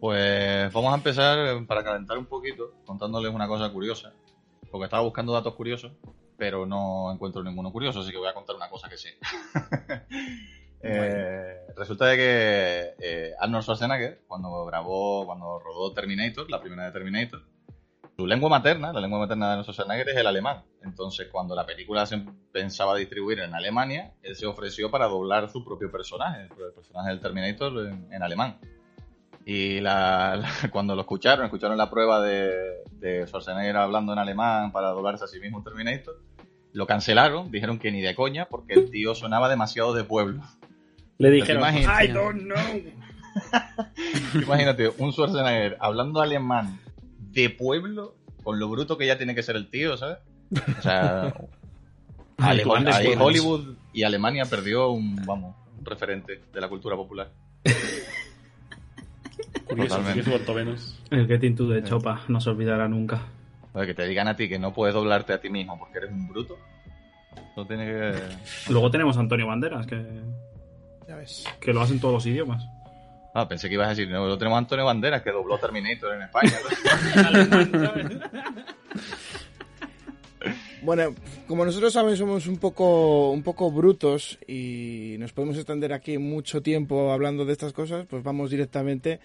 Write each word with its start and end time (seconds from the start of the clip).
Pues 0.00 0.72
vamos 0.72 0.92
a 0.92 0.96
empezar 0.96 1.66
para 1.66 1.84
calentar 1.84 2.16
un 2.16 2.26
poquito 2.26 2.72
contándoles 2.86 3.32
una 3.32 3.46
cosa 3.46 3.70
curiosa. 3.70 4.12
Porque 4.70 4.84
estaba 4.84 5.02
buscando 5.02 5.32
datos 5.32 5.54
curiosos, 5.54 5.92
pero 6.36 6.64
no 6.64 7.12
encuentro 7.12 7.42
ninguno 7.42 7.70
curioso, 7.72 8.00
así 8.00 8.10
que 8.10 8.16
voy 8.16 8.28
a 8.28 8.34
contar 8.34 8.56
una 8.56 8.68
cosa 8.68 8.88
que 8.88 8.96
sé. 8.96 9.18
Eh, 10.82 11.56
resulta 11.76 12.06
de 12.06 12.16
que 12.16 12.94
eh, 13.00 13.34
Arnold 13.38 13.64
Schwarzenegger, 13.64 14.22
cuando 14.26 14.64
grabó, 14.64 15.26
cuando 15.26 15.58
rodó 15.58 15.92
Terminator, 15.92 16.50
la 16.50 16.58
primera 16.58 16.86
de 16.86 16.92
Terminator, 16.92 17.42
su 18.16 18.26
lengua 18.26 18.48
materna, 18.48 18.90
la 18.90 19.00
lengua 19.00 19.18
materna 19.18 19.46
de 19.46 19.52
Arnold 19.52 19.70
Schwarzenegger 19.70 20.08
es 20.08 20.16
el 20.16 20.26
alemán. 20.26 20.64
Entonces, 20.82 21.28
cuando 21.30 21.54
la 21.54 21.66
película 21.66 22.06
se 22.06 22.24
pensaba 22.50 22.96
distribuir 22.96 23.40
en 23.40 23.54
Alemania, 23.54 24.14
él 24.22 24.34
se 24.36 24.46
ofreció 24.46 24.90
para 24.90 25.06
doblar 25.06 25.50
su 25.50 25.62
propio 25.62 25.90
personaje, 25.90 26.44
el 26.44 26.72
personaje 26.72 27.10
del 27.10 27.20
Terminator 27.20 27.88
en, 28.10 28.22
alemán. 28.22 28.58
Y 29.44 29.80
cuando 30.70 30.94
lo 30.94 31.02
escucharon, 31.02 31.44
escucharon 31.44 31.76
la 31.78 31.90
prueba 31.90 32.20
de, 32.20 32.52
de 32.92 33.26
Schwarzenegger 33.26 33.76
hablando 33.76 34.12
en 34.12 34.18
alemán 34.18 34.72
para 34.72 34.88
doblarse 34.88 35.24
a 35.24 35.28
sí 35.28 35.40
mismo 35.40 35.62
Terminator, 35.62 36.20
lo 36.72 36.86
cancelaron, 36.86 37.50
dijeron 37.50 37.78
que 37.78 37.90
ni 37.90 38.00
de 38.00 38.14
coña, 38.14 38.46
porque 38.46 38.74
el 38.74 38.90
tío 38.90 39.14
sonaba 39.14 39.48
demasiado 39.48 39.92
de 39.94 40.04
pueblo. 40.04 40.42
Le 41.18 41.30
dijeron, 41.30 41.62
I 41.74 42.08
don't 42.08 42.42
know. 42.42 42.58
imagínate, 44.34 44.88
un 44.98 45.12
Schwarzenegger 45.12 45.76
hablando 45.80 46.20
alemán 46.20 46.78
de 47.18 47.50
pueblo, 47.50 48.14
con 48.42 48.58
lo 48.58 48.68
bruto 48.68 48.96
que 48.96 49.06
ya 49.06 49.16
tiene 49.16 49.34
que 49.34 49.42
ser 49.42 49.56
el 49.56 49.68
tío, 49.68 49.96
¿sabes? 49.96 50.18
O 50.78 50.82
sea, 50.82 51.34
Hollywood 53.18 53.76
y 53.92 54.02
Alemania 54.02 54.44
perdió 54.44 54.90
un, 54.90 55.16
vamos, 55.24 55.54
un 55.78 55.84
referente 55.84 56.40
de 56.52 56.60
la 56.60 56.68
cultura 56.68 56.96
popular. 56.96 57.30
Curioso, 59.70 60.02
El 61.10 61.26
Getting 61.26 61.56
to 61.56 61.72
the 61.72 61.82
Chopa 61.82 62.22
no 62.28 62.40
se 62.40 62.50
olvidará 62.50 62.88
nunca. 62.88 63.22
que 63.74 63.94
te 63.94 64.06
digan 64.06 64.28
a 64.28 64.36
ti 64.36 64.48
que 64.48 64.58
no 64.58 64.72
puedes 64.72 64.94
doblarte 64.94 65.32
a 65.32 65.40
ti 65.40 65.48
mismo 65.48 65.78
porque 65.78 65.98
eres 65.98 66.10
un 66.10 66.28
bruto. 66.28 66.58
No 67.56 67.66
tiene 67.66 67.86
que... 67.86 68.14
Luego 68.68 68.90
tenemos 68.90 69.16
a 69.16 69.20
Antonio 69.20 69.46
Banderas, 69.46 69.86
que 69.86 70.04
que 71.60 71.72
lo 71.72 71.82
hacen 71.82 72.00
todos 72.00 72.14
los 72.14 72.26
idiomas. 72.26 72.66
Ah, 73.34 73.46
pensé 73.48 73.68
que 73.68 73.74
ibas 73.74 73.86
a 73.86 73.90
decir, 73.90 74.08
no, 74.08 74.26
lo 74.26 74.36
tenemos 74.38 74.56
a 74.56 74.58
Antonio 74.58 74.84
Banderas, 74.84 75.22
que 75.22 75.30
dobló 75.30 75.56
Terminator 75.58 76.14
en 76.14 76.22
España. 76.22 76.52
bueno, 80.82 81.14
como 81.46 81.64
nosotros 81.64 81.92
saben, 81.92 82.16
somos 82.16 82.48
un 82.48 82.58
poco, 82.58 83.30
un 83.30 83.44
poco 83.44 83.70
brutos 83.70 84.36
y 84.48 85.14
nos 85.18 85.32
podemos 85.32 85.56
extender 85.56 85.92
aquí 85.92 86.18
mucho 86.18 86.60
tiempo 86.60 87.12
hablando 87.12 87.44
de 87.44 87.52
estas 87.52 87.72
cosas, 87.72 88.04
pues 88.08 88.24
vamos 88.24 88.50
directamente 88.50 89.20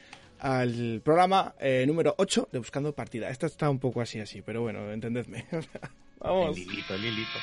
al 0.45 1.01
programa 1.03 1.55
eh, 1.59 1.85
número 1.87 2.13
8 2.19 2.49
de 2.51 2.59
Buscando 2.59 2.93
Partida. 2.93 3.31
Esto 3.31 3.47
está 3.47 3.67
un 3.67 3.79
poco 3.79 3.99
así, 3.99 4.19
así, 4.19 4.43
pero 4.43 4.61
bueno, 4.61 4.91
entendedme. 4.91 5.45
vamos. 6.19 6.55
Lilito, 6.55 6.95
Lilito. 6.95 7.39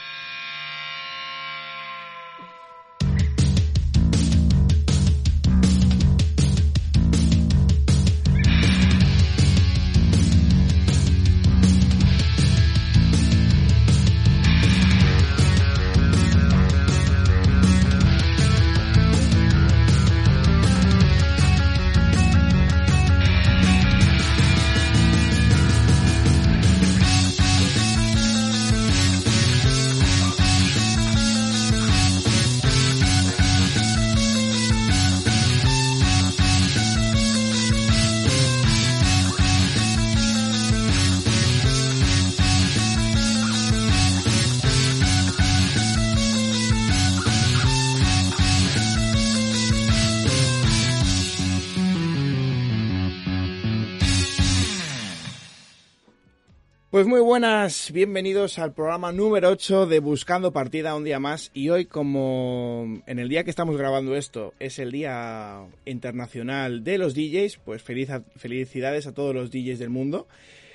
Bienvenidos 57.92 58.58
al 58.58 58.74
programa 58.74 59.12
número 59.12 59.48
8 59.48 59.86
de 59.86 60.00
Buscando 60.00 60.52
Partida 60.52 60.94
un 60.94 61.04
día 61.04 61.18
más 61.18 61.50
y 61.54 61.70
hoy 61.70 61.86
como 61.86 63.02
en 63.06 63.18
el 63.18 63.28
día 63.28 63.44
que 63.44 63.50
estamos 63.50 63.78
grabando 63.78 64.14
esto 64.14 64.52
es 64.58 64.78
el 64.78 64.92
Día 64.92 65.64
Internacional 65.86 66.84
de 66.84 66.98
los 66.98 67.14
DJs, 67.14 67.58
pues 67.64 67.82
feliz 67.82 68.10
felicidades 68.36 69.06
a 69.06 69.14
todos 69.14 69.34
los 69.34 69.50
DJs 69.50 69.78
del 69.78 69.88
mundo, 69.88 70.28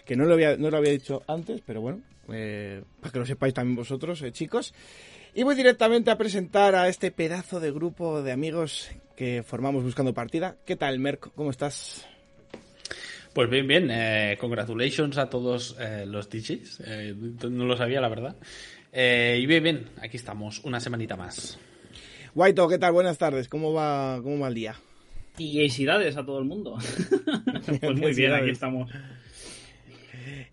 que 0.06 0.16
no 0.16 0.26
lo 0.26 0.34
había, 0.34 0.58
no 0.58 0.72
lo 0.72 0.78
había 0.78 0.92
dicho 0.92 1.22
antes, 1.28 1.62
pero 1.64 1.82
bueno, 1.82 2.02
eh, 2.32 2.82
para 3.00 3.12
que 3.12 3.20
lo 3.20 3.26
sepáis 3.26 3.54
también 3.54 3.76
vosotros, 3.76 4.22
eh, 4.24 4.32
chicos. 4.32 4.74
Y 5.36 5.44
voy 5.44 5.56
directamente 5.56 6.10
a 6.10 6.18
presentar 6.18 6.74
a 6.74 6.88
este 6.88 7.12
pedazo 7.12 7.60
de 7.60 7.72
grupo 7.72 8.24
de 8.24 8.32
amigos 8.32 8.90
que 9.16 9.44
formamos 9.44 9.84
Buscando 9.84 10.14
Partida. 10.14 10.58
¿Qué 10.66 10.76
tal, 10.76 10.98
Merck? 11.00 11.32
¿Cómo 11.36 11.52
estás? 11.52 12.08
Pues 13.38 13.52
bien, 13.52 13.68
bien. 13.68 13.90
Eh, 13.92 14.36
congratulations 14.40 15.16
a 15.20 15.30
todos 15.30 15.76
eh, 15.80 16.08
los 16.08 16.28
DJs. 16.28 16.82
Eh, 16.84 17.16
no 17.48 17.66
lo 17.66 17.78
sabía, 17.78 18.02
la 18.02 18.10
verdad. 18.10 18.36
y 18.92 19.46
bien, 19.46 19.62
bien. 19.62 19.90
Aquí 20.02 20.18
estamos, 20.18 20.64
una 20.64 20.80
semanita 20.80 21.16
más. 21.16 21.60
Guaito, 22.34 22.68
¿qué 22.68 22.80
tal? 22.80 22.94
Buenas 22.94 23.20
tardes. 23.20 23.48
¿Cómo 23.48 23.74
va, 23.74 24.20
cómo 24.24 24.40
va 24.40 24.48
el 24.48 24.56
día? 24.56 24.76
Y 25.38 25.54
felicidades 25.54 26.18
a 26.18 26.26
todo 26.26 26.40
el 26.40 26.46
mundo. 26.46 26.80
pues 27.80 27.96
muy 27.96 28.16
bien, 28.16 28.34
aquí 28.34 28.50
estamos. 28.50 28.90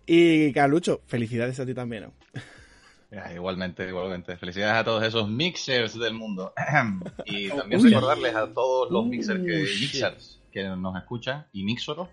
Y 0.05 0.53
Carlucho, 0.53 1.01
felicidades 1.07 1.59
a 1.59 1.65
ti 1.65 1.73
también. 1.73 2.03
¿no? 2.03 3.33
igualmente, 3.33 3.87
igualmente. 3.87 4.37
Felicidades 4.37 4.75
a 4.75 4.83
todos 4.83 5.03
esos 5.03 5.27
mixers 5.27 5.97
del 5.97 6.13
mundo. 6.13 6.53
y 7.25 7.49
también 7.49 7.81
recordarles 7.81 8.35
a 8.35 8.53
todos 8.53 8.91
los 8.91 9.07
mixers 9.07 9.39
que, 9.39 9.57
mixers 9.81 10.39
que 10.51 10.63
nos 10.65 10.95
escuchan 10.97 11.47
y 11.51 11.63
mixoros 11.63 12.09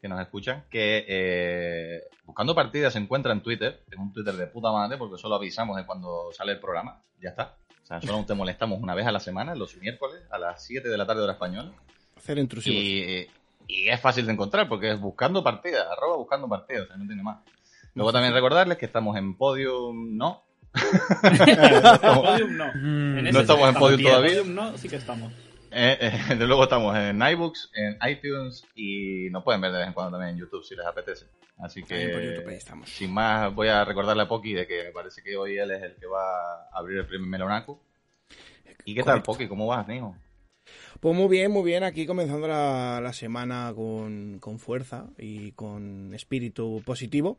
que 0.00 0.08
nos 0.08 0.20
escuchan, 0.20 0.64
que 0.70 1.04
eh, 1.06 2.02
buscando 2.24 2.54
partidas 2.54 2.94
se 2.94 2.98
encuentra 2.98 3.32
en 3.32 3.42
Twitter, 3.42 3.82
en 3.90 4.00
un 4.00 4.12
Twitter 4.12 4.34
de 4.34 4.46
puta 4.46 4.72
madre, 4.72 4.96
porque 4.96 5.18
solo 5.18 5.34
avisamos 5.34 5.76
de 5.76 5.84
cuando 5.84 6.30
sale 6.32 6.52
el 6.52 6.60
programa, 6.60 7.02
ya 7.20 7.30
está. 7.30 7.56
O 7.82 7.86
sea, 7.86 8.00
solo 8.00 8.24
te 8.24 8.34
molestamos 8.34 8.80
una 8.80 8.94
vez 8.94 9.06
a 9.06 9.12
la 9.12 9.20
semana, 9.20 9.54
los 9.54 9.76
miércoles, 9.76 10.22
a 10.30 10.38
las 10.38 10.64
7 10.64 10.88
de 10.88 10.96
la 10.96 11.06
tarde 11.06 11.22
hora 11.22 11.32
española. 11.32 11.72
Hacer 12.16 12.38
intrusivos. 12.38 12.80
Y, 12.80 13.26
y, 13.66 13.88
es 13.88 14.00
fácil 14.00 14.26
de 14.26 14.32
encontrar, 14.32 14.68
porque 14.68 14.92
es 14.92 15.00
buscando 15.00 15.42
partidas, 15.42 15.86
arroba 15.90 16.16
buscando 16.16 16.48
partidas, 16.48 16.84
o 16.84 16.86
sea, 16.86 16.96
no 16.96 17.06
tiene 17.06 17.22
más. 17.22 17.38
Luego 17.94 18.12
también 18.12 18.32
recordarles 18.32 18.78
que 18.78 18.86
estamos 18.86 19.16
en 19.16 19.36
Podium, 19.36 20.16
no. 20.16 20.44
Podium 20.72 22.56
no. 22.56 22.72
no 22.74 23.40
estamos 23.40 23.68
en 23.68 23.74
Podium 23.74 24.02
todavía. 24.02 24.38
Podium 24.38 24.54
no, 24.54 24.78
sí 24.78 24.88
que 24.88 24.96
estamos. 24.96 25.32
Eh, 25.72 25.98
eh, 26.00 26.34
de 26.36 26.46
luego 26.46 26.64
estamos 26.64 26.96
en 26.96 27.20
iBooks, 27.22 27.70
en 27.74 27.98
iTunes 28.08 28.64
y 28.74 29.28
nos 29.30 29.44
pueden 29.44 29.60
ver 29.60 29.72
de 29.72 29.78
vez 29.78 29.86
en 29.88 29.92
cuando 29.92 30.18
también 30.18 30.34
en 30.34 30.40
YouTube 30.40 30.64
si 30.64 30.74
les 30.74 30.86
apetece. 30.86 31.26
Así 31.58 31.82
que, 31.82 32.60
sin 32.86 33.12
más, 33.12 33.54
voy 33.54 33.68
a 33.68 33.84
recordarle 33.84 34.22
a 34.22 34.28
Poki 34.28 34.54
de 34.54 34.66
que 34.66 34.84
me 34.84 34.92
parece 34.92 35.22
que 35.22 35.36
hoy 35.36 35.58
él 35.58 35.70
es 35.70 35.82
el 35.82 35.94
que 35.96 36.06
va 36.06 36.62
a 36.62 36.68
abrir 36.72 36.98
el 36.98 37.06
primer 37.06 37.28
Melonaco. 37.28 37.82
¿Y 38.86 38.94
qué 38.94 39.02
tal, 39.02 39.22
Poki? 39.22 39.46
¿Cómo 39.46 39.66
vas, 39.66 39.84
amigo? 39.84 40.16
Pues 41.00 41.14
muy 41.14 41.28
bien, 41.28 41.50
muy 41.50 41.62
bien. 41.62 41.84
Aquí 41.84 42.06
comenzando 42.06 42.48
la, 42.48 43.00
la 43.02 43.12
semana 43.12 43.72
con, 43.76 44.38
con 44.40 44.58
fuerza 44.58 45.08
y 45.18 45.52
con 45.52 46.14
espíritu 46.14 46.82
positivo. 46.84 47.36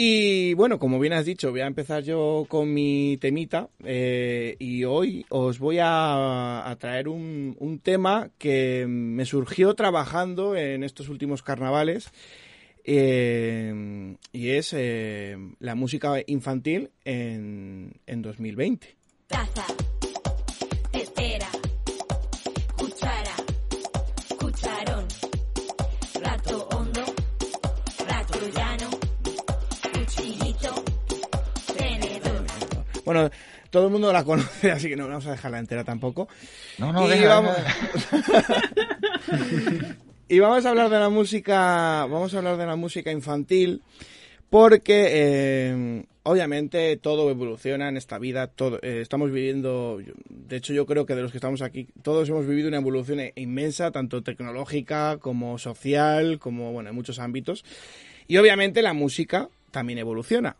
Y 0.00 0.54
bueno, 0.54 0.78
como 0.78 1.00
bien 1.00 1.12
has 1.12 1.24
dicho, 1.24 1.50
voy 1.50 1.62
a 1.62 1.66
empezar 1.66 2.04
yo 2.04 2.46
con 2.48 2.72
mi 2.72 3.16
temita 3.16 3.68
eh, 3.82 4.54
y 4.60 4.84
hoy 4.84 5.26
os 5.28 5.58
voy 5.58 5.78
a, 5.80 6.76
traer 6.78 7.08
un, 7.08 7.80
tema 7.82 8.30
que 8.38 8.86
me 8.88 9.24
surgió 9.24 9.74
trabajando 9.74 10.54
en 10.54 10.84
estos 10.84 11.08
últimos 11.08 11.42
carnavales 11.42 12.12
eh, 12.84 14.14
y 14.30 14.50
es 14.50 14.72
eh, 14.72 15.36
la 15.58 15.74
música 15.74 16.22
infantil 16.28 16.92
en, 17.04 17.94
en 18.06 18.22
2020. 18.22 18.94
Bueno, 33.08 33.30
todo 33.70 33.86
el 33.86 33.90
mundo 33.90 34.12
la 34.12 34.22
conoce, 34.22 34.70
así 34.70 34.90
que 34.90 34.94
no 34.94 35.08
vamos 35.08 35.26
a 35.26 35.30
dejarla 35.30 35.58
entera 35.58 35.82
tampoco. 35.82 36.28
No, 36.76 36.92
no, 36.92 37.08
deja, 37.08 37.42
y 40.28 40.38
vamos 40.40 40.66
a 40.66 40.68
hablar 40.68 40.90
de 40.90 40.98
la 40.98 41.08
música, 41.08 42.04
vamos 42.04 42.34
a 42.34 42.38
hablar 42.38 42.58
de 42.58 42.66
la 42.66 42.76
música 42.76 43.10
infantil, 43.10 43.80
porque 44.50 45.06
eh, 45.08 46.04
obviamente 46.22 46.98
todo 46.98 47.30
evoluciona 47.30 47.88
en 47.88 47.96
esta 47.96 48.18
vida, 48.18 48.46
todo, 48.46 48.78
eh, 48.82 49.00
estamos 49.00 49.32
viviendo, 49.32 50.02
de 50.28 50.56
hecho 50.56 50.74
yo 50.74 50.84
creo 50.84 51.06
que 51.06 51.14
de 51.14 51.22
los 51.22 51.30
que 51.30 51.38
estamos 51.38 51.62
aquí, 51.62 51.88
todos 52.02 52.28
hemos 52.28 52.46
vivido 52.46 52.68
una 52.68 52.76
evolución 52.76 53.20
inmensa, 53.36 53.90
tanto 53.90 54.22
tecnológica 54.22 55.16
como 55.16 55.56
social, 55.56 56.38
como 56.38 56.72
bueno, 56.72 56.90
en 56.90 56.94
muchos 56.94 57.20
ámbitos. 57.20 57.64
Y 58.26 58.36
obviamente 58.36 58.82
la 58.82 58.92
música 58.92 59.48
también 59.70 59.98
evoluciona. 59.98 60.56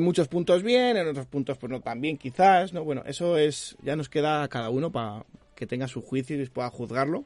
Muchos 0.00 0.28
puntos 0.28 0.62
bien, 0.62 0.96
en 0.96 1.08
otros 1.08 1.26
puntos 1.26 1.58
pues 1.58 1.70
no 1.70 1.80
tan 1.80 2.00
bien 2.00 2.16
quizás, 2.16 2.72
¿no? 2.72 2.84
Bueno, 2.84 3.02
eso 3.06 3.38
es, 3.38 3.76
ya 3.82 3.96
nos 3.96 4.08
queda 4.08 4.42
a 4.42 4.48
cada 4.48 4.70
uno 4.70 4.92
para 4.92 5.24
que 5.54 5.66
tenga 5.66 5.88
su 5.88 6.02
juicio 6.02 6.40
y 6.40 6.46
pueda 6.46 6.70
juzgarlo. 6.70 7.24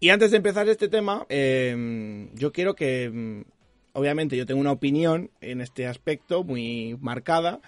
Y 0.00 0.08
antes 0.08 0.30
de 0.30 0.38
empezar 0.38 0.68
este 0.68 0.88
tema, 0.88 1.26
eh, 1.28 2.28
yo 2.34 2.52
quiero 2.52 2.74
que 2.74 3.44
obviamente 3.92 4.36
yo 4.36 4.46
tengo 4.46 4.60
una 4.60 4.72
opinión 4.72 5.30
en 5.40 5.60
este 5.60 5.86
aspecto 5.86 6.44
muy 6.44 6.96
marcada 7.00 7.60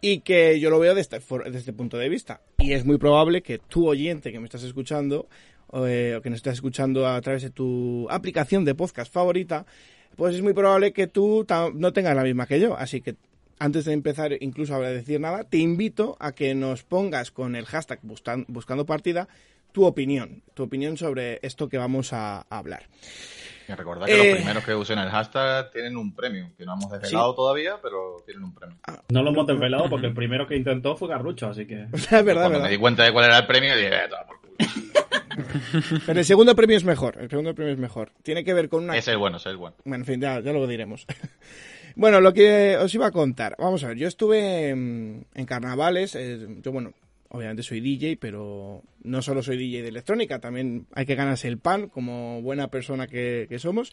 y 0.00 0.20
que 0.20 0.58
yo 0.60 0.68
lo 0.68 0.78
veo 0.78 0.94
desde, 0.94 1.18
desde 1.18 1.58
este 1.58 1.72
punto 1.72 1.96
de 1.96 2.08
vista. 2.08 2.42
Y 2.58 2.72
es 2.72 2.84
muy 2.84 2.98
probable 2.98 3.42
que 3.42 3.58
tu 3.58 3.88
oyente 3.88 4.32
que 4.32 4.38
me 4.38 4.44
estás 4.44 4.64
escuchando 4.64 5.28
eh, 5.72 6.14
o 6.18 6.22
que 6.22 6.28
nos 6.28 6.38
estás 6.38 6.54
escuchando 6.54 7.06
a 7.06 7.20
través 7.20 7.42
de 7.42 7.50
tu 7.50 8.06
aplicación 8.10 8.64
de 8.64 8.74
podcast 8.74 9.12
favorita, 9.12 9.64
pues 10.16 10.34
es 10.34 10.42
muy 10.42 10.52
probable 10.52 10.92
que 10.92 11.06
tú 11.06 11.46
no 11.74 11.92
tengas 11.92 12.16
la 12.16 12.22
misma 12.22 12.46
que 12.46 12.60
yo. 12.60 12.76
Así 12.76 13.00
que 13.00 13.16
antes 13.58 13.84
de 13.84 13.92
empezar 13.92 14.32
incluso 14.40 14.74
a 14.74 14.80
decir 14.80 15.20
nada, 15.20 15.44
te 15.44 15.58
invito 15.58 16.16
a 16.20 16.32
que 16.32 16.54
nos 16.54 16.82
pongas 16.82 17.30
con 17.30 17.54
el 17.54 17.66
hashtag 17.66 18.00
buscando 18.02 18.86
partida 18.86 19.28
tu 19.72 19.84
opinión, 19.86 20.42
tu 20.54 20.64
opinión 20.64 20.96
sobre 20.96 21.38
esto 21.42 21.68
que 21.68 21.78
vamos 21.78 22.12
a 22.12 22.46
hablar. 22.50 22.84
Y 23.68 23.72
recordad 23.72 24.06
que 24.06 24.16
los 24.16 24.26
eh, 24.26 24.34
primeros 24.36 24.64
que 24.64 24.74
usen 24.74 24.98
el 24.98 25.08
hashtag 25.08 25.70
tienen 25.70 25.96
un 25.96 26.14
premio, 26.14 26.50
que 26.58 26.64
no 26.64 26.74
hemos 26.74 26.90
desvelado 26.90 27.34
todavía, 27.34 27.76
pero 27.80 28.16
tienen 28.26 28.44
un 28.44 28.54
premio. 28.54 28.76
Ah. 28.86 29.00
No 29.08 29.22
lo 29.22 29.30
hemos 29.30 29.46
desvelado 29.46 29.88
porque 29.88 30.08
el 30.08 30.14
primero 30.14 30.46
que 30.46 30.56
intentó 30.56 30.96
fue 30.96 31.08
Garrucho, 31.08 31.48
así 31.48 31.66
que. 31.66 31.86
es 31.92 32.10
verdad, 32.10 32.48
Cuando 32.48 32.60
me 32.60 32.70
di 32.70 32.78
cuenta 32.78 33.04
de 33.04 33.12
cuál 33.12 33.26
era 33.26 33.38
el 33.38 33.46
premio, 33.46 33.76
dije, 33.76 33.94
eh, 33.94 34.08
por 34.26 34.40
culo. 34.40 35.08
Pero 36.06 36.18
el 36.18 36.24
segundo 36.24 36.54
premio 36.54 36.76
es 36.76 36.84
mejor. 36.84 37.18
El 37.20 37.28
segundo 37.28 37.54
premio 37.54 37.72
es 37.72 37.78
mejor. 37.78 38.12
Tiene 38.22 38.44
que 38.44 38.54
ver 38.54 38.68
con 38.68 38.84
una. 38.84 38.96
Es 38.96 39.08
el 39.08 39.18
bueno, 39.18 39.36
es 39.36 39.46
el 39.46 39.56
bueno. 39.56 39.76
Bueno, 39.84 40.02
en 40.02 40.06
fin, 40.06 40.20
ya, 40.20 40.40
ya 40.40 40.52
lo 40.52 40.66
diremos. 40.66 41.06
bueno, 41.96 42.20
lo 42.20 42.32
que 42.32 42.76
os 42.76 42.94
iba 42.94 43.06
a 43.06 43.10
contar. 43.10 43.56
Vamos 43.58 43.84
a 43.84 43.88
ver, 43.88 43.96
yo 43.96 44.08
estuve 44.08 44.70
en, 44.70 45.26
carnavales. 45.46 46.14
Eh, 46.14 46.46
yo, 46.62 46.72
bueno, 46.72 46.92
obviamente 47.28 47.62
soy 47.62 47.80
DJ, 47.80 48.18
pero 48.18 48.82
no 49.02 49.22
solo 49.22 49.42
soy 49.42 49.56
DJ 49.56 49.82
de 49.82 49.88
electrónica, 49.88 50.38
también 50.38 50.86
hay 50.92 51.06
que 51.06 51.14
ganarse 51.14 51.48
el 51.48 51.58
pan 51.58 51.88
como 51.88 52.42
buena 52.42 52.68
persona 52.68 53.06
que, 53.06 53.48
somos. 53.58 53.92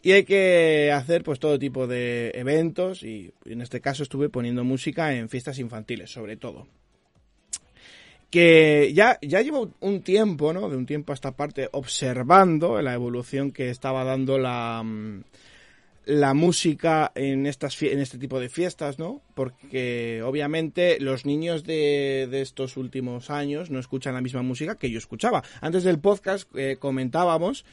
Y 0.00 0.12
hay 0.12 0.24
que 0.24 0.92
hacer 0.92 1.24
pues 1.24 1.40
todo 1.40 1.58
tipo 1.58 1.88
de 1.88 2.30
eventos 2.34 3.02
y 3.02 3.32
en 3.46 3.62
este 3.62 3.80
caso 3.80 4.04
estuve 4.04 4.28
poniendo 4.28 4.62
música 4.62 5.12
en 5.16 5.28
fiestas 5.28 5.58
infantiles, 5.58 6.10
sobre 6.10 6.36
todo. 6.36 6.68
Que 8.30 8.92
ya, 8.94 9.18
ya 9.22 9.40
llevo 9.40 9.72
un 9.80 10.02
tiempo, 10.02 10.52
¿no? 10.52 10.68
De 10.68 10.76
un 10.76 10.86
tiempo 10.86 11.12
a 11.12 11.14
esta 11.14 11.32
parte 11.32 11.68
observando 11.72 12.80
la 12.82 12.92
evolución 12.92 13.52
que 13.52 13.70
estaba 13.70 14.04
dando 14.04 14.38
la, 14.38 14.82
mm, 14.84 15.22
la 16.08 16.32
música 16.32 17.12
en, 17.14 17.46
estas, 17.46 17.80
en 17.82 18.00
este 18.00 18.16
tipo 18.16 18.40
de 18.40 18.48
fiestas, 18.48 18.98
¿no? 18.98 19.20
Porque 19.34 20.22
obviamente 20.24 20.98
los 21.00 21.26
niños 21.26 21.64
de, 21.64 22.26
de 22.30 22.40
estos 22.40 22.78
últimos 22.78 23.28
años 23.28 23.70
no 23.70 23.78
escuchan 23.78 24.14
la 24.14 24.22
misma 24.22 24.42
música 24.42 24.76
que 24.76 24.90
yo 24.90 24.98
escuchaba. 24.98 25.42
Antes 25.60 25.84
del 25.84 25.98
podcast 25.98 26.48
eh, 26.56 26.76
comentábamos 26.78 27.66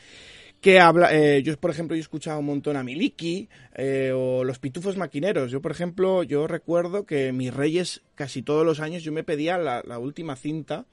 que 0.66 0.80
habla, 0.80 1.14
eh, 1.14 1.44
yo 1.44 1.56
por 1.60 1.70
ejemplo 1.70 1.96
yo 1.96 2.02
escuchaba 2.02 2.40
un 2.40 2.48
montón 2.48 2.76
a 2.76 2.82
Miliki 2.82 3.50
eh, 3.76 4.12
o 4.16 4.44
los 4.44 4.58
Pitufos 4.58 4.98
Maquineros. 4.98 5.52
Yo 5.52 5.62
por 5.62 5.70
ejemplo 5.72 6.24
yo 6.24 6.48
recuerdo 6.48 7.06
que 7.06 7.32
mis 7.34 7.54
Reyes 7.54 8.02
casi 8.16 8.42
todos 8.42 8.66
los 8.66 8.80
años 8.80 9.04
yo 9.04 9.12
me 9.12 9.24
pedía 9.24 9.60
la, 9.60 9.84
la 9.86 10.00
última 10.00 10.36
cinta 10.36 10.88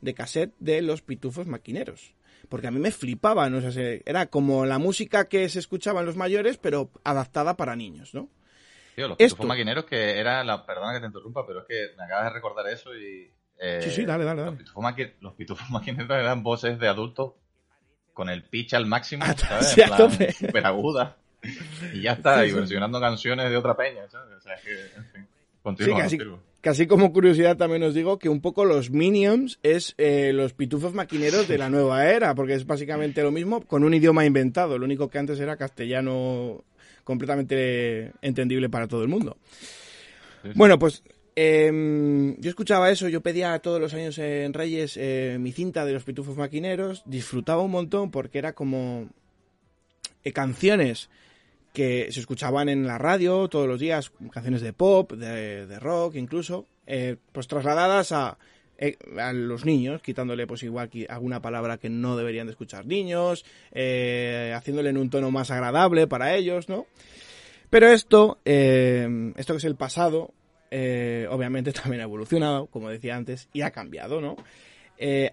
de 0.00 0.14
cassette 0.14 0.54
de 0.60 0.80
los 0.80 1.02
Pitufos 1.02 1.46
Maquineros 1.46 2.14
porque 2.48 2.68
a 2.68 2.70
mí 2.70 2.78
me 2.78 2.90
flipaba, 2.90 3.50
¿no? 3.50 3.58
era 3.58 4.26
como 4.28 4.64
la 4.64 4.78
música 4.78 5.28
que 5.28 5.46
se 5.50 5.58
escuchaba 5.58 6.00
en 6.00 6.06
los 6.06 6.16
mayores, 6.16 6.56
pero 6.56 6.90
adaptada 7.04 7.54
para 7.54 7.76
niños, 7.76 8.14
¿no? 8.14 8.30
Tío, 8.96 9.08
los 9.08 9.18
pitufos 9.18 9.44
maquineros 9.44 9.84
que 9.84 10.18
era 10.18 10.42
la... 10.42 10.64
Perdona 10.64 10.94
que 10.94 11.00
te 11.00 11.06
interrumpa, 11.06 11.46
pero 11.46 11.60
es 11.60 11.66
que 11.66 11.94
me 11.98 12.04
acabas 12.04 12.24
de 12.24 12.30
recordar 12.30 12.66
eso 12.68 12.96
y... 12.96 13.30
Eh, 13.58 13.80
sí, 13.82 13.90
sí, 13.90 14.04
dale, 14.06 14.24
dale, 14.24 14.40
dale. 14.40 14.56
Los 15.20 15.34
pitufos, 15.34 15.68
maquineros 15.70 16.10
eran 16.10 16.42
voces 16.42 16.78
de 16.78 16.88
adultos 16.88 17.34
con 18.18 18.28
el 18.28 18.42
pitch 18.42 18.74
al 18.74 18.84
máximo, 18.84 19.24
¿sabes? 19.36 19.68
Sí, 19.68 19.82
Super 20.32 20.66
aguda. 20.66 21.16
Y 21.94 22.02
ya 22.02 22.14
está, 22.14 22.44
y 22.44 22.50
versionando 22.50 23.00
canciones 23.00 23.48
de 23.48 23.56
otra 23.56 23.76
peña, 23.76 24.08
¿sabes? 24.10 24.36
O 24.36 24.40
sea, 24.40 24.54
es 24.54 24.62
que, 24.62 24.72
en 24.96 25.06
fin. 25.06 25.26
Continúa, 25.62 26.08
sí, 26.08 26.18
casi 26.60 26.88
como 26.88 27.12
curiosidad 27.12 27.56
también 27.56 27.84
os 27.84 27.94
digo 27.94 28.18
que 28.18 28.28
un 28.28 28.40
poco 28.40 28.64
los 28.64 28.90
Minions 28.90 29.60
es 29.62 29.94
eh, 29.98 30.32
los 30.34 30.52
pitufos 30.52 30.94
maquineros 30.94 31.46
de 31.46 31.58
la 31.58 31.70
nueva 31.70 32.10
era, 32.10 32.34
porque 32.34 32.54
es 32.54 32.66
básicamente 32.66 33.22
lo 33.22 33.30
mismo 33.30 33.60
con 33.60 33.84
un 33.84 33.94
idioma 33.94 34.24
inventado. 34.24 34.78
Lo 34.78 34.84
único 34.84 35.08
que 35.08 35.18
antes 35.18 35.38
era 35.38 35.56
castellano 35.56 36.64
completamente 37.04 38.10
entendible 38.20 38.68
para 38.68 38.88
todo 38.88 39.02
el 39.02 39.08
mundo. 39.08 39.36
Bueno, 40.56 40.76
pues 40.76 41.04
em, 41.40 42.36
yo 42.40 42.50
escuchaba 42.50 42.90
eso, 42.90 43.08
yo 43.08 43.20
pedía 43.20 43.58
todos 43.60 43.80
los 43.80 43.94
años 43.94 44.18
en 44.18 44.52
Reyes 44.52 44.96
eh, 44.96 45.36
mi 45.38 45.52
cinta 45.52 45.84
de 45.84 45.92
los 45.92 46.02
pitufos 46.02 46.36
maquineros, 46.36 47.02
disfrutaba 47.06 47.62
un 47.62 47.70
montón 47.70 48.10
porque 48.10 48.38
era 48.38 48.54
como 48.54 49.08
eh, 50.24 50.32
canciones 50.32 51.10
que 51.72 52.10
se 52.10 52.18
escuchaban 52.18 52.68
en 52.68 52.88
la 52.88 52.98
radio 52.98 53.46
todos 53.46 53.68
los 53.68 53.78
días, 53.78 54.10
canciones 54.32 54.62
de 54.62 54.72
pop, 54.72 55.12
de, 55.12 55.78
rock 55.78 56.16
incluso, 56.16 56.66
eh, 56.88 57.16
pues 57.30 57.46
trasladadas 57.46 58.10
a, 58.10 58.36
a, 59.18 59.32
los 59.32 59.64
niños, 59.64 60.02
quitándole 60.02 60.46
pues 60.46 60.64
igual 60.64 60.90
alguna 61.08 61.40
palabra 61.40 61.78
que 61.78 61.88
no 61.88 62.16
deberían 62.16 62.48
de 62.48 62.52
escuchar 62.52 62.84
niños, 62.84 63.44
haciéndole 63.70 64.90
en 64.90 64.96
un 64.98 65.08
tono 65.08 65.30
más 65.30 65.52
agradable 65.52 66.08
para 66.08 66.34
ellos, 66.34 66.68
¿no? 66.68 66.86
Pero 67.70 67.88
esto, 67.88 68.38
esto 68.44 69.52
que 69.52 69.58
es 69.58 69.64
el 69.64 69.76
pasado, 69.76 70.32
obviamente 70.70 71.72
también 71.72 72.00
ha 72.00 72.04
evolucionado, 72.04 72.66
como 72.66 72.90
decía 72.90 73.16
antes, 73.16 73.48
y 73.52 73.62
ha 73.62 73.70
cambiado, 73.70 74.20
¿no? 74.20 74.36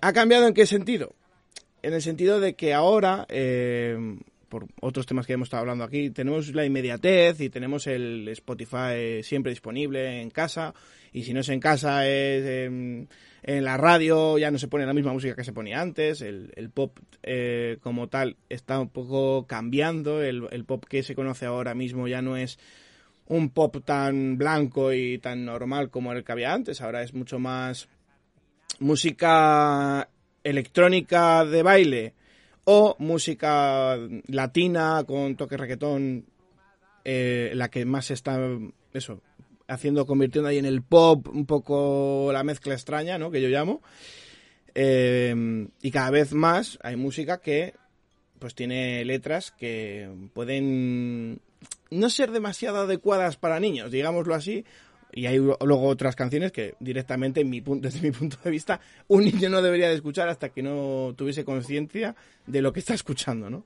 ¿Ha 0.02 0.14
cambiado 0.14 0.48
en 0.48 0.54
qué 0.54 0.66
sentido? 0.66 1.14
En 1.82 1.94
el 1.94 2.02
sentido 2.02 2.40
de 2.40 2.56
que 2.56 2.74
ahora 2.74 3.28
por 4.56 4.68
otros 4.80 5.06
temas 5.06 5.26
que 5.28 5.34
hemos 5.34 5.48
estado 5.48 5.62
hablando 5.62 5.84
aquí, 5.84 6.10
tenemos 6.12 6.54
la 6.56 6.66
inmediatez 6.66 7.42
y 7.42 7.50
tenemos 7.50 7.88
el 7.88 8.28
Spotify 8.30 9.22
siempre 9.22 9.52
disponible 9.52 10.22
en 10.22 10.30
casa. 10.30 10.74
Y 11.12 11.24
si 11.24 11.34
no 11.34 11.42
es 11.42 11.50
en 11.50 11.60
casa, 11.60 12.08
es 12.08 12.46
en, 12.46 13.10
la 13.44 13.78
radio, 13.78 14.38
ya 14.38 14.52
no 14.52 14.58
se 14.58 14.70
pone 14.70 14.86
la 14.86 14.94
misma 14.94 15.14
música 15.14 15.36
que 15.36 15.44
se 15.44 15.54
ponía 15.54 15.82
antes. 15.82 16.22
El, 16.22 16.70
pop 16.74 16.98
eh, 17.24 17.78
como 17.82 18.08
tal 18.08 18.38
está 18.50 18.80
un 18.80 18.90
poco 18.90 19.46
cambiando. 19.46 20.24
El 20.24 20.66
pop 20.66 20.86
que 20.88 21.04
se 21.04 21.16
conoce 21.16 21.46
ahora 21.46 21.74
mismo 21.74 22.08
ya 22.08 22.22
no 22.22 22.38
es 22.38 22.58
un 23.28 23.50
pop 23.50 23.78
tan 23.84 24.38
blanco 24.38 24.94
y 24.94 25.18
tan 25.18 25.46
normal 25.46 25.90
como 25.90 26.12
el 26.14 26.24
que 26.24 26.32
había 26.32 26.54
antes. 26.54 26.82
Ahora 26.82 27.02
es 27.02 27.14
mucho 27.14 27.40
más 27.40 27.88
música 28.80 30.08
electrónica 30.44 31.46
de 31.46 31.64
baile 31.64 32.14
o 32.66 32.96
música 33.00 33.98
latina 34.28 35.04
con 35.06 35.36
toque 35.36 35.58
reggaetón, 35.58 36.26
eh, 37.04 37.52
la 37.56 37.70
que 37.70 37.86
más 37.86 38.12
está, 38.12 38.40
eso, 38.94 39.22
haciendo, 39.68 40.06
convirtiendo 40.06 40.50
ahí 40.50 40.58
en 40.58 40.66
el 40.66 40.82
pop 40.82 41.28
un 41.28 41.46
poco 41.46 42.30
la 42.32 42.44
mezcla 42.44 42.74
extraña, 42.74 43.18
¿no? 43.18 43.32
Que 43.32 43.42
yo 43.42 43.50
llamo. 43.50 43.82
Eh, 44.74 45.68
y 45.82 45.92
cada 45.92 46.10
vez 46.12 46.34
más 46.34 46.78
hay 46.82 46.96
música 46.96 47.40
que 47.40 47.74
pues 48.40 48.54
tiene 48.54 49.06
letras 49.06 49.52
que 49.52 50.10
pueden 50.34 51.40
no 51.92 52.10
ser 52.10 52.32
demasiado 52.32 52.80
adecuadas 52.80 53.38
para 53.38 53.60
niños, 53.60 53.92
digámoslo 53.92 54.36
así, 54.36 54.66
y 55.16 55.28
hay 55.28 55.38
luego 55.38 55.88
otras 55.88 56.16
canciones 56.16 56.52
que 56.52 56.76
directamente, 56.80 57.42
en 57.42 57.50
mi, 57.50 57.62
desde 57.62 58.02
mi 58.02 58.12
punto 58.12 58.38
de 58.44 58.52
vista, 58.52 58.82
un 59.08 59.24
niño 59.24 59.50
no 59.50 59.62
debería 59.62 59.88
de 59.88 59.96
escuchar 59.96 60.28
hasta 60.28 60.50
que 60.50 60.62
no 60.62 61.14
tuviese 61.16 61.46
conciencia 61.46 62.16
de 62.46 62.62
lo 62.62 62.74
que 62.74 62.82
está 62.82 62.94
escuchando, 62.94 63.50
¿no? 63.50 63.66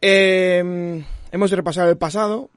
Em, 0.00 1.02
hemos 1.32 1.50
repasado 1.50 1.88
el 1.90 1.96
pasado 1.96 2.50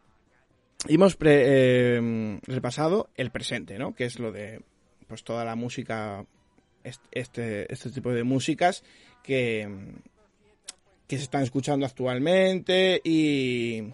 y 0.88 0.96
hemos 0.96 1.18
em, 1.22 2.42
repasado 2.42 3.10
el 3.16 3.32
presente, 3.32 3.80
¿no? 3.80 3.96
Que 3.96 4.04
es 4.04 4.20
lo 4.20 4.34
de 4.34 4.62
pues 5.08 5.24
toda 5.24 5.46
la 5.46 5.56
música, 5.56 6.26
este, 6.84 7.72
este 7.74 7.90
tipo 7.90 8.12
de 8.12 8.24
músicas 8.24 8.84
que, 9.24 9.68
que 11.10 11.18
se 11.18 11.24
están 11.24 11.42
escuchando 11.42 11.88
actualmente 11.88 13.02
y, 13.04 13.94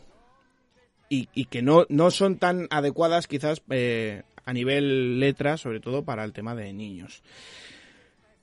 y, 1.07 1.45
que 1.45 1.61
no, 1.61 1.85
no 1.87 2.11
son 2.11 2.37
tan 2.39 2.67
adecuadas 2.69 3.27
quizás 3.27 3.63
eh, 3.69 4.23
a 4.43 4.51
nivel 4.51 5.17
letra, 5.21 5.55
sobre 5.55 5.79
todo 5.79 6.03
para 6.03 6.25
el 6.25 6.33
tema 6.33 6.55
de 6.55 6.73
niños. 6.73 7.23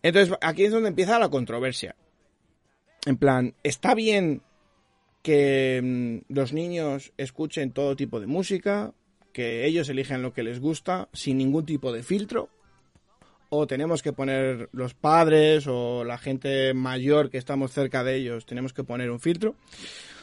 Entonces, 0.02 0.35
aquí 0.41 0.64
es 0.64 0.73
donde 0.73 0.88
empieza 0.88 1.19
la 1.19 1.29
controversia. 1.29 1.97
en 3.05 3.19
plan, 3.19 3.55
está 3.62 3.95
bien 3.95 4.41
que 5.21 5.81
mm, 5.85 6.33
los 6.33 6.55
niños 6.55 7.12
escuchen 7.19 7.73
todo 7.73 7.95
tipo 7.95 8.21
de 8.21 8.26
música, 8.26 8.95
que 9.35 9.67
ellos 9.67 9.91
elijan 9.91 10.23
lo 10.23 10.33
que 10.33 10.45
les 10.45 10.61
gusta 10.61 11.11
sin 11.12 11.37
ningún 11.37 11.67
tipo 11.67 11.93
de 11.93 12.02
filtro, 12.02 12.49
o 13.54 13.66
tenemos 13.66 14.02
que 14.02 14.14
poner 14.14 14.71
los 14.73 14.94
padres 14.94 15.66
o 15.68 16.04
la 16.04 16.16
gente 16.16 16.73
mayor 16.73 17.28
que 17.28 17.37
estamos 17.37 17.71
cerca 17.71 18.02
de 18.02 18.16
ellos, 18.16 18.47
tenemos 18.47 18.73
que 18.73 18.82
poner 18.82 19.11
un 19.11 19.21
filtro. 19.21 19.56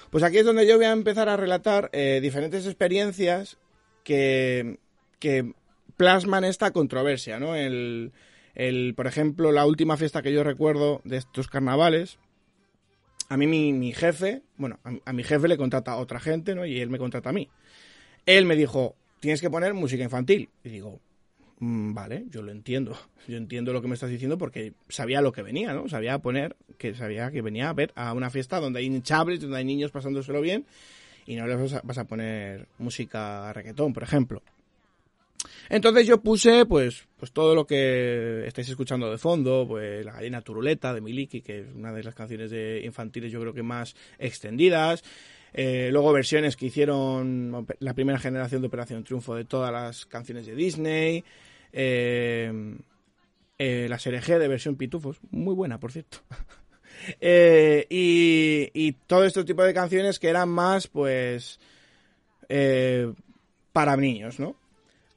Pues 0.09 0.23
aquí 0.23 0.39
es 0.39 0.45
donde 0.45 0.65
yo 0.65 0.77
voy 0.77 0.85
a 0.85 0.91
empezar 0.91 1.29
a 1.29 1.37
relatar 1.37 1.91
eh, 1.93 2.21
diferentes 2.23 2.65
experiencias 2.65 3.59
que, 4.03 4.79
que 5.19 5.53
plasman 5.95 6.43
esta 6.43 6.71
controversia, 6.71 7.39
¿no? 7.39 7.55
El, 7.55 8.13
el, 8.55 8.95
por 8.95 9.05
ejemplo, 9.05 9.51
la 9.51 9.67
última 9.67 9.95
fiesta 9.95 10.23
que 10.23 10.33
yo 10.33 10.43
recuerdo 10.43 11.01
de 11.03 11.17
estos 11.17 11.47
carnavales, 11.49 12.17
a 13.29 13.37
mí 13.37 13.45
mi, 13.45 13.93
jefe, 13.93 14.41
bueno, 14.57 14.79
a, 15.05 15.13
mi 15.13 15.23
jefe 15.23 15.47
le 15.47 15.57
contrata 15.57 15.91
a 15.91 15.97
otra 15.97 16.19
gente, 16.19 16.55
¿no? 16.55 16.65
Y 16.65 16.79
él 16.79 16.89
me 16.89 16.97
contrata 16.97 17.29
a 17.29 17.33
mí. 17.33 17.47
Él 18.25 18.45
me 18.45 18.55
dijo, 18.55 18.95
tienes 19.19 19.39
que 19.39 19.51
poner 19.51 19.75
música 19.75 20.03
infantil. 20.03 20.49
Y 20.63 20.69
digo, 20.69 20.99
vale, 21.59 22.25
yo 22.29 22.41
lo 22.41 22.51
entiendo. 22.51 22.97
Yo 23.27 23.37
entiendo 23.37 23.73
lo 23.73 23.81
que 23.81 23.87
me 23.87 23.93
estás 23.93 24.09
diciendo 24.09 24.39
porque 24.39 24.73
sabía 24.87 25.21
lo 25.21 25.31
que 25.31 25.43
venía, 25.43 25.73
¿no? 25.73 25.87
Sabía 25.87 26.17
poner, 26.17 26.55
que 26.79 26.95
sabía 26.95 27.29
que 27.29 27.43
venía 27.43 27.69
a 27.69 27.73
ver 27.73 27.91
a 27.93 28.13
una 28.13 28.31
fiesta 28.31 28.59
donde 28.59 28.79
hay 28.79 28.87
hinchables, 28.87 29.41
donde 29.41 29.57
hay 29.57 29.65
niños 29.65 29.91
pasándoselo 29.91 30.41
bien 30.41 30.65
y 31.27 31.35
no 31.35 31.45
les 31.45 31.83
vas 31.83 31.97
a, 31.99 32.05
poner 32.05 32.67
música 32.79 33.53
reggaetón, 33.53 33.93
por 33.93 34.01
ejemplo. 34.01 34.41
Entonces 35.69 36.07
yo 36.07 36.21
puse 36.21 36.65
pues, 36.65 37.07
pues 37.17 37.31
todo 37.31 37.53
lo 37.53 37.67
que 37.67 38.47
estáis 38.47 38.67
escuchando 38.67 39.11
de 39.11 39.19
fondo, 39.19 39.65
pues 39.67 40.03
La 40.03 40.13
gallina 40.13 40.41
turuleta 40.41 40.91
de 40.91 41.01
Miliki, 41.01 41.41
que 41.41 41.59
es 41.59 41.67
una 41.75 41.93
de 41.93 42.03
las 42.03 42.15
canciones 42.15 42.49
de 42.49 42.81
infantiles 42.83 43.31
yo 43.31 43.39
creo 43.39 43.53
que 43.53 43.61
más 43.61 43.95
extendidas. 44.17 45.03
Eh, 45.53 45.89
luego 45.91 46.11
versiones 46.13 46.55
que 46.55 46.67
hicieron 46.67 47.65
la 47.79 47.93
primera 47.93 48.17
generación 48.17 48.61
de 48.61 48.67
Operación 48.67 49.03
Triunfo 49.03 49.35
de 49.35 49.45
todas 49.45 49.71
las 49.71 50.07
canciones 50.07 50.47
de 50.47 50.55
Disney. 50.55 51.23
Eh, 51.71 52.77
eh, 53.57 53.87
la 53.89 53.99
serie 53.99 54.21
G 54.21 54.37
de 54.37 54.47
versión 54.47 54.75
Pitufos, 54.75 55.19
muy 55.31 55.53
buena 55.53 55.79
por 55.79 55.91
cierto. 55.91 56.19
y, 57.21 58.69
y, 58.73 58.91
todo 59.07 59.25
este 59.25 59.43
tipo 59.43 59.63
de 59.63 59.73
canciones 59.73 60.19
que 60.19 60.29
eran 60.29 60.49
más 60.49 60.87
pues 60.87 61.59
para 63.71 63.95
niños, 63.95 64.39
¿no? 64.39 64.55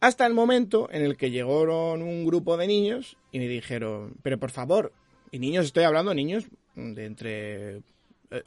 Hasta 0.02 0.26
el 0.26 0.34
momento 0.34 0.88
en 0.90 1.04
el 1.04 1.16
que 1.16 1.30
llegaron 1.30 2.02
un 2.02 2.24
grupo 2.26 2.56
de 2.56 2.66
niños 2.66 3.16
y 3.30 3.38
me 3.38 3.46
dijeron, 3.46 4.16
pero 4.22 4.36
por 4.36 4.50
favor, 4.50 4.92
y 5.30 5.38
niños, 5.38 5.66
estoy 5.66 5.84
hablando 5.84 6.12
niños 6.12 6.44
de 6.74 7.06
entre 7.06 7.82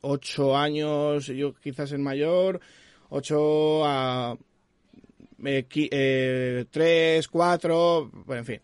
8 0.01 0.51
eh, 0.51 0.57
años, 0.57 1.27
yo 1.27 1.53
quizás 1.55 1.93
el 1.93 1.99
mayor, 1.99 2.59
8 3.07 3.85
a 3.85 4.37
3, 5.45 7.27
4, 7.27 8.11
bueno, 8.25 8.39
en 8.39 8.45
fin. 8.45 8.61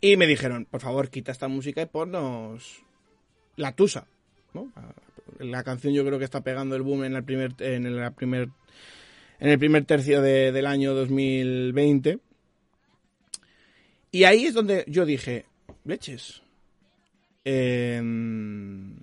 Y 0.00 0.16
me 0.16 0.26
dijeron, 0.26 0.64
por 0.64 0.80
favor, 0.80 1.08
quita 1.10 1.32
esta 1.32 1.48
música 1.48 1.82
y 1.82 1.86
ponnos 1.86 2.82
La 3.56 3.72
Tusa. 3.72 4.06
¿no? 4.54 4.72
La 5.38 5.64
canción 5.64 5.94
yo 5.94 6.04
creo 6.04 6.18
que 6.18 6.24
está 6.24 6.42
pegando 6.42 6.76
el 6.76 6.82
boom 6.82 7.04
en 7.04 7.16
el 7.16 7.24
primer, 7.24 7.54
en 7.60 7.96
la 7.96 8.10
primer 8.12 8.48
en 9.40 9.50
el 9.50 9.58
primer 9.58 9.84
tercio 9.84 10.20
del 10.20 10.66
año 10.66 10.94
2020. 10.94 12.18
Y 14.10 14.24
ahí 14.24 14.46
es 14.46 14.54
donde 14.54 14.84
yo 14.88 15.04
dije, 15.04 15.44
leches. 15.84 16.42
Em, 17.44 18.96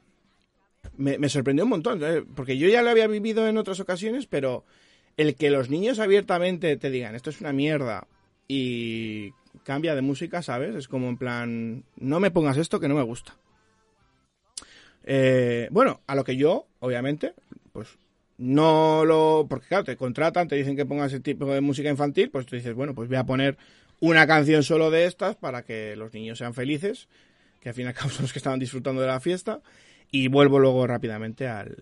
me, 0.98 1.30
sorprendió 1.30 1.64
un 1.64 1.70
montón, 1.70 2.04
¿eh? 2.04 2.24
porque 2.36 2.58
yo 2.58 2.68
ya 2.68 2.82
lo 2.82 2.90
había 2.90 3.08
vivido 3.08 3.48
en 3.48 3.58
otras 3.58 3.80
ocasiones, 3.80 4.26
pero 4.26 4.66
el 5.18 5.36
que 5.36 5.50
los 5.50 5.70
niños 5.70 6.00
abiertamente 6.00 6.76
te 6.78 6.90
digan, 6.90 7.16
esto 7.16 7.30
es 7.30 7.42
una 7.42 7.54
mierda, 7.54 8.08
y 8.48 9.34
cambia 9.64 9.96
de 9.96 10.02
música, 10.02 10.42
¿sabes? 10.42 10.76
Es 10.76 10.88
como 10.88 11.10
en 11.10 11.18
plan, 11.18 11.84
no 11.96 12.20
me 12.20 12.32
pongas 12.32 12.58
esto 12.58 12.80
que 12.80 12.88
no 12.88 12.96
me 12.96 13.04
gusta. 13.04 13.36
Eh, 15.04 15.68
bueno, 15.72 16.02
a 16.08 16.16
lo 16.16 16.24
que 16.24 16.36
yo, 16.36 16.68
obviamente, 16.80 17.34
pues 17.72 17.90
no 18.38 19.06
lo. 19.06 19.46
Porque 19.48 19.68
claro, 19.68 19.84
te 19.84 19.96
contratan, 19.96 20.48
te 20.48 20.56
dicen 20.56 20.76
que 20.76 20.86
pongas 20.86 21.14
ese 21.14 21.22
tipo 21.22 21.46
de 21.46 21.62
música 21.62 21.90
infantil, 21.90 22.30
pues 22.30 22.46
tú 22.46 22.56
dices, 22.56 22.74
bueno, 22.74 22.94
pues 22.94 23.08
voy 23.08 23.18
a 23.18 23.24
poner 23.24 23.58
una 24.00 24.28
canción 24.28 24.64
solo 24.64 24.92
de 24.92 25.06
estas 25.06 25.36
para 25.36 25.64
que 25.64 25.96
los 25.96 26.14
niños 26.14 26.40
sean 26.40 26.54
felices, 26.54 27.08
que 27.62 27.70
al 27.70 27.76
fin 27.76 27.86
y 27.86 27.88
al 27.88 27.94
cabo 27.94 28.10
son 28.10 28.24
los 28.24 28.34
que 28.34 28.40
estaban 28.40 28.60
disfrutando 28.60 29.02
de 29.02 29.08
la 29.08 29.20
fiesta, 29.20 29.62
y 30.12 30.28
vuelvo 30.28 30.60
luego 30.60 30.86
rápidamente 30.86 31.48
al, 31.48 31.76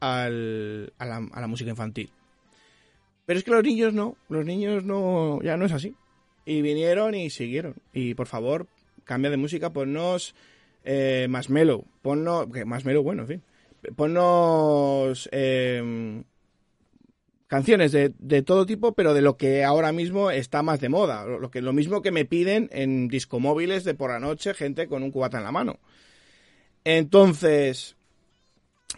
al, 0.00 0.92
a, 0.98 1.06
la, 1.06 1.16
a 1.32 1.40
la 1.40 1.46
música 1.46 1.70
infantil. 1.70 2.10
Pero 3.26 3.38
es 3.38 3.44
que 3.44 3.50
los 3.50 3.62
niños 3.62 3.94
no, 3.94 4.16
los 4.28 4.44
niños 4.44 4.84
no, 4.84 5.40
ya 5.42 5.56
no 5.56 5.64
es 5.64 5.72
así. 5.72 5.94
Y 6.44 6.60
vinieron 6.62 7.14
y 7.14 7.30
siguieron. 7.30 7.76
Y 7.92 8.14
por 8.14 8.26
favor, 8.26 8.66
cambia 9.04 9.30
de 9.30 9.38
música, 9.38 9.72
ponnos 9.72 10.34
eh, 10.84 11.26
más 11.30 11.48
mellow, 11.48 11.86
ponnos, 12.02 12.48
más 12.66 12.84
mellow, 12.84 13.02
bueno, 13.02 13.22
en 13.22 13.28
fin 13.28 13.42
ponnos 13.92 15.28
em, 15.32 16.24
canciones 17.46 17.92
de, 17.92 18.42
todo 18.42 18.66
tipo, 18.66 18.92
pero 18.92 19.14
de 19.14 19.22
lo 19.22 19.36
que 19.36 19.64
ahora 19.64 19.92
mismo 19.92 20.30
está 20.30 20.62
más 20.62 20.80
de 20.80 20.88
moda. 20.88 21.24
Lo, 21.26 21.50
que, 21.50 21.60
lo 21.60 21.72
mismo 21.72 22.02
que 22.02 22.10
me 22.10 22.24
piden 22.24 22.68
en 22.72 23.08
discomóviles 23.08 23.84
de 23.84 23.94
por 23.94 24.10
la 24.10 24.20
noche, 24.20 24.54
gente 24.54 24.88
con 24.88 25.02
un 25.02 25.10
cubata 25.10 25.38
en 25.38 25.44
la 25.44 25.52
mano. 25.52 25.78
Entonces, 26.84 27.96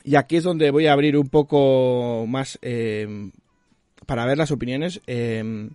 y 0.04 0.16
aquí 0.16 0.36
es 0.36 0.44
donde 0.44 0.70
voy 0.70 0.86
a 0.86 0.92
abrir 0.92 1.16
un 1.16 1.28
poco 1.28 2.24
más 2.26 2.58
em, 2.62 3.32
para 4.06 4.24
ver 4.24 4.38
las 4.38 4.50
opiniones. 4.50 5.00
Em, 5.06 5.70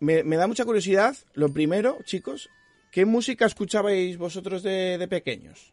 me, 0.00 0.36
da 0.36 0.46
mucha 0.46 0.64
curiosidad, 0.64 1.16
lo 1.34 1.52
primero, 1.52 1.98
chicos, 2.04 2.48
¿qué 2.90 3.04
música 3.04 3.46
escuchabais 3.46 4.16
vosotros 4.16 4.62
de 4.62 5.06
pequeños? 5.10 5.72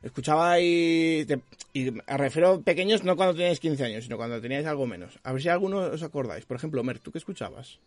Escuchaba 0.00 0.60
y, 0.60 1.26
y 1.72 1.90
me 1.90 2.02
refiero 2.06 2.62
pequeños 2.62 3.02
no 3.02 3.16
cuando 3.16 3.34
teníais 3.34 3.58
15 3.58 3.84
años, 3.84 4.04
sino 4.04 4.16
cuando 4.16 4.40
teníais 4.40 4.64
algo 4.66 4.86
menos. 4.86 5.18
A 5.24 5.32
ver 5.32 5.42
si 5.42 5.48
alguno 5.48 5.78
os 5.78 6.02
acordáis. 6.02 6.44
Por 6.44 6.56
ejemplo, 6.56 6.84
Mer, 6.84 7.00
¿tú 7.00 7.10
qué 7.10 7.18
escuchabas? 7.18 7.80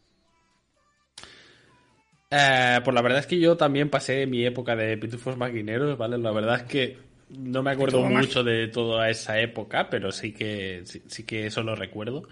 Eh, 2.29 2.79
pues 2.84 2.93
la 2.93 3.01
verdad 3.01 3.20
es 3.20 3.27
que 3.27 3.39
yo 3.39 3.55
también 3.55 3.89
pasé 3.89 4.25
mi 4.27 4.46
época 4.46 4.75
de 4.75 4.98
pitufos 4.98 5.38
maquineros, 5.38 5.98
¿vale? 5.98 6.17
La 6.17 6.31
verdad 6.31 6.58
es 6.58 6.63
que 6.63 6.98
no 7.38 7.63
me 7.63 7.71
acuerdo 7.71 8.01
mucho 8.03 8.43
de 8.43 8.67
toda 8.67 9.09
esa 9.09 9.39
época, 9.39 9.89
pero 9.89 10.11
sí 10.11 10.33
que, 10.33 10.83
sí, 10.85 11.23
que 11.23 11.47
eso 11.47 11.63
lo 11.63 11.75
recuerdo. 11.75 12.27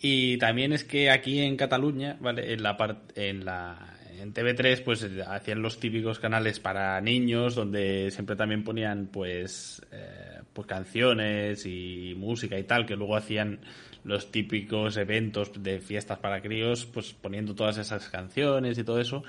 Y 0.00 0.36
también 0.38 0.72
es 0.72 0.84
que 0.84 1.10
aquí 1.10 1.40
en 1.40 1.56
Cataluña, 1.56 2.16
¿vale? 2.20 2.52
En 2.52 2.62
la, 2.62 2.76
parte 2.76 3.30
en 3.30 3.44
la, 3.44 3.94
en 4.18 4.34
TV3 4.34 4.82
pues 4.82 5.08
hacían 5.26 5.62
los 5.62 5.78
típicos 5.78 6.18
canales 6.18 6.60
para 6.60 7.00
niños 7.00 7.54
donde 7.54 8.10
siempre 8.10 8.36
también 8.36 8.64
ponían 8.64 9.06
pues, 9.06 9.82
eh, 9.92 10.40
pues 10.52 10.66
canciones 10.66 11.64
y 11.66 12.14
música 12.16 12.58
y 12.58 12.64
tal 12.64 12.86
que 12.86 12.96
luego 12.96 13.16
hacían 13.16 13.60
los 14.04 14.30
típicos 14.30 14.96
eventos 14.96 15.50
de 15.62 15.80
fiestas 15.80 16.18
para 16.18 16.42
críos 16.42 16.86
pues 16.86 17.14
poniendo 17.14 17.54
todas 17.54 17.78
esas 17.78 18.08
canciones 18.10 18.78
y 18.78 18.84
todo 18.84 19.00
eso 19.00 19.24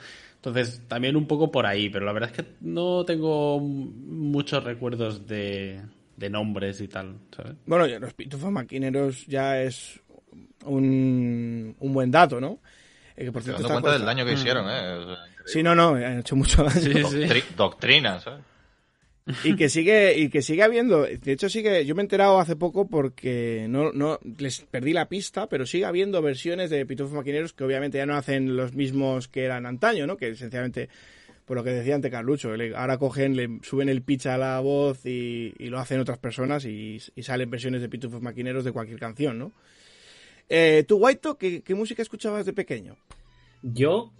entonces 0.46 0.82
también 0.88 1.16
un 1.16 1.28
poco 1.28 1.52
por 1.52 1.66
ahí 1.66 1.90
pero 1.90 2.06
la 2.06 2.14
verdad 2.14 2.30
es 2.32 2.36
que 2.38 2.52
no 2.62 3.04
tengo 3.06 3.60
muchos 3.60 4.64
recuerdos 4.64 5.26
de, 5.26 5.82
de 6.16 6.30
nombres 6.30 6.82
y 6.82 6.88
tal 6.88 7.18
¿sabes? 7.36 7.54
bueno 7.66 7.88
los 7.88 8.14
pitufos 8.14 8.52
maquineros 8.52 9.26
ya 9.26 9.62
es 9.62 10.00
un, 10.66 11.76
un 11.80 11.94
buen 11.94 12.12
dato 12.12 12.40
no 12.40 12.60
eh, 13.18 13.32
por 13.32 13.44
cierto, 13.44 13.68
cuenta 13.68 13.94
del 13.94 14.06
daño 14.06 14.26
que 14.26 14.32
mm. 14.32 14.36
hicieron, 14.36 14.66
¿eh? 14.70 15.16
sí, 15.46 15.64
no, 15.64 15.74
no, 15.74 15.96
han 15.96 16.20
hecho 16.20 16.36
mucho 16.36 16.66
daño. 16.66 17.08
doctrinas, 17.56 18.28
¿eh? 18.28 18.32
Y 19.44 19.56
que 19.56 19.70
sigue 19.70 20.18
y 20.20 20.30
que 20.30 20.42
sigue 20.42 20.62
habiendo 20.62 21.04
de 21.04 21.32
hecho 21.32 21.50
sigue 21.50 21.86
yo 21.86 21.96
me 21.96 22.02
he 22.02 22.06
enterado 22.06 22.40
hace 22.40 22.56
poco 22.56 22.88
porque 22.88 23.66
no 23.68 23.92
no 23.92 24.20
les 24.38 24.62
perdí 24.62 24.94
la 24.94 25.10
pista 25.10 25.50
pero 25.50 25.66
sigue 25.66 25.86
habiendo 25.86 26.22
versiones 26.22 26.70
de 26.70 26.86
pitufos 26.86 27.14
maquineros 27.14 27.54
que 27.54 27.64
obviamente 27.64 27.98
ya 27.98 28.06
no 28.06 28.16
hacen 28.16 28.56
los 28.56 28.74
mismos 28.74 29.28
que 29.28 29.44
eran 29.44 29.66
antaño 29.66 30.06
no 30.06 30.18
que 30.18 30.30
esencialmente 30.30 30.90
por 31.46 31.58
lo 31.58 31.64
que 31.64 31.72
decía 31.72 31.96
ante 31.96 32.12
Carlucho 32.12 32.52
ahora 32.76 32.98
cogen 33.00 33.36
le 33.36 33.60
suben 33.64 33.90
el 33.90 34.04
pitch 34.04 34.28
a 34.28 34.38
la 34.38 34.60
voz 34.60 35.06
y, 35.06 35.54
lo 35.60 35.80
hacen 35.80 36.00
otras 36.00 36.20
personas 36.20 36.66
y, 36.66 37.00
salen 37.22 37.50
versiones 37.50 37.82
de 37.82 37.90
pitufos 37.90 38.22
maquineros 38.22 38.64
de 38.64 38.72
cualquier 38.72 39.00
canción 39.00 39.40
no 39.40 39.54
eh, 40.48 40.84
¿Tú, 40.88 41.00
Guaito, 41.00 41.40
¿qué, 41.40 41.64
música 41.70 42.04
escuchabas 42.04 42.46
de 42.46 42.54
pequeño? 42.54 42.98
Yo 43.64 44.14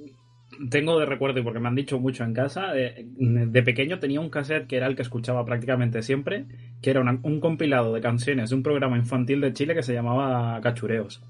tengo 0.70 1.00
de 1.00 1.06
recuerdo, 1.06 1.44
porque 1.44 1.60
me 1.60 1.68
han 1.68 1.76
dicho 1.76 2.00
mucho 2.00 2.24
en 2.24 2.34
casa, 2.34 2.72
de, 2.74 3.64
pequeño 3.64 4.00
tenía 4.00 4.20
un 4.20 4.30
cassette 4.30 4.68
que 4.68 4.78
era 4.78 4.88
el 4.88 4.96
que 4.96 5.02
escuchaba 5.02 5.46
prácticamente 5.46 6.02
siempre, 6.02 6.46
que 6.82 6.90
era 6.90 7.02
un 7.02 7.40
compilado 7.40 7.94
de 7.94 8.02
canciones 8.02 8.50
de 8.50 8.56
un 8.56 8.64
programa 8.64 8.98
infantil 8.98 9.42
de 9.42 9.54
Chile 9.54 9.76
que 9.76 9.84
se 9.84 9.94
llamaba 9.94 10.60
Cachureos. 10.62 11.22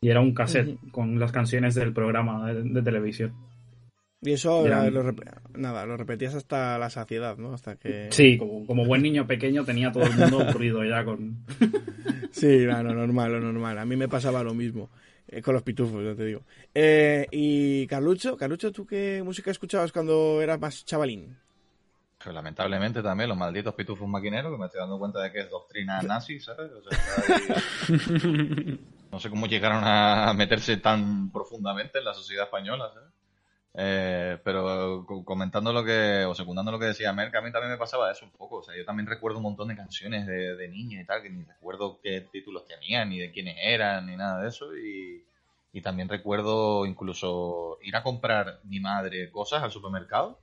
Y 0.00 0.08
era 0.08 0.20
un 0.20 0.32
cassette 0.32 0.78
con 0.90 1.18
las 1.18 1.32
canciones 1.32 1.74
del 1.74 1.92
programa 1.92 2.52
de, 2.52 2.82
televisión. 2.82 3.34
Y 4.22 4.32
eso 4.32 4.66
Ya. 4.66 4.90
lo 4.90 5.02
nada, 5.56 5.86
lo 5.86 5.96
repetías 5.96 6.34
hasta 6.34 6.78
la 6.78 6.90
saciedad, 6.90 7.38
¿no? 7.38 7.54
Hasta 7.54 7.76
que 7.76 8.08
Sí, 8.10 8.36
como, 8.36 8.66
como 8.66 8.84
buen 8.84 9.02
niño 9.02 9.26
pequeño 9.26 9.64
tenía 9.64 9.92
todo 9.92 10.04
el 10.04 10.14
mundo 10.14 10.40
aburrido 10.48 10.84
ya 10.84 11.04
con... 11.04 11.44
Sí, 12.30 12.66
no, 12.66 12.82
lo 12.82 12.94
normal, 12.94 13.32
lo 13.32 13.40
normal. 13.40 13.78
A 13.78 13.84
mí 13.84 13.96
me 13.96 14.08
pasaba 14.08 14.42
lo 14.42 14.54
mismo. 14.54 14.90
Eh, 15.30 15.40
con 15.42 15.54
los 15.54 15.62
pitufos, 15.62 16.04
ya 16.04 16.14
te 16.14 16.24
digo. 16.26 16.42
Eh, 16.74 17.26
y 17.30 17.86
Carlucho, 17.86 18.36
Carlucho, 18.36 18.72
¿tú 18.72 18.86
qué 18.86 19.22
música 19.24 19.50
escuchabas 19.50 19.92
cuando 19.92 20.40
eras 20.42 20.58
más 20.60 20.84
chavalín? 20.84 21.36
Pero 22.18 22.32
lamentablemente 22.32 23.02
también 23.02 23.28
los 23.30 23.38
malditos 23.38 23.74
pitufos 23.74 24.06
maquineros, 24.08 24.52
que 24.52 24.58
me 24.58 24.66
estoy 24.66 24.80
dando 24.80 24.98
cuenta 24.98 25.22
de 25.22 25.32
que 25.32 25.40
es 25.40 25.48
doctrina 25.50 26.02
nazi, 26.02 26.38
¿sabes? 26.38 26.70
O 26.72 26.82
sea, 26.82 26.98
ahí- 27.36 28.78
no 29.12 29.18
sé 29.18 29.30
cómo 29.30 29.46
llegaron 29.46 29.82
a 29.84 30.32
meterse 30.34 30.76
tan 30.76 31.30
profundamente 31.30 31.98
en 31.98 32.04
la 32.04 32.12
sociedad 32.14 32.44
española, 32.44 32.90
¿sabes? 32.92 33.08
Eh, 33.74 34.38
pero 34.44 35.04
co- 35.06 35.24
comentando 35.24 35.72
lo 35.72 35.84
que, 35.84 36.24
o 36.24 36.34
secundando 36.34 36.72
lo 36.72 36.78
que 36.78 36.86
decía 36.86 37.12
Merck, 37.12 37.34
a 37.36 37.40
mí 37.40 37.52
también 37.52 37.70
me 37.72 37.78
pasaba 37.78 38.10
eso 38.10 38.24
un 38.24 38.32
poco. 38.32 38.56
O 38.56 38.62
sea, 38.62 38.76
yo 38.76 38.84
también 38.84 39.06
recuerdo 39.06 39.38
un 39.38 39.44
montón 39.44 39.68
de 39.68 39.76
canciones 39.76 40.26
de, 40.26 40.56
de 40.56 40.68
niña 40.68 41.00
y 41.00 41.06
tal, 41.06 41.22
que 41.22 41.30
ni 41.30 41.44
recuerdo 41.44 42.00
qué 42.02 42.20
títulos 42.22 42.66
tenían, 42.66 43.10
ni 43.10 43.18
de 43.18 43.30
quiénes 43.32 43.56
eran, 43.60 44.06
ni 44.06 44.16
nada 44.16 44.42
de 44.42 44.48
eso. 44.48 44.76
Y, 44.76 45.24
y 45.72 45.80
también 45.82 46.08
recuerdo 46.08 46.84
incluso 46.86 47.78
ir 47.82 47.94
a 47.96 48.02
comprar 48.02 48.60
mi 48.64 48.80
madre 48.80 49.30
cosas 49.30 49.62
al 49.62 49.70
supermercado 49.70 50.40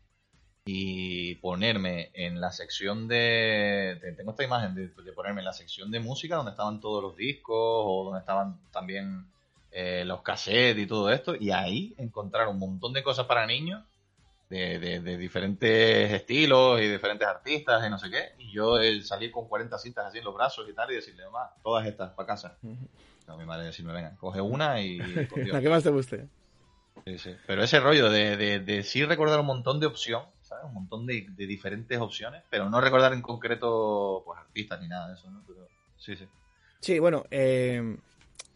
y 0.66 1.36
ponerme 1.36 2.12
en 2.14 2.42
la 2.42 2.52
sección 2.52 3.08
de, 3.08 4.00
tengo 4.18 4.32
esta 4.32 4.44
imagen 4.44 4.76
de 4.76 4.90
ponerme 5.14 5.42
en 5.42 5.46
la 5.46 5.54
sección 5.54 5.92
de 5.92 6.00
música 6.02 6.36
donde 6.36 6.52
estaban 6.52 6.82
todos 6.82 7.02
los 7.02 7.16
discos 7.16 7.56
o 7.58 8.04
donde 8.06 8.20
estaban 8.20 8.60
también 8.72 9.26
eh, 9.80 10.04
los 10.06 10.22
cassettes 10.24 10.84
y 10.84 10.88
todo 10.88 11.12
esto 11.12 11.36
y 11.36 11.52
ahí 11.52 11.94
encontrar 12.00 12.48
un 12.48 12.58
montón 12.58 12.94
de 12.94 13.04
cosas 13.04 13.28
para 13.28 13.46
niños 13.46 13.84
de, 14.50 14.80
de- 14.80 15.02
de 15.02 15.18
diferentes 15.18 16.12
estilos 16.12 16.80
y 16.82 16.88
diferentes 16.88 17.28
artistas 17.28 17.86
y 17.86 17.90
no 17.90 18.00
sé 18.00 18.10
qué 18.10 18.34
y 18.40 18.52
yo 18.52 18.78
el 18.80 19.04
salir 19.06 19.30
con 19.32 19.48
40 19.48 19.78
cintas 19.78 20.06
así 20.08 20.18
en 20.20 20.24
los 20.24 20.34
brazos 20.34 20.68
y 20.70 20.74
tal 20.74 20.90
y 20.92 20.96
decirle 20.96 21.26
mamá 21.26 21.52
todas 21.64 21.86
estas 21.86 22.12
para 22.14 22.28
casa 22.28 22.58
no, 23.28 23.38
mi 23.38 23.46
madre 23.46 23.66
decirme 23.66 23.94
venga 23.94 24.16
coge 24.16 24.42
una 24.42 24.82
y 24.82 24.98
por 25.30 25.44
Dios". 25.44 25.54
La 25.54 25.62
que 25.62 25.70
más 25.70 25.84
te 25.84 25.90
guste. 25.90 26.28
Sí, 27.06 27.18
sí. 27.20 27.36
Pero 27.46 27.64
ese 27.64 27.80
rollo 27.80 28.10
de, 28.10 28.36
de, 28.36 28.60
de 28.60 28.84
sí 28.84 29.06
recordar 29.06 29.40
un 29.40 29.46
montón 29.46 29.80
de 29.80 29.86
opción, 29.86 30.24
¿sabes? 30.42 30.66
Un 30.66 30.74
montón 30.74 31.06
de, 31.06 31.26
de 31.30 31.46
diferentes 31.48 31.98
opciones, 32.00 32.44
pero 32.50 32.70
no 32.70 32.82
recordar 32.82 33.14
en 33.14 33.22
concreto 33.22 34.24
pues 34.26 34.40
artistas 34.40 34.82
ni 34.82 34.88
nada 34.88 35.08
de 35.10 35.14
eso, 35.16 35.30
¿no? 35.30 35.42
Pero, 35.48 35.68
sí, 35.98 36.16
sí. 36.18 36.26
Sí, 36.82 37.00
bueno, 37.00 37.24
eh, 37.32 37.98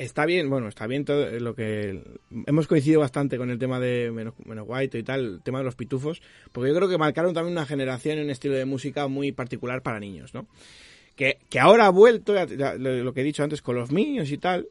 está 0.04 0.26
bien, 0.26 0.50
bueno, 0.50 0.68
está 0.68 0.88
bien 0.88 1.06
todo 1.06 1.30
lo 1.40 1.56
que... 1.56 2.02
Hemos 2.48 2.68
coincidido 2.68 3.02
bastante 3.02 3.38
con 3.38 3.50
el 3.50 3.60
tema 3.60 3.80
de 3.80 4.12
Menos, 4.12 4.34
Menos 4.46 4.66
White 4.68 4.98
y 4.98 5.04
tal, 5.04 5.26
el 5.26 5.42
tema 5.42 5.60
de 5.60 5.66
los 5.66 5.76
pitufos, 5.76 6.22
porque 6.52 6.70
yo 6.70 6.76
creo 6.76 6.90
que 6.90 6.98
marcaron 6.98 7.34
también 7.34 7.54
una 7.54 7.66
generación 7.66 8.18
y 8.18 8.22
un 8.22 8.30
estilo 8.30 8.56
de 8.56 8.66
música 8.66 9.08
muy 9.08 9.32
particular 9.32 9.82
para 9.82 10.00
niños, 10.00 10.34
¿no? 10.34 10.48
Que, 11.16 11.38
que 11.50 11.60
ahora 11.60 11.86
ha 11.86 11.90
vuelto, 11.90 12.34
lo, 12.34 13.14
que 13.14 13.22
he 13.22 13.24
dicho 13.24 13.44
antes, 13.44 13.62
con 13.62 13.76
los 13.76 13.92
Minions 13.92 14.32
y 14.32 14.38
tal, 14.38 14.68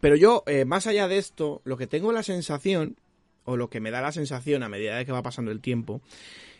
pero 0.00 0.16
yo, 0.16 0.44
eh, 0.46 0.64
más 0.64 0.86
allá 0.86 1.08
de 1.08 1.18
esto, 1.18 1.60
lo 1.64 1.76
que 1.76 1.86
tengo 1.86 2.12
la 2.12 2.22
sensación, 2.22 2.96
o 3.44 3.56
lo 3.56 3.68
que 3.68 3.80
me 3.80 3.90
da 3.90 4.00
la 4.00 4.12
sensación 4.12 4.62
a 4.62 4.68
medida 4.68 4.96
de 4.96 5.04
que 5.04 5.12
va 5.12 5.22
pasando 5.22 5.50
el 5.50 5.60
tiempo, 5.60 6.00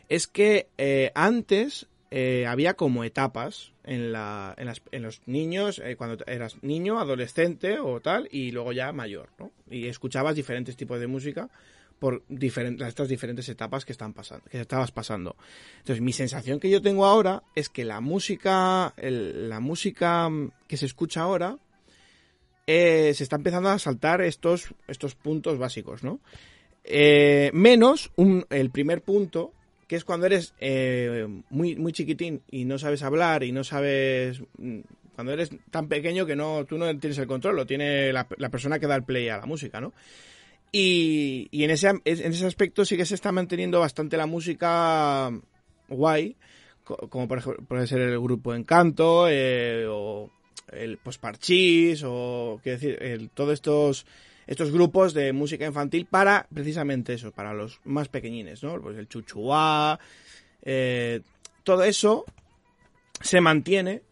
es 0.08 0.26
que 0.26 0.68
eh, 0.76 1.12
antes 1.14 1.87
eh, 2.16 2.47
había 2.47 2.75
como 2.75 3.02
etapas 3.02 3.73
en, 3.83 4.12
la, 4.12 4.54
en, 4.56 4.66
las- 4.66 4.83
en 4.92 5.02
los 5.02 5.21
niños, 5.26 5.80
eh, 5.85 5.97
cuando 5.97 6.23
eras 6.28 6.56
niño, 6.62 7.00
adolescente 7.00 7.80
o 7.80 8.00
tal, 8.00 8.28
y 8.30 8.52
luego 8.52 8.73
ya 8.73 8.92
mayor, 8.92 9.30
¿no? 9.38 9.50
Y 9.68 9.88
escuchabas 9.88 10.37
diferentes 10.37 10.76
tipos 10.76 11.00
de 11.00 11.09
música 11.09 11.49
por 11.99 12.23
diferentes, 12.28 12.87
estas 12.87 13.09
diferentes 13.09 13.49
etapas 13.49 13.85
que 13.85 13.90
están 13.92 14.12
pasando, 14.12 14.44
que 14.49 14.61
estabas 14.61 14.92
pasando. 14.92 15.35
Entonces, 15.78 16.00
mi 16.02 16.12
sensación 16.12 16.61
que 16.61 16.71
yo 16.71 16.80
tengo 16.80 17.04
ahora 17.04 17.42
es 17.56 17.68
que 17.68 17.85
la 17.85 18.00
música, 18.00 18.94
el- 18.97 19.49
la 19.49 19.59
música 19.59 20.29
que 20.68 20.77
se 20.77 20.87
escucha 20.87 21.22
ahora, 21.22 21.59
eh, 22.66 23.12
se 23.14 23.24
está 23.24 23.37
empezando 23.37 23.70
a 23.70 23.79
saltar 23.81 24.20
estos, 24.22 24.72
estos 24.87 25.14
puntos 25.16 25.59
básicos, 25.59 26.05
¿no? 26.05 26.20
Menos 27.53 28.12
un- 28.16 28.46
el 28.50 28.70
primer 28.70 29.03
punto, 29.03 29.53
que 29.87 29.97
es 29.97 30.05
cuando 30.05 30.27
eres 30.27 30.55
eh, 30.59 31.27
muy, 31.51 31.77
muy 31.77 31.92
chiquitín 31.92 32.42
y 32.51 32.64
no 32.64 32.79
sabes 32.79 33.03
hablar 33.03 33.42
y 33.44 33.53
no 33.53 33.64
sabes... 33.64 34.40
mm, 34.59 34.81
Cuando 35.14 35.33
eres 35.33 35.51
tan 35.70 35.88
pequeño 35.88 36.27
que 36.27 36.35
no, 36.37 36.64
tú 36.64 36.77
no 36.79 36.87
tienes 36.99 37.18
el 37.18 37.27
control, 37.27 37.57
lo 37.57 37.66
tiene 37.66 38.12
la, 38.12 38.27
persona 38.51 38.79
que 38.81 38.87
da 38.88 38.97
el 38.97 39.05
play 39.05 39.29
a 39.29 39.38
la 39.38 39.47
música, 39.47 39.81
¿no? 39.81 39.92
Y, 40.73 41.47
y 41.53 41.62
en, 41.64 41.70
ese, 41.70 41.88
en 41.88 42.03
ese 42.05 42.47
aspecto 42.47 42.85
sí 42.85 42.97
que 42.97 43.07
se 43.07 43.14
está 43.14 43.31
manteniendo 43.31 43.79
bastante 43.79 44.16
la 44.16 44.27
música 44.27 45.31
guay, 45.88 46.35
co- 46.83 47.09
como 47.09 47.29
por 47.29 47.38
ejemplo 47.38 47.64
puede 47.68 47.87
ser 47.87 48.01
el 48.01 48.18
grupo 48.18 48.55
Encanto, 48.55 49.27
eh, 49.29 49.87
o 49.88 50.31
el 50.73 50.97
pues 50.99 51.18
Parchís, 51.18 52.03
o 52.05 52.59
quiero 52.62 52.79
decir, 52.81 52.99
el- 53.01 53.31
todos 53.31 53.53
estos 53.53 54.05
estos 54.46 54.70
grupos 54.70 55.14
de 55.14 55.33
música 55.33 55.66
infantil 55.66 56.07
para 56.07 56.46
precisamente 56.52 57.14
eso, 57.14 57.33
para 57.33 57.52
los 57.54 57.80
más 57.85 58.09
pequeñines, 58.09 58.62
¿no? 58.62 58.80
Pues 58.80 58.96
el 58.98 59.09
chuchuá, 59.09 59.98
eh, 60.62 61.20
todo 61.62 61.85
eso 61.85 62.24
se 63.20 63.40
mantiene 63.40 64.02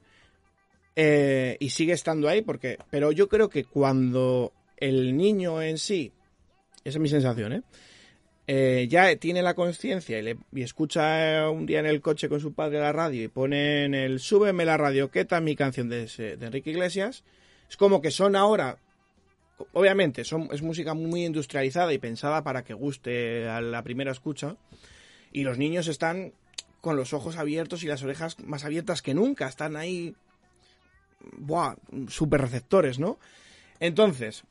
eh, 0.97 1.57
y 1.61 1.71
sigue 1.71 1.93
estando 1.93 2.29
ahí, 2.29 2.43
porque, 2.43 2.79
pero 2.91 3.13
yo 3.13 3.29
creo 3.29 3.49
que 3.49 3.65
cuando 3.65 4.53
el 4.77 5.17
niño 5.17 5.63
en 5.63 5.79
sí, 5.79 6.13
esa 6.85 6.99
es 6.99 7.03
mi 7.03 7.09
sensación, 7.09 7.53
¿eh? 7.53 7.63
Eh, 8.49 8.89
ya 8.91 9.15
tiene 9.17 9.41
la 9.41 9.55
conciencia 9.55 10.19
y, 10.19 10.37
y 10.53 10.63
escucha 10.63 11.49
un 11.49 11.65
día 11.65 11.79
en 11.79 11.87
el 11.87 12.01
coche 12.01 12.29
con 12.29 12.41
su 12.41 12.53
padre 12.53 12.81
la 12.81 12.93
radio 12.93 13.23
y 13.23 13.29
pone 13.29 13.85
en 13.85 13.95
el 13.95 14.19
súbeme 14.19 14.65
la 14.65 14.77
radioqueta 14.77 15.41
mi 15.41 15.55
canción 15.55 15.89
de, 15.89 16.03
ese- 16.05 16.37
de 16.37 16.47
Enrique 16.47 16.71
Iglesias, 16.71 17.23
es 17.71 17.77
como 17.77 18.03
que 18.03 18.11
son 18.11 18.35
ahora, 18.35 18.79
obviamente 19.73 20.25
son, 20.25 20.49
es 20.53 20.63
música 20.63 20.95
muy 20.95 21.25
industrializada 21.25 21.93
y 21.93 21.99
pensada 21.99 22.43
para 22.43 22.65
que 22.65 22.75
guste 22.75 23.49
a 23.49 23.61
la 23.61 23.83
primera 23.83 24.13
escucha 24.13 24.57
y 25.33 25.43
los 25.43 25.59
niños 25.59 25.89
están 25.89 26.33
con 26.81 26.97
los 26.97 27.13
ojos 27.13 27.37
abiertos 27.37 27.83
y 27.83 27.87
las 27.87 28.03
orejas 28.03 28.39
más 28.41 28.65
abiertas 28.65 29.03
que 29.03 29.15
nunca, 29.15 29.47
están 29.47 29.77
ahí, 29.77 30.15
buah, 31.39 31.77
súper 32.09 32.41
receptores, 32.41 32.99
¿no? 32.99 33.19
Entonces, 33.79 34.45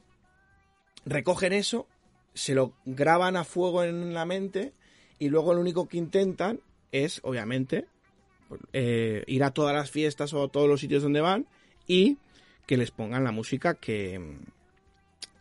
recogen 1.06 1.54
eso, 1.54 1.88
se 2.34 2.56
lo 2.56 2.74
graban 2.86 3.36
a 3.36 3.44
fuego 3.44 3.84
en 3.84 4.14
la 4.14 4.26
mente 4.26 4.74
y 5.20 5.30
luego 5.30 5.54
lo 5.54 5.62
único 5.62 5.88
que 5.88 5.98
intentan 5.98 6.62
es, 6.92 7.20
obviamente, 7.24 7.86
eh, 8.74 9.24
ir 9.28 9.44
a 9.44 9.52
todas 9.52 9.76
las 9.76 9.92
fiestas 9.92 10.34
o 10.34 10.44
a 10.44 10.50
todos 10.50 10.68
los 10.68 10.80
sitios 10.80 11.04
donde 11.04 11.22
van 11.22 11.48
y 11.88 12.18
que 12.66 12.78
les 12.78 12.92
pongan 12.92 13.24
la 13.24 13.32
música 13.32 13.76
que 13.76 14.38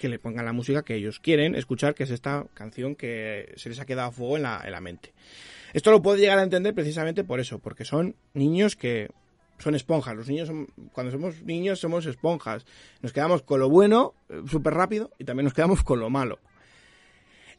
que 0.00 0.08
le 0.08 0.18
pongan 0.18 0.44
la 0.44 0.52
música 0.52 0.82
que 0.82 0.94
ellos 0.96 1.20
quieren 1.20 1.54
escuchar, 1.54 1.94
que 1.94 2.02
es 2.04 2.10
esta 2.10 2.46
canción 2.54 2.96
que 2.96 3.52
se 3.56 3.68
les 3.68 3.78
ha 3.78 3.84
quedado 3.86 4.08
a 4.08 4.12
fuego 4.12 4.36
en 4.38 4.42
la, 4.44 4.60
en 4.64 4.72
la 4.72 4.80
mente. 4.80 5.12
Esto 5.72 5.90
lo 5.92 6.02
puedo 6.02 6.16
llegar 6.16 6.38
a 6.38 6.42
entender 6.42 6.74
precisamente 6.74 7.22
por 7.22 7.38
eso, 7.38 7.58
porque 7.60 7.84
son 7.84 8.16
niños 8.34 8.74
que 8.74 9.10
son 9.58 9.74
esponjas. 9.74 10.16
Los 10.16 10.26
niños, 10.28 10.48
son- 10.48 10.66
cuando 10.92 11.12
somos 11.12 11.42
niños, 11.42 11.78
somos 11.78 12.06
esponjas. 12.06 12.64
Nos 13.02 13.12
quedamos 13.12 13.42
con 13.42 13.60
lo 13.60 13.68
bueno 13.68 14.14
eh, 14.30 14.40
súper 14.50 14.74
rápido 14.74 15.10
y 15.18 15.24
también 15.24 15.44
nos 15.44 15.54
quedamos 15.54 15.84
con 15.84 16.00
lo 16.00 16.08
malo. 16.10 16.38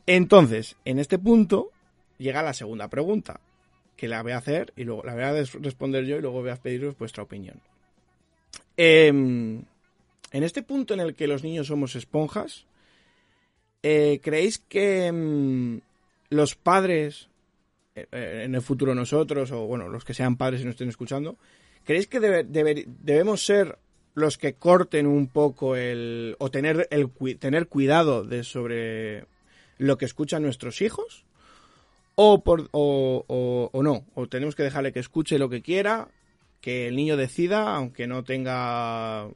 Entonces, 0.08 0.78
en 0.84 1.00
este 1.00 1.20
punto 1.20 1.70
llega 2.18 2.42
la 2.44 2.54
segunda 2.54 2.88
pregunta, 2.90 3.40
que 3.96 4.08
la 4.08 4.24
voy 4.24 4.32
a 4.32 4.38
hacer 4.38 4.74
y 4.76 4.84
luego 4.84 5.04
la 5.04 5.14
voy 5.14 5.24
a 5.24 5.32
responder 5.62 6.06
yo 6.06 6.18
y 6.18 6.22
luego 6.22 6.42
voy 6.42 6.50
a 6.50 6.56
pediros 6.56 6.98
vuestra 6.98 7.24
opinión. 7.24 7.62
Em, 8.78 9.64
en 10.32 10.44
este 10.44 10.64
punto 10.64 10.94
en 10.94 11.00
el 11.02 11.16
que 11.16 11.28
los 11.28 11.44
niños 11.44 11.68
somos 11.68 11.96
esponjas, 11.96 12.66
eh, 13.84 14.20
¿creéis 14.22 14.60
que 14.60 15.08
em, 15.08 15.82
los 16.30 16.56
padres, 16.56 17.28
eh, 17.96 18.06
eh, 18.12 18.42
en 18.46 18.56
el 18.56 18.62
futuro 18.62 18.94
nosotros, 18.96 19.52
o 19.52 19.66
bueno, 19.66 19.90
los 19.90 20.06
que 20.06 20.14
sean 20.14 20.38
padres 20.38 20.62
y 20.62 20.66
nos 20.66 20.74
estén 20.74 20.90
escuchando, 20.90 21.36
¿creéis 21.84 22.08
que 22.08 22.20
debe- 22.20 22.44
debe- 22.44 22.86
debemos 22.88 23.44
ser 23.46 23.78
los 24.14 24.38
que 24.38 24.54
corten 24.54 25.08
un 25.08 25.28
poco 25.28 25.76
el. 25.76 26.36
o 26.40 26.52
tener, 26.52 26.88
el, 26.92 27.10
tener 27.40 27.68
cuidado 27.68 28.24
de 28.24 28.44
sobre 28.44 29.26
lo 29.78 29.98
que 29.98 30.06
escuchan 30.06 30.44
nuestros 30.44 30.82
hijos? 30.82 31.24
O, 32.16 32.44
por, 32.44 32.68
o- 32.72 33.26
o 33.72 33.84
no, 33.84 34.06
o 34.14 34.28
tenemos 34.28 34.54
que 34.56 34.64
dejarle 34.64 34.92
que 34.92 35.00
escuche 35.00 35.40
lo 35.40 35.50
que 35.50 35.62
quiera, 35.62 36.10
que 36.60 36.88
el 36.88 36.96
niño 36.98 37.18
decida, 37.18 37.74
aunque 37.76 38.06
no 38.06 38.24
tenga, 38.24 39.28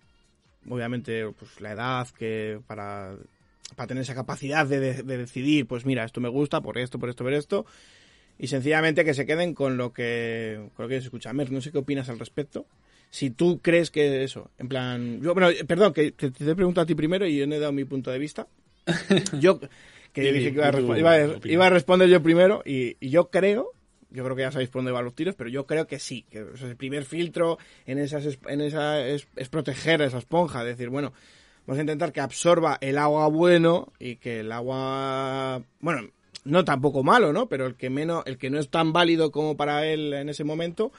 obviamente, 0.70 1.26
pues 1.38 1.60
la 1.62 1.72
edad 1.72 2.08
que 2.10 2.60
para, 2.68 3.16
para 3.76 3.88
tener 3.88 4.02
esa 4.04 4.16
capacidad 4.16 4.66
de, 4.66 4.80
de- 4.80 5.04
de 5.04 5.18
decidir, 5.18 5.68
pues 5.68 5.86
mira, 5.86 6.04
esto 6.04 6.22
me 6.22 6.30
gusta 6.30 6.62
por 6.62 6.78
esto, 6.78 7.00
por 7.00 7.10
esto, 7.10 7.24
por 7.24 7.34
esto, 7.34 7.66
y 8.38 8.48
sencillamente 8.48 9.06
que 9.06 9.14
se 9.14 9.26
queden 9.26 9.54
con 9.54 9.78
lo 9.78 9.94
que, 9.94 10.70
con 10.76 10.84
lo 10.84 10.90
que 10.90 11.00
se 11.00 11.06
escucha. 11.06 11.32
Mer, 11.34 11.52
no 11.52 11.62
sé 11.62 11.72
qué 11.72 11.78
opinas 11.78 12.10
al 12.10 12.20
respecto. 12.20 12.66
Si 13.10 13.30
tú 13.30 13.60
crees 13.62 13.92
que 13.92 14.24
eso, 14.24 14.52
en 14.58 14.68
plan, 14.68 15.22
yo, 15.22 15.34
bueno, 15.34 15.50
eh, 15.50 15.64
perdón, 15.66 15.94
que, 15.94 16.12
que 16.14 16.32
te 16.32 16.56
pregunto 16.56 16.82
a 16.82 16.86
ti 16.86 16.96
primero 16.96 17.26
y 17.26 17.38
yo 17.38 17.48
no 17.48 17.56
he 17.56 17.60
dado 17.60 17.72
mi 17.72 17.86
punto 17.86 18.12
de 18.12 18.20
vista. 18.20 18.48
Yo 19.40 19.60
que 20.14 20.22
dije 20.32 20.52
que 20.52 20.58
iba 20.58 21.66
a, 21.66 21.70
responder 21.70 22.08
yo 22.08 22.22
primero 22.22 22.62
y, 22.66 22.96
yo 23.10 23.30
creo, 23.30 23.72
yo 24.16 24.24
creo 24.24 24.36
que 24.36 24.44
ya 24.44 24.52
sabéis 24.52 24.70
por 24.70 24.80
dónde 24.80 24.92
van 24.92 25.06
los 25.06 25.16
tiros, 25.16 25.36
pero 25.36 25.50
yo 25.50 25.66
creo 25.66 25.88
que 25.88 26.00
sí, 26.00 26.24
que 26.30 26.40
el 26.40 26.76
primer 26.76 27.06
filtro 27.06 27.58
en, 27.86 28.00
esas, 28.00 28.40
en 28.48 28.62
esa 28.62 29.06
es, 29.06 29.28
es 29.36 29.50
proteger 29.50 30.02
esa 30.02 30.18
esponja, 30.18 30.64
decir, 30.64 30.90
bueno, 30.90 31.14
vamos 31.66 31.80
a 31.80 31.82
intentar 31.82 32.12
que 32.12 32.22
absorba 32.22 32.78
el 32.82 32.98
agua 32.98 33.28
bueno 33.28 33.92
y 34.00 34.16
que 34.16 34.40
el 34.40 34.52
agua, 34.52 35.62
bueno, 35.80 36.10
no 36.46 36.64
tampoco 36.64 37.04
malo, 37.04 37.34
¿no? 37.34 37.48
Pero 37.50 37.66
el 37.66 37.76
que 37.76 37.90
menos, 37.90 38.24
el 38.26 38.38
que 38.38 38.50
no 38.50 38.60
es 38.60 38.70
tan 38.70 38.94
válido 38.94 39.32
como 39.32 39.58
para 39.58 39.86
él 39.86 40.14
en 40.14 40.30
ese 40.30 40.44
momento, 40.44 40.92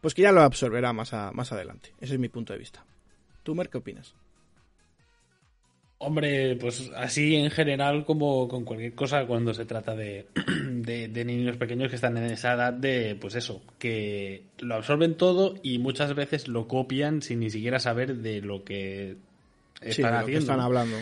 pues 0.00 0.14
que 0.14 0.22
ya 0.22 0.32
lo 0.32 0.42
absorberá 0.42 0.92
más, 0.92 1.12
más 1.32 1.52
adelante. 1.52 1.92
Ese 2.00 2.14
es 2.14 2.20
mi 2.20 2.28
punto 2.28 2.52
de 2.52 2.58
vista. 2.58 2.84
¿Tú, 3.42 3.54
Mer, 3.54 3.70
qué 3.70 3.78
opinas? 3.78 4.14
Hombre, 5.98 6.56
pues 6.56 6.90
así 6.96 7.34
en 7.36 7.50
general 7.50 8.04
como 8.04 8.46
con 8.46 8.64
cualquier 8.64 8.94
cosa 8.94 9.26
cuando 9.26 9.54
se 9.54 9.64
trata 9.64 9.94
de, 9.94 10.26
de, 10.84 11.24
niños 11.24 11.56
pequeños 11.56 11.90
que 11.90 11.96
están 11.96 12.16
en 12.16 12.24
esa 12.24 12.54
edad 12.54 12.72
de, 12.72 13.16
pues 13.20 13.34
eso, 13.34 13.62
que 13.78 14.44
lo 14.58 14.74
absorben 14.74 15.16
todo 15.16 15.54
y 15.62 15.78
muchas 15.78 16.14
veces 16.14 16.48
lo 16.48 16.68
copian 16.68 17.22
sin 17.22 17.40
ni 17.40 17.50
siquiera 17.50 17.78
saber 17.78 18.16
de 18.16 18.40
lo 18.40 18.64
que 18.64 19.16
están 19.80 20.14
haciendo. 20.14 20.40
están 20.40 20.60
hablando. 20.60 20.96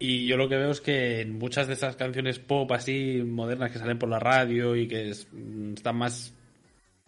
Y 0.00 0.26
yo 0.26 0.36
lo 0.36 0.48
que 0.48 0.56
veo 0.56 0.70
es 0.70 0.80
que 0.80 1.20
en 1.20 1.38
muchas 1.38 1.66
de 1.66 1.74
esas 1.74 1.96
canciones 1.96 2.38
pop 2.38 2.70
así 2.72 3.22
modernas 3.24 3.72
que 3.72 3.78
salen 3.78 3.98
por 3.98 4.08
la 4.08 4.20
radio 4.20 4.76
y 4.76 4.86
que 4.86 5.10
están 5.10 5.96
más 5.96 6.34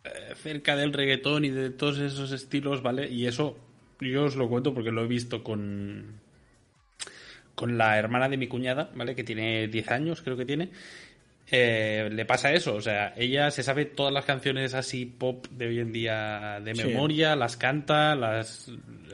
eh, 0.04 0.34
cerca 0.34 0.74
del 0.74 0.92
reggaetón 0.92 1.44
y 1.44 1.50
de 1.50 1.70
todos 1.70 1.98
esos 1.98 2.32
estilos, 2.32 2.82
¿vale? 2.82 3.08
Y 3.08 3.26
eso 3.26 3.56
yo 4.00 4.24
os 4.24 4.36
lo 4.36 4.48
cuento 4.48 4.74
porque 4.74 4.90
lo 4.90 5.04
he 5.04 5.06
visto 5.06 5.44
con 5.44 6.20
con 7.60 7.76
la 7.76 7.98
hermana 7.98 8.28
de 8.30 8.38
mi 8.38 8.48
cuñada, 8.48 8.90
¿vale? 8.94 9.14
Que 9.14 9.22
tiene 9.22 9.68
10 9.68 9.90
años, 9.90 10.22
creo 10.22 10.34
que 10.34 10.46
tiene. 10.46 10.70
Eh, 11.52 12.08
le 12.12 12.24
pasa 12.24 12.52
eso, 12.52 12.76
o 12.76 12.80
sea, 12.80 13.12
ella 13.16 13.50
se 13.50 13.64
sabe 13.64 13.84
todas 13.84 14.12
las 14.12 14.24
canciones 14.24 14.72
así 14.74 15.04
pop 15.04 15.46
de 15.50 15.66
hoy 15.66 15.80
en 15.80 15.92
día 15.92 16.60
de 16.64 16.74
memoria, 16.74 17.34
las 17.34 17.56
canta, 17.56 18.14
las, 18.14 18.70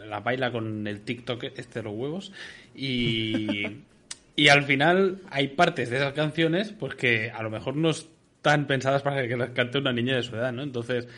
las 0.07 0.23
baila 0.23 0.53
con 0.53 0.87
el 0.87 1.01
TikTok 1.01 1.45
este 1.45 1.79
de 1.79 1.83
los 1.85 1.95
huevos 1.95 2.33
y, 2.75 3.67
y 4.37 4.49
al 4.49 4.65
final 4.65 5.23
hay 5.31 5.49
partes 5.49 5.89
de 5.89 5.97
esas 5.97 6.13
canciones 6.13 6.75
pues 6.79 6.95
que 6.95 7.31
a 7.31 7.43
lo 7.43 7.49
mejor 7.49 7.75
no 7.75 7.89
están 7.91 8.67
pensadas 8.67 9.03
para 9.03 9.27
que 9.27 9.37
las 9.37 9.51
cante 9.51 9.79
una 9.79 9.93
niña 9.93 10.15
de 10.15 10.23
su 10.23 10.37
edad, 10.37 10.53
¿no? 10.53 10.63
Entonces, 10.63 11.09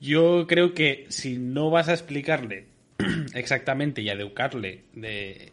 yo 0.00 0.46
creo 0.46 0.74
que 0.74 1.06
si 1.08 1.38
no 1.38 1.70
vas 1.70 1.88
a 1.88 1.92
explicarle 1.92 2.66
exactamente 3.34 4.02
y 4.02 4.10
a 4.10 4.14
educarle 4.14 4.82
de, 4.92 5.50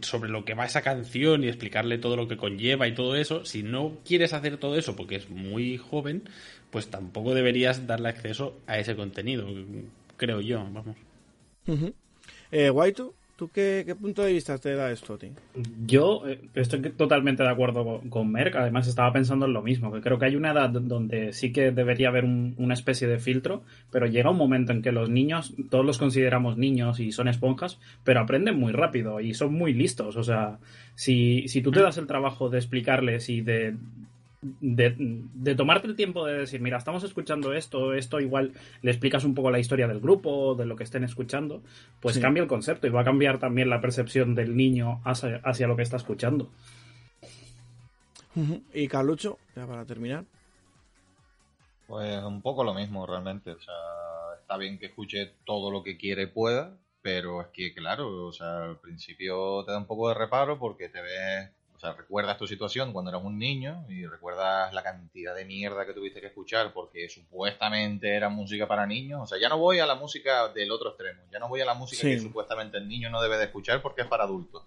sobre 0.00 0.30
lo 0.30 0.44
que 0.44 0.54
va 0.54 0.66
esa 0.66 0.82
canción 0.82 1.44
y 1.44 1.48
explicarle 1.48 1.98
todo 1.98 2.16
lo 2.16 2.28
que 2.28 2.36
conlleva 2.36 2.86
y 2.86 2.94
todo 2.94 3.16
eso, 3.16 3.44
si 3.44 3.62
no 3.62 3.98
quieres 4.04 4.32
hacer 4.32 4.58
todo 4.58 4.76
eso 4.76 4.96
porque 4.96 5.16
es 5.16 5.30
muy 5.30 5.78
joven, 5.78 6.28
pues 6.70 6.88
tampoco 6.88 7.34
deberías 7.34 7.86
darle 7.86 8.10
acceso 8.10 8.58
a 8.66 8.78
ese 8.78 8.96
contenido, 8.96 9.46
creo 10.16 10.40
yo, 10.40 10.58
vamos. 10.58 10.96
eh, 12.50 12.70
¿Tú 13.36 13.50
qué, 13.50 13.96
punto 14.00 14.22
de 14.22 14.32
vista 14.32 14.58
te 14.58 14.76
da 14.76 14.92
esto, 14.92 15.18
tío? 15.18 15.30
Yo 15.84 16.22
eh, 16.24 16.40
estoy 16.54 16.80
totalmente 16.90 17.42
de 17.42 17.48
acuerdo 17.48 18.00
con, 18.08 18.30
Merck. 18.30 18.54
Además, 18.54 18.86
estaba 18.86 19.12
pensando 19.12 19.46
en 19.46 19.52
lo 19.52 19.60
mismo. 19.60 19.92
Que 19.92 20.00
creo 20.00 20.20
que 20.20 20.26
hay 20.26 20.36
una 20.36 20.52
edad 20.52 20.70
donde 20.70 21.32
sí 21.32 21.52
que 21.52 21.72
debería 21.72 22.08
haber 22.08 22.24
una 22.24 22.74
especie 22.74 23.08
de 23.08 23.18
filtro, 23.18 23.64
pero 23.90 24.06
llega 24.06 24.30
un 24.30 24.36
momento 24.36 24.70
en 24.70 24.82
que 24.82 24.92
los 24.92 25.10
niños, 25.10 25.52
todos 25.68 25.84
los 25.84 25.98
consideramos 25.98 26.56
niños 26.56 27.00
y 27.00 27.10
son 27.10 27.26
esponjas, 27.26 27.80
pero 28.04 28.20
aprenden 28.20 28.56
muy 28.56 28.72
rápido 28.72 29.18
y 29.18 29.34
son 29.34 29.52
muy 29.52 29.74
listos. 29.74 30.16
O 30.16 30.22
sea, 30.22 30.58
si, 30.94 31.48
si 31.48 31.60
tú 31.60 31.72
te 31.72 31.82
das 31.82 31.98
el 31.98 32.06
trabajo 32.06 32.50
de 32.50 32.58
explicarles 32.58 33.28
y 33.30 33.40
de 33.40 33.74
de, 34.60 35.54
tomarte 35.54 35.86
el 35.86 35.96
tiempo 35.96 36.26
de 36.26 36.40
decir, 36.40 36.60
mira, 36.60 36.76
estamos 36.76 37.02
escuchando 37.02 37.54
esto, 37.54 37.94
esto 37.94 38.20
igual 38.20 38.52
le 38.82 38.90
explicas 38.90 39.24
un 39.24 39.34
poco 39.34 39.50
la 39.50 39.58
historia 39.58 39.88
del 39.88 40.00
grupo, 40.00 40.54
de 40.54 40.66
lo 40.66 40.76
que 40.76 40.84
estén 40.84 41.04
escuchando, 41.04 41.62
pues 42.00 42.18
cambia 42.18 42.42
el 42.42 42.48
concepto 42.48 42.86
y 42.86 42.90
va 42.90 43.00
a 43.00 43.04
cambiar 43.04 43.38
también 43.38 43.70
la 43.70 43.80
percepción 43.80 44.34
del 44.34 44.56
niño 44.56 45.00
hacia, 45.04 45.66
lo 45.66 45.76
que 45.76 45.82
está 45.82 45.96
escuchando. 45.96 46.50
Y 48.74 48.88
Carlucho, 48.88 49.38
ya 49.56 49.66
para 49.66 49.84
terminar. 49.84 50.24
Pues 51.86 52.22
un 52.22 52.42
poco 52.42 52.64
lo 52.64 52.74
mismo 52.74 53.06
realmente, 53.06 53.50
o 53.52 53.60
sea, 53.60 53.74
está 54.40 54.56
bien 54.56 54.78
que 54.78 54.86
escuche 54.86 55.32
todo 55.44 55.70
lo 55.70 55.82
que 55.82 55.96
quiere 55.96 56.22
y 56.22 56.26
pueda, 56.26 56.76
pero 57.02 57.40
es 57.40 57.48
que 57.48 57.74
claro, 57.74 58.26
o 58.26 58.32
sea, 58.32 58.64
al 58.64 58.78
principio 58.78 59.64
te 59.64 59.72
da 59.72 59.78
un 59.78 59.86
poco 59.86 60.08
de 60.08 60.14
reparo 60.14 60.58
porque 60.58 60.88
te 60.88 61.00
ves 61.00 61.50
sea, 61.84 61.92
recuerdas 61.92 62.38
tu 62.38 62.46
situación 62.46 62.92
cuando 62.92 63.10
eras 63.10 63.22
un 63.22 63.38
niño 63.38 63.84
y 63.88 64.06
recuerdas 64.06 64.72
la 64.72 64.82
cantidad 64.82 65.34
de 65.34 65.44
mierda 65.44 65.84
que 65.86 65.92
tuviste 65.92 66.20
que 66.20 66.28
escuchar 66.28 66.72
porque 66.72 67.08
supuestamente 67.08 68.14
era 68.14 68.28
música 68.28 68.66
para 68.66 68.86
niños. 68.86 69.20
O 69.22 69.26
sea, 69.26 69.38
ya 69.38 69.48
no 69.48 69.58
voy 69.58 69.78
a 69.80 69.86
la 69.86 69.94
música 69.94 70.48
del 70.48 70.70
otro 70.70 70.90
extremo, 70.90 71.22
ya 71.30 71.38
no 71.38 71.48
voy 71.48 71.60
a 71.60 71.64
la 71.64 71.74
música 71.74 72.02
que 72.02 72.18
supuestamente 72.18 72.78
el 72.78 72.88
niño 72.88 73.10
no 73.10 73.20
debe 73.20 73.36
de 73.36 73.44
escuchar 73.44 73.82
porque 73.82 74.02
es 74.02 74.08
para 74.08 74.24
adultos. 74.24 74.62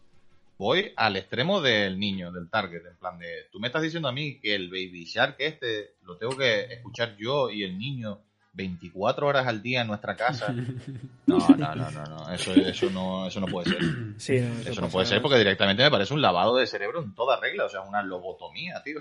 Voy 0.57 0.91
al 0.95 1.15
extremo 1.15 1.61
del 1.61 1.99
niño, 1.99 2.31
del 2.31 2.49
target, 2.49 2.85
en 2.85 2.97
plan 2.97 3.19
de, 3.19 3.47
tú 3.51 3.59
me 3.59 3.67
estás 3.67 3.83
diciendo 3.83 4.07
a 4.07 4.11
mí 4.11 4.39
que 4.39 4.55
el 4.55 4.69
Baby 4.69 5.05
Shark 5.05 5.35
este 5.37 5.95
lo 6.03 6.17
tengo 6.17 6.35
que 6.35 6.61
escuchar 6.73 7.15
yo 7.17 7.49
y 7.49 7.63
el 7.63 7.77
niño 7.77 8.21
24 8.57 9.27
horas 9.27 9.47
al 9.47 9.61
día 9.61 9.81
en 9.81 9.87
nuestra 9.87 10.15
casa. 10.15 10.53
No, 11.27 11.39
no, 11.39 11.75
no, 11.75 11.91
no, 11.91 12.03
no. 12.05 12.33
Eso, 12.33 12.53
eso, 12.53 12.89
no, 12.89 13.27
eso 13.27 13.41
no 13.41 13.47
puede 13.47 13.69
ser. 13.69 13.79
Sí, 14.17 14.35
eso, 14.65 14.79
no 14.79 14.87
puede 14.87 15.05
ser 15.05 15.21
porque 15.21 15.37
directamente 15.37 15.83
me 15.83 15.91
parece 15.91 16.13
un 16.13 16.21
lavado 16.21 16.55
de 16.55 16.65
cerebro 16.65 17.03
en 17.03 17.13
toda 17.13 17.37
regla, 17.37 17.65
o 17.65 17.69
sea, 17.69 17.81
una 17.81 18.01
lobotomía, 18.01 18.81
tío. 18.81 18.99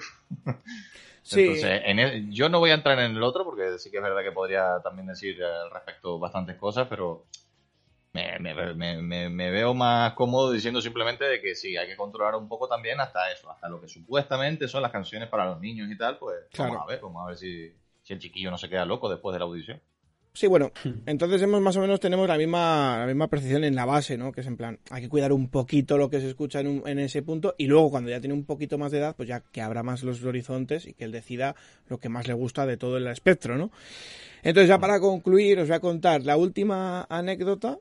Sí. 1.22 1.40
Entonces, 1.42 1.82
en 1.84 2.32
yo 2.32 2.48
no 2.48 2.58
voy 2.58 2.70
a 2.70 2.74
entrar 2.74 2.98
en 2.98 3.16
el 3.16 3.22
otro 3.22 3.44
porque 3.44 3.78
sí 3.78 3.90
que 3.90 3.96
es 3.98 4.02
verdad 4.02 4.22
que 4.22 4.32
podría 4.32 4.80
también 4.82 5.06
decir 5.06 5.42
al 5.42 5.70
respecto 5.70 6.18
bastantes 6.18 6.56
cosas, 6.56 6.86
pero 6.88 7.26
me, 8.12 8.38
me, 8.74 9.02
me, 9.02 9.28
me, 9.30 9.50
veo 9.50 9.74
más 9.74 10.14
cómodo 10.14 10.52
diciendo 10.52 10.80
simplemente 10.80 11.24
de 11.24 11.40
que 11.40 11.54
sí, 11.54 11.76
hay 11.76 11.86
que 11.86 11.96
controlar 11.96 12.34
un 12.34 12.48
poco 12.48 12.66
también 12.68 13.00
hasta 13.00 13.30
eso, 13.30 13.50
hasta 13.50 13.68
lo 13.68 13.80
que 13.80 13.88
supuestamente 13.88 14.68
son 14.68 14.82
las 14.82 14.90
canciones 14.90 15.28
para 15.28 15.46
los 15.46 15.60
niños 15.60 15.90
y 15.90 15.96
tal, 15.96 16.18
pues 16.18 16.36
vamos 16.58 16.80
a 16.82 16.86
ver, 16.86 17.00
vamos 17.00 17.22
a 17.24 17.28
ver 17.28 17.36
si, 17.36 17.72
si 18.06 18.12
el 18.12 18.20
chiquillo 18.20 18.52
no 18.52 18.58
se 18.58 18.68
queda 18.68 18.84
loco 18.84 19.08
después 19.08 19.32
de 19.34 19.40
la 19.40 19.46
audición. 19.46 19.80
Sí, 20.32 20.46
bueno, 20.46 20.70
entonces 21.06 21.42
hemos 21.42 21.60
más 21.60 21.76
o 21.76 21.80
menos 21.80 21.98
tenemos 21.98 22.28
la 22.28 22.38
misma, 22.38 22.98
la 23.00 23.06
misma 23.06 23.26
percepción 23.26 23.64
en 23.64 23.74
la 23.74 23.84
base, 23.84 24.16
¿no? 24.16 24.30
Que 24.30 24.42
es 24.42 24.46
en 24.46 24.56
plan, 24.56 24.78
hay 24.90 25.02
que 25.02 25.08
cuidar 25.08 25.32
un 25.32 25.48
poquito 25.48 25.98
lo 25.98 26.08
que 26.08 26.20
se 26.20 26.28
escucha 26.28 26.60
en, 26.60 26.82
en, 26.86 27.00
ese 27.00 27.22
punto 27.22 27.56
y 27.58 27.66
luego 27.66 27.90
cuando 27.90 28.10
ya 28.10 28.20
tiene 28.20 28.34
un 28.34 28.44
poquito 28.44 28.78
más 28.78 28.92
de 28.92 28.98
edad, 28.98 29.16
pues 29.16 29.28
ya 29.28 29.40
que 29.40 29.60
abra 29.60 29.82
más 29.82 30.04
los 30.04 30.22
horizontes 30.22 30.86
y 30.86 30.92
que 30.92 31.04
él 31.04 31.10
decida 31.10 31.56
lo 31.88 31.98
que 31.98 32.08
más 32.08 32.28
le 32.28 32.34
gusta 32.34 32.64
de 32.64 32.76
todo 32.76 32.96
el 32.96 33.08
espectro, 33.08 33.56
¿no? 33.56 33.72
Entonces 34.44 34.68
ya 34.68 34.78
para 34.78 35.00
concluir 35.00 35.58
os 35.58 35.66
voy 35.66 35.76
a 35.76 35.80
contar 35.80 36.22
la 36.22 36.36
última 36.36 37.06
anécdota 37.08 37.78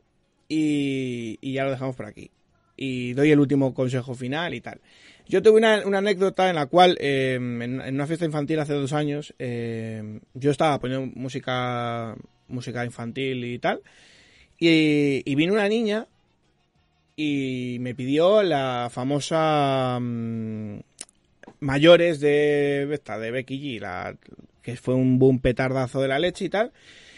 y, 0.47 1.37
y 1.41 1.53
ya 1.53 1.65
lo 1.65 1.71
dejamos 1.71 1.95
por 1.95 2.07
aquí. 2.07 2.31
Y 2.77 3.13
doy 3.13 3.31
el 3.31 3.39
último 3.39 3.73
consejo 3.73 4.15
final 4.15 4.53
y 4.53 4.61
tal. 4.61 4.81
Yo 5.27 5.41
tuve 5.41 5.57
una, 5.57 5.97
anécdota 5.97 6.49
en 6.49 6.55
la 6.55 6.67
cual, 6.67 6.97
em, 6.99 7.61
en, 7.61 7.81
una 7.81 8.07
fiesta 8.07 8.25
infantil 8.25 8.59
hace 8.59 8.73
dos 8.73 8.93
años, 8.93 9.33
em, 9.39 10.19
yo 10.33 10.51
estaba 10.51 10.79
poniendo 10.79 11.11
música, 11.15 12.15
música 12.47 12.85
infantil 12.85 13.43
y 13.45 13.57
tal, 13.59 13.81
y, 14.59 15.35
vino 15.35 15.53
una 15.53 15.67
niña 15.67 16.07
y 17.15 17.77
me 17.79 17.95
pidió 17.95 18.43
la 18.43 18.89
famosa 18.91 19.97
mm, 19.99 20.79
mayores 21.59 22.19
de 22.19 22.87
esta, 22.93 23.17
de 23.17 23.31
Becky 23.31 23.59
G, 23.59 23.81
la, 23.81 24.15
que 24.61 24.75
fue 24.77 24.95
un 24.95 25.19
boom 25.19 25.39
petardazo 25.39 26.01
de 26.01 26.07
la 26.07 26.19
leche 26.19 26.45
y 26.45 26.49
tal. 26.49 26.71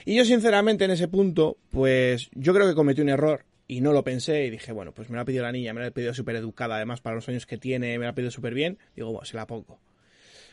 Y 0.05 0.15
yo 0.15 0.25
sinceramente 0.25 0.85
en 0.85 0.91
ese 0.91 1.07
punto, 1.09 1.57
pues 1.71 2.29
yo 2.33 2.53
creo 2.53 2.67
que 2.67 2.75
cometí 2.75 3.01
un 3.01 3.09
error 3.09 3.43
y 3.67 3.81
no 3.81 3.91
lo 3.91 4.03
pensé 4.03 4.45
y 4.45 4.49
dije, 4.49 4.71
bueno, 4.71 4.93
pues 4.93 5.09
me 5.09 5.15
la 5.15 5.23
ha 5.23 5.25
pedido 5.25 5.43
la 5.43 5.51
niña, 5.51 5.73
me 5.73 5.81
la 5.81 5.87
ha 5.87 5.91
pedido 5.91 6.13
súper 6.13 6.35
educada, 6.37 6.77
además 6.77 7.01
para 7.01 7.15
los 7.15 7.27
años 7.27 7.45
que 7.45 7.57
tiene, 7.57 7.97
me 7.99 8.05
la 8.05 8.11
ha 8.11 8.15
pedido 8.15 8.31
súper 8.31 8.53
bien, 8.53 8.77
digo, 8.95 9.11
bueno, 9.11 9.25
se 9.25 9.35
la 9.35 9.45
pongo. 9.45 9.79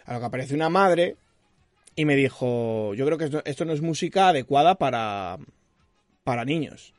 A 0.05 0.15
lo 0.15 0.21
que 0.21 0.27
aparece 0.27 0.55
una 0.55 0.69
madre 0.69 1.17
y 1.97 2.05
me 2.05 2.17
dijo, 2.17 2.95
yo 2.95 3.07
creo 3.07 3.19
que 3.19 3.31
esto 3.45 3.65
no 3.65 3.73
es 3.73 3.81
música 3.81 4.29
adecuada 4.29 4.75
para, 4.75 5.39
para 6.25 6.45
niños. 6.45 6.93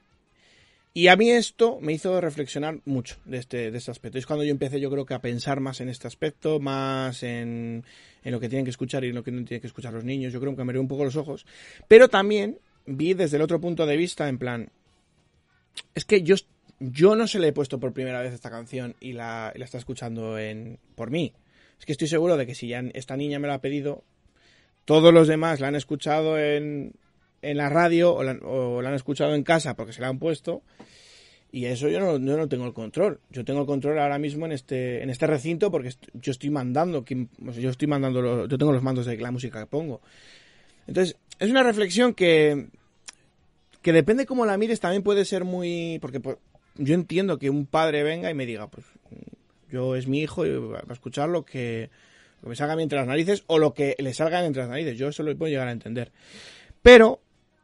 Y 0.98 1.10
a 1.10 1.18
mí 1.18 1.30
esto 1.30 1.80
me 1.82 1.92
hizo 1.92 2.22
reflexionar 2.22 2.80
mucho 2.86 3.18
de 3.26 3.40
este, 3.40 3.70
de 3.70 3.78
este 3.78 3.92
aspecto. 3.92 4.18
Es 4.18 4.26
cuando 4.26 4.46
yo 4.46 4.52
empecé, 4.52 4.80
yo 4.80 4.90
creo 4.90 5.06
que 5.06 5.14
a 5.14 5.20
pensar 5.20 5.60
más 5.60 5.82
en 5.82 5.90
este 5.90 6.08
aspecto, 6.08 6.62
más 6.62 7.22
en, 7.22 7.84
en 8.24 8.32
lo 8.32 8.40
que 8.40 8.48
tienen 8.48 8.64
que 8.64 8.72
escuchar 8.72 9.04
y 9.04 9.10
en 9.10 9.16
lo 9.16 9.22
que 9.22 9.32
no 9.32 9.44
tienen 9.44 9.60
que 9.60 9.68
escuchar 9.68 9.92
los 9.92 10.06
niños. 10.06 10.32
Yo 10.32 10.40
creo 10.40 10.56
que 10.56 10.64
me 10.64 10.70
abrió 10.70 10.80
un 10.80 10.88
poco 10.88 11.04
los 11.04 11.18
ojos. 11.18 11.46
Pero 11.90 12.08
también 12.08 12.60
vi 12.86 13.14
desde 13.14 13.36
el 13.36 13.44
otro 13.44 13.60
punto 13.60 13.86
de 13.86 13.98
vista, 13.98 14.30
en 14.30 14.38
plan, 14.38 14.70
es 15.94 16.06
que 16.06 16.22
yo, 16.24 16.36
yo 16.80 17.16
no 17.16 17.28
se 17.28 17.40
le 17.40 17.50
he 17.50 17.54
puesto 17.54 17.80
por 17.80 17.94
primera 17.94 18.22
vez 18.22 18.34
esta 18.34 18.50
canción 18.50 18.96
y 19.00 19.14
la, 19.14 19.52
está 19.56 19.78
escuchando 19.78 20.38
en, 20.38 20.80
por 20.96 21.12
mí. 21.12 21.34
Es 21.80 21.86
que 21.86 21.92
estoy 21.92 22.08
seguro 22.08 22.38
de 22.38 22.46
que 22.46 22.56
si 22.56 22.68
ya 22.68 22.84
esta 22.94 23.18
niña 23.18 23.40
me 23.40 23.48
la 23.48 23.56
ha 23.56 23.62
pedido, 23.62 24.04
todos 24.86 25.14
los 25.14 25.28
demás 25.28 25.60
la 25.60 25.68
han 25.68 25.76
escuchado 25.76 26.40
en, 26.40 26.94
en 27.42 27.58
la 27.58 27.70
radio 27.70 28.14
o 28.14 28.24
la, 28.24 28.90
han 28.90 28.96
escuchado 28.96 29.36
en 29.36 29.44
casa 29.44 29.76
porque 29.76 29.94
se 29.94 30.02
la 30.02 30.08
han 30.08 30.20
puesto. 30.20 30.64
Y 31.52 31.66
eso 31.66 31.88
yo 31.88 32.00
no, 32.02 32.18
yo 32.18 32.38
no 32.38 32.50
tengo 32.50 32.66
el 32.66 32.74
control. 32.74 33.22
Yo 33.30 33.46
tengo 33.46 33.62
el 33.62 33.66
control 33.66 33.98
ahora 34.00 34.20
mismo 34.20 34.46
en 34.46 34.52
este, 34.52 35.02
en 35.02 35.10
este 35.10 35.26
recinto 35.26 35.72
porque 35.72 35.94
yo 36.14 36.32
estoy 36.32 36.50
mandando, 36.50 37.06
yo 37.06 37.70
estoy 37.70 37.88
mandando, 37.88 38.48
yo 38.48 38.58
tengo 38.58 38.74
los 38.74 38.84
mandos 38.84 39.06
de 39.06 39.18
la 39.18 39.32
música 39.32 39.60
que 39.62 39.68
pongo. 39.68 40.02
Entonces, 40.88 41.18
es 41.40 41.50
una 41.50 41.64
reflexión 41.64 42.14
que, 42.14 42.68
que 43.86 43.94
depende 43.94 44.26
cómo 44.26 44.48
la 44.48 44.58
mires, 44.58 44.80
también 44.80 45.04
puede 45.04 45.26
ser 45.26 45.44
muy, 45.44 46.00
porque 46.02 46.20
pues, 46.20 46.38
yo 46.74 46.96
entiendo 46.96 47.38
que 47.38 47.52
un 47.52 47.68
padre 47.68 48.02
venga 48.02 48.32
y 48.32 48.34
me 48.34 48.48
diga, 48.48 48.68
pues 48.68 48.84
yo 49.70 49.96
es 49.96 50.08
mi 50.08 50.22
hijo 50.22 50.44
y 50.44 50.58
va 50.58 50.84
a 50.90 50.92
escuchar 50.92 51.30
lo 51.30 51.46
que, 51.46 51.92
lo 52.38 52.46
que 52.46 52.50
me 52.50 52.56
salga 52.56 52.82
entre 52.82 52.98
las 52.98 53.08
narices 53.08 53.44
o 53.46 53.60
lo 53.60 53.76
que 53.76 53.96
le 54.00 54.16
salga 54.16 54.44
entre 54.44 54.64
las 54.64 54.72
narices. 54.72 54.98
Yo 54.98 55.10
eso 55.10 55.22
lo 55.22 55.38
puedo 55.38 55.52
llegar 55.52 55.68
a 55.68 55.72
entender. 55.72 56.12
Pero, 56.82 57.20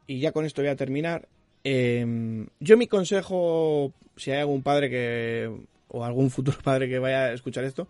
y 0.06 0.20
ya 0.20 0.30
con 0.30 0.44
esto 0.44 0.62
voy 0.62 0.70
a 0.70 0.76
terminar, 0.76 1.26
eh, 1.64 2.46
yo 2.60 2.76
mi 2.76 2.86
consejo, 2.86 3.92
si 4.16 4.30
hay 4.30 4.38
algún 4.38 4.62
padre 4.62 4.90
que, 4.90 5.50
o 5.88 6.04
algún 6.04 6.30
futuro 6.30 6.58
padre 6.62 6.88
que 6.88 7.00
vaya 7.00 7.24
a 7.24 7.32
escuchar 7.32 7.64
esto, 7.64 7.88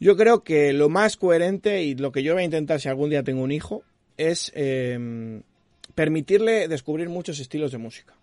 yo 0.00 0.18
creo 0.18 0.44
que 0.44 0.74
lo 0.74 0.90
más 0.90 1.16
coherente 1.16 1.82
y 1.82 1.94
lo 1.94 2.12
que 2.12 2.22
yo 2.22 2.34
voy 2.34 2.42
a 2.42 2.44
intentar 2.44 2.78
si 2.78 2.90
algún 2.90 3.08
día 3.08 3.22
tengo 3.22 3.42
un 3.42 3.52
hijo 3.52 3.84
es 4.18 4.52
eh, 4.54 5.40
permitirle 5.94 6.68
descubrir 6.68 7.08
muchos 7.08 7.38
estilos 7.40 7.72
de 7.72 7.78
música. 7.78 8.14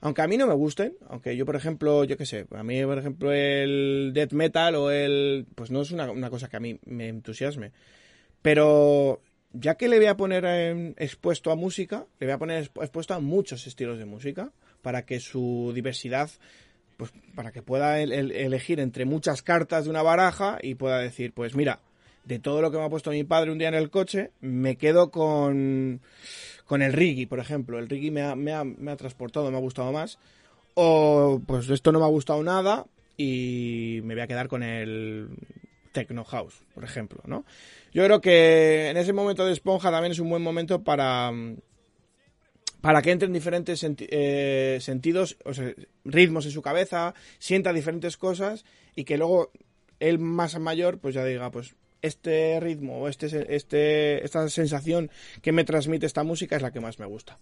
Aunque 0.00 0.22
a 0.22 0.28
mí 0.28 0.36
no 0.36 0.46
me 0.46 0.54
gusten, 0.54 0.96
aunque 1.08 1.36
yo, 1.36 1.44
por 1.44 1.56
ejemplo, 1.56 2.04
yo 2.04 2.16
qué 2.16 2.24
sé, 2.24 2.46
a 2.54 2.62
mí, 2.62 2.84
por 2.84 2.98
ejemplo, 2.98 3.32
el 3.32 4.12
death 4.14 4.32
metal 4.32 4.76
o 4.76 4.90
el... 4.90 5.46
pues 5.54 5.70
no 5.70 5.82
es 5.82 5.90
una, 5.90 6.30
cosa 6.30 6.48
que 6.48 6.56
a 6.56 6.60
mí 6.60 6.78
me 6.84 7.08
entusiasme. 7.08 7.72
Pero 8.40 9.20
ya 9.52 9.74
que 9.74 9.88
le 9.88 9.96
voy 9.96 10.06
a 10.06 10.16
poner 10.16 10.94
expuesto 10.98 11.50
a 11.50 11.56
música, 11.56 12.06
le 12.20 12.26
voy 12.26 12.34
a 12.34 12.38
poner 12.38 12.62
expuesto 12.62 13.14
a 13.14 13.18
muchos 13.18 13.66
estilos 13.66 13.98
de 13.98 14.04
música 14.04 14.52
para 14.82 15.04
que 15.04 15.18
su 15.18 15.72
diversidad, 15.74 16.30
pues 16.96 17.12
para 17.34 17.50
que 17.50 17.62
pueda 17.62 18.00
elegir 18.00 18.78
entre 18.78 19.04
muchas 19.04 19.42
cartas 19.42 19.84
de 19.84 19.90
una 19.90 20.02
baraja 20.02 20.58
y 20.62 20.76
pueda 20.76 20.98
decir, 21.00 21.32
pues 21.32 21.56
mira, 21.56 21.80
de 22.24 22.38
todo 22.38 22.62
lo 22.62 22.70
que 22.70 22.76
me 22.76 22.84
ha 22.84 22.90
puesto 22.90 23.10
mi 23.10 23.24
padre 23.24 23.50
un 23.50 23.58
día 23.58 23.68
en 23.68 23.74
el 23.74 23.90
coche, 23.90 24.30
me 24.40 24.76
quedo 24.76 25.10
con, 25.10 26.02
con 26.68 26.82
el 26.82 26.92
reggae, 26.92 27.26
por 27.26 27.40
ejemplo. 27.40 27.78
El 27.78 27.88
reggae 27.88 28.12
me 28.12 28.22
ha, 28.22 28.36
me, 28.36 28.52
ha, 28.52 28.62
me 28.62 28.92
ha 28.92 28.96
transportado, 28.96 29.50
me 29.50 29.56
ha 29.56 29.60
gustado 29.60 29.90
más. 29.90 30.18
O 30.74 31.40
pues 31.44 31.68
esto 31.70 31.90
no 31.90 31.98
me 31.98 32.04
ha 32.04 32.08
gustado 32.08 32.42
nada 32.44 32.86
y 33.16 34.00
me 34.04 34.14
voy 34.14 34.22
a 34.22 34.28
quedar 34.28 34.46
con 34.46 34.62
el 34.62 35.28
techno 35.90 36.22
house, 36.24 36.62
por 36.74 36.84
ejemplo, 36.84 37.22
¿no? 37.24 37.44
Yo 37.92 38.04
creo 38.04 38.20
que 38.20 38.90
en 38.90 38.98
ese 38.98 39.12
momento 39.12 39.44
de 39.44 39.54
esponja 39.54 39.90
también 39.90 40.12
es 40.12 40.20
un 40.20 40.28
buen 40.28 40.42
momento 40.42 40.84
para 40.84 41.32
para 42.80 43.02
que 43.02 43.10
entren 43.10 43.32
diferentes 43.32 43.84
eh, 43.84 44.78
sentidos, 44.80 45.36
o 45.44 45.50
ritmos 46.04 46.44
en 46.44 46.52
su 46.52 46.62
cabeza, 46.62 47.14
sienta 47.38 47.72
diferentes 47.72 48.16
cosas 48.16 48.64
y 48.94 49.04
que 49.04 49.16
luego 49.16 49.50
él 49.98 50.20
más 50.20 50.56
mayor 50.60 50.98
pues 50.98 51.14
ya 51.14 51.24
diga, 51.24 51.50
pues 51.50 51.74
este 52.02 52.58
ritmo 52.60 53.08
este, 53.08 53.54
este, 53.54 54.24
esta 54.24 54.48
sensación 54.48 55.10
que 55.42 55.52
me 55.52 55.64
transmite 55.64 56.06
esta 56.06 56.24
música 56.24 56.56
es 56.56 56.62
la 56.62 56.70
que 56.70 56.80
más 56.80 56.98
me 56.98 57.06
gusta. 57.06 57.38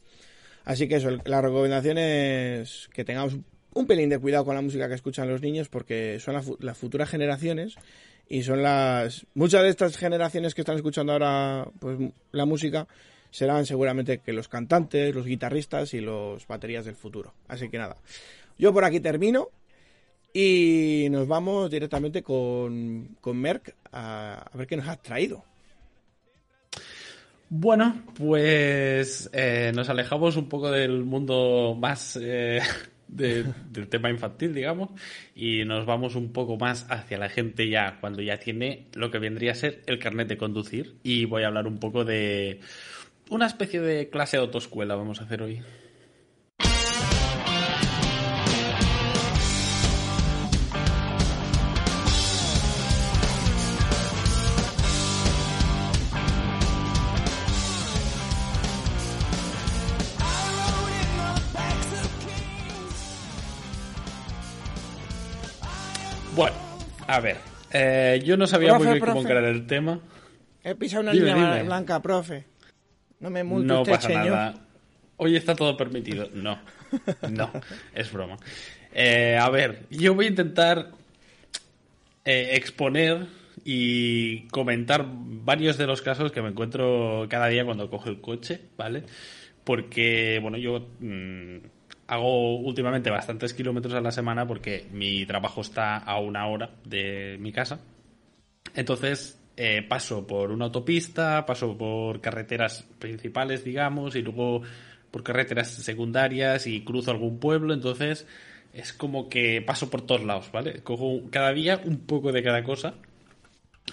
Así 0.65 0.89
que 0.89 0.97
eso, 0.97 1.11
la 1.25 1.41
recomendación 1.41 1.99
es 1.99 2.89
que 2.93 3.05
tengamos 3.05 3.37
un 3.75 3.87
pelín 3.87 4.09
de 4.09 4.19
cuidado 4.19 4.45
con 4.45 4.55
la 4.55 4.63
música 4.63 4.89
que 4.89 4.95
escuchan 4.95 5.29
los 5.29 5.43
niños 5.43 5.69
porque 5.69 6.19
son 6.19 6.35
las 6.59 6.79
futuras 6.79 7.09
generaciones 7.09 7.77
y 8.29 8.43
son 8.43 8.63
las 8.63 9.27
muchas 9.35 9.63
de 9.63 9.69
estas 9.69 9.97
generaciones 9.97 10.55
que 10.55 10.63
están 10.63 10.77
escuchando 10.77 11.13
ahora 11.13 11.69
pues 11.79 11.99
la 12.33 12.47
música 12.47 12.89
serán 13.31 13.67
seguramente 13.67 14.19
que 14.19 14.33
los 14.33 14.49
cantantes, 14.49 15.15
los 15.15 15.27
guitarristas 15.27 15.93
y 15.95 16.01
los 16.01 16.47
baterías 16.47 16.87
del 16.87 16.97
futuro. 16.97 17.35
Así 17.49 17.69
que 17.69 17.79
nada, 17.79 17.97
yo 18.59 18.73
por 18.73 18.85
aquí 18.85 18.99
termino 18.99 19.51
y 20.39 21.09
nos 21.09 21.27
vamos 21.27 21.71
directamente 21.71 22.23
con, 22.23 23.17
con 23.23 23.39
Merck 23.39 23.75
a, 23.91 24.51
ver 24.53 24.67
qué 24.67 24.77
nos 24.77 24.87
ha 24.87 24.97
traído. 24.97 25.43
Bueno, 27.49 28.03
pues 28.19 29.31
eh, 29.33 29.73
nos 29.75 29.89
alejamos 29.89 30.37
un 30.37 30.47
poco 30.47 30.71
del 30.71 31.05
mundo 31.05 31.75
más 31.81 32.19
eh, 32.21 32.61
del 33.09 33.55
tema 33.89 34.11
infantil, 34.11 34.53
digamos, 34.53 34.91
y 35.35 35.65
nos 35.65 35.87
vamos 35.87 36.17
un 36.17 36.35
poco 36.35 36.59
más 36.59 36.85
hacia 36.91 37.17
la 37.17 37.31
gente 37.31 37.71
ya 37.71 37.97
cuando 37.99 38.21
ya 38.21 38.39
tiene 38.39 38.89
lo 38.93 39.11
que 39.11 39.19
vendría 39.19 39.53
a 39.53 39.55
ser 39.55 39.85
el 39.87 39.99
carnet 39.99 40.29
de 40.29 40.37
conducir. 40.37 40.97
Y 41.03 41.25
voy 41.25 41.45
a 41.45 41.47
hablar 41.47 41.67
un 41.67 41.79
poco 41.79 42.05
de 42.05 42.61
una 43.31 43.47
especie 43.47 43.81
de 43.81 44.11
clase 44.11 44.37
autoescuela, 44.37 44.97
vamos 44.97 45.23
a 45.23 45.25
hacer 45.25 45.41
hoy. 45.41 45.63
A 67.07 67.21
ver. 67.21 67.37
Eh, 67.73 68.23
yo 68.25 68.37
no 68.37 68.47
sabía 68.47 68.75
muy 68.79 68.87
bien 68.87 69.01
cómo 69.01 69.23
crear 69.23 69.45
el 69.45 69.67
tema. 69.67 70.01
He 70.63 70.75
pisado 70.75 71.03
una 71.03 71.13
línea 71.13 71.63
blanca, 71.63 72.01
profe. 72.01 72.45
No 73.21 73.31
me 73.31 73.45
multe 73.45 73.67
No 73.67 73.85
pasa 73.85 74.09
nada. 74.09 74.55
Hoy 75.17 75.37
está 75.37 75.55
todo 75.55 75.77
permitido. 75.77 76.29
No, 76.35 76.59
no, 77.31 77.51
es 77.95 78.13
broma. 78.13 78.37
Eh, 78.93 79.39
a 79.41 79.49
ver, 79.51 79.87
yo 79.91 80.15
voy 80.15 80.27
a 80.27 80.29
intentar 80.29 80.91
eh, 82.25 82.51
exponer 82.53 83.27
y 83.65 84.49
comentar 84.49 85.07
varios 85.09 85.79
de 85.79 85.87
los 85.87 86.03
casos 86.03 86.33
que 86.33 86.43
me 86.43 86.51
encuentro 86.51 87.27
cada 87.29 87.49
día 87.49 87.65
cuando 87.65 87.91
cojo 87.91 88.09
el 88.09 88.21
coche, 88.21 88.61
¿vale? 88.77 89.05
Porque, 89.65 90.39
bueno, 90.43 90.59
yo 90.59 90.89
mm, 91.01 91.57
hago 92.07 92.57
últimamente 92.57 93.11
bastantes 93.11 93.55
kilómetros 93.55 93.95
a 93.95 94.01
la 94.01 94.13
semana 94.13 94.47
porque 94.47 94.87
mi 94.93 95.27
trabajo 95.27 95.61
está 95.61 95.99
a 95.99 96.19
una 96.21 96.47
hora 96.47 96.71
de 96.85 97.37
mi 97.41 97.53
casa. 97.53 97.81
Entonces 98.75 99.41
eh, 99.57 99.83
paso 99.89 100.27
por 100.27 100.51
una 100.51 100.67
autopista, 100.67 101.47
paso 101.47 101.77
por 101.79 102.21
carreteras 102.21 102.87
principales, 102.99 103.65
digamos, 103.65 104.15
y 104.15 104.23
luego 104.23 104.63
por 105.11 105.23
carreteras 105.23 105.71
secundarias 105.71 106.67
y 106.67 106.83
cruzo 106.85 107.11
algún 107.11 107.39
pueblo. 107.39 107.73
Entonces 107.73 108.27
es 108.73 108.93
como 108.93 109.29
que 109.29 109.63
paso 109.63 109.89
por 109.89 110.03
todos 110.03 110.25
lados, 110.25 110.51
¿vale? 110.53 110.83
Cojo 110.83 111.23
cada 111.31 111.53
día 111.53 111.81
un 111.85 112.01
poco 112.01 112.33
de 112.33 112.43
cada 112.43 112.63
cosa. 112.63 112.95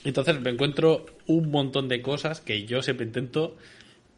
Entonces 0.04 0.40
me 0.42 0.50
encuentro 0.50 1.06
un 1.28 1.50
montón 1.50 1.88
de 1.88 2.02
cosas 2.02 2.42
que 2.42 2.66
yo 2.66 2.82
siempre 2.82 3.06
intento, 3.06 3.56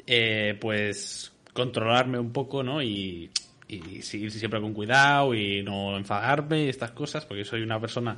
eh, 0.08 0.58
pues, 0.60 1.34
controlarme 1.54 2.18
un 2.18 2.32
poco, 2.32 2.64
¿no? 2.64 2.82
Y 2.82 3.30
y 3.68 4.02
seguir 4.02 4.32
siempre 4.32 4.62
con 4.62 4.74
cuidado 4.74 5.34
y 5.34 5.64
no 5.64 5.98
enfadarme 5.98 6.66
y 6.66 6.70
estas 6.70 6.92
cosas, 6.92 7.26
porque 7.26 7.46
soy 7.46 7.62
una 7.62 7.80
persona 7.80 8.18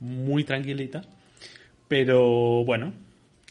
muy 0.00 0.44
tranquilita. 0.44 1.02
Pero 1.88 2.64
bueno, 2.64 2.92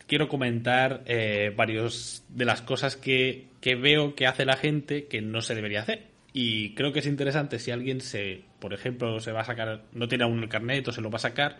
quiero 0.07 0.27
comentar 0.27 1.03
eh, 1.05 1.53
varios 1.55 2.23
de 2.29 2.45
las 2.45 2.61
cosas 2.61 2.95
que, 2.95 3.47
que 3.61 3.75
veo 3.75 4.15
que 4.15 4.27
hace 4.27 4.45
la 4.45 4.57
gente 4.57 5.05
que 5.05 5.21
no 5.21 5.41
se 5.41 5.55
debería 5.55 5.81
hacer. 5.81 6.03
Y 6.33 6.73
creo 6.75 6.91
que 6.91 6.99
es 6.99 7.07
interesante 7.07 7.59
si 7.59 7.71
alguien 7.71 8.01
se, 8.01 8.41
por 8.59 8.73
ejemplo, 8.73 9.19
se 9.21 9.31
va 9.31 9.41
a 9.41 9.45
sacar, 9.45 9.83
no 9.93 10.07
tiene 10.07 10.25
aún 10.25 10.43
el 10.43 10.49
carnet 10.49 10.87
o 10.87 10.91
se 10.91 11.01
lo 11.01 11.09
va 11.09 11.15
a 11.15 11.19
sacar, 11.19 11.57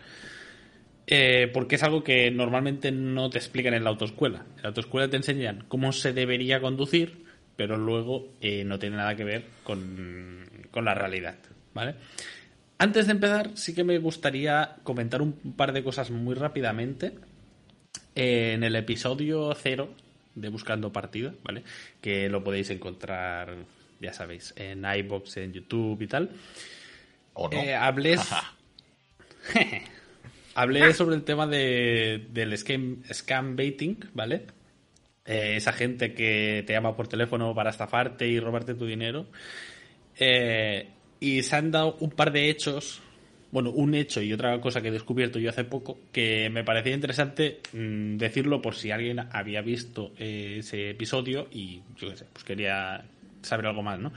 eh, 1.06 1.50
porque 1.52 1.76
es 1.76 1.82
algo 1.82 2.04
que 2.04 2.30
normalmente 2.30 2.92
no 2.92 3.30
te 3.30 3.38
explican 3.38 3.74
en 3.74 3.84
la 3.84 3.90
autoescuela. 3.90 4.44
En 4.56 4.62
la 4.62 4.68
autoescuela 4.68 5.08
te 5.08 5.16
enseñan 5.16 5.64
cómo 5.68 5.92
se 5.92 6.12
debería 6.12 6.60
conducir, 6.60 7.24
pero 7.56 7.76
luego 7.76 8.34
eh, 8.40 8.64
no 8.64 8.78
tiene 8.78 8.96
nada 8.96 9.16
que 9.16 9.24
ver 9.24 9.44
con, 9.64 10.46
la 10.74 10.94
realidad, 10.94 11.36
¿vale? 11.72 11.94
Antes 12.78 13.06
de 13.06 13.12
empezar, 13.12 13.50
sí 13.54 13.74
que 13.74 13.82
me 13.82 13.96
gustaría 13.98 14.76
comentar 14.82 15.22
un 15.22 15.32
par 15.56 15.72
de 15.72 15.82
cosas 15.82 16.10
muy 16.10 16.34
rápidamente. 16.34 17.14
en 18.14 18.62
el 18.62 18.76
episodio 18.76 19.54
cero 19.54 19.88
de 20.34 20.50
Buscando 20.50 20.92
Partida, 20.92 21.34
¿vale? 21.42 21.64
Que 22.00 22.28
lo 22.28 22.44
podéis 22.44 22.70
encontrar, 22.70 23.54
ya 24.00 24.12
sabéis, 24.12 24.52
en 24.56 24.84
iBox, 24.84 25.38
en 25.38 25.52
YouTube 25.54 26.02
y 26.02 26.06
tal. 26.06 26.30
¿O 27.32 27.48
no? 27.48 27.56
Eh, 27.56 27.74
hablé, 27.74 28.18
hablé 30.54 30.92
sobre 30.92 31.16
el 31.16 31.24
tema 31.24 31.46
de, 31.46 32.26
del 32.30 32.56
scam, 32.58 33.02
scam 33.12 33.56
baiting, 33.56 33.98
¿vale? 34.12 34.55
Eh, 35.26 35.56
esa 35.56 35.72
gente 35.72 36.14
que 36.14 36.62
te 36.66 36.72
llama 36.72 36.96
por 36.96 37.08
teléfono 37.08 37.52
para 37.54 37.70
estafarte 37.70 38.28
y 38.28 38.38
robarte 38.38 38.74
tu 38.74 38.86
dinero. 38.86 39.26
Eh, 40.18 40.88
y 41.18 41.42
se 41.42 41.56
han 41.56 41.70
dado 41.72 41.96
un 42.00 42.10
par 42.10 42.30
de 42.30 42.48
hechos, 42.48 43.02
bueno, 43.50 43.70
un 43.70 43.94
hecho 43.94 44.22
y 44.22 44.32
otra 44.32 44.60
cosa 44.60 44.80
que 44.80 44.88
he 44.88 44.92
descubierto 44.92 45.38
yo 45.38 45.50
hace 45.50 45.64
poco, 45.64 45.98
que 46.12 46.48
me 46.50 46.62
parecía 46.62 46.94
interesante 46.94 47.60
mm, 47.72 48.18
decirlo 48.18 48.62
por 48.62 48.76
si 48.76 48.92
alguien 48.92 49.20
había 49.32 49.62
visto 49.62 50.12
eh, 50.18 50.58
ese 50.58 50.90
episodio 50.90 51.48
y 51.50 51.82
yo 51.96 52.10
qué 52.10 52.16
sé, 52.18 52.26
pues 52.32 52.44
quería 52.44 53.04
saber 53.42 53.66
algo 53.66 53.82
más, 53.82 53.98
¿no? 53.98 54.12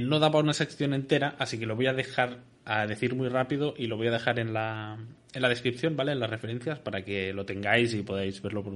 No 0.00 0.18
da 0.18 0.30
para 0.32 0.42
una 0.42 0.54
sección 0.54 0.92
entera, 0.92 1.36
así 1.38 1.56
que 1.56 1.64
lo 1.64 1.76
voy 1.76 1.86
a 1.86 1.92
dejar 1.92 2.38
a 2.64 2.86
decir 2.86 3.14
muy 3.14 3.28
rápido 3.28 3.74
y 3.78 3.86
lo 3.86 3.96
voy 3.96 4.08
a 4.08 4.10
dejar 4.10 4.40
en 4.40 4.52
la, 4.52 4.98
en 5.32 5.42
la 5.42 5.48
descripción, 5.48 5.96
¿vale? 5.96 6.12
En 6.12 6.20
las 6.20 6.28
referencias 6.28 6.80
para 6.80 7.04
que 7.04 7.32
lo 7.32 7.46
tengáis 7.46 7.94
y 7.94 8.02
podáis 8.02 8.42
verlo 8.42 8.64
por, 8.64 8.74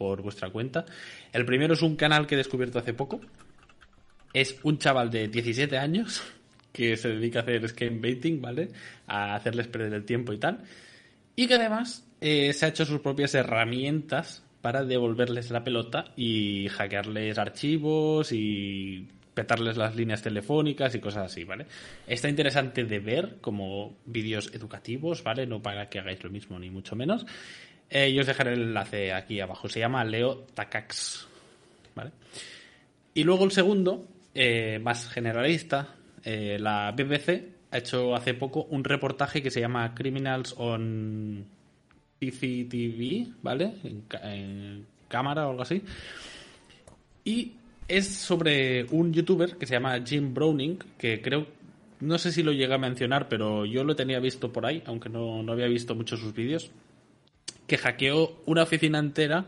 por 0.00 0.22
vuestra 0.22 0.48
cuenta. 0.48 0.86
El 1.30 1.44
primero 1.44 1.74
es 1.74 1.82
un 1.82 1.94
canal 1.94 2.26
que 2.26 2.34
he 2.34 2.38
descubierto 2.38 2.78
hace 2.78 2.94
poco. 2.94 3.20
Es 4.32 4.58
un 4.62 4.78
chaval 4.78 5.10
de 5.10 5.28
17 5.28 5.76
años 5.76 6.22
que 6.72 6.96
se 6.96 7.10
dedica 7.10 7.40
a 7.40 7.42
hacer 7.42 7.90
baiting, 8.00 8.40
¿vale? 8.40 8.70
A 9.06 9.34
hacerles 9.34 9.68
perder 9.68 9.92
el 9.92 10.06
tiempo 10.06 10.32
y 10.32 10.38
tal. 10.38 10.60
Y 11.36 11.46
que 11.46 11.56
además 11.56 12.08
eh, 12.22 12.54
se 12.54 12.64
ha 12.64 12.70
hecho 12.70 12.86
sus 12.86 13.00
propias 13.00 13.34
herramientas 13.34 14.42
para 14.62 14.84
devolverles 14.84 15.50
la 15.50 15.64
pelota 15.64 16.06
y 16.16 16.68
hackearles 16.68 17.36
archivos 17.36 18.32
y 18.32 19.06
petarles 19.34 19.76
las 19.76 19.96
líneas 19.96 20.22
telefónicas 20.22 20.94
y 20.94 21.00
cosas 21.00 21.26
así, 21.26 21.44
¿vale? 21.44 21.66
Está 22.06 22.30
interesante 22.30 22.84
de 22.84 23.00
ver 23.00 23.36
como 23.42 23.98
vídeos 24.06 24.50
educativos, 24.54 25.22
¿vale? 25.22 25.46
No 25.46 25.60
para 25.60 25.90
que 25.90 25.98
hagáis 25.98 26.24
lo 26.24 26.30
mismo 26.30 26.58
ni 26.58 26.70
mucho 26.70 26.96
menos. 26.96 27.26
Eh, 27.90 28.12
yo 28.12 28.20
os 28.20 28.26
dejaré 28.26 28.52
el 28.52 28.62
enlace 28.62 29.12
aquí 29.12 29.40
abajo. 29.40 29.68
Se 29.68 29.80
llama 29.80 30.04
Leo 30.04 30.46
Takax, 30.54 31.26
¿vale? 31.94 32.12
Y 33.14 33.24
luego 33.24 33.44
el 33.44 33.50
segundo, 33.50 34.06
eh, 34.34 34.78
más 34.80 35.08
generalista, 35.08 35.96
eh, 36.24 36.56
la 36.60 36.92
BBC 36.92 37.60
ha 37.72 37.78
hecho 37.78 38.14
hace 38.14 38.34
poco 38.34 38.64
un 38.70 38.84
reportaje 38.84 39.42
que 39.42 39.50
se 39.50 39.60
llama 39.60 39.94
Criminals 39.94 40.54
on 40.56 41.44
CCTV, 42.20 43.34
¿vale? 43.42 43.74
En, 43.84 44.86
cámara 45.08 45.48
o 45.48 45.50
algo 45.50 45.62
así. 45.62 45.82
Y 47.24 47.52
es 47.88 48.06
sobre 48.06 48.84
un 48.84 49.12
youtuber 49.12 49.56
que 49.56 49.66
se 49.66 49.74
llama 49.74 50.00
Jim 50.06 50.32
Browning, 50.32 50.78
que 50.96 51.20
creo, 51.20 51.48
no 51.98 52.16
sé 52.16 52.30
si 52.30 52.44
lo 52.44 52.52
llega 52.52 52.76
a 52.76 52.78
mencionar, 52.78 53.28
pero 53.28 53.66
yo 53.66 53.82
lo 53.82 53.96
tenía 53.96 54.20
visto 54.20 54.52
por 54.52 54.66
ahí, 54.66 54.84
aunque 54.86 55.08
no, 55.08 55.40
había 55.50 55.66
visto 55.66 55.96
muchos 55.96 56.20
sus 56.20 56.32
vídeos, 56.32 56.70
que 57.70 57.78
hackeó 57.78 58.42
una 58.46 58.64
oficina 58.64 58.98
entera 58.98 59.46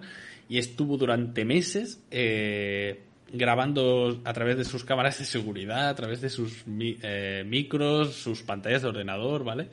y 0.48 0.58
estuvo 0.58 0.96
durante 0.96 1.44
meses 1.44 2.00
eh, 2.12 3.02
grabando 3.32 4.20
a 4.24 4.32
través 4.32 4.56
de 4.56 4.64
sus 4.64 4.84
cámaras 4.84 5.18
de 5.18 5.24
seguridad, 5.24 5.88
a 5.88 5.94
través 5.96 6.20
de 6.20 6.30
sus 6.30 6.62
eh, 6.78 7.42
micros, 7.44 8.14
sus 8.14 8.44
pantallas 8.44 8.82
de 8.82 8.88
ordenador, 8.90 9.42
¿vale? 9.42 9.70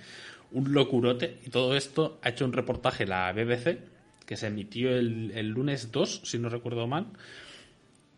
Un 0.52 0.74
locurote. 0.74 1.38
Y 1.46 1.52
todo 1.52 1.76
esto 1.78 2.18
ha 2.24 2.30
hecho 2.30 2.44
un 2.44 2.54
reportaje 2.54 3.06
la 3.06 3.32
BBC, 3.34 3.78
que 4.26 4.36
se 4.36 4.48
emitió 4.48 4.98
el, 4.98 5.50
lunes 5.50 5.92
2, 5.92 6.22
si 6.24 6.40
no 6.40 6.50
recuerdo 6.50 6.88
mal, 6.88 7.06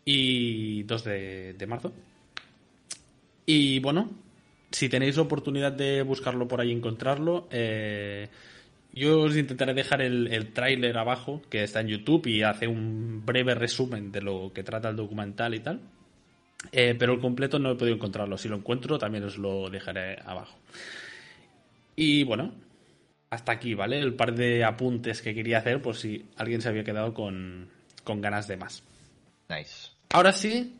y 0.06 0.84
2 0.84 1.04
de, 1.04 1.66
marzo. 1.68 1.92
Y 3.44 3.80
bueno, 3.80 4.08
si 4.70 4.88
tenéis 4.88 5.18
oportunidad 5.18 5.72
de 5.72 6.00
buscarlo 6.00 6.48
por 6.48 6.62
ahí 6.62 6.70
y 6.70 6.72
encontrarlo, 6.72 7.48
eh, 7.50 8.30
yo 8.92 9.22
os 9.22 9.36
intentaré 9.36 9.74
dejar 9.74 10.02
el, 10.02 10.28
el 10.32 10.52
tráiler 10.52 10.98
abajo, 10.98 11.42
que 11.48 11.62
está 11.62 11.80
en 11.80 11.88
YouTube 11.88 12.26
y 12.26 12.42
hace 12.42 12.66
un 12.66 13.24
breve 13.24 13.54
resumen 13.54 14.12
de 14.12 14.22
lo 14.22 14.52
que 14.52 14.62
trata 14.62 14.90
el 14.90 14.96
documental 14.96 15.54
y 15.54 15.60
tal. 15.60 15.80
Eh, 16.70 16.94
pero 16.98 17.14
el 17.14 17.20
completo 17.20 17.58
no 17.58 17.72
he 17.72 17.74
podido 17.74 17.96
encontrarlo. 17.96 18.38
Si 18.38 18.48
lo 18.48 18.56
encuentro, 18.56 18.98
también 18.98 19.24
os 19.24 19.38
lo 19.38 19.68
dejaré 19.68 20.18
abajo. 20.24 20.58
Y 21.96 22.22
bueno, 22.24 22.54
hasta 23.30 23.52
aquí, 23.52 23.74
¿vale? 23.74 23.98
El 23.98 24.14
par 24.14 24.34
de 24.34 24.64
apuntes 24.64 25.22
que 25.22 25.34
quería 25.34 25.58
hacer 25.58 25.82
por 25.82 25.96
si 25.96 26.26
alguien 26.36 26.60
se 26.60 26.68
había 26.68 26.84
quedado 26.84 27.14
con, 27.14 27.68
con 28.04 28.20
ganas 28.20 28.46
de 28.46 28.56
más. 28.56 28.82
Nice. 29.48 29.90
Ahora 30.10 30.32
sí, 30.32 30.76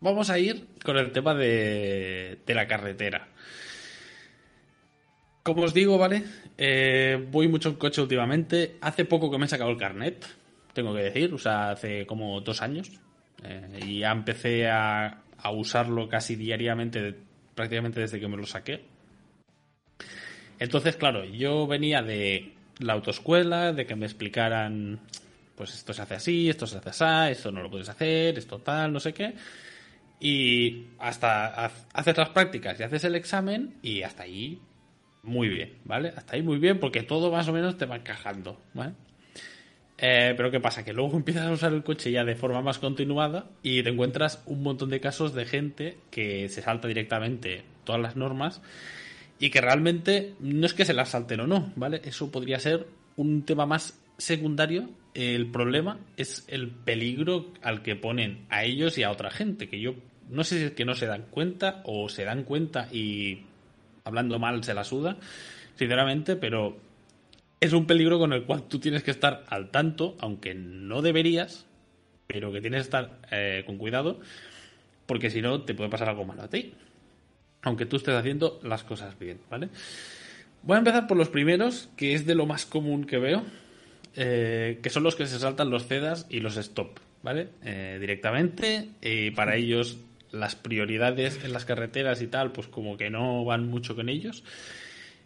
vamos 0.00 0.28
a 0.28 0.38
ir 0.38 0.66
con 0.84 0.96
el 0.96 1.12
tema 1.12 1.34
de, 1.34 2.38
de 2.44 2.54
la 2.54 2.66
carretera. 2.66 3.28
Como 5.42 5.62
os 5.62 5.74
digo, 5.74 5.98
¿vale? 5.98 6.24
Eh, 6.56 7.26
voy 7.30 7.48
mucho 7.48 7.70
en 7.70 7.76
coche 7.76 8.00
últimamente. 8.00 8.76
Hace 8.80 9.04
poco 9.04 9.30
que 9.30 9.38
me 9.38 9.46
he 9.46 9.48
sacado 9.48 9.70
el 9.70 9.76
carnet, 9.76 10.24
tengo 10.72 10.94
que 10.94 11.02
decir, 11.02 11.32
o 11.34 11.38
sea, 11.38 11.70
hace 11.70 12.06
como 12.06 12.40
dos 12.40 12.62
años. 12.62 12.90
Eh, 13.42 13.80
y 13.86 13.98
ya 14.00 14.12
empecé 14.12 14.68
a, 14.68 15.20
usarlo 15.52 16.08
casi 16.08 16.36
diariamente, 16.36 17.14
prácticamente 17.54 18.00
desde 18.00 18.18
que 18.18 18.28
me 18.28 18.36
lo 18.36 18.46
saqué. 18.46 18.82
Entonces, 20.58 20.96
claro, 20.96 21.24
yo 21.24 21.66
venía 21.66 22.02
de 22.02 22.54
la 22.78 22.94
autoescuela, 22.94 23.72
de 23.72 23.84
que 23.84 23.94
me 23.94 24.06
explicaran, 24.06 25.00
pues 25.54 25.74
esto 25.74 25.92
se 25.92 26.00
hace 26.00 26.14
así, 26.14 26.48
esto 26.48 26.66
se 26.66 26.78
hace 26.78 26.88
así, 26.88 27.32
esto 27.32 27.52
no 27.52 27.62
lo 27.62 27.70
puedes 27.70 27.90
hacer, 27.90 28.38
esto 28.38 28.58
tal, 28.60 28.92
no 28.92 29.00
sé 29.00 29.12
qué. 29.12 29.34
Y 30.18 30.86
hasta 30.98 31.66
haces 31.92 32.16
las 32.16 32.30
prácticas 32.30 32.80
y 32.80 32.82
haces 32.84 33.04
el 33.04 33.14
examen 33.14 33.74
y 33.82 34.02
hasta 34.02 34.22
ahí 34.22 34.58
muy 35.24 35.48
bien, 35.48 35.74
¿vale? 35.84 36.12
Hasta 36.16 36.36
ahí 36.36 36.42
muy 36.42 36.58
bien 36.58 36.78
porque 36.78 37.02
todo 37.02 37.32
más 37.32 37.48
o 37.48 37.52
menos 37.52 37.76
te 37.76 37.86
va 37.86 37.96
encajando, 37.96 38.60
¿vale? 38.74 38.92
Eh, 39.96 40.34
pero 40.36 40.50
¿qué 40.50 40.60
pasa? 40.60 40.84
Que 40.84 40.92
luego 40.92 41.16
empiezas 41.16 41.46
a 41.46 41.52
usar 41.52 41.72
el 41.72 41.82
coche 41.82 42.10
ya 42.10 42.24
de 42.24 42.36
forma 42.36 42.62
más 42.62 42.78
continuada 42.78 43.46
y 43.62 43.82
te 43.82 43.90
encuentras 43.90 44.42
un 44.46 44.62
montón 44.62 44.90
de 44.90 45.00
casos 45.00 45.34
de 45.34 45.44
gente 45.46 45.98
que 46.10 46.48
se 46.48 46.62
salta 46.62 46.88
directamente 46.88 47.62
todas 47.84 48.00
las 48.00 48.16
normas 48.16 48.60
y 49.38 49.50
que 49.50 49.60
realmente 49.60 50.34
no 50.40 50.66
es 50.66 50.74
que 50.74 50.84
se 50.84 50.94
las 50.94 51.10
salten 51.10 51.40
o 51.40 51.46
no, 51.46 51.72
¿vale? 51.76 52.00
Eso 52.04 52.30
podría 52.30 52.58
ser 52.58 52.86
un 53.16 53.44
tema 53.44 53.66
más 53.66 54.00
secundario. 54.18 54.90
El 55.14 55.50
problema 55.50 55.98
es 56.16 56.44
el 56.48 56.70
peligro 56.70 57.52
al 57.62 57.82
que 57.82 57.96
ponen 57.96 58.46
a 58.48 58.64
ellos 58.64 58.98
y 58.98 59.04
a 59.04 59.10
otra 59.10 59.30
gente, 59.30 59.68
que 59.68 59.80
yo 59.80 59.94
no 60.28 60.44
sé 60.44 60.58
si 60.58 60.64
es 60.64 60.70
que 60.72 60.84
no 60.84 60.94
se 60.94 61.06
dan 61.06 61.26
cuenta 61.30 61.82
o 61.84 62.08
se 62.08 62.24
dan 62.24 62.44
cuenta 62.44 62.88
y 62.90 63.42
hablando 64.04 64.38
mal 64.38 64.62
se 64.62 64.74
la 64.74 64.84
suda, 64.84 65.16
sinceramente, 65.76 66.36
pero 66.36 66.76
es 67.60 67.72
un 67.72 67.86
peligro 67.86 68.18
con 68.18 68.32
el 68.32 68.44
cual 68.44 68.68
tú 68.68 68.78
tienes 68.78 69.02
que 69.02 69.10
estar 69.10 69.44
al 69.48 69.70
tanto, 69.70 70.16
aunque 70.20 70.54
no 70.54 71.02
deberías, 71.02 71.66
pero 72.26 72.52
que 72.52 72.60
tienes 72.60 72.82
que 72.82 72.84
estar 72.84 73.18
eh, 73.30 73.62
con 73.66 73.78
cuidado, 73.78 74.20
porque 75.06 75.30
si 75.30 75.40
no 75.40 75.62
te 75.62 75.74
puede 75.74 75.90
pasar 75.90 76.10
algo 76.10 76.24
malo 76.24 76.42
a 76.42 76.48
ti, 76.48 76.74
aunque 77.62 77.86
tú 77.86 77.96
estés 77.96 78.14
haciendo 78.14 78.60
las 78.62 78.84
cosas 78.84 79.18
bien, 79.18 79.40
¿vale? 79.50 79.70
Voy 80.62 80.76
a 80.76 80.78
empezar 80.78 81.06
por 81.06 81.16
los 81.16 81.28
primeros, 81.28 81.88
que 81.96 82.14
es 82.14 82.26
de 82.26 82.34
lo 82.34 82.46
más 82.46 82.66
común 82.66 83.04
que 83.04 83.18
veo, 83.18 83.42
eh, 84.16 84.78
que 84.82 84.90
son 84.90 85.02
los 85.02 85.16
que 85.16 85.26
se 85.26 85.38
saltan 85.38 85.70
los 85.70 85.86
CEDAS 85.86 86.26
y 86.28 86.40
los 86.40 86.56
stop, 86.56 86.98
¿vale? 87.22 87.48
Eh, 87.64 87.96
directamente, 88.00 88.90
y 89.02 89.30
para 89.30 89.56
ellos 89.56 89.98
las 90.34 90.56
prioridades 90.56 91.44
en 91.44 91.52
las 91.52 91.64
carreteras 91.64 92.20
y 92.22 92.26
tal, 92.26 92.52
pues 92.52 92.66
como 92.68 92.96
que 92.96 93.10
no 93.10 93.44
van 93.44 93.68
mucho 93.68 93.96
con 93.96 94.08
ellos. 94.08 94.44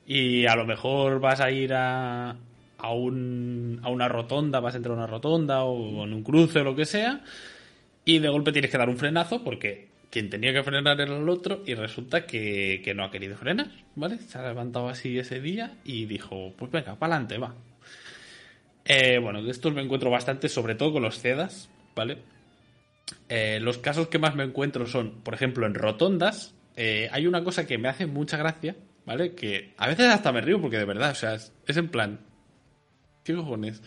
Y 0.06 0.46
a 0.46 0.56
lo 0.56 0.66
mejor 0.66 1.20
vas 1.20 1.40
a 1.40 1.50
ir 1.50 1.74
a, 1.74 2.36
a, 2.78 2.92
un, 2.92 3.80
a 3.82 3.88
una 3.88 4.08
rotonda, 4.08 4.60
vas 4.60 4.74
a 4.74 4.76
entrar 4.78 4.94
a 4.94 4.98
una 4.98 5.06
rotonda 5.06 5.64
o 5.64 6.04
en 6.04 6.12
un 6.12 6.22
cruce 6.22 6.60
o 6.60 6.64
lo 6.64 6.76
que 6.76 6.86
sea, 6.86 7.22
y 8.04 8.20
de 8.20 8.28
golpe 8.28 8.52
tienes 8.52 8.70
que 8.70 8.78
dar 8.78 8.88
un 8.88 8.96
frenazo 8.96 9.44
porque 9.44 9.88
quien 10.10 10.30
tenía 10.30 10.52
que 10.52 10.62
frenar 10.62 11.00
era 11.00 11.16
el 11.16 11.28
otro 11.28 11.62
y 11.66 11.74
resulta 11.74 12.26
que, 12.26 12.92
no 12.96 13.04
ha 13.04 13.10
querido 13.10 13.36
frenar, 13.36 13.70
¿vale? 13.94 14.18
Se 14.18 14.38
ha 14.38 14.42
levantado 14.42 14.88
así 14.88 15.18
ese 15.18 15.40
día 15.40 15.74
y 15.84 16.06
dijo, 16.06 16.54
pues 16.56 16.70
venga, 16.70 16.96
para 16.96 17.16
adelante, 17.16 17.38
va. 17.38 17.54
Eh, 18.84 19.18
bueno, 19.18 19.42
de 19.42 19.50
estos 19.50 19.74
me 19.74 19.82
encuentro 19.82 20.10
bastante, 20.10 20.48
sobre 20.48 20.74
todo 20.74 20.94
con 20.94 21.02
los 21.02 21.20
CEDAS, 21.20 21.68
¿vale? 21.94 22.18
Eh, 23.28 23.58
los 23.60 23.78
casos 23.78 24.08
que 24.08 24.18
más 24.18 24.34
me 24.34 24.44
encuentro 24.44 24.86
son, 24.86 25.20
por 25.22 25.34
ejemplo, 25.34 25.66
en 25.66 25.74
rotondas. 25.74 26.54
Eh, 26.76 27.08
hay 27.12 27.26
una 27.26 27.44
cosa 27.44 27.66
que 27.66 27.78
me 27.78 27.88
hace 27.88 28.06
mucha 28.06 28.36
gracia, 28.36 28.76
¿vale? 29.04 29.34
Que 29.34 29.74
a 29.76 29.88
veces 29.88 30.06
hasta 30.06 30.32
me 30.32 30.40
río 30.40 30.60
porque 30.60 30.78
de 30.78 30.84
verdad, 30.84 31.10
o 31.10 31.14
sea, 31.14 31.34
es, 31.34 31.52
en 31.66 31.88
plan. 31.88 32.20
¿Qué 33.24 33.34
cojones? 33.34 33.82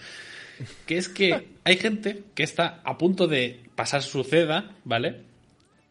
Que 0.86 0.98
es 0.98 1.10
que 1.10 1.48
hay 1.64 1.78
gente 1.78 2.24
que 2.36 2.44
está 2.44 2.82
a 2.84 2.98
punto 2.98 3.28
de 3.28 3.64
pasar 3.76 4.04
su 4.04 4.24
ceda, 4.24 4.76
¿vale? 4.84 5.22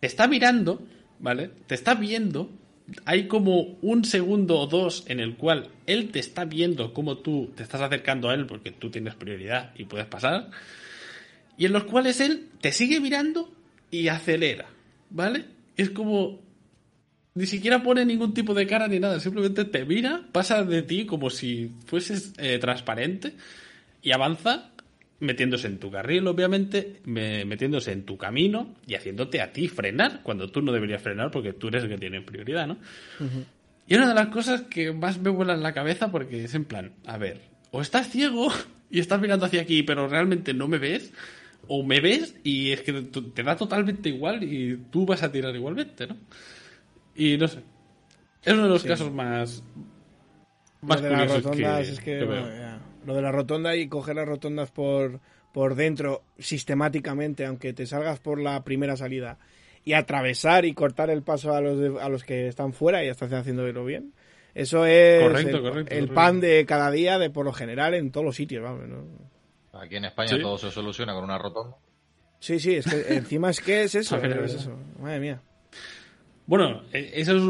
Te 0.01 0.07
está 0.07 0.29
mirando, 0.29 0.83
¿vale? 1.19 1.51
Te 1.67 1.75
está 1.75 1.95
viendo. 1.95 2.51
Hay 3.05 3.29
como 3.29 3.79
un 3.83 4.05
segundo 4.05 4.59
o 4.59 4.67
dos 4.67 5.05
en 5.07 5.21
el 5.21 5.37
cual 5.37 5.71
él 5.87 6.11
te 6.11 6.19
está 6.19 6.45
viendo 6.45 6.93
como 6.93 7.19
tú 7.19 7.53
te 7.55 7.63
estás 7.63 7.81
acercando 7.81 8.29
a 8.29 8.35
él 8.35 8.47
porque 8.47 8.73
tú 8.73 8.91
tienes 8.91 9.15
prioridad 9.15 9.73
y 9.77 9.85
puedes 9.85 10.09
pasar 10.09 10.51
y 11.61 11.67
en 11.67 11.75
los 11.75 11.85
cuales 11.85 12.23
él 12.23 12.49
te 12.63 12.73
sigue 12.73 13.01
mirando 13.01 13.53
y 13.91 14.09
acelera, 14.09 14.65
¿vale? 15.11 15.45
Es 15.77 15.91
como... 15.91 16.41
Ni 17.35 17.45
siquiera 17.45 17.83
pone 17.83 18.07
ningún 18.07 18.33
tipo 18.33 18.55
de 18.55 18.67
cara 18.67 18.89
ni 18.89 18.99
nada, 18.99 19.21
simplemente 19.21 19.67
te 19.67 19.85
mira, 19.85 20.23
pasa 20.33 20.65
de 20.65 20.81
ti 20.81 21.05
como 21.05 21.29
si 21.29 21.71
fueses 21.85 22.33
eh, 22.39 22.59
transparente 22.59 23.35
y 24.01 24.13
avanza 24.13 24.71
metiéndose 25.19 25.67
en 25.67 25.79
tu 25.79 25.91
carril, 25.91 26.27
obviamente, 26.29 27.03
metiéndose 27.05 27.93
en 27.93 28.07
tu 28.07 28.17
camino 28.17 28.75
y 28.87 28.95
haciéndote 28.95 29.43
a 29.43 29.53
ti 29.53 29.69
frenar 29.69 30.23
cuando 30.23 30.51
tú 30.51 30.63
no 30.63 30.73
deberías 30.73 31.03
frenar 31.03 31.31
porque 31.31 31.53
tú 31.53 31.69
eres 31.69 31.85
el 31.85 31.91
que 31.91 31.99
tiene 31.99 32.23
prioridad, 32.23 32.69
¿no? 32.69 32.79
Y 33.87 33.97
una 33.97 34.09
de 34.09 34.15
las 34.15 34.29
cosas 34.29 34.63
que 34.63 34.93
más 34.93 35.21
me 35.21 35.29
vuela 35.29 35.53
en 35.53 35.63
la 35.63 35.75
cabeza 35.75 36.11
porque 36.11 36.43
es 36.43 36.55
en 36.55 36.65
plan, 36.65 36.95
a 37.05 37.19
ver, 37.19 37.43
o 37.71 37.83
estás 37.83 38.09
ciego 38.09 38.51
y 38.91 38.99
estás 38.99 39.21
mirando 39.21 39.45
hacia 39.45 39.61
aquí 39.61 39.83
pero 39.83 40.09
realmente 40.09 40.55
no 40.55 40.67
me 40.67 40.79
ves, 40.79 41.13
o 41.73 41.85
me 41.85 42.01
ves 42.01 42.35
y 42.43 42.73
es 42.73 42.83
que 42.83 42.93
te 42.93 43.43
da 43.45 43.57
totalmente 43.57 44.09
igual 44.09 44.43
y 44.43 44.77
tú 44.91 45.07
vas 45.07 45.23
a 45.23 45.31
tirar 45.31 45.55
igualmente, 45.55 46.09
¿no? 46.09 46.17
Y 47.15 47.39
no 47.39 47.47
sé. 47.47 47.61
Es 48.43 48.53
uno 48.53 48.65
de 48.65 48.71
los 48.71 48.83
casos 48.83 49.13
más. 49.13 49.63
Más 50.81 51.01
lo 51.01 51.09
de 51.09 51.17
las 51.17 51.33
rotondas 51.33 51.89
es 51.89 52.01
que. 52.01 52.27
lo 53.07 53.15
de 53.15 53.23
la 53.23 53.31
rotonda 53.31 53.77
y 53.77 53.87
coger 53.87 54.17
las 54.17 54.27
rotondas 54.27 54.73
por, 54.73 55.21
por 55.53 55.77
dentro 55.77 56.25
sistemáticamente, 56.41 57.47
aunque 57.47 57.73
te 57.73 57.87
salgas 57.87 58.19
por 58.19 58.41
la 58.41 58.65
primera 58.65 58.97
salida, 58.97 59.39
y 59.85 59.93
atravesar 59.93 60.65
y 60.65 60.75
cortar 60.75 61.09
el 61.09 61.23
paso 61.23 61.55
a 61.55 61.61
los, 61.61 62.03
a 62.03 62.09
los 62.09 62.25
que 62.25 62.49
están 62.49 62.73
fuera 62.73 63.05
y 63.05 63.07
ya 63.07 63.13
estás 63.13 63.33
haciéndolo 63.33 63.85
bien. 63.85 64.13
Eso 64.57 64.87
es 64.87 65.23
el, 65.89 66.09
pan 66.09 66.41
de 66.41 66.67
cada 66.67 66.91
día, 66.91 67.21
de 67.21 67.31
por 67.31 67.45
lo 67.45 67.53
general, 67.53 67.95
en 67.95 68.11
todos 68.11 68.27
los 68.27 68.35
sitios. 68.35 68.65
Vamos, 68.65 68.89
Aquí 69.81 69.97
en 69.97 70.05
España 70.05 70.39
todo 70.41 70.59
se 70.59 70.71
soluciona 70.71 71.15
con 71.15 71.25
una 71.25 71.39
rotonda. 71.39 71.77
Sí, 72.39 72.61
sí, 72.61 72.75
es 72.75 72.87
que 72.87 73.15
encima 73.15 73.51
es 73.51 73.61
que 73.61 73.83
es 73.85 73.95
eso, 73.95 74.17
es 74.23 74.55
eso. 74.55 74.77
Madre 74.99 75.21
mía. 75.21 75.43
Bueno, 76.47 76.83
e, 76.93 77.13
ese 77.15 77.37
es 77.37 77.43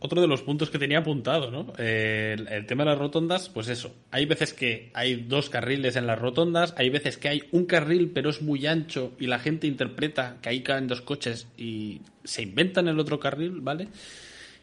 otro 0.00 0.20
de 0.20 0.26
los 0.26 0.42
puntos 0.42 0.70
que 0.70 0.78
tenía 0.78 0.98
apuntado, 0.98 1.50
¿no? 1.50 1.72
el, 1.76 2.66
tema 2.66 2.82
de 2.82 2.90
las 2.90 2.98
rotondas, 2.98 3.48
pues 3.48 3.68
eso. 3.68 3.94
Hay 4.10 4.26
veces 4.26 4.54
que 4.54 4.90
hay 4.94 5.16
dos 5.16 5.50
carriles 5.50 5.96
en 5.96 6.06
las 6.06 6.18
rotondas, 6.18 6.74
hay 6.76 6.88
veces 6.88 7.16
que 7.16 7.28
hay 7.28 7.42
un 7.52 7.66
carril 7.66 8.10
pero 8.12 8.30
es 8.30 8.42
muy 8.42 8.66
ancho 8.66 9.12
y 9.20 9.26
la 9.26 9.38
gente 9.38 9.66
interpreta 9.66 10.38
que 10.40 10.48
ahí 10.48 10.62
caen 10.62 10.88
dos 10.88 11.02
coches 11.02 11.46
y 11.56 12.00
se 12.24 12.42
inventan 12.42 12.88
el 12.88 12.98
otro 12.98 13.20
carril, 13.20 13.60
¿vale? 13.60 13.88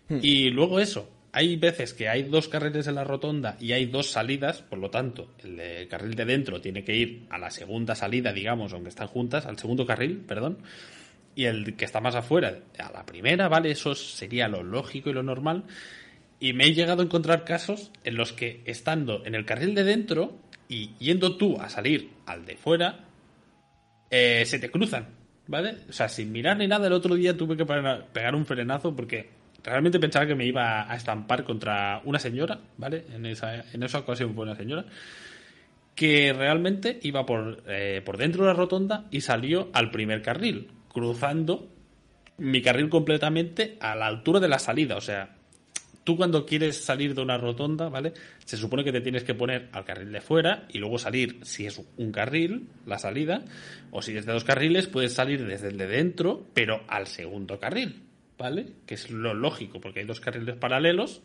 Hmm. 0.10 0.20
Y 0.22 0.50
luego 0.50 0.80
eso, 0.80 1.08
hay 1.36 1.58
veces 1.58 1.94
que 1.94 2.08
hay 2.08 2.24
dos 2.24 2.48
carriles 2.48 2.88
en 2.88 2.96
la 2.96 3.04
rotonda 3.04 3.58
y 3.60 3.74
hay 3.74 3.88
dos 3.88 4.10
salidas, 4.10 4.62
por 4.62 4.80
lo 4.80 4.90
tanto, 4.90 5.36
el 5.44 5.88
carril 5.90 6.16
de 6.16 6.24
dentro 6.24 6.62
tiene 6.62 6.86
que 6.86 6.96
ir 6.96 7.26
a 7.30 7.38
la 7.38 7.52
segunda 7.52 7.94
salida, 7.94 8.32
digamos, 8.32 8.72
aunque 8.72 8.88
están 8.88 9.08
juntas, 9.08 9.46
al 9.46 9.60
segundo 9.60 9.86
carril, 9.86 10.24
perdón 10.26 10.60
y 11.36 11.46
el 11.46 11.76
que 11.76 11.86
está 11.86 12.00
más 12.00 12.16
afuera 12.16 12.60
a 12.80 12.92
la 12.92 13.06
primera, 13.06 13.50
¿vale? 13.50 13.72
Eso 13.72 13.94
sería 13.94 14.48
lo 14.48 14.64
lógico 14.64 15.10
y 15.10 15.14
lo 15.14 15.22
normal. 15.22 15.66
Y 16.40 16.54
me 16.54 16.66
he 16.66 16.74
llegado 16.74 17.02
a 17.02 17.06
encontrar 17.06 17.44
casos 17.44 17.92
en 18.06 18.16
los 18.16 18.32
que 18.32 18.62
estando 18.66 19.26
en 19.26 19.36
el 19.36 19.46
carril 19.46 19.76
de 19.76 19.84
dentro 19.84 20.40
y 20.70 20.92
yendo 20.98 21.36
tú 21.36 21.60
a 21.60 21.70
salir 21.70 22.12
al 22.26 22.46
de 22.46 22.56
fuera, 22.56 23.06
eh, 24.10 24.44
se 24.46 24.60
te 24.60 24.72
cruzan, 24.72 25.10
¿vale? 25.48 25.76
O 25.90 25.94
sea, 25.94 26.08
sin 26.08 26.32
mirar 26.32 26.58
ni 26.58 26.68
nada, 26.68 26.88
el 26.88 26.94
otro 26.94 27.16
día 27.16 27.36
tuve 27.36 27.58
que 27.58 27.66
pegar 27.66 28.36
un 28.36 28.46
frenazo 28.46 28.96
porque 28.96 29.30
realmente 29.72 30.00
pensaba 30.00 30.26
que 30.26 30.36
me 30.36 30.46
iba 30.46 30.92
a 30.92 30.96
estampar 30.96 31.44
contra 31.44 32.02
una 32.06 32.20
señora, 32.20 32.60
¿vale? 32.78 33.06
En 33.14 33.26
esa, 33.26 33.64
en 33.72 33.84
esa 33.84 34.00
ocasión 34.00 34.34
fue 34.34 34.44
una 34.44 34.56
señora 34.56 34.86
que 35.96 36.34
realmente 36.34 37.00
iba 37.04 37.26
por, 37.26 37.64
eh, 37.68 38.02
por 38.06 38.18
dentro 38.18 38.44
de 38.44 38.50
la 38.50 38.54
rotonda 38.54 39.06
y 39.12 39.22
salió 39.22 39.70
al 39.74 39.92
primer 39.92 40.22
carril 40.22 40.70
cruzando 40.90 41.70
mi 42.38 42.62
carril 42.62 42.90
completamente 42.90 43.78
a 43.80 43.96
la 43.96 44.08
altura 44.08 44.40
de 44.40 44.48
la 44.48 44.60
salida. 44.60 44.98
O 44.98 45.02
sea, 45.02 45.36
tú 46.04 46.16
cuando 46.16 46.46
quieres 46.46 46.78
salir 46.84 47.16
de 47.16 47.22
una 47.22 47.38
rotonda, 47.38 47.90
¿vale? 47.90 48.14
Se 48.46 48.58
supone 48.58 48.84
que 48.84 48.92
te 48.92 49.02
tienes 49.02 49.24
que 49.24 49.34
poner 49.34 49.70
al 49.72 49.86
carril 49.86 50.12
de 50.12 50.22
fuera 50.22 50.68
y 50.70 50.78
luego 50.78 50.98
salir, 50.98 51.40
si 51.44 51.66
es 51.66 51.82
un 51.98 52.12
carril, 52.12 52.70
la 52.86 53.00
salida, 53.00 53.44
o 53.92 54.02
si 54.02 54.16
es 54.16 54.26
de 54.26 54.34
dos 54.34 54.44
carriles, 54.44 54.88
puedes 54.88 55.14
salir 55.14 55.46
desde 55.46 55.70
el 55.70 55.78
de 55.78 55.88
dentro, 55.88 56.46
pero 56.54 56.84
al 56.88 57.08
segundo 57.08 57.60
carril, 57.60 58.04
¿vale? 58.38 58.68
Que 58.86 58.96
es 58.96 59.10
lo 59.12 59.34
lógico, 59.34 59.80
porque 59.80 60.02
hay 60.02 60.06
dos 60.06 60.20
carriles 60.20 60.56
paralelos. 60.56 61.22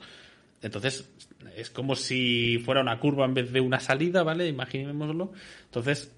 Entonces, 0.63 1.11
es 1.57 1.71
como 1.71 1.97
si 1.97 2.59
fuera 2.65 2.83
una 2.83 2.99
curva 2.99 3.25
en 3.25 3.35
vez 3.35 3.53
de 3.53 3.61
una 3.61 3.81
salida, 3.81 4.23
¿vale? 4.23 4.47
Imaginémoslo. 4.49 5.33
Entonces, 5.65 6.13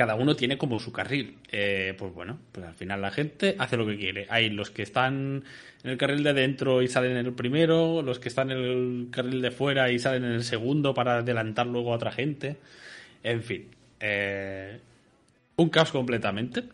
cada 0.00 0.14
uno 0.14 0.34
tiene 0.34 0.56
como 0.56 0.78
su 0.78 0.92
carril. 0.92 1.36
Eh, 1.52 1.94
pues 1.98 2.14
bueno, 2.14 2.38
pues 2.52 2.64
al 2.66 2.74
final 2.74 3.02
la 3.02 3.10
gente 3.10 3.56
hace 3.58 3.76
lo 3.76 3.86
que 3.86 3.98
quiere. 3.98 4.26
Hay 4.30 4.48
los 4.48 4.70
que 4.70 4.82
están 4.82 5.44
en 5.84 5.90
el 5.90 5.98
carril 5.98 6.22
de 6.22 6.32
dentro 6.32 6.80
y 6.80 6.88
salen 6.88 7.18
en 7.18 7.26
el 7.26 7.34
primero, 7.34 8.00
los 8.00 8.18
que 8.18 8.28
están 8.28 8.50
en 8.50 8.58
el 8.58 9.08
carril 9.10 9.42
de 9.42 9.50
fuera 9.50 9.90
y 9.92 9.98
salen 9.98 10.24
en 10.24 10.32
el 10.32 10.44
segundo 10.44 10.94
para 10.94 11.18
adelantar 11.18 11.66
luego 11.66 11.92
a 11.92 11.96
otra 11.96 12.12
gente. 12.12 12.56
En 13.22 13.42
fin, 13.42 13.68
eh, 14.00 14.80
un 15.56 15.68
caos 15.68 15.92
completamente. 15.92 16.64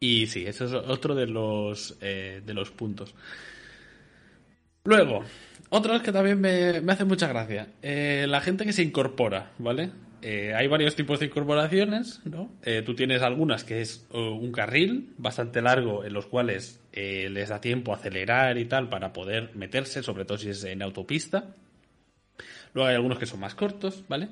Y 0.00 0.26
sí, 0.26 0.44
eso 0.46 0.64
es 0.66 0.72
otro 0.72 1.14
de 1.14 1.26
los, 1.26 1.96
eh, 2.00 2.42
de 2.44 2.54
los 2.54 2.70
puntos. 2.70 3.14
Luego, 4.84 5.24
otro 5.70 6.00
que 6.02 6.12
también 6.12 6.40
me, 6.40 6.80
me 6.80 6.92
hace 6.92 7.04
mucha 7.04 7.26
gracia. 7.26 7.68
la 7.82 8.40
gente 8.40 8.64
que 8.64 8.72
se 8.72 8.82
incorpora, 8.82 9.52
¿vale? 9.58 9.90
Eh, 10.22 10.54
hay 10.54 10.66
varios 10.66 10.96
tipos 10.96 11.20
de 11.20 11.26
incorporaciones, 11.26 12.20
¿no? 12.24 12.50
Eh, 12.64 12.82
tú 12.84 12.96
tienes 12.96 13.22
algunas 13.22 13.62
que 13.62 13.80
es 13.80 14.06
un 14.10 14.50
carril 14.50 15.12
bastante 15.18 15.62
largo 15.62 16.04
en 16.04 16.12
los 16.14 16.26
cuales 16.26 16.80
eh, 16.92 17.28
les 17.30 17.50
da 17.50 17.60
tiempo 17.60 17.92
a 17.92 17.96
acelerar 17.96 18.58
y 18.58 18.64
tal 18.64 18.88
para 18.88 19.12
poder 19.12 19.50
meterse, 19.54 20.02
sobre 20.02 20.24
todo 20.24 20.38
si 20.38 20.48
es 20.48 20.64
en 20.64 20.82
autopista. 20.82 21.54
Luego 22.74 22.88
hay 22.88 22.96
algunos 22.96 23.18
que 23.18 23.26
son 23.26 23.38
más 23.38 23.54
cortos, 23.54 24.02
¿vale? 24.08 24.28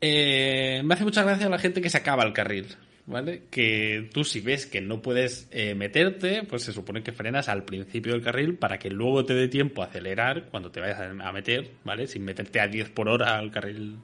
me 0.00 0.94
hace 0.94 1.04
mucha 1.04 1.24
gracia 1.24 1.48
la 1.48 1.58
gente 1.58 1.82
que 1.82 1.90
se 1.90 1.98
acaba 1.98 2.22
el 2.22 2.32
carril, 2.32 2.66
¿vale? 3.06 3.44
Que 3.50 4.10
tú 4.12 4.24
si 4.24 4.40
ves 4.40 4.66
que 4.66 4.80
no 4.80 5.00
puedes 5.00 5.48
meterte, 5.76 6.42
pues 6.42 6.62
se 6.62 6.72
supone 6.72 7.02
que 7.02 7.12
frenas 7.12 7.48
al 7.48 7.64
principio 7.64 8.12
del 8.12 8.22
carril 8.22 8.56
para 8.56 8.78
que 8.78 8.90
luego 8.90 9.24
te 9.24 9.34
dé 9.34 9.48
tiempo 9.48 9.82
a 9.82 9.86
acelerar 9.86 10.48
cuando 10.50 10.70
te 10.70 10.80
vayas 10.80 11.00
a 11.00 11.32
meter, 11.32 11.70
¿vale? 11.84 12.06
Sin 12.06 12.24
meterte 12.24 12.60
a 12.60 12.68
10 12.68 12.90
por 12.90 13.08
hora 13.08 13.38
al 13.38 13.50
carril 13.50 13.96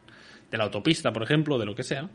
de 0.52 0.58
la 0.58 0.64
autopista, 0.64 1.12
por 1.12 1.22
ejemplo, 1.22 1.58
de 1.58 1.66
lo 1.66 1.74
que 1.74 1.82
sea. 1.82 2.08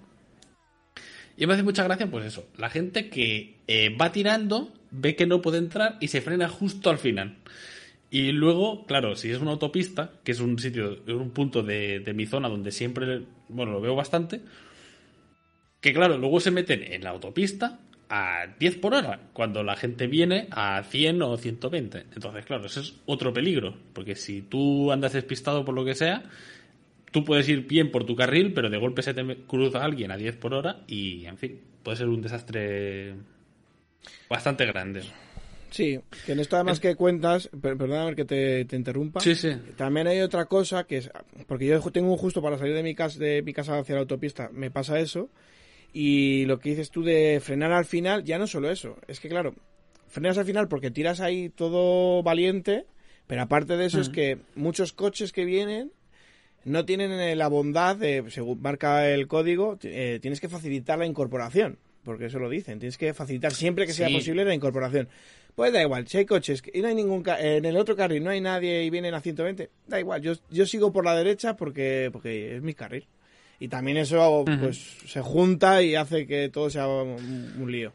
Y 1.37 1.45
me 1.45 1.53
hace 1.53 1.63
mucha 1.63 1.83
gracia, 1.83 2.09
pues 2.09 2.25
eso, 2.25 2.47
la 2.57 2.69
gente 2.69 3.09
que 3.09 3.57
eh, 3.67 3.95
va 3.95 4.11
tirando, 4.11 4.73
ve 4.89 5.15
que 5.15 5.27
no 5.27 5.41
puede 5.41 5.59
entrar 5.59 5.97
y 5.99 6.07
se 6.07 6.21
frena 6.21 6.49
justo 6.49 6.89
al 6.89 6.97
final. 6.97 7.37
Y 8.09 8.31
luego, 8.31 8.85
claro, 8.85 9.15
si 9.15 9.29
es 9.29 9.39
una 9.39 9.51
autopista, 9.51 10.13
que 10.23 10.31
es 10.31 10.39
un 10.39 10.57
sitio, 10.57 11.03
un 11.07 11.31
punto 11.31 11.61
de, 11.61 12.01
mi 12.15 12.25
zona 12.25 12.49
donde 12.49 12.71
siempre, 12.71 13.23
bueno, 13.49 13.73
lo 13.73 13.81
veo 13.81 13.95
bastante, 13.95 14.41
que 15.81 15.93
claro, 15.93 16.17
luego 16.17 16.39
se 16.39 16.51
meten 16.51 16.83
en 16.83 17.03
la 17.03 17.11
autopista 17.11 17.79
a 18.09 18.47
10 18.59 18.77
por 18.77 18.93
hora, 18.93 19.19
cuando 19.33 19.63
la 19.63 19.75
gente 19.75 20.07
viene 20.07 20.47
a 20.51 20.83
100 20.83 21.21
o 21.21 21.37
120. 21.37 22.05
Entonces, 22.13 22.45
claro, 22.45 22.65
eso 22.65 22.79
es 22.79 22.95
otro 23.05 23.33
peligro, 23.33 23.75
porque 23.93 24.15
si 24.15 24.41
tú 24.41 24.91
andas 24.91 25.13
despistado 25.13 25.65
por 25.65 25.75
lo 25.75 25.83
que 25.83 25.95
sea, 25.95 26.23
tú 27.11 27.23
puedes 27.23 27.47
ir 27.49 27.67
bien 27.67 27.91
por 27.91 28.05
tu 28.05 28.15
carril, 28.15 28.53
pero 28.53 28.69
de 28.69 28.77
golpe 28.77 29.01
se 29.01 29.13
te 29.13 29.23
cruza 29.45 29.83
alguien 29.83 30.11
a 30.11 30.17
10 30.17 30.37
por 30.37 30.53
hora 30.53 30.83
y, 30.87 31.25
en 31.25 31.37
fin, 31.37 31.59
puede 31.83 31.97
ser 31.97 32.07
un 32.07 32.21
desastre 32.21 33.15
bastante 34.29 34.65
grande. 34.65 35.03
Sí, 35.69 35.99
que 36.25 36.31
en 36.31 36.39
esto 36.39 36.55
además 36.55 36.79
que 36.79 36.95
cuentas, 36.95 37.49
perdóname 37.61 38.15
que 38.15 38.23
te, 38.23 38.65
interrumpa. 38.75 39.19
Sí, 39.19 39.35
sí. 39.35 39.51
También 39.75 40.07
hay 40.07 40.21
otra 40.21 40.45
cosa 40.45 40.85
que 40.85 40.97
es, 40.97 41.11
porque 41.45 41.65
yo 41.65 41.81
tengo 41.91 42.11
un 42.11 42.17
justo 42.17 42.41
para 42.41 42.57
salir 42.57 42.73
de 42.73 42.83
mi 42.83 42.95
casa, 42.95 43.19
de 43.19 43.41
mi 43.41 43.53
casa 43.53 43.77
hacia 43.77 43.95
la 43.95 44.01
autopista, 44.01 44.49
me 44.53 44.71
pasa 44.71 44.99
eso. 44.99 45.29
Y 45.93 46.45
lo 46.45 46.59
que 46.59 46.69
dices 46.71 46.91
tú 46.91 47.03
de 47.03 47.39
frenar 47.41 47.71
al 47.71 47.85
final, 47.85 48.23
ya 48.23 48.37
no 48.37 48.47
solo 48.47 48.69
eso, 48.69 48.97
es 49.07 49.19
que 49.19 49.29
claro, 49.29 49.55
frenas 50.07 50.37
al 50.37 50.45
final 50.45 50.67
porque 50.67 50.91
tiras 50.91 51.21
ahí 51.21 51.49
todo 51.49 52.21
valiente, 52.23 52.85
pero 53.25 53.41
aparte 53.41 53.77
de 53.77 53.85
eso 53.85 53.99
es 53.99 54.09
que 54.09 54.37
muchos 54.55 54.93
coches 54.93 55.31
que 55.31 55.45
vienen 55.45 55.91
no 56.65 56.85
tienen 56.85 57.11
eh, 57.11 57.35
la 57.35 57.47
bondad, 57.47 57.95
de, 57.95 58.25
según 58.29 58.61
marca 58.61 59.09
el 59.09 59.27
código, 59.27 59.77
eh, 59.83 60.19
tienes 60.21 60.41
que 60.41 60.49
facilitar 60.49 60.99
la 60.99 61.05
incorporación, 61.05 61.77
porque 62.03 62.25
eso 62.25 62.39
lo 62.39 62.49
dicen, 62.49 62.79
tienes 62.79 62.97
que 62.97 63.13
facilitar 63.13 63.53
siempre 63.53 63.85
que 63.85 63.93
sea 63.93 64.09
posible 64.09 64.43
la 64.43 64.53
incorporación. 64.53 65.07
Pues 65.55 65.73
da 65.73 65.81
igual, 65.81 66.07
si 66.07 66.19
hay 66.19 66.25
coches 66.25 66.61
y 66.71 66.81
no 66.81 66.87
hay 66.87 66.95
ningún 66.95 67.23
en 67.39 67.65
el 67.65 67.77
otro 67.77 67.95
carril 67.95 68.23
no 68.23 68.29
hay 68.29 68.41
nadie 68.41 68.83
y 68.83 68.89
vienen 68.89 69.15
a 69.15 69.21
120, 69.21 69.69
da 69.87 69.99
igual, 69.99 70.21
yo, 70.21 70.33
yo 70.51 70.65
sigo 70.65 70.91
por 70.91 71.03
la 71.03 71.15
derecha 71.15 71.55
porque, 71.55 72.09
porque 72.11 72.57
es 72.57 72.61
mi 72.61 72.73
carril. 72.73 73.07
Y 73.59 73.69
también 73.69 73.97
eso 73.97 74.45
pues 74.45 74.97
se 75.07 75.21
junta 75.21 75.81
y 75.81 75.95
hace 75.95 76.27
que 76.27 76.49
todo 76.49 76.69
sea 76.69 76.87
un 76.87 77.71
lío. 77.71 77.91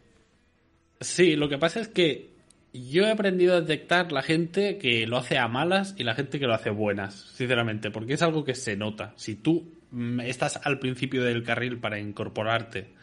Sí, 1.01 1.37
lo 1.37 1.49
que 1.49 1.59
pasa 1.59 1.81
es 1.81 1.89
que 1.89 2.33
yo 2.73 3.05
he 3.05 3.11
aprendido 3.11 3.55
a 3.55 3.61
detectar 3.61 4.13
la 4.13 4.23
gente 4.23 4.79
que 4.79 5.07
lo 5.07 5.19
hace 5.19 5.39
a 5.39 5.49
malas 5.49 5.95
y 5.99 6.05
la 6.05 6.15
gente 6.15 6.39
que 6.39 6.47
lo 6.47 6.55
hace 6.55 6.71
buenas, 6.71 7.15
sinceramente, 7.35 7.91
porque 7.91 8.15
es 8.15 8.23
algo 8.23 8.45
que 8.45 8.55
se 8.55 8.77
nota. 8.77 9.13
Si 9.17 9.35
tú 9.35 9.75
mm, 9.91 10.21
estás 10.21 10.59
al 10.63 10.79
principio 10.79 11.23
del 11.23 11.43
carril 11.43 11.79
para 11.79 11.99
incorporarte 11.99 12.95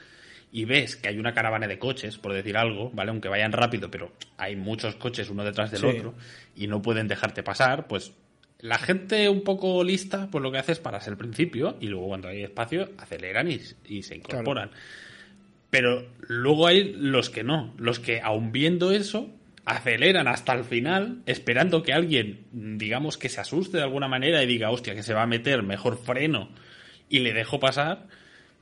y 0.51 0.65
ves 0.65 0.95
que 0.95 1.09
hay 1.09 1.19
una 1.19 1.33
caravana 1.33 1.67
de 1.67 1.77
coches, 1.77 2.17
por 2.17 2.33
decir 2.33 2.57
algo, 2.57 2.89
¿vale? 2.91 3.11
Aunque 3.11 3.29
vayan 3.29 3.51
rápido, 3.51 3.91
pero 3.91 4.11
hay 4.37 4.55
muchos 4.55 4.95
coches 4.95 5.29
uno 5.29 5.43
detrás 5.43 5.69
del 5.69 5.85
otro 5.85 6.15
y 6.55 6.65
no 6.65 6.81
pueden 6.81 7.07
dejarte 7.07 7.43
pasar, 7.43 7.87
pues 7.87 8.13
la 8.59 8.77
gente 8.77 9.29
un 9.29 9.43
poco 9.43 9.83
lista, 9.83 10.27
pues 10.31 10.41
lo 10.41 10.51
que 10.51 10.57
hace 10.57 10.73
es 10.73 10.79
pararse 10.79 11.09
al 11.09 11.17
principio 11.17 11.77
y 11.79 11.87
luego 11.87 12.07
cuando 12.07 12.27
hay 12.27 12.43
espacio 12.43 12.89
aceleran 12.97 13.49
y, 13.49 14.03
se 14.03 14.15
incorporan. 14.15 14.71
Pero 15.69 16.07
luego 16.27 16.67
hay 16.67 16.93
los 16.93 17.29
que 17.29 17.43
no, 17.43 17.73
los 17.77 17.99
que 17.99 18.21
aun 18.21 18.51
viendo 18.51 18.91
eso 18.91 19.29
aceleran 19.65 20.27
hasta 20.27 20.53
el 20.53 20.63
final, 20.63 21.21
esperando 21.25 21.83
que 21.83 21.93
alguien, 21.93 22.45
digamos, 22.51 23.17
que 23.17 23.29
se 23.29 23.39
asuste 23.39 23.77
de 23.77 23.83
alguna 23.83 24.07
manera 24.07 24.43
y 24.43 24.47
diga, 24.47 24.71
hostia, 24.71 24.95
que 24.95 25.03
se 25.03 25.13
va 25.13 25.21
a 25.21 25.27
meter, 25.27 25.61
mejor 25.61 25.97
freno 25.97 26.49
y 27.07 27.19
le 27.19 27.33
dejo 27.33 27.59
pasar. 27.59 28.07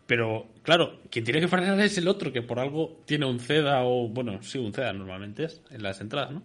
Pero, 0.06 0.48
claro, 0.64 1.02
quien 1.10 1.26
tiene 1.26 1.39
que 1.39 1.48
frenar 1.48 1.80
es 1.80 1.98
el 1.98 2.08
otro, 2.08 2.32
que 2.32 2.41
por 2.41 2.60
algo 2.60 3.02
tiene 3.06 3.26
un 3.26 3.39
CEDA 3.39 3.84
o, 3.84 4.08
bueno, 4.10 4.41
sí, 4.43 4.58
un 4.58 4.74
CEDA 4.74 4.93
normalmente 4.93 5.45
es, 5.45 5.62
en 5.70 5.84
las 5.84 6.02
entradas, 6.02 6.32
¿no? 6.32 6.43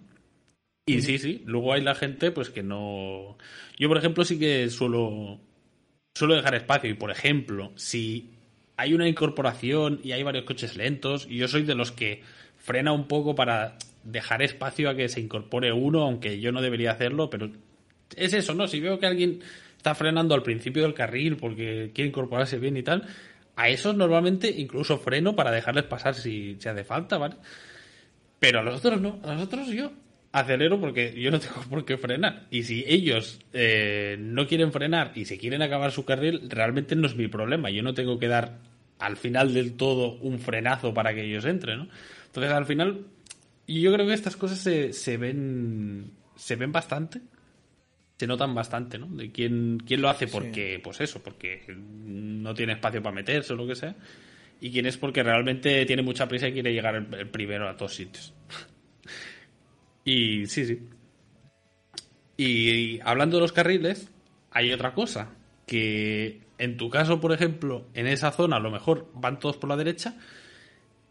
Y 0.87 1.01
sí, 1.01 1.19
sí, 1.19 1.43
luego 1.47 1.73
hay 1.73 1.81
la 1.81 1.95
gente 1.95 2.33
pues 2.33 2.51
que 2.51 2.63
no... 2.63 3.39
Yo, 3.79 3.89
por 3.89 3.99
ejemplo, 3.99 4.25
sí 4.25 4.39
que 4.39 4.69
suelo, 4.69 5.39
suelo 6.15 6.35
dejar 6.35 6.57
espacio 6.57 6.91
y, 6.91 6.95
por 6.95 7.11
ejemplo, 7.11 7.73
si 7.77 8.31
hay 8.77 8.93
una 8.95 9.09
incorporación 9.09 10.01
y 10.03 10.13
hay 10.13 10.25
varios 10.25 10.45
coches 10.45 10.77
lentos, 10.77 11.27
y 11.31 11.37
yo 11.37 11.47
soy 11.47 11.63
de 11.63 11.77
los 11.77 11.93
que 11.93 12.23
frena 12.57 12.93
un 12.93 13.07
poco 13.07 13.35
para 13.37 13.77
dejar 14.03 14.43
espacio 14.43 14.91
a 14.91 14.97
que 14.97 15.09
se 15.09 15.21
incorpore 15.21 15.73
uno, 15.73 16.03
aunque 16.03 16.41
yo 16.41 16.51
no 16.51 16.61
debería 16.61 16.91
hacerlo, 16.91 17.31
pero 17.31 17.51
es 18.17 18.33
eso, 18.33 18.55
¿no? 18.55 18.67
Si 18.67 18.81
veo 18.81 18.99
que 18.99 19.07
alguien 19.07 19.41
está 19.77 19.95
frenando 19.95 20.35
al 20.35 20.43
principio 20.43 20.83
del 20.83 20.95
carril 20.95 21.37
porque 21.37 21.93
quiere 21.95 22.09
incorporarse 22.09 22.59
bien 22.59 22.77
y 22.77 22.83
tal, 22.83 23.07
a 23.55 23.69
esos 23.69 23.95
normalmente 23.97 24.49
incluso 24.51 24.99
freno 24.99 25.37
para 25.37 25.53
dejarles 25.53 25.85
pasar 25.85 26.15
si, 26.15 26.57
si 26.59 26.69
hace 26.69 26.83
falta, 26.83 27.19
¿vale? 27.19 27.37
Pero 28.41 28.61
a 28.61 28.63
los 28.63 28.85
otros 28.85 29.01
no, 29.01 29.21
a 29.23 29.35
los 29.35 29.43
otros 29.43 29.69
yo 29.69 29.93
acelero 30.33 30.81
porque 30.81 31.15
yo 31.21 31.31
no 31.31 31.39
tengo 31.41 31.63
por 31.69 31.85
qué 31.85 31.97
frenar. 31.97 32.47
Y 32.51 32.65
si 32.65 32.85
ellos 32.87 33.41
eh, 33.53 34.17
no 34.19 34.47
quieren 34.47 34.73
frenar 34.73 35.13
y 35.15 35.27
se 35.27 35.39
quieren 35.39 35.63
acabar 35.63 35.93
su 35.93 36.05
carril, 36.05 36.49
realmente 36.49 36.97
no 36.97 37.07
es 37.07 37.15
mi 37.15 37.29
problema. 37.29 37.71
Yo 37.71 37.83
no 37.83 37.95
tengo 37.95 38.19
que 38.19 38.29
dar 38.29 38.59
al 38.99 39.17
final 39.17 39.53
del 39.53 39.75
todo 39.75 40.15
un 40.21 40.39
frenazo 40.39 40.95
para 40.95 41.15
que 41.15 41.25
ellos 41.25 41.45
entren, 41.45 41.79
¿no? 41.79 41.89
Entonces 42.27 42.53
al 42.53 42.67
final, 42.67 43.07
yo 43.67 43.93
creo 43.93 44.07
que 44.07 44.15
estas 44.15 44.37
cosas 44.37 44.59
se, 44.59 44.93
se 44.93 45.17
ven 45.17 46.13
se 46.37 46.57
ven 46.57 46.73
bastante 46.73 47.21
se 48.23 48.29
notan 48.29 48.55
bastante, 48.55 49.01
¿no? 49.01 49.09
De 49.09 49.33
quién, 49.33 49.83
quién 49.85 50.01
lo 50.01 50.09
hace 50.09 50.29
porque, 50.29 50.81
pues 50.81 51.01
eso, 51.01 51.21
porque 51.21 51.65
no 51.77 52.55
tiene 52.55 52.75
espacio 52.75 53.03
para 53.03 53.17
meterse 53.17 53.53
o 53.53 53.57
lo 53.57 53.67
que 53.67 53.75
sea. 53.75 53.97
Y 54.61 54.71
quién 54.71 54.87
es 54.87 54.97
porque 54.97 55.25
realmente 55.25 55.85
tiene 55.87 56.03
mucha 56.03 56.29
prisa 56.29 56.47
y 56.47 56.53
quiere 56.53 56.73
llegar 56.73 56.95
el, 56.95 57.27
primero 57.27 57.69
a 57.69 57.77
todos 57.77 57.97
sitios. 57.97 58.33
Y 60.05 60.47
sí, 60.47 60.67
sí. 60.67 60.81
Y, 62.37 63.01
hablando 63.01 63.37
de 63.37 63.43
los 63.43 63.53
carriles, 63.53 64.11
hay 64.51 64.73
otra 64.73 64.95
cosa. 64.95 65.31
Que 65.67 66.41
en 66.59 66.77
tu 66.77 66.91
caso, 66.91 67.21
por 67.21 67.33
ejemplo, 67.33 67.87
en 67.95 68.07
esa 68.07 68.33
zona 68.33 68.57
a 68.57 68.61
lo 68.61 68.71
mejor 68.71 69.11
van 69.15 69.39
todos 69.39 69.57
por 69.57 69.71
la 69.71 69.77
derecha. 69.77 70.17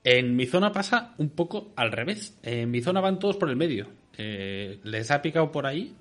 En 0.03 0.35
mi 0.35 0.45
zona 0.45 0.71
pasa 0.71 1.13
un 1.17 1.29
poco 1.29 1.71
al 1.75 1.91
revés. 1.91 2.37
En 2.43 2.71
mi 2.71 2.81
zona 2.81 3.01
van 3.01 3.19
todos 3.19 3.37
por 3.37 3.49
el 3.49 3.55
medio. 3.55 3.87
Eh, 4.17 4.79
les 4.83 5.11
ha 5.11 5.21
picado 5.21 5.51
por 5.51 5.65
ahí 5.65 5.95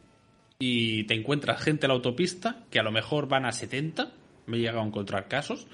y 0.58 1.04
te 1.04 1.14
encuentras 1.14 1.62
gente 1.62 1.86
a 1.86 1.88
la 1.88 1.94
autopista 1.94 2.64
que 2.70 2.80
a 2.80 2.82
lo 2.82 2.92
mejor 2.92 3.28
van 3.28 3.46
a 3.46 3.52
70, 3.52 4.12
me 4.46 4.56
he 4.56 4.60
llegado 4.60 4.80
a 4.80 4.86
encontrar 4.86 5.28
casos, 5.28 5.66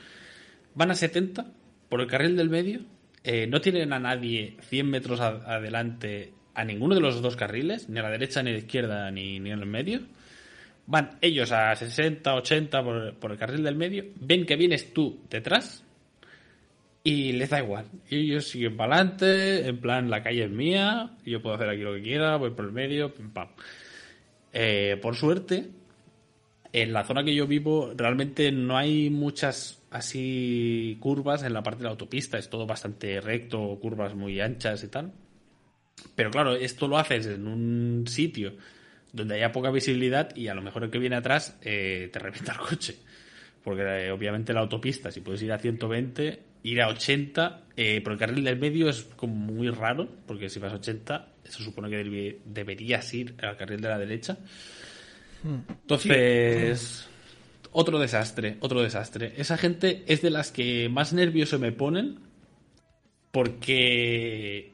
van 0.74 0.90
a 0.90 0.94
70 0.94 1.46
por 1.88 2.00
el 2.00 2.06
carril 2.06 2.36
del 2.36 2.50
medio, 2.50 2.80
eh, 3.24 3.46
no 3.48 3.60
tienen 3.60 3.92
a 3.92 3.98
nadie 3.98 4.56
100 4.68 4.88
metros 4.88 5.20
adelante 5.20 6.32
a 6.56 6.64
ninguno 6.64 6.94
de 6.94 7.02
los 7.02 7.20
dos 7.20 7.36
carriles, 7.36 7.90
ni 7.90 7.98
a 7.98 8.02
la 8.02 8.10
derecha, 8.10 8.42
ni 8.42 8.50
a 8.50 8.54
la 8.54 8.58
izquierda, 8.58 9.10
ni, 9.10 9.38
ni 9.38 9.50
en 9.50 9.58
el 9.58 9.66
medio. 9.66 10.00
Van 10.86 11.18
ellos 11.20 11.52
a 11.52 11.76
60, 11.76 12.34
80 12.34 12.82
por, 12.82 13.14
por 13.16 13.32
el 13.32 13.38
carril 13.38 13.62
del 13.62 13.76
medio, 13.76 14.06
ven 14.18 14.46
que 14.46 14.56
vienes 14.56 14.94
tú 14.94 15.20
detrás 15.28 15.84
y 17.04 17.32
les 17.32 17.50
da 17.50 17.58
igual. 17.58 17.84
Ellos 18.08 18.48
siguen 18.48 18.74
para 18.74 18.94
adelante, 18.94 19.68
en 19.68 19.78
plan, 19.78 20.08
la 20.08 20.22
calle 20.22 20.44
es 20.44 20.50
mía, 20.50 21.10
yo 21.26 21.42
puedo 21.42 21.56
hacer 21.56 21.68
aquí 21.68 21.82
lo 21.82 21.92
que 21.94 22.02
quiera, 22.02 22.36
voy 22.36 22.50
por 22.50 22.64
el 22.64 22.72
medio, 22.72 23.12
pam. 23.34 23.48
Eh, 24.54 24.98
por 25.02 25.14
suerte, 25.14 25.68
en 26.72 26.92
la 26.94 27.04
zona 27.04 27.22
que 27.22 27.34
yo 27.34 27.46
vivo 27.46 27.92
realmente 27.94 28.50
no 28.50 28.78
hay 28.78 29.10
muchas 29.10 29.82
así 29.90 30.96
curvas 31.00 31.42
en 31.42 31.52
la 31.52 31.62
parte 31.62 31.80
de 31.80 31.84
la 31.84 31.90
autopista, 31.90 32.38
es 32.38 32.48
todo 32.48 32.66
bastante 32.66 33.20
recto, 33.20 33.78
curvas 33.78 34.14
muy 34.14 34.40
anchas 34.40 34.82
y 34.82 34.88
tal. 34.88 35.12
Pero 36.14 36.30
claro, 36.30 36.54
esto 36.54 36.88
lo 36.88 36.98
haces 36.98 37.26
en 37.26 37.46
un 37.46 38.06
sitio 38.06 38.54
donde 39.12 39.36
haya 39.36 39.52
poca 39.52 39.70
visibilidad 39.70 40.34
y 40.36 40.48
a 40.48 40.54
lo 40.54 40.62
mejor 40.62 40.84
el 40.84 40.90
que 40.90 40.98
viene 40.98 41.16
atrás 41.16 41.58
eh, 41.62 42.10
te 42.12 42.18
revienta 42.18 42.52
el 42.52 42.58
coche. 42.58 42.96
Porque 43.64 43.82
eh, 43.82 44.10
obviamente 44.10 44.52
la 44.52 44.60
autopista, 44.60 45.10
si 45.10 45.20
puedes 45.20 45.42
ir 45.42 45.52
a 45.52 45.58
120, 45.58 46.42
ir 46.62 46.82
a 46.82 46.88
80, 46.88 47.62
por 48.02 48.12
el 48.12 48.18
carril 48.18 48.44
del 48.44 48.58
medio 48.58 48.88
es 48.88 49.04
como 49.16 49.34
muy 49.34 49.68
raro, 49.70 50.08
porque 50.26 50.48
si 50.48 50.58
vas 50.58 50.72
a 50.72 50.76
80 50.76 51.28
se 51.48 51.62
supone 51.62 51.90
que 51.90 52.40
deberías 52.44 53.12
ir 53.14 53.34
al 53.42 53.56
carril 53.56 53.80
de 53.80 53.88
la 53.88 53.98
derecha. 53.98 54.38
Entonces, 55.44 57.08
otro 57.72 57.98
desastre, 57.98 58.56
otro 58.60 58.82
desastre. 58.82 59.34
Esa 59.36 59.56
gente 59.56 60.04
es 60.06 60.22
de 60.22 60.30
las 60.30 60.50
que 60.50 60.88
más 60.88 61.12
nervioso 61.12 61.58
me 61.58 61.72
ponen 61.72 62.18
porque 63.30 64.72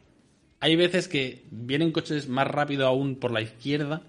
hay 0.62 0.76
veces 0.76 1.08
que 1.08 1.42
vienen 1.50 1.90
coches 1.90 2.28
más 2.28 2.46
rápido 2.46 2.86
aún 2.86 3.16
por 3.16 3.32
la 3.32 3.40
izquierda, 3.40 4.02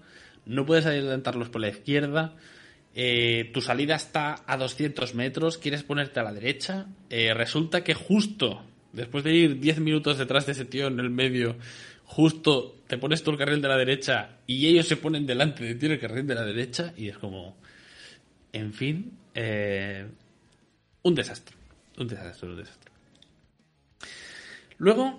no 0.46 0.64
puedes 0.64 0.86
adelantarlos 0.86 1.48
por 1.48 1.60
la 1.60 1.68
izquierda, 1.68 2.36
eh, 2.94 3.50
tu 3.52 3.60
salida 3.60 3.96
está 3.96 4.36
a 4.46 4.56
200 4.56 5.16
metros, 5.16 5.58
quieres 5.58 5.82
ponerte 5.82 6.20
a 6.20 6.22
la 6.22 6.32
derecha, 6.32 6.86
eh, 7.10 7.34
resulta 7.34 7.82
que 7.82 7.94
justo 7.94 8.62
después 8.92 9.24
de 9.24 9.34
ir 9.34 9.58
10 9.58 9.80
minutos 9.80 10.16
detrás 10.16 10.46
de 10.46 10.52
ese 10.52 10.64
tío 10.64 10.86
en 10.86 11.00
el 11.00 11.10
medio, 11.10 11.56
justo 12.04 12.76
te 12.86 12.98
pones 12.98 13.24
tú 13.24 13.32
el 13.32 13.38
carril 13.38 13.60
de 13.60 13.66
la 13.66 13.76
derecha 13.76 14.38
y 14.46 14.68
ellos 14.68 14.86
se 14.86 14.96
ponen 14.96 15.26
delante 15.26 15.64
de 15.64 15.74
ti 15.74 15.86
el 15.86 15.98
carril 15.98 16.24
de 16.24 16.36
la 16.36 16.44
derecha 16.44 16.94
y 16.96 17.08
es 17.08 17.18
como, 17.18 17.56
en 18.52 18.72
fin, 18.72 19.18
eh, 19.34 20.06
un 21.02 21.14
desastre, 21.16 21.56
un 21.98 22.06
desastre, 22.06 22.48
un 22.48 22.56
desastre. 22.58 22.92
Luego 24.78 25.18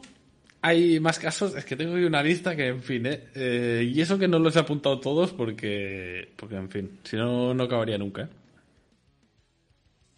hay 0.66 1.00
más 1.00 1.20
casos, 1.20 1.56
es 1.56 1.66
que 1.66 1.76
tengo 1.76 1.94
una 1.94 2.24
lista 2.24 2.56
que, 2.56 2.68
en 2.68 2.82
fin, 2.82 3.06
eh, 3.06 3.30
eh, 3.36 3.92
y 3.94 4.02
eso 4.02 4.18
que 4.18 4.28
no 4.28 4.40
los 4.40 4.56
he 4.56 4.60
apuntado 4.60 5.00
todos 5.00 5.34
porque, 5.34 6.34
porque 6.36 6.56
en 6.56 6.70
fin, 6.70 7.00
si 7.04 7.18
no, 7.18 7.54
no 7.54 7.64
acabaría 7.64 7.98
nunca. 7.98 8.30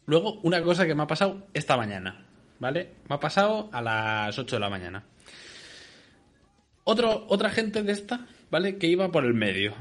Luego, 0.05 0.39
una 0.43 0.61
cosa 0.61 0.85
que 0.85 0.95
me 0.95 1.03
ha 1.03 1.07
pasado 1.07 1.47
esta 1.53 1.75
mañana, 1.75 2.25
¿vale? 2.59 2.91
Me 3.09 3.15
ha 3.15 3.19
pasado 3.19 3.69
a 3.73 3.81
las 3.81 4.37
8 4.39 4.55
de 4.55 4.59
la 4.59 4.69
mañana 4.69 5.03
otra 6.87 7.49
gente 7.49 7.83
de 7.83 7.91
esta, 7.91 8.25
¿vale? 8.49 8.77
Que 8.77 8.87
iba 8.87 9.11
por 9.11 9.25
el 9.25 9.33
medio. 9.33 9.73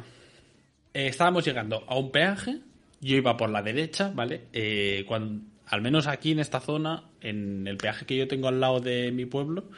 Eh, 0.92 1.06
estábamos 1.06 1.44
llegando 1.44 1.84
a 1.86 1.96
un 1.96 2.10
peaje, 2.10 2.58
yo 3.00 3.16
iba 3.16 3.36
por 3.36 3.50
la 3.50 3.62
derecha, 3.62 4.10
¿vale? 4.14 4.48
Eh, 4.52 5.04
cuando, 5.06 5.42
al 5.66 5.82
menos 5.82 6.06
aquí 6.08 6.32
en 6.32 6.40
esta 6.40 6.60
zona, 6.60 7.04
en 7.20 7.66
el 7.68 7.76
peaje 7.76 8.06
que 8.06 8.16
yo 8.16 8.26
tengo 8.26 8.48
al 8.48 8.60
lado 8.60 8.80
de 8.80 9.12
mi 9.12 9.24
pueblo, 9.24 9.68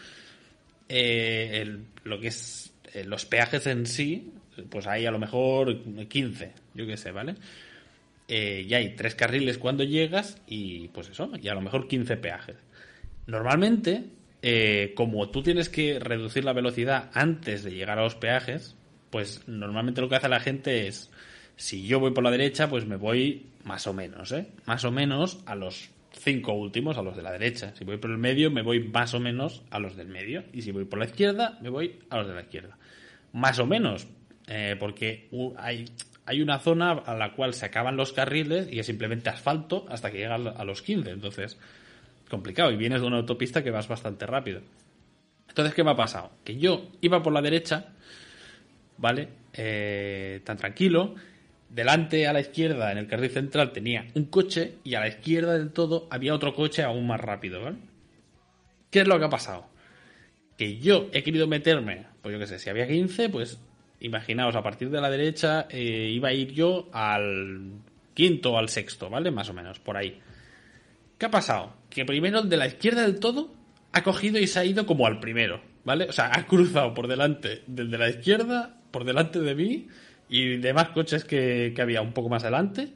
eh, 0.88 1.78
lo 2.04 2.20
que 2.20 2.28
es 2.28 2.72
los 3.04 3.26
peajes 3.26 3.66
en 3.66 3.86
sí, 3.86 4.32
pues 4.70 4.86
hay 4.86 5.06
a 5.06 5.10
lo 5.10 5.18
mejor 5.18 6.08
15, 6.08 6.52
yo 6.74 6.86
qué 6.86 6.96
sé, 6.96 7.12
¿vale? 7.12 7.34
y 8.30 8.74
hay 8.74 8.94
tres 8.94 9.14
carriles 9.14 9.56
cuando 9.56 9.84
llegas 9.84 10.36
y 10.46 10.88
pues 10.88 11.08
eso, 11.08 11.30
y 11.40 11.48
a 11.48 11.54
lo 11.54 11.62
mejor 11.62 11.88
15 11.88 12.18
peajes. 12.18 12.56
Normalmente 13.26 14.04
eh, 14.40 14.92
como 14.94 15.28
tú 15.30 15.42
tienes 15.42 15.68
que 15.68 15.98
reducir 15.98 16.44
la 16.44 16.52
velocidad 16.52 17.10
antes 17.12 17.64
de 17.64 17.72
llegar 17.72 17.98
a 17.98 18.02
los 18.02 18.14
peajes, 18.14 18.76
pues 19.10 19.42
normalmente 19.48 20.00
lo 20.00 20.08
que 20.08 20.16
hace 20.16 20.28
la 20.28 20.40
gente 20.40 20.86
es, 20.86 21.10
si 21.56 21.86
yo 21.86 21.98
voy 21.98 22.12
por 22.12 22.22
la 22.22 22.30
derecha, 22.30 22.68
pues 22.68 22.86
me 22.86 22.96
voy 22.96 23.46
más 23.64 23.86
o 23.88 23.92
menos, 23.92 24.30
¿eh? 24.32 24.46
Más 24.64 24.84
o 24.84 24.92
menos 24.92 25.40
a 25.46 25.56
los 25.56 25.90
cinco 26.12 26.52
últimos, 26.52 26.98
a 26.98 27.02
los 27.02 27.16
de 27.16 27.22
la 27.22 27.32
derecha. 27.32 27.74
Si 27.76 27.84
voy 27.84 27.96
por 27.98 28.10
el 28.10 28.18
medio, 28.18 28.50
me 28.50 28.62
voy 28.62 28.80
más 28.80 29.14
o 29.14 29.20
menos 29.20 29.62
a 29.70 29.78
los 29.78 29.96
del 29.96 30.08
medio. 30.08 30.44
Y 30.52 30.62
si 30.62 30.72
voy 30.72 30.84
por 30.84 30.98
la 30.98 31.06
izquierda, 31.06 31.58
me 31.60 31.68
voy 31.68 31.98
a 32.10 32.18
los 32.18 32.28
de 32.28 32.34
la 32.34 32.42
izquierda. 32.42 32.76
Más 33.32 33.58
o 33.58 33.66
menos, 33.66 34.08
eh, 34.46 34.76
porque 34.78 35.28
hay, 35.56 35.84
hay 36.24 36.42
una 36.42 36.58
zona 36.58 36.92
a 36.92 37.14
la 37.14 37.32
cual 37.32 37.54
se 37.54 37.66
acaban 37.66 37.96
los 37.96 38.12
carriles 38.12 38.68
y 38.70 38.78
es 38.78 38.86
simplemente 38.86 39.30
asfalto 39.30 39.86
hasta 39.88 40.10
que 40.10 40.18
llega 40.18 40.34
a 40.34 40.64
los 40.64 40.82
15. 40.82 41.10
Entonces, 41.10 41.58
complicado 42.28 42.70
y 42.70 42.76
vienes 42.76 43.00
de 43.00 43.06
una 43.06 43.18
autopista 43.18 43.62
que 43.62 43.70
vas 43.70 43.88
bastante 43.88 44.26
rápido. 44.26 44.60
Entonces, 45.48 45.74
¿qué 45.74 45.82
me 45.82 45.90
ha 45.90 45.96
pasado? 45.96 46.30
Que 46.44 46.56
yo 46.56 46.88
iba 47.00 47.22
por 47.22 47.32
la 47.32 47.42
derecha, 47.42 47.86
¿vale? 48.96 49.28
Eh, 49.52 50.40
tan 50.44 50.56
tranquilo. 50.56 51.14
Delante 51.68 52.26
a 52.26 52.32
la 52.32 52.40
izquierda, 52.40 52.90
en 52.90 52.98
el 52.98 53.06
carril 53.06 53.30
central, 53.30 53.72
tenía 53.72 54.06
un 54.14 54.24
coche 54.24 54.76
y 54.84 54.94
a 54.94 55.00
la 55.00 55.08
izquierda 55.08 55.52
del 55.52 55.70
todo 55.70 56.08
había 56.10 56.34
otro 56.34 56.54
coche 56.54 56.82
aún 56.82 57.06
más 57.06 57.20
rápido, 57.20 57.62
¿vale? 57.62 57.76
¿Qué 58.90 59.00
es 59.00 59.08
lo 59.08 59.18
que 59.18 59.26
ha 59.26 59.30
pasado? 59.30 59.66
Que 60.56 60.78
yo 60.78 61.08
he 61.12 61.22
querido 61.22 61.46
meterme, 61.46 62.06
pues 62.22 62.32
yo 62.32 62.38
qué 62.38 62.46
sé, 62.46 62.58
si 62.58 62.70
había 62.70 62.88
15, 62.88 63.28
pues 63.28 63.60
imaginaos, 64.00 64.56
a 64.56 64.62
partir 64.62 64.88
de 64.90 65.00
la 65.00 65.10
derecha 65.10 65.66
eh, 65.68 66.10
iba 66.10 66.28
a 66.28 66.32
ir 66.32 66.52
yo 66.52 66.88
al 66.92 67.72
quinto 68.14 68.52
o 68.52 68.58
al 68.58 68.70
sexto, 68.70 69.10
¿vale? 69.10 69.30
Más 69.30 69.50
o 69.50 69.52
menos, 69.52 69.78
por 69.78 69.96
ahí. 69.96 70.18
¿Qué 71.18 71.26
ha 71.26 71.30
pasado? 71.30 71.74
Que 71.90 72.06
primero 72.06 72.38
el 72.40 72.48
de 72.48 72.56
la 72.56 72.66
izquierda 72.66 73.02
del 73.02 73.20
todo 73.20 73.52
ha 73.92 74.02
cogido 74.02 74.38
y 74.38 74.46
se 74.46 74.58
ha 74.58 74.64
ido 74.64 74.86
como 74.86 75.06
al 75.06 75.20
primero, 75.20 75.60
¿vale? 75.84 76.06
O 76.06 76.12
sea, 76.12 76.30
ha 76.32 76.46
cruzado 76.46 76.94
por 76.94 77.08
delante 77.08 77.62
del 77.66 77.90
de 77.90 77.98
la 77.98 78.08
izquierda, 78.08 78.78
por 78.90 79.04
delante 79.04 79.40
de 79.40 79.54
mí 79.54 79.88
y 80.28 80.56
demás 80.58 80.90
coches 80.90 81.24
que, 81.24 81.74
había 81.80 82.02
un 82.02 82.12
poco 82.12 82.28
más 82.28 82.42
adelante. 82.42 82.88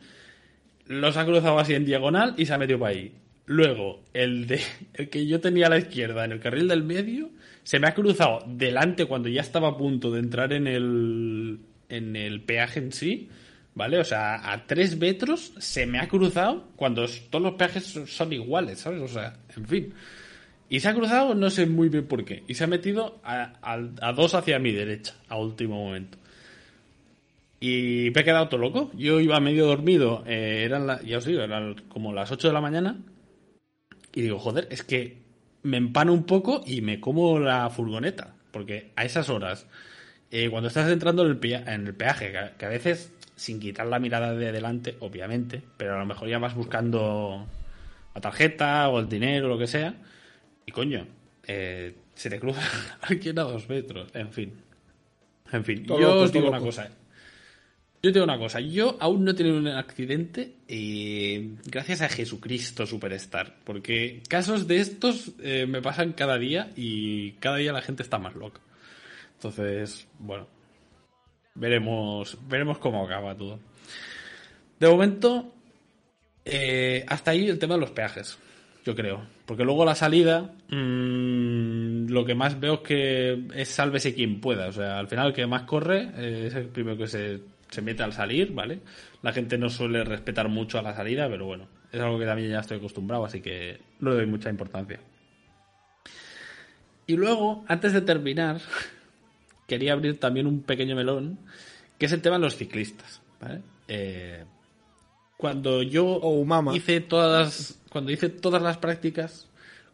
Los 0.87 1.17
ha 1.17 1.25
cruzado 1.25 1.59
así 1.59 1.75
en 1.75 1.85
diagonal 1.85 2.35
y 2.37 2.47
se 2.47 2.55
ha 2.55 2.59
metido 2.59 2.79
para 2.79 2.93
ahí. 2.93 3.13
Luego, 3.47 4.03
el, 4.13 4.47
de, 4.47 4.61
el 4.95 5.09
que 5.09 5.27
yo 5.27 5.41
tenía 5.41 5.67
a 5.67 5.71
la 5.71 5.79
izquierda 5.79 6.25
en 6.25 6.33
el 6.33 6.41
carril 6.41 6.69
del 6.69 6.83
medio 6.83 7.31
se 7.65 7.79
me 7.79 7.87
ha 7.87 7.95
cruzado 7.95 8.41
delante 8.47 9.07
cuando 9.07 9.29
ya 9.29 9.41
estaba 9.41 9.69
a 9.69 9.77
punto 9.77 10.11
de 10.11 10.21
entrar 10.21 10.53
en 10.53 10.67
el, 10.67 11.61
en 11.89 12.17
el 12.17 12.43
peaje 12.43 12.81
en 12.81 12.93
sí. 12.93 13.29
¿Vale? 13.75 13.99
O 13.99 14.05
sea, 14.05 14.53
a 14.53 14.67
tres 14.67 14.99
metros 14.99 15.55
se 15.57 15.87
me 15.87 15.99
ha 15.99 16.07
cruzado 16.07 16.69
cuando 16.77 17.07
todos 17.31 17.43
los 17.43 17.55
peajes 17.55 17.85
son 18.07 18.31
iguales, 18.31 18.81
¿sabes? 18.81 19.01
O 19.01 19.09
sea, 19.09 19.39
en 19.57 19.67
fin. 19.67 19.95
Y 20.69 20.81
se 20.81 20.89
ha 20.89 20.95
cruzado, 20.95 21.35
no 21.35 21.49
sé 21.49 21.65
muy 21.65 21.89
bien 21.89 22.07
por 22.07 22.23
qué. 22.23 22.43
Y 22.47 22.53
se 22.53 22.65
ha 22.65 22.67
metido 22.67 23.19
a, 23.25 23.55
a 23.63 24.13
dos 24.13 24.35
hacia 24.35 24.59
mi 24.59 24.73
derecha, 24.73 25.15
a 25.27 25.39
último 25.39 25.83
momento. 25.83 26.19
Y 27.63 28.11
me 28.13 28.23
he 28.23 28.25
quedado 28.25 28.49
todo 28.49 28.61
loco. 28.61 28.91
Yo 28.93 29.21
iba 29.21 29.39
medio 29.39 29.67
dormido, 29.67 30.25
eh, 30.27 30.65
eran 30.65 30.89
la, 30.89 31.01
ya 31.03 31.19
os 31.19 31.25
digo, 31.25 31.43
eran 31.43 31.77
como 31.89 32.13
las 32.13 32.33
8 32.33 32.49
de 32.49 32.53
la 32.53 32.61
mañana. 32.61 32.99
Y 34.13 34.23
digo, 34.23 34.41
joder, 34.41 34.67
es 34.73 34.83
que 34.83 35.19
me 35.63 35.77
empano 35.77 36.13
un 36.13 36.25
poco 36.25 36.65
y 36.67 36.81
me 36.81 36.99
como 36.99 37.39
la 37.39 37.71
furgoneta. 37.71 38.35
Porque 38.51 38.91
a 38.97 39.05
esas 39.05 39.29
horas, 39.29 39.69
eh, 40.33 40.51
cuando 40.51 40.67
estás 40.67 40.91
entrando 40.91 41.25
en 41.25 41.39
el, 41.41 41.53
en 41.69 41.87
el 41.87 41.95
peaje, 41.95 42.33
que 42.59 42.67
a 42.67 42.69
veces, 42.69 43.13
sin 43.37 43.61
quitar 43.61 43.87
la 43.87 44.01
mirada 44.01 44.35
de 44.35 44.51
delante, 44.51 44.97
obviamente, 44.99 45.63
pero 45.77 45.95
a 45.95 46.01
lo 46.01 46.07
mejor 46.07 46.29
ya 46.29 46.41
vas 46.41 46.57
buscando 46.57 47.47
la 48.13 48.21
tarjeta 48.21 48.89
o 48.89 48.99
el 48.99 49.09
dinero 49.09 49.47
o 49.47 49.51
lo 49.51 49.59
que 49.59 49.69
sea. 49.69 49.95
Y 50.67 50.73
coño, 50.73 51.07
eh, 51.47 51.95
se 52.13 52.29
te 52.29 52.41
cruza 52.41 52.63
alguien 53.03 53.39
a 53.39 53.45
dos 53.45 53.69
metros. 53.69 54.11
En 54.15 54.33
fin. 54.33 54.53
En 55.53 55.65
fin, 55.65 55.85
yo 55.85 56.23
os 56.23 56.33
digo 56.33 56.49
una 56.49 56.59
cosa. 56.59 56.91
Yo 58.05 58.13
tengo 58.13 58.25
una 58.25 58.39
cosa, 58.39 58.59
yo 58.59 58.97
aún 58.99 59.25
no 59.25 59.31
he 59.31 59.35
tenido 59.35 59.57
un 59.57 59.69
accidente 59.69 60.57
eh, 60.67 61.55
gracias 61.67 62.03
a 62.03 62.09
Jesucristo 62.09 62.85
Superstar, 62.85 63.55
porque 63.63 64.25
casos 64.29 64.67
de 64.67 64.81
estos 64.81 65.31
eh, 65.41 65.67
me 65.69 65.81
pasan 65.81 66.13
cada 66.13 66.37
día 66.37 66.73
y 66.75 67.35
cada 67.35 67.59
día 67.59 67.73
la 67.73 67.81
gente 67.81 68.03
está 68.03 68.19
más 68.19 68.35
loca. 68.35 68.61
Entonces, 69.35 70.09
bueno, 70.19 70.49
veremos, 71.55 72.37
veremos 72.49 72.79
cómo 72.79 73.07
acaba 73.07 73.37
todo. 73.37 73.61
De 74.81 74.89
momento, 74.89 75.55
eh, 76.45 77.05
hasta 77.07 77.31
ahí 77.31 77.49
el 77.49 77.61
tema 77.61 77.75
de 77.75 77.83
los 77.83 77.93
peajes, 77.93 78.37
yo 78.85 78.97
creo, 78.97 79.29
porque 79.47 79.63
luego 79.63 79.85
la 79.85 79.95
salida, 79.95 80.53
mmm, 80.71 82.09
lo 82.09 82.25
que 82.25 82.35
más 82.35 82.59
veo 82.59 82.75
es 82.75 82.81
que 82.81 83.45
es 83.55 83.69
sálvese 83.69 84.13
quien 84.13 84.41
pueda, 84.41 84.67
o 84.67 84.73
sea, 84.73 84.99
al 84.99 85.07
final 85.07 85.29
el 85.29 85.35
que 85.35 85.47
más 85.47 85.63
corre 85.63 86.09
es 86.47 86.53
el 86.57 86.67
primero 86.67 86.99
que 86.99 87.07
se 87.07 87.52
se 87.73 87.83
mete 87.83 88.03
al 88.03 88.13
salir, 88.13 88.53
¿vale? 88.53 88.81
La 89.23 89.33
gente 89.33 89.57
no 89.57 89.71
suele 89.71 90.05
respetar 90.05 90.49
mucho 90.49 90.79
a 90.79 90.83
la 90.83 90.95
salida, 90.95 91.29
pero 91.29 91.47
bueno, 91.47 91.67
es 91.91 92.01
algo 92.01 92.19
que 92.19 92.27
también 92.27 92.51
ya 92.51 92.61
estoy 92.61 92.77
acostumbrado, 92.79 93.25
así 93.25 93.41
que 93.41 93.81
no 94.01 94.11
le 94.11 94.17
doy 94.17 94.27
mucha 94.27 94.51
importancia. 94.51 95.01
Y 97.07 97.17
luego, 97.17 97.65
antes 97.67 97.93
de 97.93 98.03
terminar, 98.03 98.61
quería 99.67 99.95
abrir 99.95 100.21
también 100.21 100.47
un 100.47 100.63
pequeño 100.63 100.95
melón, 100.95 101.39
que 101.99 102.07
es 102.07 102.13
el 102.13 102.21
tema 102.21 102.37
de 102.37 102.43
los 102.43 102.57
ciclistas, 102.57 103.23
¿vale? 103.41 103.63
Eh, 103.89 104.45
cuando 105.39 105.83
yo 105.83 106.05
oh, 106.07 106.75
hice 106.75 107.01
todas 107.01 107.81
cuando 107.89 108.13
hice 108.13 108.29
todas 108.29 108.63
las 108.63 108.79
prácticas, 108.79 109.49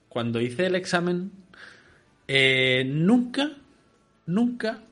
cuando 0.08 0.40
hice 0.40 0.66
el 0.66 0.74
examen, 0.74 1.32
eh, 2.28 2.84
nunca, 2.86 3.52
nunca 4.26 4.82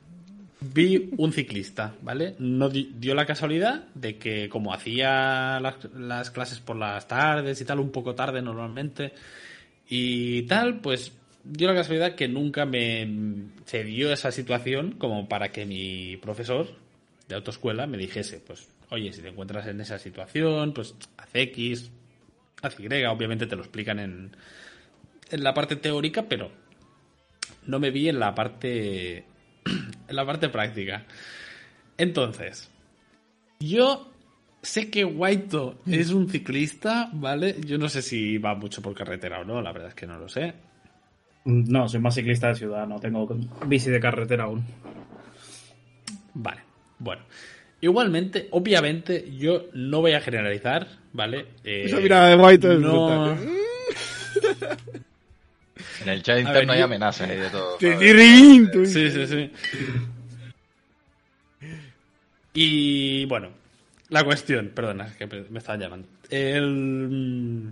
vi 0.59 1.09
un 1.17 1.31
ciclista, 1.31 1.95
¿vale? 2.01 2.35
No 2.39 2.69
dio 2.69 3.13
la 3.13 3.25
casualidad 3.25 3.85
de 3.93 4.17
que 4.17 4.49
como 4.49 4.73
hacía 4.73 5.59
las, 5.59 6.31
clases 6.31 6.59
por 6.59 6.75
las 6.75 7.07
tardes 7.07 7.61
y 7.61 7.65
tal, 7.65 7.79
un 7.79 7.91
poco 7.91 8.15
tarde 8.15 8.41
normalmente 8.41 9.13
y 9.87 10.43
tal, 10.43 10.79
pues 10.79 11.13
dio 11.43 11.67
la 11.67 11.75
casualidad 11.75 12.15
que 12.15 12.27
nunca 12.27 12.65
me 12.65 13.07
se 13.65 13.83
dio 13.83 14.11
esa 14.11 14.31
situación 14.31 14.93
como 14.93 15.29
para 15.29 15.51
que 15.51 15.65
mi 15.65 16.17
profesor 16.17 16.67
de 17.27 17.35
autoescuela 17.35 17.85
me 17.87 17.97
dijese, 17.97 18.39
pues, 18.39 18.67
oye, 18.89 19.13
si 19.13 19.21
te 19.21 19.29
encuentras 19.29 19.67
en 19.67 19.79
esa 19.81 19.99
situación, 19.99 20.73
pues 20.73 20.95
haz 21.17 21.29
X, 21.33 21.91
haz 22.61 22.79
Y, 22.79 22.87
obviamente 23.05 23.45
te 23.45 23.55
lo 23.55 23.61
explican 23.61 23.99
en, 23.99 24.35
en 25.29 25.43
la 25.43 25.53
parte 25.53 25.75
teórica, 25.75 26.23
pero 26.27 26.51
no 27.67 27.79
me 27.79 27.91
vi 27.91 28.09
en 28.09 28.19
la 28.19 28.33
parte 28.33 29.25
la 30.09 30.25
parte 30.25 30.49
práctica. 30.49 31.05
Entonces, 31.97 32.69
yo 33.59 34.11
sé 34.61 34.89
que 34.89 35.03
Guaito 35.03 35.79
es 35.85 36.11
un 36.11 36.29
ciclista, 36.29 37.09
¿vale? 37.13 37.55
Yo 37.65 37.77
no 37.77 37.89
sé 37.89 38.01
si 38.01 38.37
va 38.37 38.55
mucho 38.55 38.81
por 38.81 38.93
carretera 38.93 39.39
o 39.41 39.45
no, 39.45 39.61
la 39.61 39.71
verdad 39.71 39.89
es 39.89 39.95
que 39.95 40.07
no 40.07 40.17
lo 40.19 40.29
sé. 40.29 40.53
No, 41.45 41.87
soy 41.87 42.01
más 42.01 42.15
ciclista 42.15 42.49
de 42.49 42.55
ciudad, 42.55 42.85
no 42.87 42.99
tengo 42.99 43.27
bici 43.65 43.89
de 43.89 43.99
carretera 43.99 44.43
aún. 44.45 44.65
Vale, 46.33 46.61
bueno. 46.99 47.23
Igualmente, 47.79 48.47
obviamente, 48.51 49.31
yo 49.37 49.67
no 49.73 50.01
voy 50.01 50.13
a 50.13 50.21
generalizar, 50.21 50.87
¿vale? 51.13 51.45
Eh, 51.63 51.83
Esa 51.85 51.99
mirada 51.99 52.29
de 52.29 52.35
Guaito 52.35 52.71
es 52.71 52.79
no... 52.79 53.37
En 56.01 56.09
el 56.09 56.23
chat 56.23 56.39
interno 56.39 56.73
hay 56.73 56.81
amenazas 56.81 57.29
y 57.29 57.35
de 57.35 57.49
todo. 57.49 57.77
Sí, 57.79 59.11
sí, 59.11 59.27
sí. 59.27 59.51
Y 62.53 63.25
bueno, 63.25 63.49
la 64.09 64.23
cuestión, 64.23 64.71
perdona, 64.73 65.13
que 65.17 65.27
me 65.27 65.59
estaban 65.59 65.79
llamando. 65.81 66.07
El... 66.29 67.71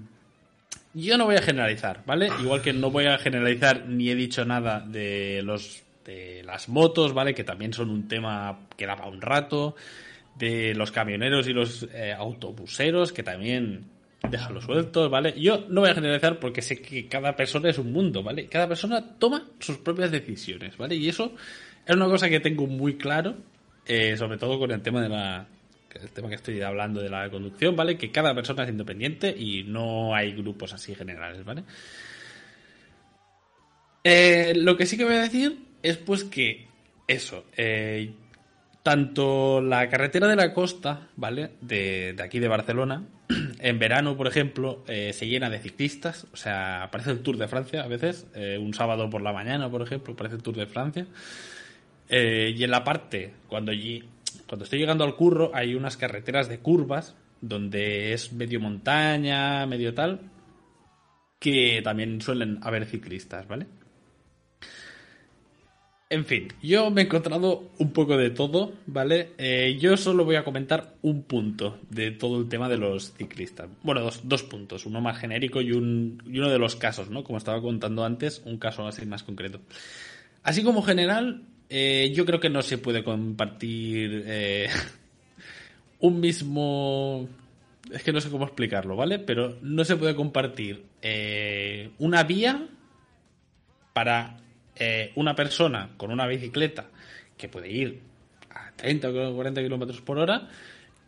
Yo 0.94 1.18
no 1.18 1.26
voy 1.26 1.36
a 1.36 1.42
generalizar, 1.42 2.04
¿vale? 2.06 2.30
Igual 2.42 2.62
que 2.62 2.72
no 2.72 2.92
voy 2.92 3.06
a 3.06 3.18
generalizar 3.18 3.86
ni 3.88 4.10
he 4.10 4.16
dicho 4.16 4.46
nada 4.46 4.80
de 4.80 5.42
los 5.44 5.84
de 6.06 6.44
las 6.44 6.70
motos, 6.70 7.14
¿vale? 7.14 7.34
Que 7.34 7.44
también 7.44 7.74
son 7.74 7.90
un 7.90 8.08
tema 8.08 8.68
que 8.78 8.86
da 8.86 8.96
para 8.96 9.10
un 9.10 9.22
rato. 9.22 9.76
De 10.38 10.74
los 10.76 10.92
camioneros 10.92 11.48
y 11.48 11.54
los 11.54 11.88
eh, 11.94 12.12
autobuseros, 12.12 13.14
que 13.14 13.24
también 13.24 13.86
déjalo 14.30 14.62
suelto, 14.62 15.10
¿vale? 15.10 15.40
Yo 15.40 15.66
no 15.70 15.82
voy 15.82 15.90
a 15.90 15.96
generalizar 15.96 16.40
porque 16.40 16.62
sé 16.62 16.82
que 16.82 17.08
cada 17.08 17.36
persona 17.36 17.70
es 17.70 17.78
un 17.78 17.92
mundo, 17.92 18.24
¿vale? 18.24 18.48
Cada 18.48 18.68
persona 18.68 19.18
toma 19.20 19.48
sus 19.60 19.78
propias 19.78 20.12
decisiones, 20.12 20.78
¿vale? 20.78 20.96
Y 20.96 21.10
eso 21.10 21.34
es 21.86 21.96
una 21.96 22.08
cosa 22.08 22.30
que 22.30 22.40
tengo 22.40 22.68
muy 22.68 22.98
claro, 22.98 23.36
eh, 23.86 24.18
sobre 24.18 24.38
todo 24.38 24.60
con 24.60 24.72
el 24.72 24.82
tema 24.82 25.02
de 25.02 25.10
la 25.10 25.48
el 26.02 26.10
tema 26.10 26.28
que 26.28 26.36
estoy 26.36 26.62
hablando 26.62 27.02
de 27.02 27.10
la 27.10 27.30
conducción, 27.30 27.76
¿vale? 27.76 27.98
Que 27.98 28.12
cada 28.12 28.36
persona 28.36 28.64
es 28.64 28.70
independiente 28.70 29.30
y 29.30 29.64
no 29.64 30.14
hay 30.14 30.34
grupos 30.34 30.74
así 30.74 30.94
generales, 30.94 31.44
¿vale? 31.46 31.64
Eh, 34.04 34.54
lo 34.56 34.76
que 34.76 34.86
sí 34.86 34.98
que 34.98 35.06
voy 35.06 35.16
a 35.16 35.22
decir 35.22 35.58
es 35.82 35.98
pues 35.98 36.26
que 36.26 36.68
eso, 37.08 37.46
eh, 37.56 38.14
tanto 38.84 39.62
la 39.62 39.88
carretera 39.90 40.28
de 40.28 40.36
la 40.36 40.54
costa, 40.54 41.08
¿vale? 41.16 41.52
De, 41.62 42.14
de 42.14 42.24
aquí 42.24 42.40
de 42.40 42.48
Barcelona, 42.48 43.04
en 43.60 43.80
verano, 43.80 44.16
por 44.16 44.28
ejemplo, 44.28 44.84
eh, 44.88 45.14
se 45.14 45.28
llena 45.28 45.50
de 45.50 45.60
ciclistas, 45.60 46.28
o 46.34 46.38
sea, 46.38 46.84
aparece 46.84 47.12
el 47.12 47.20
Tour 47.20 47.38
de 47.38 47.48
Francia 47.48 47.84
a 47.84 47.88
veces, 47.88 48.28
eh, 48.36 48.58
un 48.60 48.74
sábado 48.74 49.10
por 49.10 49.22
la 49.22 49.34
mañana, 49.34 49.70
por 49.70 49.82
ejemplo, 49.82 50.14
aparece 50.14 50.36
el 50.36 50.44
Tour 50.44 50.56
de 50.56 50.68
Francia. 50.68 51.08
Eh, 52.10 52.54
y 52.56 52.64
en 52.64 52.72
la 52.72 52.84
parte, 52.84 53.34
cuando, 53.48 53.72
cuando 54.48 54.66
estoy 54.66 54.80
llegando 54.80 55.04
al 55.04 55.16
curro, 55.16 55.52
hay 55.54 55.76
unas 55.76 55.98
carreteras 55.98 56.48
de 56.48 56.60
curvas, 56.60 57.16
donde 57.42 58.14
es 58.14 58.34
medio 58.34 58.60
montaña, 58.60 59.66
medio 59.66 59.94
tal, 59.94 60.22
que 61.40 61.82
también 61.84 62.22
suelen 62.22 62.60
haber 62.62 62.86
ciclistas, 62.86 63.48
¿vale? 63.48 63.68
En 66.08 66.24
fin, 66.24 66.50
yo 66.62 66.92
me 66.92 67.02
he 67.02 67.06
encontrado 67.06 67.72
un 67.80 67.92
poco 67.92 68.16
de 68.16 68.30
todo, 68.30 68.74
¿vale? 68.86 69.32
Eh, 69.40 69.76
yo 69.80 69.98
solo 69.98 70.24
voy 70.24 70.36
a 70.36 70.44
comentar 70.44 70.94
un 71.02 71.24
punto 71.24 71.80
de 71.90 72.12
todo 72.12 72.40
el 72.40 72.48
tema 72.48 72.70
de 72.70 72.78
los 72.78 73.14
ciclistas. 73.14 73.68
Bueno, 73.82 74.08
dos, 74.24 74.44
puntos, 74.44 74.86
uno 74.86 75.02
más 75.02 75.18
genérico 75.18 75.62
y, 75.62 75.72
un, 75.72 76.22
uno 76.28 76.50
de 76.52 76.60
los 76.60 76.76
casos, 76.76 77.10
¿no? 77.10 77.24
Como 77.24 77.40
estaba 77.40 77.60
contando 77.60 78.06
antes, 78.06 78.44
un 78.46 78.60
caso 78.60 78.86
así 78.88 79.04
más 79.08 79.24
concreto. 79.24 79.62
Así 80.44 80.62
como 80.62 80.84
general, 80.84 81.42
eh, 81.70 82.12
yo 82.14 82.24
creo 82.28 82.40
que 82.40 82.52
no 82.52 82.62
se 82.62 82.78
puede 82.78 83.04
compartir 83.04 84.26
eh, 84.28 84.70
un 86.02 86.20
mismo... 86.20 87.28
Es 87.92 88.04
que 88.04 88.14
no 88.14 88.22
sé 88.22 88.30
cómo 88.30 88.46
explicarlo, 88.46 88.96
¿vale? 88.96 89.18
Pero 89.18 89.58
no 89.64 89.84
se 89.84 89.96
puede 89.96 90.16
compartir 90.16 90.86
una 92.00 92.24
vía 92.24 92.68
para 93.94 94.38
eh, 94.76 95.12
una 95.16 95.36
persona 95.36 95.92
con 95.98 96.12
una 96.12 96.28
bicicleta 96.28 96.88
que 97.38 97.50
puede 97.50 97.72
ir 97.72 98.02
a 98.50 98.72
30 98.76 99.10
o 99.10 99.36
40 99.36 99.62
kilómetros 99.62 100.02
por 100.02 100.20
hora 100.20 100.50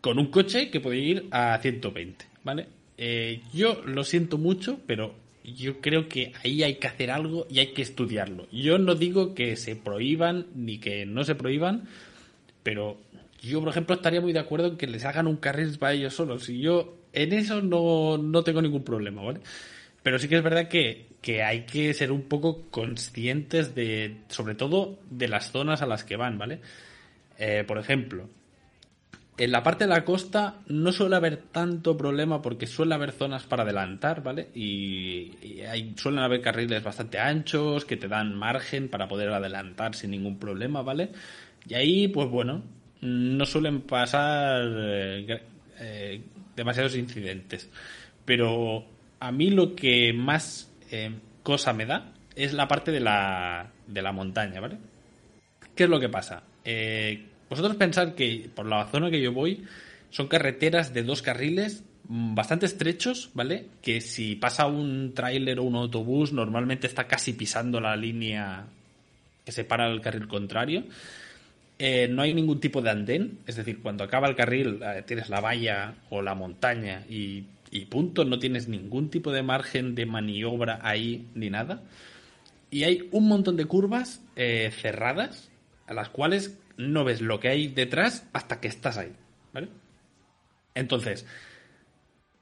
con 0.00 0.18
un 0.18 0.26
coche 0.30 0.70
que 0.70 0.80
puede 0.80 0.98
ir 0.98 1.26
a 1.30 1.58
120, 1.60 2.24
¿vale? 2.44 2.66
Eh, 2.96 3.40
yo 3.52 3.82
lo 3.84 4.04
siento 4.04 4.38
mucho, 4.38 4.80
pero 4.86 5.14
yo 5.44 5.80
creo 5.80 6.08
que 6.08 6.32
ahí 6.44 6.62
hay 6.62 6.76
que 6.76 6.86
hacer 6.86 7.10
algo 7.10 7.46
y 7.50 7.60
hay 7.60 7.68
que 7.68 7.82
estudiarlo. 7.82 8.46
Yo 8.52 8.78
no 8.78 8.94
digo 8.94 9.34
que 9.34 9.56
se 9.56 9.76
prohíban 9.76 10.46
ni 10.54 10.78
que 10.78 11.06
no 11.06 11.24
se 11.24 11.34
prohíban, 11.34 11.88
pero 12.62 12.98
yo, 13.40 13.60
por 13.60 13.70
ejemplo, 13.70 13.94
estaría 13.94 14.20
muy 14.20 14.32
de 14.32 14.40
acuerdo 14.40 14.68
en 14.68 14.76
que 14.76 14.86
les 14.86 15.04
hagan 15.04 15.26
un 15.26 15.36
carril 15.36 15.78
para 15.78 15.92
ellos 15.92 16.14
solos. 16.14 16.48
Y 16.48 16.60
yo 16.60 16.98
en 17.12 17.32
eso 17.32 17.62
no, 17.62 18.18
no 18.18 18.42
tengo 18.42 18.62
ningún 18.62 18.84
problema, 18.84 19.22
¿vale? 19.22 19.40
Pero 20.02 20.18
sí 20.18 20.28
que 20.28 20.36
es 20.36 20.42
verdad 20.42 20.68
que, 20.68 21.06
que 21.20 21.42
hay 21.42 21.62
que 21.62 21.92
ser 21.94 22.12
un 22.12 22.22
poco 22.22 22.68
conscientes 22.70 23.74
de, 23.74 24.18
sobre 24.28 24.54
todo, 24.54 24.98
de 25.10 25.28
las 25.28 25.50
zonas 25.50 25.82
a 25.82 25.86
las 25.86 26.04
que 26.04 26.16
van, 26.16 26.38
¿vale? 26.38 26.60
Eh, 27.38 27.64
por 27.66 27.78
ejemplo, 27.78 28.28
en 29.38 29.52
la 29.52 29.62
parte 29.62 29.84
de 29.84 29.90
la 29.90 30.04
costa 30.04 30.56
no 30.66 30.90
suele 30.90 31.14
haber 31.14 31.36
tanto 31.36 31.96
problema 31.96 32.42
porque 32.42 32.66
suele 32.66 32.94
haber 32.94 33.12
zonas 33.12 33.44
para 33.44 33.62
adelantar, 33.62 34.22
¿vale? 34.22 34.48
Y, 34.54 35.30
hay, 35.70 35.94
suelen 35.96 36.20
haber 36.20 36.40
carriles 36.40 36.82
bastante 36.82 37.18
anchos 37.18 37.84
que 37.84 37.96
te 37.96 38.08
dan 38.08 38.34
margen 38.34 38.88
para 38.88 39.06
poder 39.06 39.28
adelantar 39.28 39.94
sin 39.94 40.10
ningún 40.10 40.38
problema, 40.38 40.82
¿vale? 40.82 41.10
Y 41.68 41.74
ahí, 41.74 42.08
pues 42.08 42.28
bueno, 42.28 42.62
no 43.00 43.46
suelen 43.46 43.82
pasar 43.82 44.62
eh, 44.76 45.40
eh, 45.78 46.20
demasiados 46.56 46.96
incidentes. 46.96 47.70
Pero 48.24 48.84
a 49.20 49.30
mí 49.30 49.50
lo 49.50 49.76
que 49.76 50.12
más 50.12 50.67
eh, 50.90 51.12
cosa 51.42 51.72
me 51.72 51.86
da 51.86 52.12
es 52.38 52.52
la 52.52 52.68
parte 52.68 52.92
de 52.92 53.00
la, 53.00 53.70
de 53.86 54.00
la 54.00 54.12
montaña, 54.12 54.60
¿vale? 54.60 54.78
¿Qué 55.74 55.84
es 55.84 55.90
lo 55.90 55.98
que 55.98 56.08
pasa? 56.08 56.44
Eh, 56.64 57.26
vosotros 57.50 57.76
pensad 57.76 58.14
que 58.14 58.48
por 58.54 58.66
la 58.66 58.86
zona 58.86 59.10
que 59.10 59.20
yo 59.20 59.32
voy 59.32 59.64
son 60.10 60.28
carreteras 60.28 60.94
de 60.94 61.02
dos 61.02 61.20
carriles 61.20 61.82
mm, 62.08 62.34
bastante 62.34 62.66
estrechos, 62.66 63.30
¿vale? 63.34 63.66
Que 63.82 64.00
si 64.00 64.36
pasa 64.36 64.66
un 64.66 65.14
tráiler 65.14 65.58
o 65.58 65.64
un 65.64 65.74
autobús 65.74 66.32
normalmente 66.32 66.86
está 66.86 67.08
casi 67.08 67.32
pisando 67.32 67.80
la 67.80 67.96
línea 67.96 68.66
que 69.44 69.50
separa 69.50 69.88
el 69.88 70.00
carril 70.00 70.28
contrario. 70.28 70.84
Eh, 71.80 72.08
no 72.08 72.22
hay 72.22 72.34
ningún 72.34 72.60
tipo 72.60 72.82
de 72.82 72.90
andén, 72.90 73.38
es 73.46 73.56
decir, 73.56 73.80
cuando 73.80 74.04
acaba 74.04 74.28
el 74.28 74.34
carril 74.34 74.80
tienes 75.06 75.28
la 75.28 75.40
valla 75.40 75.94
o 76.10 76.22
la 76.22 76.34
montaña 76.34 77.04
y, 77.08 77.44
y, 77.70 77.86
punto, 77.86 78.24
no 78.24 78.38
tienes 78.38 78.68
ningún 78.68 79.10
tipo 79.10 79.32
de 79.32 79.42
margen 79.42 79.94
de 79.94 80.06
maniobra 80.06 80.78
ahí 80.82 81.26
ni 81.34 81.50
nada. 81.50 81.82
Y 82.70 82.84
hay 82.84 83.08
un 83.12 83.28
montón 83.28 83.56
de 83.56 83.64
curvas 83.64 84.22
eh, 84.36 84.70
cerradas 84.80 85.50
a 85.86 85.94
las 85.94 86.08
cuales 86.10 86.58
no 86.76 87.04
ves 87.04 87.20
lo 87.20 87.40
que 87.40 87.48
hay 87.48 87.68
detrás 87.68 88.26
hasta 88.32 88.60
que 88.60 88.68
estás 88.68 88.98
ahí, 88.98 89.12
¿vale? 89.52 89.68
Entonces, 90.74 91.26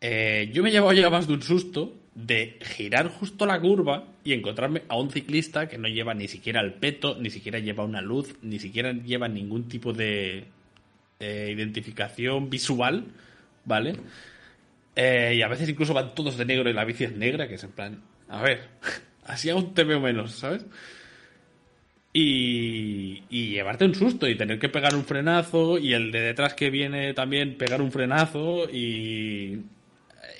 eh, 0.00 0.50
yo 0.52 0.62
me 0.62 0.70
he 0.70 0.72
llevado 0.72 0.92
ya 0.92 1.10
más 1.10 1.26
de 1.26 1.34
un 1.34 1.42
susto 1.42 1.94
de 2.14 2.58
girar 2.62 3.08
justo 3.08 3.46
la 3.46 3.60
curva 3.60 4.08
y 4.24 4.32
encontrarme 4.32 4.82
a 4.88 4.98
un 4.98 5.10
ciclista 5.10 5.68
que 5.68 5.78
no 5.78 5.88
lleva 5.88 6.14
ni 6.14 6.28
siquiera 6.28 6.60
el 6.60 6.74
peto, 6.74 7.16
ni 7.20 7.30
siquiera 7.30 7.58
lleva 7.58 7.84
una 7.84 8.00
luz, 8.00 8.34
ni 8.42 8.58
siquiera 8.58 8.92
lleva 8.92 9.28
ningún 9.28 9.68
tipo 9.68 9.92
de 9.92 10.44
identificación 11.18 12.50
visual, 12.50 13.04
¿vale? 13.64 13.96
Eh, 14.96 15.34
y 15.36 15.42
a 15.42 15.48
veces 15.48 15.68
incluso 15.68 15.92
van 15.92 16.14
todos 16.14 16.38
de 16.38 16.46
negro 16.46 16.70
y 16.70 16.72
la 16.72 16.84
bici 16.84 17.04
es 17.04 17.12
negra, 17.12 17.46
que 17.46 17.56
es 17.56 17.64
en 17.64 17.72
plan, 17.72 18.02
a 18.28 18.40
ver, 18.42 18.62
así 19.24 19.50
aún 19.50 19.74
te 19.74 19.84
veo 19.84 20.00
menos, 20.00 20.32
¿sabes? 20.32 20.64
Y, 22.14 23.22
y, 23.28 23.50
llevarte 23.50 23.84
un 23.84 23.94
susto 23.94 24.26
y 24.26 24.36
tener 24.36 24.58
que 24.58 24.70
pegar 24.70 24.94
un 24.94 25.04
frenazo 25.04 25.76
y 25.76 25.92
el 25.92 26.10
de 26.10 26.20
detrás 26.20 26.54
que 26.54 26.70
viene 26.70 27.12
también 27.12 27.58
pegar 27.58 27.82
un 27.82 27.92
frenazo 27.92 28.70
y 28.70 29.60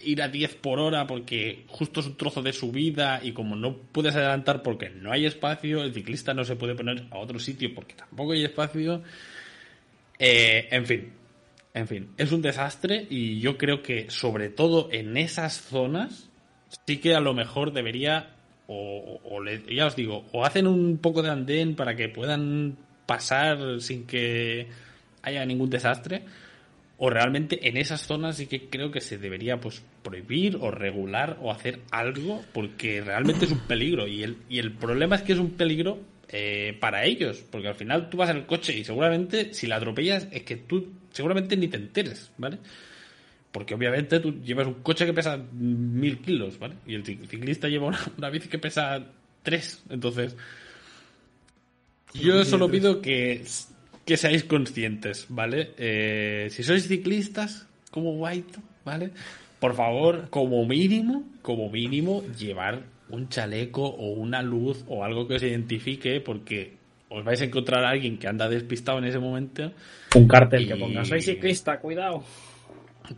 ir 0.07 0.23
a 0.23 0.29
10 0.29 0.55
por 0.57 0.79
hora 0.79 1.07
porque 1.07 1.65
justo 1.69 2.01
es 2.01 2.07
un 2.07 2.17
trozo 2.17 2.43
de 2.43 2.53
subida 2.53 3.21
y 3.23 3.33
como 3.33 3.57
no 3.57 3.77
puedes 3.77 4.15
adelantar 4.15 4.63
porque 4.63 4.89
no 4.89 5.13
hay 5.13 5.27
espacio, 5.27 5.83
el 5.83 5.93
ciclista 5.93 6.33
no 6.33 6.45
se 6.45 6.57
puede 6.57 6.75
poner 6.75 7.05
a 7.11 7.19
otro 7.19 7.39
sitio 7.39 7.75
porque 7.75 7.95
tampoco 7.95 8.33
hay 8.33 8.45
espacio. 8.45 9.03
Eh, 10.19 10.69
en 10.71 10.87
fin, 10.87 11.13
en 11.77 11.87
fin, 11.87 12.09
es 12.16 12.33
un 12.33 12.41
desastre 12.41 13.07
y 13.11 13.39
yo 13.39 13.59
creo 13.59 13.83
que 13.83 14.09
sobre 14.09 14.49
todo 14.49 14.89
en 14.93 15.18
esas 15.18 15.61
zonas 15.61 16.31
sí 16.87 16.97
que 16.99 17.14
a 17.14 17.20
lo 17.20 17.35
mejor 17.35 17.74
debería 17.74 18.31
o, 18.66 19.41
le, 19.45 19.62
ya 19.72 19.87
os 19.87 19.95
digo, 19.95 20.24
o 20.33 20.45
hacen 20.47 20.66
un 20.66 20.97
poco 20.99 21.22
de 21.22 21.31
andén 21.31 21.77
para 21.77 21.95
que 21.95 22.09
puedan 22.09 22.79
pasar 23.05 23.81
sin 23.81 24.07
que 24.07 24.68
haya 25.22 25.45
ningún 25.45 25.68
desastre, 25.68 26.24
o 26.97 27.11
realmente 27.11 27.68
en 27.68 27.77
esas 27.77 28.01
zonas 28.07 28.37
sí 28.37 28.47
que 28.47 28.68
creo 28.68 28.91
que 28.91 29.03
se 29.03 29.18
debería 29.18 29.61
pues 29.61 29.85
prohibir 30.03 30.57
o 30.57 30.70
regular 30.70 31.37
o 31.43 31.53
hacer 31.53 31.81
algo 31.91 32.43
porque 32.55 33.03
realmente 33.03 33.45
es 33.45 33.53
un 33.53 33.61
peligro. 33.61 34.07
Y 34.07 34.22
el, 34.22 34.39
y 34.49 34.61
el 34.61 34.72
problema 34.72 35.16
es 35.16 35.22
que 35.22 35.35
es 35.35 35.39
un 35.39 35.51
peligro 35.51 35.99
eh, 36.29 36.77
para 36.81 37.05
ellos 37.05 37.45
porque 37.51 37.68
al 37.68 37.74
final 37.74 38.11
tú 38.11 38.16
vas 38.16 38.31
en 38.31 38.39
el 38.39 38.47
coche 38.47 38.77
y 38.77 38.85
seguramente 38.85 39.55
si 39.55 39.66
la 39.66 39.77
atropellas 39.77 40.27
es 40.33 40.43
que 40.43 40.57
tú 40.57 40.93
seguramente 41.12 41.57
ni 41.57 41.68
te 41.68 41.77
enteres, 41.77 42.31
¿vale? 42.37 42.59
Porque 43.53 43.74
obviamente 43.74 44.20
tú 44.20 44.43
llevas 44.43 44.66
un 44.66 44.83
coche 44.83 45.07
que 45.07 45.14
pesa 45.14 45.37
mil 45.37 46.18
kilos, 46.18 46.59
¿vale? 46.59 46.74
Y 46.87 46.95
el 46.95 47.05
ciclista 47.05 47.68
lleva 47.68 47.87
una, 47.87 48.01
una 48.18 48.29
bici 48.29 48.49
que 48.49 48.59
pesa 48.59 49.03
tres. 49.43 49.83
Entonces, 49.89 50.37
yo 52.14 52.45
solo 52.45 52.70
pido 52.70 53.01
que, 53.01 53.45
que 54.05 54.16
seáis 54.16 54.45
conscientes, 54.45 55.27
¿vale? 55.29 55.72
Eh, 55.79 56.49
si 56.51 56.62
sois 56.62 56.87
ciclistas, 56.87 57.66
como 57.91 58.12
White, 58.12 58.59
¿vale? 58.85 59.11
Por 59.59 59.74
favor, 59.74 60.29
como 60.29 60.66
mínimo, 60.66 61.24
como 61.43 61.70
mínimo, 61.70 62.22
llevar 62.39 62.83
un 63.11 63.29
chaleco 63.29 63.85
o 63.85 64.11
una 64.13 64.43
luz 64.43 64.85
o 64.89 65.05
algo 65.05 65.27
que 65.27 65.35
os 65.35 65.43
identifique, 65.43 66.21
porque 66.21 66.77
os 67.09 67.25
vais 67.25 67.41
a 67.41 67.45
encontrar 67.45 67.85
a 67.85 67.91
alguien 67.91 68.19
que 68.19 68.29
anda 68.29 68.49
despistado 68.49 68.99
en 68.99 69.05
ese 69.05 69.19
momento. 69.19 69.73
Un 70.15 70.27
cartel 70.27 70.63
y... 70.63 70.69
que 70.69 70.77
ponga, 70.77 71.05
soy 71.05 71.23
ciclista, 71.23 71.79
cuidado. 71.79 72.25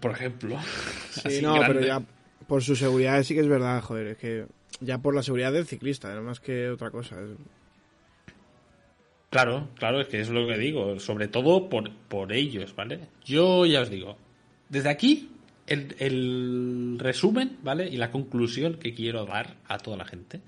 Por 0.01 0.13
ejemplo. 0.13 0.59
Sí, 1.11 1.43
no, 1.43 1.55
grande. 1.55 1.75
pero 1.75 1.87
ya 1.87 2.03
por 2.47 2.63
su 2.63 2.77
seguridad 2.77 3.21
sí 3.25 3.35
que 3.35 3.41
es 3.41 3.49
verdad, 3.49 3.83
joder, 3.83 4.07
es 4.09 4.19
que 4.19 4.47
ya 4.81 4.99
por 4.99 5.17
la 5.17 5.23
seguridad 5.23 5.53
del 5.53 5.67
ciclista, 5.67 6.15
no 6.15 6.23
más 6.23 6.39
que 6.39 6.69
otra 6.71 6.91
cosa. 6.91 7.17
Claro, 9.31 9.69
claro, 9.75 10.01
es 10.01 10.09
que 10.09 10.21
es 10.21 10.31
lo 10.31 10.47
que 10.47 10.57
digo, 10.57 10.99
sobre 11.01 11.27
todo 11.29 11.69
por, 11.69 11.91
por 12.09 12.33
ellos, 12.33 12.75
¿vale? 12.75 13.01
Yo 13.25 13.67
ya 13.67 13.83
os 13.83 13.91
digo, 13.91 14.17
desde 14.69 14.89
aquí 14.89 15.29
el, 15.69 16.97
resumen, 16.99 17.59
¿vale? 17.63 17.89
Y 17.89 17.97
la 17.97 18.11
conclusión 18.11 18.75
que 18.75 18.95
quiero 18.95 19.25
dar 19.25 19.57
a 19.67 19.79
toda 19.79 19.97
la 19.97 20.05
gente 20.05 20.41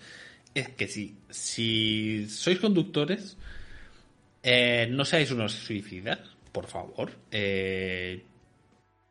es 0.54 0.68
que 0.70 0.88
si, 0.88 1.16
si 1.28 2.26
sois 2.28 2.58
conductores, 2.58 3.36
eh, 4.42 4.88
no 4.90 5.04
seáis 5.04 5.30
unos 5.30 5.52
suicidas, 5.52 6.18
por 6.52 6.66
favor. 6.66 7.12
Eh, 7.30 8.22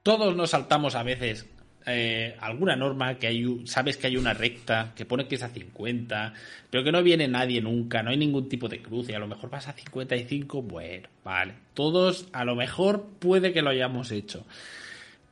todos 0.03 0.35
nos 0.35 0.49
saltamos 0.49 0.95
a 0.95 1.03
veces 1.03 1.45
eh, 1.85 2.35
alguna 2.39 2.75
norma 2.75 3.17
que 3.17 3.27
hay, 3.27 3.65
sabes 3.65 3.97
que 3.97 4.07
hay 4.07 4.17
una 4.17 4.33
recta 4.33 4.93
que 4.95 5.05
pone 5.05 5.27
que 5.27 5.35
es 5.35 5.43
a 5.43 5.49
50, 5.49 6.33
pero 6.69 6.83
que 6.83 6.91
no 6.91 7.01
viene 7.01 7.27
nadie 7.27 7.61
nunca, 7.61 8.03
no 8.03 8.11
hay 8.11 8.17
ningún 8.17 8.49
tipo 8.49 8.67
de 8.67 8.81
cruce, 8.81 9.15
a 9.15 9.19
lo 9.19 9.27
mejor 9.27 9.49
vas 9.49 9.67
a 9.67 9.73
55, 9.73 10.61
bueno, 10.61 11.07
vale. 11.23 11.53
Todos 11.73 12.27
a 12.33 12.43
lo 12.43 12.55
mejor 12.55 13.05
puede 13.19 13.53
que 13.53 13.61
lo 13.61 13.69
hayamos 13.69 14.11
hecho. 14.11 14.45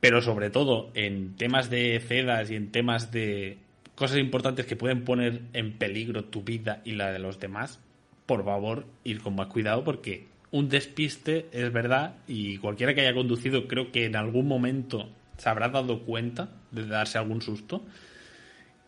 Pero 0.00 0.22
sobre 0.22 0.50
todo 0.50 0.90
en 0.94 1.34
temas 1.36 1.70
de 1.70 1.98
cedas 2.00 2.50
y 2.50 2.56
en 2.56 2.70
temas 2.70 3.10
de 3.10 3.58
cosas 3.94 4.18
importantes 4.18 4.66
que 4.66 4.76
pueden 4.76 5.04
poner 5.04 5.42
en 5.52 5.76
peligro 5.76 6.24
tu 6.24 6.42
vida 6.42 6.80
y 6.84 6.92
la 6.92 7.10
de 7.10 7.18
los 7.18 7.40
demás, 7.40 7.80
por 8.26 8.44
favor, 8.44 8.86
ir 9.02 9.20
con 9.20 9.34
más 9.34 9.48
cuidado 9.48 9.82
porque 9.82 10.26
un 10.50 10.68
despiste 10.68 11.46
es 11.52 11.72
verdad 11.72 12.14
y 12.26 12.58
cualquiera 12.58 12.94
que 12.94 13.00
haya 13.00 13.14
conducido 13.14 13.66
creo 13.66 13.90
que 13.90 14.04
en 14.04 14.16
algún 14.16 14.46
momento 14.46 15.08
se 15.36 15.48
habrá 15.48 15.68
dado 15.68 16.04
cuenta 16.04 16.48
de 16.70 16.86
darse 16.86 17.18
algún 17.18 17.42
susto 17.42 17.82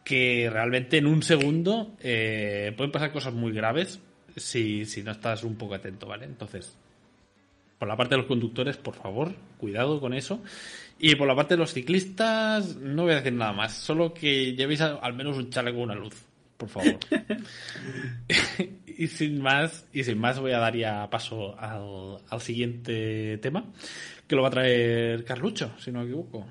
que 0.05 0.49
realmente 0.51 0.99
en 0.99 1.07
un 1.07 1.23
segundo 1.23 1.95
eh, 2.01 2.73
pueden 2.77 2.93
pasar 2.93 3.13
cosas 3.13 3.35
muy 3.35 3.53
graves 3.53 4.01
si, 4.37 4.85
si 4.87 5.03
no 5.03 5.11
estás 5.11 5.45
un 5.45 5.57
poco 5.57 5.75
atento, 5.75 6.07
¿vale? 6.07 6.25
Entonces, 6.25 6.77
por 7.79 7.89
la 7.89 7.97
parte 7.97 8.15
de 8.15 8.19
los 8.19 8.27
conductores, 8.27 8.77
por 8.77 8.95
favor, 8.95 9.35
cuidado 9.59 10.01
con 10.01 10.15
eso. 10.15 10.43
Y 11.03 11.15
por 11.15 11.27
la 11.27 11.35
parte 11.35 11.55
de 11.55 11.59
los 11.59 11.73
ciclistas, 11.73 12.77
no 12.77 13.05
voy 13.05 13.13
a 13.13 13.17
decir 13.17 13.33
nada 13.33 13.55
más, 13.55 13.73
solo 13.73 14.13
que 14.13 14.55
llevéis 14.55 14.83
al 14.83 15.15
menos 15.15 15.39
un 15.39 15.49
chaleco 15.49 15.79
o 15.79 15.83
una 15.83 15.95
luz, 15.95 16.15
por 16.59 16.69
favor. 16.69 16.99
y 18.87 19.07
sin 19.07 19.41
más, 19.41 19.89
y 19.95 20.05
sin 20.05 20.19
más 20.19 20.39
voy 20.39 20.53
a 20.53 20.59
dar 20.59 20.77
ya 20.77 21.09
paso 21.09 21.59
al, 21.59 22.19
al, 22.29 22.41
siguiente 22.43 23.39
tema, 23.39 23.65
que 24.27 24.37
lo 24.37 24.43
va 24.43 24.49
a 24.49 24.51
traer 24.51 25.25
Carlucho, 25.25 25.73
si 25.79 25.91
no 25.91 26.01
me 26.01 26.05
equivoco. 26.05 26.47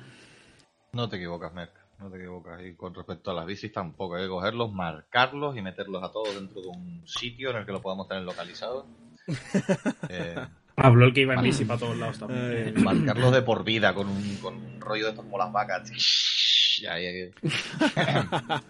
No 0.94 1.08
te 1.08 1.18
equivocas, 1.18 1.54
Merck, 1.54 1.74
no 2.00 2.10
te 2.10 2.18
equivocas. 2.18 2.60
Y 2.66 2.74
con 2.74 2.96
respecto 2.96 3.30
a 3.30 3.36
las 3.36 3.46
bicis 3.46 3.72
tampoco, 3.72 4.16
hay 4.16 4.24
que 4.24 4.30
cogerlos, 4.30 4.74
marcarlos 4.74 5.56
y 5.58 5.62
meterlos 5.62 6.04
a 6.04 6.12
todos 6.12 6.34
dentro 6.34 6.60
de 6.60 6.70
un 6.70 7.08
sitio 7.08 7.52
en 7.52 7.58
el 7.58 7.66
que 7.68 7.72
lo 7.72 7.84
podamos 7.84 8.08
tener 8.08 8.24
localizado. 8.24 8.88
eh, 10.10 10.36
Habló 10.82 11.06
el 11.06 11.14
que 11.14 11.22
iba 11.22 11.34
en 11.34 11.42
bici 11.42 11.66
para 11.66 11.80
todos 11.80 11.98
lados 11.98 12.20
también. 12.20 12.70
Eh, 12.70 12.74
marcarlos 12.78 13.32
de 13.34 13.42
por 13.42 13.64
vida 13.64 13.94
con 13.94 14.08
un, 14.08 14.38
con 14.38 14.56
un 14.56 14.82
rollo 14.82 15.06
de 15.06 15.10
estos 15.12 15.26
como 15.26 15.38
las 15.38 15.52
vacas. 15.52 15.92
Ya, 16.82 16.98
ya, 17.00 17.12
ya. 17.12 18.64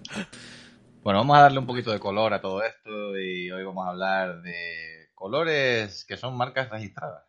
Bueno, 1.01 1.20
vamos 1.20 1.38
a 1.38 1.41
darle 1.41 1.60
un 1.60 1.66
poquito 1.66 1.91
de 1.91 1.99
color 1.99 2.34
a 2.34 2.41
todo 2.41 2.62
esto 2.62 3.18
y 3.18 3.49
hoy 3.49 3.64
vamos 3.64 3.88
a 3.88 3.91
hablar 3.91 4.41
de 4.41 5.10
colores 5.16 6.03
que 6.05 6.18
son 6.18 6.36
marcas 6.36 6.70
registradas. 6.70 7.24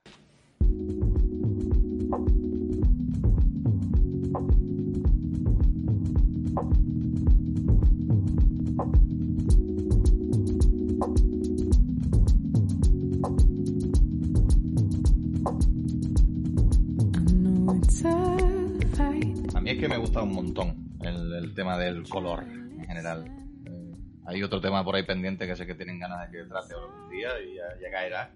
Que 19.78 19.88
me 19.88 19.96
gusta 19.96 20.22
un 20.22 20.32
montón 20.32 20.90
el, 21.02 21.54
tema 21.54 21.78
del 21.78 22.08
color 22.08 22.42
en 22.42 22.84
general. 22.86 23.24
Eh, 23.66 23.94
hay 24.26 24.42
otro 24.42 24.60
tema 24.60 24.84
por 24.84 24.96
ahí 24.96 25.04
pendiente 25.04 25.46
que 25.46 25.56
sé 25.56 25.66
que 25.66 25.74
tienen 25.74 25.98
ganas 25.98 26.30
de 26.30 26.38
que 26.38 26.44
trate 26.44 26.74
algún 26.74 27.10
día 27.10 27.28
y 27.40 27.56
ya, 27.56 27.90
caerá. 27.90 28.32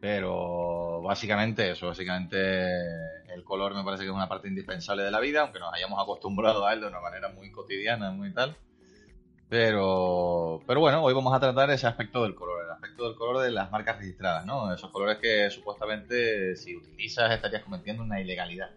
Pero 0.00 1.02
básicamente 1.02 1.72
eso, 1.72 1.88
básicamente 1.88 2.38
el 3.34 3.44
color 3.44 3.74
me 3.74 3.84
parece 3.84 4.04
que 4.04 4.08
es 4.08 4.14
una 4.14 4.28
parte 4.28 4.48
indispensable 4.48 5.02
de 5.02 5.10
la 5.10 5.20
vida, 5.20 5.42
aunque 5.42 5.58
nos 5.58 5.74
hayamos 5.74 6.02
acostumbrado 6.02 6.66
a 6.66 6.72
él 6.72 6.80
de 6.80 6.86
una 6.86 7.00
manera 7.00 7.28
muy 7.28 7.50
cotidiana, 7.50 8.10
muy 8.10 8.32
tal. 8.32 8.56
Pero, 9.50 10.62
pero 10.66 10.80
bueno, 10.80 11.02
hoy 11.02 11.12
vamos 11.12 11.34
a 11.34 11.40
tratar 11.40 11.70
ese 11.70 11.86
aspecto 11.86 12.22
del 12.22 12.36
color, 12.36 12.64
el 12.64 12.70
aspecto 12.70 13.08
del 13.08 13.16
color 13.16 13.42
de 13.42 13.50
las 13.50 13.70
marcas 13.70 13.98
registradas, 13.98 14.46
¿no? 14.46 14.72
Esos 14.72 14.90
colores 14.90 15.18
que 15.18 15.50
supuestamente 15.50 16.54
si 16.56 16.76
utilizas 16.76 17.32
estarías 17.32 17.64
cometiendo 17.64 18.02
una 18.02 18.20
ilegalidad. 18.20 18.70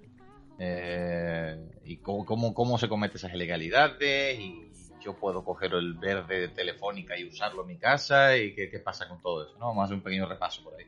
Eh, 0.60 1.58
y 1.86 1.98
cómo, 1.98 2.78
se 2.78 2.88
cometen 2.88 3.18
esas 3.18 3.34
ilegalidades 3.34 4.40
y 4.40 4.70
yo 5.04 5.16
puedo 5.16 5.44
coger 5.44 5.74
el 5.74 5.96
verde 5.96 6.42
de 6.42 6.48
Telefónica 6.50 7.18
y 7.18 7.26
usarlo 7.26 7.64
en 7.64 7.68
mi 7.68 7.78
casa 7.78 8.38
y 8.38 8.54
qué, 8.54 8.68
pasa 8.80 9.08
con 9.08 9.22
todo 9.22 9.44
eso, 9.44 9.54
¿no? 9.60 9.68
Vamos 9.68 9.82
a 9.82 9.86
hacer 9.86 9.98
un 9.98 10.04
pequeño 10.04 10.26
repaso 10.28 10.64
por 10.64 10.76
ahí. 10.76 10.86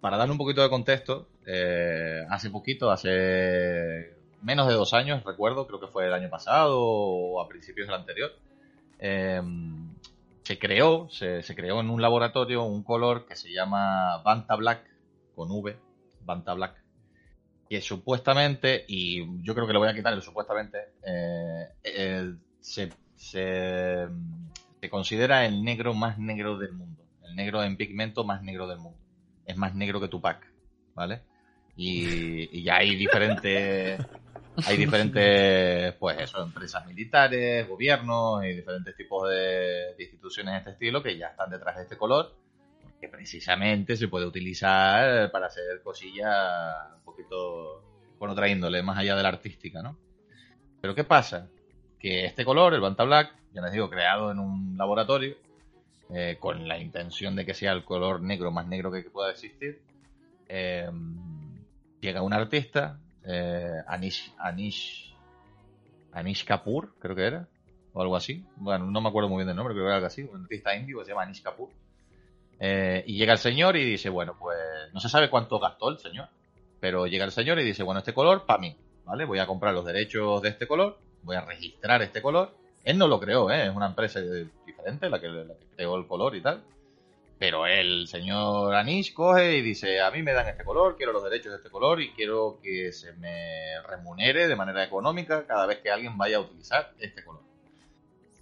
Para 0.00 0.16
dar 0.16 0.30
un 0.30 0.38
poquito 0.38 0.62
de 0.62 0.68
contexto, 0.68 1.28
eh, 1.46 2.24
hace 2.28 2.50
poquito, 2.50 2.90
hace 2.90 4.14
menos 4.42 4.68
de 4.68 4.74
dos 4.74 4.92
años, 4.94 5.24
recuerdo, 5.24 5.66
creo 5.66 5.80
que 5.80 5.88
fue 5.88 6.06
el 6.06 6.12
año 6.12 6.28
pasado 6.28 6.80
o 6.80 7.40
a 7.40 7.48
principios 7.48 7.88
del 7.88 7.96
anterior, 7.96 8.32
Em, 8.98 9.94
se 10.42 10.58
creó, 10.58 11.08
se, 11.10 11.42
creó 11.54 11.80
en 11.80 11.90
un 11.90 12.02
laboratorio 12.02 12.64
un 12.64 12.82
color 12.82 13.26
que 13.26 13.36
se 13.36 13.52
llama 13.52 14.18
Banta 14.24 14.56
Black, 14.56 14.82
con 15.34 15.50
V, 15.50 15.76
Banta 16.24 16.54
Black, 16.54 16.82
que 17.68 17.80
supuestamente, 17.80 18.84
y 18.88 19.42
yo 19.42 19.54
creo 19.54 19.66
que 19.66 19.72
le 19.72 19.78
voy 19.78 19.88
a 19.88 19.94
quitar 19.94 20.12
el 20.12 20.22
supuestamente, 20.22 20.78
eh, 21.04 22.34
se, 22.60 22.90
se, 23.16 24.08
considera 24.90 25.44
el 25.44 25.62
negro 25.62 25.94
más 25.94 26.18
negro 26.18 26.58
del 26.58 26.72
mundo, 26.72 27.04
el 27.24 27.36
negro 27.36 27.62
en 27.62 27.76
pigmento 27.76 28.24
más 28.24 28.42
negro 28.42 28.66
del 28.66 28.78
mundo. 28.78 28.98
Es 29.44 29.56
más 29.56 29.74
negro 29.74 30.00
que 30.00 30.08
Tupac, 30.08 30.46
¿vale? 30.94 31.22
Y, 31.76 32.58
y 32.60 32.68
hay 32.68 32.96
diferentes 32.96 34.00
hay 34.66 34.76
diferentes, 34.76 35.94
pues 35.94 36.18
eso, 36.20 36.42
empresas 36.42 36.84
militares, 36.86 37.68
gobiernos 37.68 38.44
y 38.44 38.48
diferentes 38.54 38.96
tipos 38.96 39.28
de, 39.28 39.94
instituciones 39.98 40.54
de 40.54 40.58
este 40.58 40.70
estilo 40.70 41.02
que 41.02 41.16
ya 41.16 41.28
están 41.28 41.50
detrás 41.50 41.76
de 41.76 41.82
este 41.82 41.96
color, 41.96 42.34
que 43.00 43.08
precisamente 43.08 43.96
se 43.96 44.08
puede 44.08 44.26
utilizar 44.26 45.30
para 45.30 45.46
hacer 45.46 45.82
cosillas 45.82 46.94
un 46.96 47.02
poquito 47.04 47.84
con 48.18 48.30
otra 48.30 48.48
índole, 48.48 48.82
más 48.82 48.98
allá 48.98 49.16
de 49.16 49.22
la 49.22 49.28
artística, 49.28 49.82
¿no? 49.82 49.96
Pero 50.80 50.94
¿qué 50.94 51.04
pasa? 51.04 51.48
Que 51.98 52.24
este 52.24 52.44
color, 52.44 52.74
el 52.74 52.80
Banta 52.80 53.04
Black, 53.04 53.34
ya 53.52 53.62
les 53.62 53.72
digo, 53.72 53.88
creado 53.88 54.30
en 54.32 54.38
un 54.38 54.76
laboratorio, 54.76 55.36
eh, 56.10 56.36
con 56.40 56.66
la 56.66 56.78
intención 56.78 57.36
de 57.36 57.44
que 57.44 57.54
sea 57.54 57.72
el 57.72 57.84
color 57.84 58.20
negro 58.22 58.50
más 58.50 58.66
negro 58.66 58.90
que 58.90 59.02
pueda 59.02 59.30
existir, 59.30 59.80
eh, 60.48 60.90
llega 62.00 62.22
un 62.22 62.32
artista, 62.32 62.98
eh, 63.24 63.82
Anish, 63.86 64.32
Anish, 64.38 65.14
Anish 66.12 66.44
Kapoor, 66.44 66.94
creo 66.98 67.14
que 67.14 67.26
era, 67.26 67.48
o 67.92 68.02
algo 68.02 68.16
así. 68.16 68.44
Bueno, 68.56 68.86
no 68.86 69.00
me 69.00 69.08
acuerdo 69.08 69.28
muy 69.28 69.38
bien 69.38 69.48
del 69.48 69.56
nombre, 69.56 69.74
creo 69.74 69.84
que 69.84 69.88
era 69.88 69.96
algo 69.96 70.06
así, 70.06 70.22
un 70.22 70.42
artista 70.42 70.74
indio 70.74 70.98
que 70.98 71.04
se 71.04 71.10
llama 71.10 71.22
Anish 71.22 71.42
Kapoor. 71.42 71.70
Eh, 72.60 73.04
y 73.06 73.16
llega 73.16 73.32
el 73.32 73.38
señor 73.38 73.76
y 73.76 73.84
dice, 73.84 74.08
bueno, 74.08 74.36
pues 74.38 74.58
no 74.92 75.00
se 75.00 75.08
sabe 75.08 75.30
cuánto 75.30 75.58
gastó 75.58 75.88
el 75.88 75.98
señor, 75.98 76.28
pero 76.80 77.06
llega 77.06 77.24
el 77.24 77.32
señor 77.32 77.58
y 77.58 77.64
dice, 77.64 77.82
bueno, 77.82 78.00
este 78.00 78.12
color 78.12 78.46
para 78.46 78.60
mí, 78.60 78.76
¿vale? 79.04 79.24
Voy 79.24 79.38
a 79.38 79.46
comprar 79.46 79.74
los 79.74 79.84
derechos 79.84 80.42
de 80.42 80.50
este 80.50 80.66
color, 80.66 80.98
voy 81.22 81.36
a 81.36 81.42
registrar 81.42 82.02
este 82.02 82.20
color. 82.20 82.54
Él 82.84 82.98
no 82.98 83.06
lo 83.06 83.20
creó, 83.20 83.50
¿eh? 83.50 83.66
es 83.66 83.74
una 83.74 83.86
empresa 83.86 84.20
diferente 84.20 85.10
la 85.10 85.20
que, 85.20 85.28
la 85.28 85.54
que 85.54 85.66
creó 85.76 85.96
el 85.96 86.06
color 86.06 86.34
y 86.36 86.40
tal. 86.40 86.62
Pero 87.38 87.66
el 87.66 88.08
señor 88.08 88.74
Anish 88.74 89.14
coge 89.14 89.58
y 89.58 89.62
dice, 89.62 90.00
a 90.00 90.10
mí 90.10 90.22
me 90.22 90.32
dan 90.32 90.48
este 90.48 90.64
color, 90.64 90.96
quiero 90.96 91.12
los 91.12 91.22
derechos 91.22 91.52
de 91.52 91.58
este 91.58 91.70
color 91.70 92.00
y 92.00 92.10
quiero 92.10 92.58
que 92.60 92.90
se 92.92 93.12
me 93.12 93.80
remunere 93.86 94.48
de 94.48 94.56
manera 94.56 94.82
económica 94.82 95.46
cada 95.46 95.66
vez 95.66 95.78
que 95.78 95.90
alguien 95.90 96.18
vaya 96.18 96.38
a 96.38 96.40
utilizar 96.40 96.92
este 96.98 97.22
color. 97.22 97.47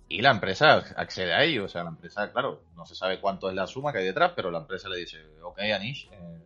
Y 0.09 0.23
la 0.23 0.31
empresa 0.31 0.85
accede 0.97 1.35
a 1.35 1.43
ello, 1.43 1.65
o 1.65 1.69
sea, 1.69 1.83
la 1.83 1.91
empresa, 1.91 2.31
claro, 2.31 2.63
no 2.77 2.87
se 2.87 2.95
sabe 2.95 3.21
cuánto 3.21 3.49
es 3.49 3.57
la 3.57 3.67
suma 3.67 3.93
que 3.93 3.99
hay 3.99 4.05
detrás, 4.05 4.33
pero 4.37 4.51
la 4.51 4.59
empresa 4.59 4.89
le 4.89 4.99
dice, 4.99 5.19
ok 5.43 5.59
Anish, 5.75 6.09
eh, 6.13 6.39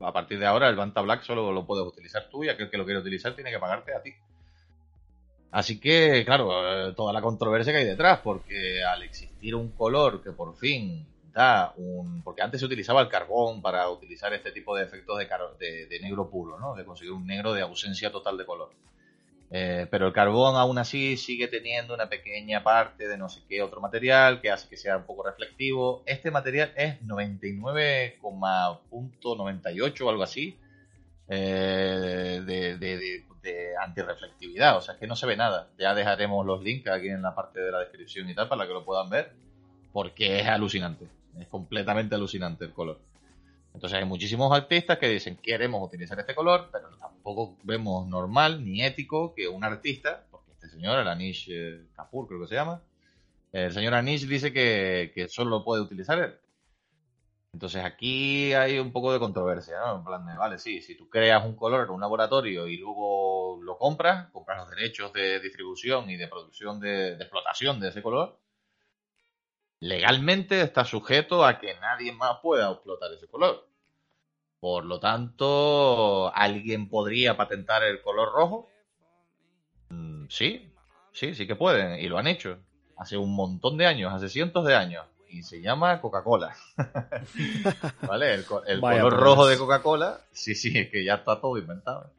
a 0.00 0.12
partir 0.12 0.38
de 0.38 0.46
ahora 0.46 0.68
el 0.68 0.76
Banta 0.76 1.00
Black 1.00 1.22
solo 1.22 1.50
lo 1.50 1.66
puedes 1.66 1.84
utilizar 1.84 2.28
tú 2.30 2.44
y 2.44 2.48
aquel 2.48 2.70
que 2.70 2.78
lo 2.78 2.84
quiere 2.84 3.00
utilizar 3.00 3.34
tiene 3.34 3.50
que 3.50 3.58
pagarte 3.58 3.94
a 3.94 4.02
ti. 4.02 4.14
Así 5.50 5.80
que, 5.80 6.24
claro, 6.24 6.88
eh, 6.88 6.92
toda 6.94 7.12
la 7.12 7.22
controversia 7.22 7.72
que 7.72 7.80
hay 7.80 7.86
detrás, 7.86 8.20
porque 8.20 8.84
al 8.84 9.02
existir 9.02 9.54
un 9.54 9.72
color 9.72 10.22
que 10.22 10.30
por 10.32 10.56
fin 10.56 11.06
un... 11.76 12.22
Porque 12.22 12.42
antes 12.42 12.60
se 12.60 12.66
utilizaba 12.66 13.02
el 13.02 13.08
carbón 13.08 13.60
para 13.60 13.88
utilizar 13.90 14.32
este 14.32 14.52
tipo 14.52 14.74
de 14.74 14.84
efectos 14.84 15.18
de, 15.58 15.86
de, 15.86 16.00
negro 16.00 16.28
puro, 16.30 16.58
¿no? 16.58 16.74
De 16.74 16.84
conseguir 16.84 17.12
un 17.12 17.26
negro 17.26 17.52
de 17.52 17.62
ausencia 17.62 18.10
total 18.10 18.38
de 18.38 18.46
color. 18.46 18.70
Eh, 19.50 19.86
pero 19.90 20.06
el 20.08 20.12
carbón 20.12 20.56
aún 20.56 20.78
así 20.78 21.16
sigue 21.16 21.46
teniendo 21.46 21.94
una 21.94 22.08
pequeña 22.08 22.64
parte 22.64 23.06
de 23.06 23.16
no 23.16 23.28
sé 23.28 23.42
qué 23.48 23.62
otro 23.62 23.80
material 23.80 24.40
que 24.40 24.50
hace 24.50 24.68
que 24.68 24.76
sea 24.76 24.96
un 24.96 25.04
poco 25.04 25.22
reflectivo. 25.24 26.02
Este 26.06 26.32
material 26.32 26.72
es 26.76 27.00
99,98 27.02 30.00
o 30.00 30.10
algo 30.10 30.24
así 30.24 30.58
eh, 31.28 32.42
de, 32.44 32.78
de, 32.78 33.22
de, 33.42 33.76
antirreflectividad. 33.80 34.76
O 34.76 34.80
sea, 34.80 34.98
que 34.98 35.06
no 35.06 35.14
se 35.14 35.26
ve 35.26 35.36
nada. 35.36 35.68
Ya 35.78 35.94
dejaremos 35.94 36.44
los 36.44 36.64
links 36.64 36.90
aquí 36.90 37.06
en 37.08 37.22
la 37.22 37.32
parte 37.34 37.60
de 37.60 37.70
la 37.70 37.78
descripción 37.78 38.28
y 38.28 38.34
tal 38.34 38.48
para 38.48 38.66
que 38.66 38.72
lo 38.72 38.84
puedan 38.84 39.08
ver 39.08 39.46
porque 39.96 40.40
es 40.40 40.46
alucinante. 40.46 41.08
Es 41.38 41.46
completamente 41.46 42.14
alucinante 42.14 42.66
el 42.66 42.72
color. 42.72 43.00
Entonces 43.76 43.98
hay 43.98 44.06
muchísimos 44.06 44.50
artistas 44.56 44.96
que 44.96 45.06
dicen 45.06 45.36
queremos 45.36 45.86
utilizar 45.86 46.18
este 46.18 46.34
color, 46.34 46.70
pero 46.72 46.88
tampoco 46.96 47.58
vemos 47.62 48.08
normal 48.08 48.64
ni 48.64 48.82
ético 48.82 49.34
que 49.34 49.48
un 49.48 49.64
artista, 49.64 50.24
porque 50.30 50.52
este 50.52 50.70
señor, 50.70 50.98
el 50.98 51.06
Anish 51.06 51.50
eh, 51.50 51.84
Kapoor 51.94 52.26
creo 52.26 52.40
que 52.40 52.46
se 52.46 52.54
llama, 52.54 52.80
el 53.52 53.70
señor 53.70 53.92
Anish 53.92 54.26
dice 54.26 54.50
que, 54.50 55.12
que 55.14 55.28
solo 55.28 55.50
lo 55.50 55.62
puede 55.62 55.82
utilizar 55.82 56.18
él. 56.18 56.34
Entonces 57.52 57.84
aquí 57.84 58.54
hay 58.54 58.78
un 58.78 58.92
poco 58.92 59.12
de 59.12 59.18
controversia, 59.18 59.78
¿no? 59.78 59.98
En 59.98 60.04
plan 60.04 60.24
de, 60.24 60.38
vale, 60.38 60.58
sí, 60.58 60.80
si 60.80 60.96
tú 60.96 61.10
creas 61.10 61.44
un 61.44 61.54
color 61.54 61.84
en 61.84 61.90
un 61.90 62.00
laboratorio 62.00 62.68
y 62.68 62.78
luego 62.78 63.60
lo 63.62 63.76
compras, 63.76 64.30
compras 64.32 64.56
los 64.56 64.70
derechos 64.70 65.12
de 65.12 65.38
distribución 65.40 66.08
y 66.08 66.16
de 66.16 66.28
producción 66.28 66.80
de, 66.80 67.14
de 67.16 67.22
explotación 67.24 67.78
de 67.78 67.90
ese 67.90 68.02
color, 68.02 68.38
legalmente 69.80 70.62
está 70.62 70.84
sujeto 70.84 71.44
a 71.44 71.58
que 71.58 71.74
nadie 71.80 72.12
más 72.12 72.38
pueda 72.42 72.70
explotar 72.70 73.12
ese 73.12 73.26
color. 73.26 73.66
Por 74.60 74.84
lo 74.84 74.98
tanto, 74.98 76.32
¿alguien 76.34 76.88
podría 76.88 77.36
patentar 77.36 77.82
el 77.82 78.00
color 78.00 78.32
rojo? 78.32 78.68
Mm, 79.90 80.26
sí, 80.28 80.72
sí, 81.12 81.34
sí 81.34 81.46
que 81.46 81.56
pueden, 81.56 82.00
y 82.00 82.08
lo 82.08 82.18
han 82.18 82.26
hecho. 82.26 82.58
Hace 82.96 83.18
un 83.18 83.34
montón 83.34 83.76
de 83.76 83.86
años, 83.86 84.12
hace 84.12 84.28
cientos 84.28 84.64
de 84.64 84.74
años. 84.74 85.04
Y 85.28 85.42
se 85.42 85.60
llama 85.60 86.00
Coca-Cola. 86.00 86.56
¿Vale? 88.08 88.34
El, 88.34 88.44
color 88.44 89.12
rojo 89.12 89.46
de 89.46 89.58
Coca-Cola, 89.58 90.20
sí, 90.32 90.54
sí, 90.54 90.78
es 90.78 90.90
que 90.90 91.04
ya 91.04 91.16
está 91.16 91.40
todo 91.40 91.58
inventado. 91.58 92.10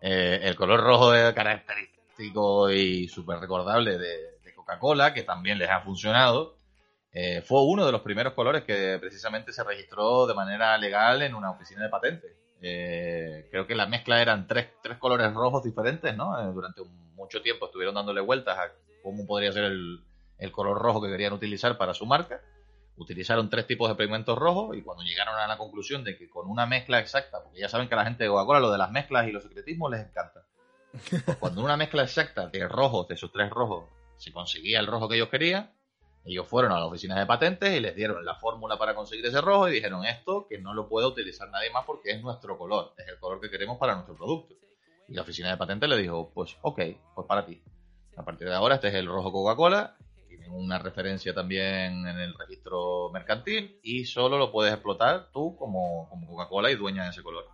Eh, 0.00 0.40
el 0.42 0.56
color 0.56 0.80
rojo 0.80 1.12
es 1.12 1.34
característico 1.34 2.70
y 2.70 3.08
súper 3.08 3.40
recordable 3.40 3.98
de 3.98 4.54
Coca-Cola, 4.54 5.12
que 5.12 5.24
también 5.24 5.58
les 5.58 5.68
ha 5.68 5.80
funcionado 5.80 6.55
eh, 7.18 7.40
fue 7.40 7.62
uno 7.64 7.86
de 7.86 7.92
los 7.92 8.02
primeros 8.02 8.34
colores 8.34 8.64
que 8.64 8.98
precisamente 9.00 9.50
se 9.50 9.64
registró 9.64 10.26
de 10.26 10.34
manera 10.34 10.76
legal 10.76 11.22
en 11.22 11.34
una 11.34 11.50
oficina 11.50 11.82
de 11.82 11.88
patentes. 11.88 12.30
Eh, 12.60 13.48
creo 13.50 13.66
que 13.66 13.74
la 13.74 13.86
mezcla 13.86 14.20
eran 14.20 14.46
tres, 14.46 14.68
tres 14.82 14.98
colores 14.98 15.32
rojos 15.32 15.64
diferentes, 15.64 16.14
¿no? 16.14 16.38
Eh, 16.38 16.52
durante 16.52 16.82
mucho 17.14 17.40
tiempo 17.40 17.64
estuvieron 17.64 17.94
dándole 17.94 18.20
vueltas 18.20 18.58
a 18.58 18.70
cómo 19.02 19.26
podría 19.26 19.50
ser 19.50 19.64
el, 19.64 20.04
el, 20.36 20.52
color 20.52 20.76
rojo 20.76 21.00
que 21.00 21.08
querían 21.08 21.32
utilizar 21.32 21.78
para 21.78 21.94
su 21.94 22.04
marca. 22.04 22.42
Utilizaron 22.98 23.48
tres 23.48 23.66
tipos 23.66 23.88
de 23.88 23.94
pigmentos 23.94 24.38
rojos 24.38 24.76
y 24.76 24.82
cuando 24.82 25.02
llegaron 25.02 25.36
a 25.36 25.46
la 25.46 25.56
conclusión 25.56 26.04
de 26.04 26.18
que 26.18 26.28
con 26.28 26.46
una 26.50 26.66
mezcla 26.66 26.98
exacta, 26.98 27.42
porque 27.42 27.60
ya 27.60 27.70
saben 27.70 27.88
que 27.88 27.94
a 27.94 27.96
la 27.96 28.04
gente 28.04 28.24
de 28.24 28.28
Coca-Cola 28.28 28.60
lo 28.60 28.70
de 28.70 28.76
las 28.76 28.90
mezclas 28.90 29.26
y 29.26 29.32
los 29.32 29.42
secretismos 29.42 29.90
les 29.90 30.06
encanta. 30.06 30.44
Pues 31.24 31.38
cuando 31.38 31.64
una 31.64 31.78
mezcla 31.78 32.02
exacta 32.02 32.48
de 32.48 32.68
rojos, 32.68 33.08
de 33.08 33.14
esos 33.14 33.32
tres 33.32 33.48
rojos, 33.48 33.88
se 34.18 34.32
conseguía 34.32 34.80
el 34.80 34.86
rojo 34.86 35.08
que 35.08 35.16
ellos 35.16 35.30
querían, 35.30 35.70
ellos 36.26 36.46
fueron 36.46 36.72
a 36.72 36.80
la 36.80 36.86
oficina 36.86 37.18
de 37.18 37.24
patentes 37.24 37.76
y 37.76 37.80
les 37.80 37.94
dieron 37.94 38.24
la 38.24 38.34
fórmula 38.34 38.76
para 38.76 38.94
conseguir 38.94 39.24
ese 39.26 39.40
rojo 39.40 39.68
y 39.68 39.72
dijeron 39.72 40.04
esto 40.04 40.46
que 40.48 40.58
no 40.58 40.74
lo 40.74 40.88
puede 40.88 41.06
utilizar 41.06 41.48
nadie 41.50 41.70
más 41.70 41.84
porque 41.84 42.10
es 42.10 42.20
nuestro 42.20 42.58
color, 42.58 42.94
es 42.98 43.06
el 43.06 43.18
color 43.18 43.40
que 43.40 43.48
queremos 43.48 43.78
para 43.78 43.94
nuestro 43.94 44.16
producto. 44.16 44.54
Y 45.08 45.14
la 45.14 45.22
oficina 45.22 45.50
de 45.50 45.56
patentes 45.56 45.88
le 45.88 45.96
dijo, 45.96 46.32
pues 46.34 46.56
ok, 46.62 46.80
pues 47.14 47.26
para 47.28 47.46
ti. 47.46 47.62
A 48.16 48.24
partir 48.24 48.48
de 48.48 48.54
ahora 48.54 48.74
este 48.74 48.88
es 48.88 48.94
el 48.94 49.06
rojo 49.06 49.30
Coca-Cola, 49.30 49.96
tiene 50.26 50.48
una 50.48 50.80
referencia 50.80 51.32
también 51.32 52.08
en 52.08 52.18
el 52.18 52.34
registro 52.34 53.10
mercantil 53.12 53.78
y 53.84 54.04
solo 54.04 54.36
lo 54.36 54.50
puedes 54.50 54.72
explotar 54.72 55.30
tú 55.32 55.56
como, 55.56 56.08
como 56.08 56.26
Coca-Cola 56.26 56.72
y 56.72 56.74
dueña 56.74 57.04
de 57.04 57.10
ese 57.10 57.22
color. 57.22 57.46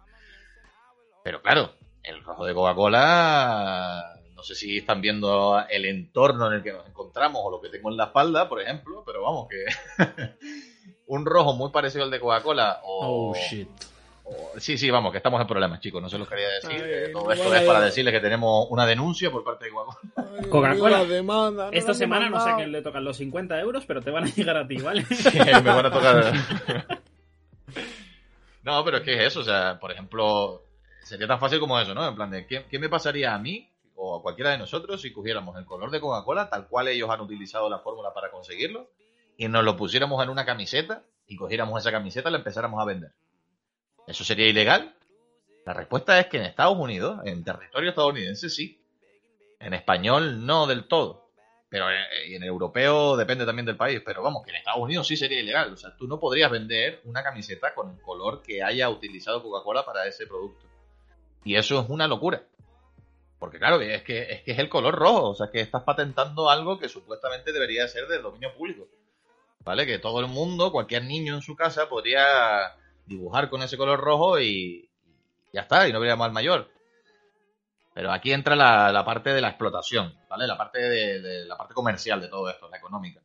Pero 1.22 1.42
claro, 1.42 1.72
el 2.02 2.24
rojo 2.24 2.46
de 2.46 2.54
Coca-Cola, 2.54 4.18
no 4.42 4.46
sé 4.46 4.56
si 4.56 4.78
están 4.78 5.00
viendo 5.00 5.56
el 5.70 5.84
entorno 5.84 6.48
en 6.48 6.54
el 6.54 6.62
que 6.64 6.72
nos 6.72 6.84
encontramos 6.88 7.40
o 7.44 7.48
lo 7.52 7.60
que 7.60 7.68
tengo 7.68 7.90
en 7.92 7.96
la 7.96 8.06
espalda, 8.06 8.48
por 8.48 8.60
ejemplo, 8.60 9.04
pero 9.06 9.22
vamos, 9.22 9.46
que 9.48 10.34
un 11.06 11.24
rojo 11.24 11.52
muy 11.54 11.70
parecido 11.70 12.02
al 12.02 12.10
de 12.10 12.18
Coca-Cola 12.18 12.80
o... 12.82 13.30
Oh, 13.30 13.34
shit. 13.36 13.68
o- 14.24 14.50
sí, 14.58 14.76
sí, 14.76 14.90
vamos, 14.90 15.12
que 15.12 15.18
estamos 15.18 15.40
en 15.40 15.46
problemas, 15.46 15.78
chicos, 15.78 16.02
no 16.02 16.08
se 16.08 16.18
los 16.18 16.28
quería 16.28 16.48
decir. 16.48 16.70
Ay, 16.72 16.80
eh, 16.82 17.10
todo 17.12 17.26
no 17.26 17.30
esto 17.32 17.48
vaya- 17.50 17.60
es 17.60 17.66
para 17.68 17.80
decirles 17.82 18.12
que 18.12 18.18
tenemos 18.18 18.66
una 18.70 18.84
denuncia 18.84 19.30
por 19.30 19.44
parte 19.44 19.66
de 19.66 19.70
Coca-Cola. 19.70 20.48
Coca-Cola. 20.50 20.98
la 20.98 21.04
demanda, 21.04 21.66
no 21.66 21.70
Esta 21.72 21.94
semana 21.94 22.28
no 22.28 22.42
sé 22.42 22.50
a 22.50 22.56
quién 22.56 22.72
le 22.72 22.82
tocan 22.82 23.04
los 23.04 23.18
50 23.18 23.60
euros, 23.60 23.86
pero 23.86 24.02
te 24.02 24.10
van 24.10 24.24
a 24.24 24.26
llegar 24.26 24.56
a 24.56 24.66
ti, 24.66 24.78
¿vale? 24.78 25.04
Sí, 25.14 25.38
me 25.38 25.60
van 25.62 25.86
a 25.86 25.90
tocar. 25.92 26.34
no, 28.64 28.84
pero 28.84 28.96
es 28.96 29.02
que 29.04 29.14
es 29.14 29.20
eso, 29.28 29.38
o 29.40 29.44
sea, 29.44 29.78
por 29.80 29.92
ejemplo, 29.92 30.64
sería 31.04 31.28
tan 31.28 31.38
fácil 31.38 31.60
como 31.60 31.78
eso, 31.78 31.94
¿no? 31.94 32.08
En 32.08 32.16
plan 32.16 32.28
de, 32.30 32.44
¿qué, 32.44 32.64
qué 32.68 32.80
me 32.80 32.88
pasaría 32.88 33.34
a 33.34 33.38
mí 33.38 33.68
o 34.04 34.16
a 34.16 34.22
cualquiera 34.22 34.50
de 34.50 34.58
nosotros 34.58 35.00
si 35.00 35.12
cogiéramos 35.12 35.56
el 35.56 35.64
color 35.64 35.92
de 35.92 36.00
Coca-Cola, 36.00 36.50
tal 36.50 36.66
cual 36.66 36.88
ellos 36.88 37.08
han 37.08 37.20
utilizado 37.20 37.70
la 37.70 37.78
fórmula 37.78 38.12
para 38.12 38.32
conseguirlo, 38.32 38.90
y 39.36 39.46
nos 39.46 39.62
lo 39.62 39.76
pusiéramos 39.76 40.20
en 40.24 40.28
una 40.28 40.44
camiseta 40.44 41.04
y 41.28 41.36
cogiéramos 41.36 41.80
esa 41.80 41.92
camiseta 41.92 42.28
y 42.28 42.32
la 42.32 42.38
empezáramos 42.38 42.80
a 42.80 42.84
vender? 42.84 43.12
¿Eso 44.08 44.24
sería 44.24 44.48
ilegal? 44.48 44.96
La 45.64 45.72
respuesta 45.72 46.18
es 46.18 46.26
que 46.26 46.38
en 46.38 46.42
Estados 46.42 46.76
Unidos, 46.76 47.20
en 47.24 47.44
territorio 47.44 47.90
estadounidense, 47.90 48.50
sí. 48.50 48.82
En 49.60 49.72
español, 49.72 50.44
no 50.44 50.66
del 50.66 50.88
todo. 50.88 51.28
Pero 51.68 51.88
eh, 51.88 52.26
y 52.26 52.34
en 52.34 52.42
europeo 52.42 53.16
depende 53.16 53.46
también 53.46 53.66
del 53.66 53.76
país. 53.76 54.02
Pero 54.04 54.20
vamos, 54.20 54.42
que 54.42 54.50
en 54.50 54.56
Estados 54.56 54.80
Unidos 54.80 55.06
sí 55.06 55.16
sería 55.16 55.38
ilegal. 55.40 55.72
O 55.72 55.76
sea, 55.76 55.96
tú 55.96 56.08
no 56.08 56.18
podrías 56.18 56.50
vender 56.50 57.00
una 57.04 57.22
camiseta 57.22 57.72
con 57.72 57.90
el 57.90 58.00
color 58.00 58.42
que 58.42 58.64
haya 58.64 58.90
utilizado 58.90 59.44
Coca-Cola 59.44 59.84
para 59.84 60.08
ese 60.08 60.26
producto. 60.26 60.66
Y 61.44 61.54
eso 61.54 61.80
es 61.80 61.88
una 61.88 62.08
locura. 62.08 62.42
Porque 63.42 63.58
claro, 63.58 63.80
es 63.80 64.04
que, 64.04 64.22
es 64.34 64.42
que 64.42 64.52
es 64.52 64.58
el 64.60 64.68
color 64.68 64.94
rojo. 64.94 65.30
O 65.30 65.34
sea, 65.34 65.50
que 65.50 65.60
estás 65.60 65.82
patentando 65.82 66.48
algo 66.48 66.78
que 66.78 66.88
supuestamente 66.88 67.52
debería 67.52 67.88
ser 67.88 68.06
del 68.06 68.22
dominio 68.22 68.54
público. 68.54 68.86
¿Vale? 69.64 69.84
Que 69.84 69.98
todo 69.98 70.20
el 70.20 70.28
mundo, 70.28 70.70
cualquier 70.70 71.02
niño 71.02 71.34
en 71.34 71.42
su 71.42 71.56
casa 71.56 71.88
podría 71.88 72.76
dibujar 73.04 73.50
con 73.50 73.60
ese 73.62 73.76
color 73.76 73.98
rojo 73.98 74.38
y 74.38 74.88
ya 75.52 75.62
está, 75.62 75.88
y 75.88 75.92
no 75.92 75.98
habría 75.98 76.14
mal 76.14 76.30
mayor. 76.30 76.70
Pero 77.94 78.12
aquí 78.12 78.32
entra 78.32 78.54
la, 78.54 78.92
la 78.92 79.04
parte 79.04 79.34
de 79.34 79.40
la 79.40 79.48
explotación, 79.48 80.14
¿vale? 80.28 80.46
La 80.46 80.56
parte 80.56 80.78
de- 80.78 81.44
la 81.46 81.56
parte 81.56 81.74
comercial 81.74 82.20
de 82.20 82.28
todo 82.28 82.48
esto, 82.48 82.68
la 82.68 82.76
económica, 82.78 83.20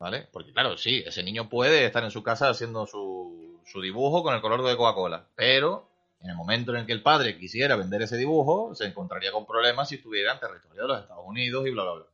¿vale? 0.00 0.28
Porque 0.32 0.52
claro, 0.52 0.76
sí, 0.76 1.02
ese 1.06 1.22
niño 1.22 1.48
puede 1.48 1.84
estar 1.86 2.02
en 2.02 2.10
su 2.10 2.24
casa 2.24 2.50
haciendo 2.50 2.86
su, 2.86 3.60
su 3.64 3.80
dibujo 3.80 4.24
con 4.24 4.34
el 4.34 4.40
color 4.40 4.62
de 4.64 4.76
Coca-Cola, 4.76 5.28
pero 5.36 5.89
en 6.22 6.30
el 6.30 6.36
momento 6.36 6.72
en 6.72 6.78
el 6.78 6.86
que 6.86 6.92
el 6.92 7.02
padre 7.02 7.38
quisiera 7.38 7.76
vender 7.76 8.02
ese 8.02 8.16
dibujo, 8.16 8.74
se 8.74 8.84
encontraría 8.84 9.32
con 9.32 9.46
problemas 9.46 9.88
si 9.88 9.96
estuviera 9.96 10.34
en 10.34 10.40
territorio 10.40 10.82
de 10.82 10.88
los 10.88 11.00
Estados 11.00 11.24
Unidos 11.26 11.66
y 11.66 11.70
bla, 11.70 11.82
bla, 11.84 11.92
bla. 11.94 12.04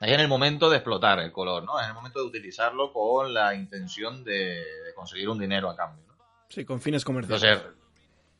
Ahí 0.00 0.12
en 0.12 0.20
el 0.20 0.28
momento 0.28 0.68
de 0.68 0.78
explotar 0.78 1.20
el 1.20 1.30
color, 1.30 1.62
¿no? 1.62 1.80
Es 1.80 1.86
el 1.86 1.94
momento 1.94 2.18
de 2.18 2.26
utilizarlo 2.26 2.92
con 2.92 3.32
la 3.32 3.54
intención 3.54 4.24
de, 4.24 4.56
de 4.56 4.94
conseguir 4.94 5.28
un 5.28 5.38
dinero 5.38 5.70
a 5.70 5.76
cambio, 5.76 6.04
¿no? 6.08 6.14
Sí, 6.48 6.64
con 6.64 6.80
fines 6.80 7.04
comerciales. 7.04 7.42
Entonces, 7.44 7.72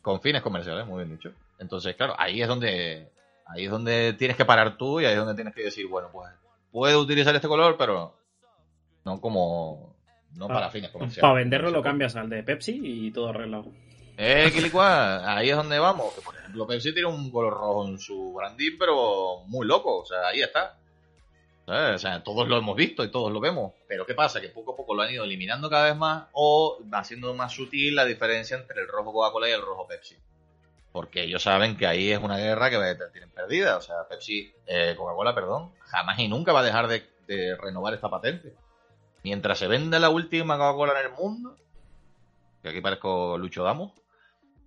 con 0.03 0.21
fines 0.21 0.43
comerciales, 0.43 0.87
muy 0.87 1.05
bien 1.05 1.17
dicho. 1.17 1.33
Entonces, 1.59 1.95
claro, 1.95 2.15
ahí 2.19 2.43
es 2.43 2.49
donde 2.49 3.11
ahí 3.47 3.65
es 3.65 3.71
donde 3.71 4.15
tienes 4.15 4.37
que 4.37 4.45
parar 4.45 4.77
tú 4.77 5.01
y 5.01 5.05
ahí 5.05 5.13
es 5.13 5.19
donde 5.19 5.35
tienes 5.35 5.55
que 5.55 5.63
decir, 5.63 5.87
bueno, 5.87 6.09
pues 6.13 6.31
puedo 6.71 7.01
utilizar 7.01 7.35
este 7.35 7.49
color, 7.49 7.77
pero 7.79 8.17
no 9.05 9.21
como 9.21 9.95
no 10.35 10.49
para 10.49 10.71
fines 10.71 10.91
comerciales. 10.91 11.21
Para 11.23 11.35
venderlo 11.35 11.71
lo 11.71 11.83
cambias 11.83 12.17
al 12.17 12.29
de 12.29 12.43
Pepsi 12.43 12.81
y 12.83 13.11
todo 13.13 13.29
arreglado. 13.29 13.71
Eh, 14.17 14.51
Quilicua, 14.55 15.37
ahí 15.37 15.51
es 15.51 15.57
donde 15.57 15.79
vamos. 15.79 16.13
Por 16.25 16.37
ejemplo, 16.37 16.67
Pepsi 16.67 16.93
tiene 16.93 17.09
un 17.09 17.31
color 17.31 17.55
rojo 17.55 17.89
en 17.89 17.99
su 17.99 18.33
branding, 18.35 18.77
pero 18.79 19.43
muy 19.47 19.67
loco. 19.67 20.01
O 20.01 20.07
sea, 20.07 20.29
ahí 20.29 20.43
está. 20.43 20.79
¿Sabes? 21.67 21.95
O 21.95 21.99
sea, 21.99 22.23
todos 22.23 22.49
lo 22.49 22.59
hemos 22.59 22.77
visto 22.77 23.05
y 23.05 23.11
todos 23.11 23.33
lo 23.33 23.41
vemos. 23.41 23.73
Pero 23.89 24.05
¿qué 24.05 24.15
pasa? 24.15 24.41
Que 24.41 24.49
poco 24.49 24.73
a 24.73 24.77
poco 24.77 24.95
lo 24.95 25.03
han 25.03 25.13
ido 25.13 25.25
eliminando 25.25 25.71
cada 25.71 25.85
vez 25.85 25.97
más 25.97 26.27
o 26.33 26.79
haciendo 26.93 27.33
más 27.35 27.53
sutil 27.53 27.95
la 27.95 28.05
diferencia 28.05 28.57
entre 28.57 28.83
el 28.83 28.89
rojo 28.89 29.13
Coca-Cola 29.13 29.49
y 29.49 29.53
el 29.53 29.63
rojo 29.63 29.87
Pepsi. 29.87 30.17
Porque 30.91 31.23
ellos 31.23 31.43
saben 31.43 31.77
que 31.77 31.87
ahí 31.87 32.11
es 32.11 32.19
una 32.19 32.37
guerra 32.37 32.69
que 32.69 32.79
tienen 33.13 33.31
perdida. 33.31 33.77
O 33.77 33.81
sea, 33.81 34.07
Pepsi, 34.09 34.53
eh, 34.67 34.95
Coca-Cola, 34.97 35.35
perdón, 35.35 35.73
jamás 35.87 36.19
y 36.19 36.29
nunca 36.29 36.53
va 36.53 36.61
a 36.61 36.65
dejar 36.65 36.89
de, 36.89 37.09
de 37.27 37.57
renovar 37.57 37.95
esta 37.95 38.11
patente. 38.11 38.55
Mientras 39.23 39.59
se 39.59 39.69
venda 39.69 39.99
la 40.01 40.11
última 40.11 40.59
Coca-Cola 40.59 41.01
en 41.01 41.07
el 41.07 41.13
mundo, 41.13 41.57
que 42.63 42.69
aquí 42.71 42.81
parezco 42.81 43.39
Lucho 43.39 43.63
Damos, 43.63 43.93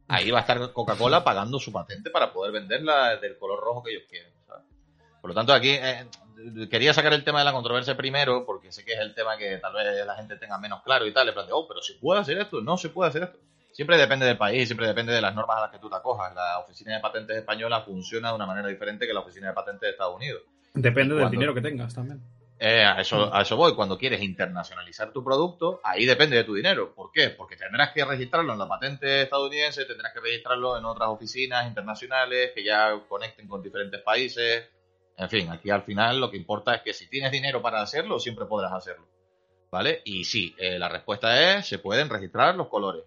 ahí 0.07 0.31
va 0.31 0.39
a 0.39 0.41
estar 0.41 0.71
Coca-Cola 0.71 1.23
pagando 1.23 1.59
su 1.59 1.71
patente 1.71 2.09
para 2.09 2.31
poder 2.31 2.51
venderla 2.51 3.17
del 3.17 3.37
color 3.37 3.59
rojo 3.59 3.83
que 3.83 3.91
ellos 3.91 4.03
quieren. 4.09 4.31
¿sabes? 4.47 4.63
Por 5.21 5.29
lo 5.29 5.35
tanto, 5.35 5.53
aquí 5.53 5.69
eh, 5.69 6.05
quería 6.69 6.93
sacar 6.93 7.13
el 7.13 7.23
tema 7.23 7.39
de 7.39 7.45
la 7.45 7.53
controversia 7.53 7.97
primero, 7.97 8.45
porque 8.45 8.71
sé 8.71 8.85
que 8.85 8.93
es 8.93 8.99
el 8.99 9.13
tema 9.15 9.37
que 9.37 9.57
tal 9.57 9.73
vez 9.73 10.05
la 10.05 10.15
gente 10.15 10.37
tenga 10.37 10.57
menos 10.59 10.83
claro 10.83 11.05
y 11.07 11.13
tal. 11.13 11.25
Le 11.25 11.33
planteo, 11.33 11.57
oh, 11.57 11.67
pero 11.67 11.81
¿se 11.81 11.93
puede 11.95 12.21
hacer 12.21 12.37
esto? 12.37 12.61
No 12.61 12.77
se 12.77 12.89
puede 12.89 13.09
hacer 13.09 13.23
esto. 13.23 13.39
Siempre 13.71 13.97
depende 13.97 14.25
del 14.25 14.37
país, 14.37 14.67
siempre 14.67 14.87
depende 14.87 15.11
de 15.11 15.21
las 15.21 15.35
normas 15.35 15.57
a 15.57 15.61
las 15.61 15.71
que 15.71 15.79
tú 15.79 15.89
te 15.89 15.95
acojas. 15.95 16.33
La 16.33 16.59
oficina 16.59 16.93
de 16.95 17.01
patentes 17.01 17.37
española 17.37 17.81
funciona 17.81 18.29
de 18.29 18.35
una 18.35 18.45
manera 18.45 18.67
diferente 18.67 19.05
que 19.05 19.13
la 19.13 19.19
oficina 19.19 19.47
de 19.47 19.53
patentes 19.53 19.81
de 19.81 19.89
Estados 19.89 20.15
Unidos. 20.15 20.43
Depende 20.73 21.15
del 21.15 21.29
dinero 21.29 21.53
que 21.53 21.61
tengas 21.61 21.93
también. 21.93 22.21
Eh, 22.57 22.83
a, 22.83 23.01
eso, 23.01 23.33
a 23.33 23.41
eso 23.41 23.57
voy. 23.57 23.75
Cuando 23.75 23.97
quieres 23.97 24.21
internacionalizar 24.21 25.11
tu 25.11 25.23
producto, 25.23 25.81
ahí 25.83 26.05
depende 26.05 26.37
de 26.37 26.43
tu 26.45 26.53
dinero. 26.53 26.93
¿Por 26.95 27.11
qué? 27.11 27.29
Porque 27.29 27.57
tendrás 27.57 27.91
que 27.91 28.05
registrarlo 28.05 28.53
en 28.53 28.59
la 28.59 28.67
patente 28.67 29.23
estadounidense, 29.23 29.85
tendrás 29.85 30.13
que 30.13 30.21
registrarlo 30.21 30.77
en 30.77 30.85
otras 30.85 31.09
oficinas 31.09 31.67
internacionales 31.67 32.51
que 32.55 32.63
ya 32.63 32.97
conecten 33.07 33.47
con 33.47 33.61
diferentes 33.61 34.01
países. 34.01 34.69
En 35.17 35.29
fin, 35.29 35.49
aquí 35.49 35.69
al 35.69 35.83
final 35.83 36.19
lo 36.19 36.31
que 36.31 36.37
importa 36.37 36.75
es 36.75 36.81
que 36.81 36.93
si 36.93 37.07
tienes 37.07 37.31
dinero 37.31 37.61
para 37.61 37.81
hacerlo, 37.81 38.19
siempre 38.19 38.45
podrás 38.45 38.71
hacerlo. 38.73 39.05
¿Vale? 39.71 40.01
Y 40.05 40.23
sí, 40.23 40.55
eh, 40.57 40.79
la 40.79 40.87
respuesta 40.87 41.57
es, 41.57 41.67
se 41.67 41.79
pueden 41.79 42.09
registrar 42.09 42.55
los 42.55 42.67
colores. 42.67 43.03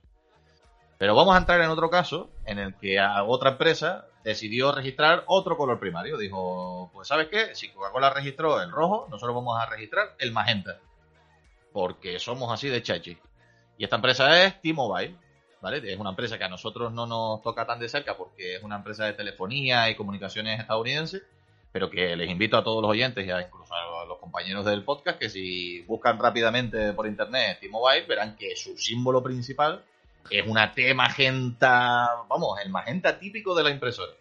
Pero 0.99 1.15
vamos 1.15 1.35
a 1.35 1.39
entrar 1.39 1.61
en 1.61 1.71
otro 1.71 1.89
caso 1.89 2.29
en 2.45 2.59
el 2.59 2.75
que 2.75 2.99
a 2.99 3.23
otra 3.23 3.53
empresa 3.53 4.09
decidió 4.29 4.73
registrar 4.73 5.25
otro 5.27 5.57
color 5.57 5.81
primario. 5.81 6.19
Dijo, 6.19 6.91
pues 6.93 7.09
¿sabes 7.09 7.29
qué? 7.29 7.55
Si 7.55 7.71
Coca-Cola 7.71 8.11
registró 8.11 8.61
el 8.61 8.71
rojo, 8.71 9.07
nosotros 9.11 9.35
vamos 9.35 9.59
a 9.59 9.67
registrar 9.67 10.15
el 10.19 10.33
magenta. 10.33 10.79
Porque 11.73 12.19
somos 12.19 12.53
así 12.53 12.69
de 12.69 12.83
chachi. 12.83 13.19
Y 13.79 13.85
esta 13.85 13.97
empresa 13.97 14.45
es 14.45 14.61
T-Mobile. 14.61 15.17
¿Vale? 15.61 15.93
Es 15.93 15.99
una 15.99 16.11
empresa 16.11 16.39
que 16.39 16.45
a 16.45 16.49
nosotros 16.49 16.93
no 16.93 17.07
nos 17.07 17.43
toca 17.43 17.67
tan 17.67 17.81
de 17.81 17.89
cerca 17.89 18.17
porque 18.17 18.55
es 18.55 18.63
una 18.63 18.77
empresa 18.77 19.07
de 19.07 19.15
telefonía 19.15 19.91
y 19.91 19.97
comunicaciones 19.97 20.61
estadounidense, 20.61 21.23
pero 21.73 21.91
que 21.91 22.15
les 22.15 22.31
invito 22.31 22.57
a 22.57 22.63
todos 22.63 22.81
los 22.81 22.93
oyentes 22.93 23.27
y 23.27 23.31
a 23.33 23.41
incluso 23.41 23.75
a 23.75 24.05
los 24.07 24.19
compañeros 24.19 24.65
del 24.65 24.85
podcast 24.85 25.19
que 25.19 25.29
si 25.29 25.83
buscan 25.83 26.17
rápidamente 26.17 26.93
por 26.93 27.09
internet 27.09 27.59
T-Mobile 27.61 28.07
verán 28.07 28.37
que 28.37 28.55
su 28.55 28.79
símbolo 28.79 29.21
principal 29.21 29.83
es 30.31 30.47
una 30.47 30.73
T 30.73 30.95
magenta, 30.95 32.09
vamos, 32.29 32.59
el 32.65 32.71
magenta 32.71 33.19
típico 33.19 33.55
de 33.55 33.65
la 33.65 33.71
impresora. 33.71 34.13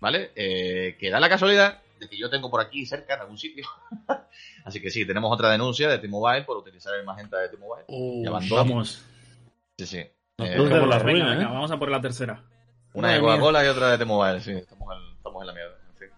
¿Vale? 0.00 0.30
Eh, 0.36 0.96
que 1.00 1.10
da 1.10 1.18
la 1.18 1.28
casualidad 1.28 1.80
de 1.98 2.08
que 2.08 2.18
yo 2.18 2.28
tengo 2.28 2.50
por 2.50 2.60
aquí 2.60 2.84
cerca 2.84 3.14
en 3.14 3.20
algún 3.20 3.38
sitio. 3.38 3.66
Así 4.64 4.80
que 4.80 4.90
sí, 4.90 5.06
tenemos 5.06 5.32
otra 5.32 5.50
denuncia 5.50 5.88
de 5.88 5.98
T-Mobile 5.98 6.44
por 6.44 6.56
utilizar 6.58 6.94
el 6.94 7.04
magenta 7.04 7.38
de 7.38 7.48
T-Mobile. 7.48 7.84
Uh. 7.88 8.30
Vamos. 8.50 9.02
Sí, 9.78 9.86
sí. 9.86 10.04
Nos 10.38 10.48
Eh, 10.48 10.56
por 10.56 10.86
la 10.86 10.98
ruina, 10.98 11.30
venga, 11.30 11.42
¿eh? 11.42 11.46
vamos 11.46 11.70
a 11.70 11.78
por 11.78 11.90
la 11.90 12.00
tercera. 12.00 12.42
Una 12.92 13.12
de 13.12 13.20
Madre. 13.20 13.36
Coca-Cola 13.38 13.64
y 13.64 13.68
otra 13.68 13.90
de 13.90 13.98
T-Mobile, 13.98 14.40
sí, 14.40 14.52
estamos 14.52 14.88
en, 14.94 15.16
estamos 15.16 15.42
en 15.42 15.46
la 15.46 15.52
mierda. 15.52 15.76
en 15.90 15.96
fin. 15.96 16.08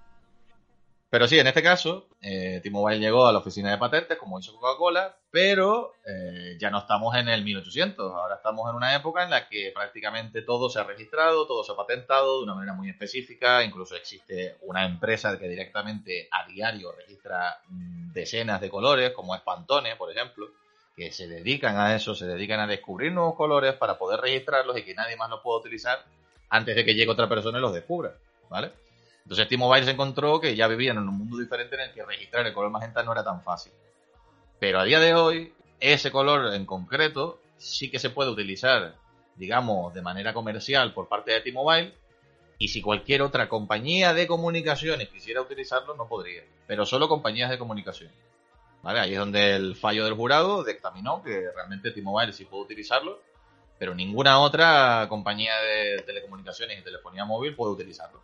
Pero 1.10 1.28
sí, 1.28 1.38
en 1.38 1.46
este 1.46 1.62
caso, 1.62 2.07
eh, 2.20 2.60
T-Mobile 2.62 2.98
llegó 2.98 3.26
a 3.26 3.32
la 3.32 3.38
oficina 3.38 3.70
de 3.70 3.78
patentes, 3.78 4.18
como 4.18 4.40
hizo 4.40 4.58
Coca-Cola, 4.58 5.16
pero 5.30 5.94
eh, 6.04 6.56
ya 6.58 6.70
no 6.70 6.78
estamos 6.78 7.14
en 7.16 7.28
el 7.28 7.44
1800. 7.44 8.12
Ahora 8.12 8.36
estamos 8.36 8.68
en 8.70 8.76
una 8.76 8.94
época 8.96 9.22
en 9.22 9.30
la 9.30 9.48
que 9.48 9.70
prácticamente 9.72 10.42
todo 10.42 10.68
se 10.68 10.80
ha 10.80 10.84
registrado, 10.84 11.46
todo 11.46 11.62
se 11.62 11.72
ha 11.72 11.76
patentado 11.76 12.38
de 12.38 12.44
una 12.44 12.54
manera 12.54 12.72
muy 12.72 12.90
específica. 12.90 13.62
Incluso 13.62 13.94
existe 13.94 14.56
una 14.62 14.84
empresa 14.84 15.38
que 15.38 15.48
directamente 15.48 16.28
a 16.30 16.46
diario 16.46 16.92
registra 16.92 17.60
mm, 17.68 18.12
decenas 18.12 18.60
de 18.60 18.70
colores, 18.70 19.12
como 19.12 19.34
es 19.34 19.42
Pantone, 19.42 19.96
por 19.96 20.10
ejemplo 20.10 20.48
que 20.96 21.12
se 21.12 21.28
dedican 21.28 21.76
a 21.76 21.94
eso, 21.94 22.16
se 22.16 22.26
dedican 22.26 22.58
a 22.58 22.66
descubrir 22.66 23.12
nuevos 23.12 23.36
colores 23.36 23.74
para 23.74 23.96
poder 23.96 24.20
registrarlos 24.20 24.76
y 24.76 24.82
que 24.82 24.94
nadie 24.94 25.16
más 25.16 25.30
los 25.30 25.40
pueda 25.42 25.60
utilizar 25.60 26.04
antes 26.50 26.74
de 26.74 26.84
que 26.84 26.94
llegue 26.94 27.08
otra 27.08 27.28
persona 27.28 27.58
y 27.58 27.60
los 27.60 27.72
descubra, 27.72 28.14
¿vale? 28.50 28.72
Entonces 29.29 29.47
T-Mobile 29.47 29.85
se 29.85 29.91
encontró 29.91 30.41
que 30.41 30.57
ya 30.57 30.66
vivían 30.68 30.97
en 30.97 31.07
un 31.07 31.18
mundo 31.18 31.37
diferente 31.37 31.74
en 31.74 31.83
el 31.83 31.93
que 31.93 32.03
registrar 32.03 32.47
el 32.47 32.55
color 32.55 32.70
magenta 32.70 33.03
no 33.03 33.12
era 33.12 33.22
tan 33.22 33.43
fácil. 33.43 33.72
Pero 34.59 34.81
a 34.81 34.85
día 34.85 35.01
de 35.01 35.12
hoy, 35.12 35.53
ese 35.81 36.11
color 36.11 36.55
en 36.55 36.64
concreto 36.64 37.39
sí 37.59 37.91
que 37.91 37.99
se 37.99 38.09
puede 38.09 38.31
utilizar, 38.31 38.95
digamos, 39.37 39.93
de 39.93 40.01
manera 40.01 40.33
comercial 40.33 40.95
por 40.95 41.09
parte 41.09 41.33
de 41.33 41.43
T-Mobile 41.43 41.93
y 42.57 42.68
si 42.68 42.81
cualquier 42.81 43.20
otra 43.20 43.51
compañía 43.51 44.14
de 44.14 44.26
comunicaciones 44.26 45.11
quisiera 45.11 45.43
utilizarlo, 45.43 45.95
no 45.95 46.09
podría. 46.09 46.43
Pero 46.66 46.87
solo 46.87 47.07
compañías 47.07 47.51
de 47.51 47.59
comunicación. 47.59 48.11
¿Vale? 48.83 49.01
Ahí 49.01 49.12
es 49.12 49.18
donde 49.18 49.57
el 49.57 49.76
fallo 49.76 50.07
del 50.07 50.14
jurado 50.14 50.64
dictaminó 50.64 51.22
que 51.22 51.51
realmente 51.55 51.91
T-Mobile 51.91 52.33
sí 52.33 52.47
puede 52.47 52.62
utilizarlo 52.62 53.20
pero 53.79 53.95
ninguna 53.95 54.41
otra 54.41 55.07
compañía 55.09 55.57
de 55.61 56.03
telecomunicaciones 56.03 56.81
y 56.81 56.83
telefonía 56.83 57.24
móvil 57.24 57.55
puede 57.55 57.72
utilizarlo. 57.72 58.20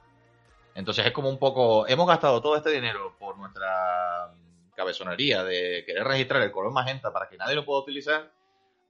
Entonces 0.74 1.06
es 1.06 1.12
como 1.12 1.28
un 1.28 1.38
poco, 1.38 1.86
hemos 1.86 2.06
gastado 2.06 2.42
todo 2.42 2.56
este 2.56 2.70
dinero 2.70 3.16
por 3.18 3.38
nuestra 3.38 4.32
cabezonería 4.74 5.44
de 5.44 5.84
querer 5.86 6.04
registrar 6.04 6.42
el 6.42 6.50
color 6.50 6.72
magenta 6.72 7.12
para 7.12 7.28
que 7.28 7.36
nadie 7.36 7.54
lo 7.54 7.64
pueda 7.64 7.80
utilizar. 7.80 8.32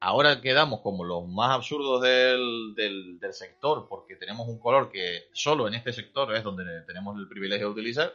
Ahora 0.00 0.40
quedamos 0.40 0.80
como 0.80 1.04
los 1.04 1.26
más 1.26 1.52
absurdos 1.52 2.02
del, 2.02 2.74
del, 2.74 3.18
sector 3.32 3.86
porque 3.88 4.16
tenemos 4.16 4.48
un 4.48 4.58
color 4.58 4.90
que 4.90 5.28
solo 5.32 5.66
en 5.66 5.74
este 5.74 5.92
sector 5.92 6.34
es 6.34 6.42
donde 6.42 6.82
tenemos 6.82 7.16
el 7.18 7.28
privilegio 7.28 7.66
de 7.66 7.72
utilizar. 7.72 8.14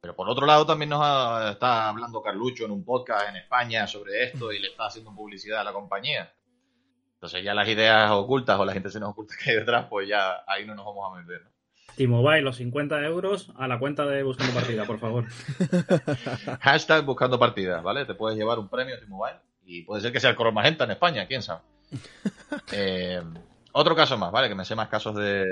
Pero 0.00 0.14
por 0.14 0.28
otro 0.28 0.46
lado 0.46 0.64
también 0.64 0.90
nos 0.90 1.50
está 1.50 1.88
hablando 1.88 2.22
Carlucho 2.22 2.64
en 2.64 2.70
un 2.70 2.84
podcast 2.84 3.28
en 3.30 3.36
España 3.36 3.86
sobre 3.86 4.24
esto 4.24 4.52
y 4.52 4.58
le 4.58 4.68
está 4.68 4.86
haciendo 4.86 5.14
publicidad 5.14 5.60
a 5.60 5.64
la 5.64 5.72
compañía. 5.72 6.32
Entonces 7.14 7.42
ya 7.42 7.52
las 7.52 7.68
ideas 7.68 8.10
ocultas 8.12 8.58
o 8.60 8.64
la 8.64 8.72
gente 8.72 8.90
se 8.90 9.00
nos 9.00 9.10
oculta 9.10 9.34
que 9.42 9.50
hay 9.50 9.56
detrás, 9.56 9.86
pues 9.90 10.08
ya 10.08 10.44
ahí 10.46 10.64
no 10.64 10.74
nos 10.74 10.86
vamos 10.86 11.12
a 11.12 11.20
meter. 11.20 11.42
¿no? 11.42 11.57
T-Mobile, 11.98 12.42
los 12.42 12.56
50 12.56 13.04
euros 13.04 13.52
a 13.56 13.66
la 13.66 13.80
cuenta 13.80 14.06
de 14.06 14.22
Buscando 14.22 14.54
Partida, 14.54 14.84
por 14.84 15.00
favor. 15.00 15.24
Hashtag 16.60 17.04
Buscando 17.04 17.40
Partida, 17.40 17.80
¿vale? 17.80 18.06
Te 18.06 18.14
puedes 18.14 18.38
llevar 18.38 18.60
un 18.60 18.68
premio 18.68 18.98
T-Mobile 19.00 19.40
y 19.66 19.82
puede 19.82 20.00
ser 20.00 20.12
que 20.12 20.20
sea 20.20 20.30
el 20.30 20.36
color 20.36 20.54
magenta 20.54 20.84
en 20.84 20.92
España, 20.92 21.26
quién 21.26 21.42
sabe. 21.42 21.60
Eh, 22.72 23.22
otro 23.72 23.96
caso 23.96 24.16
más, 24.16 24.30
¿vale? 24.30 24.48
Que 24.48 24.54
me 24.54 24.64
sé 24.64 24.74
más 24.74 24.88
casos 24.88 25.14
de, 25.16 25.44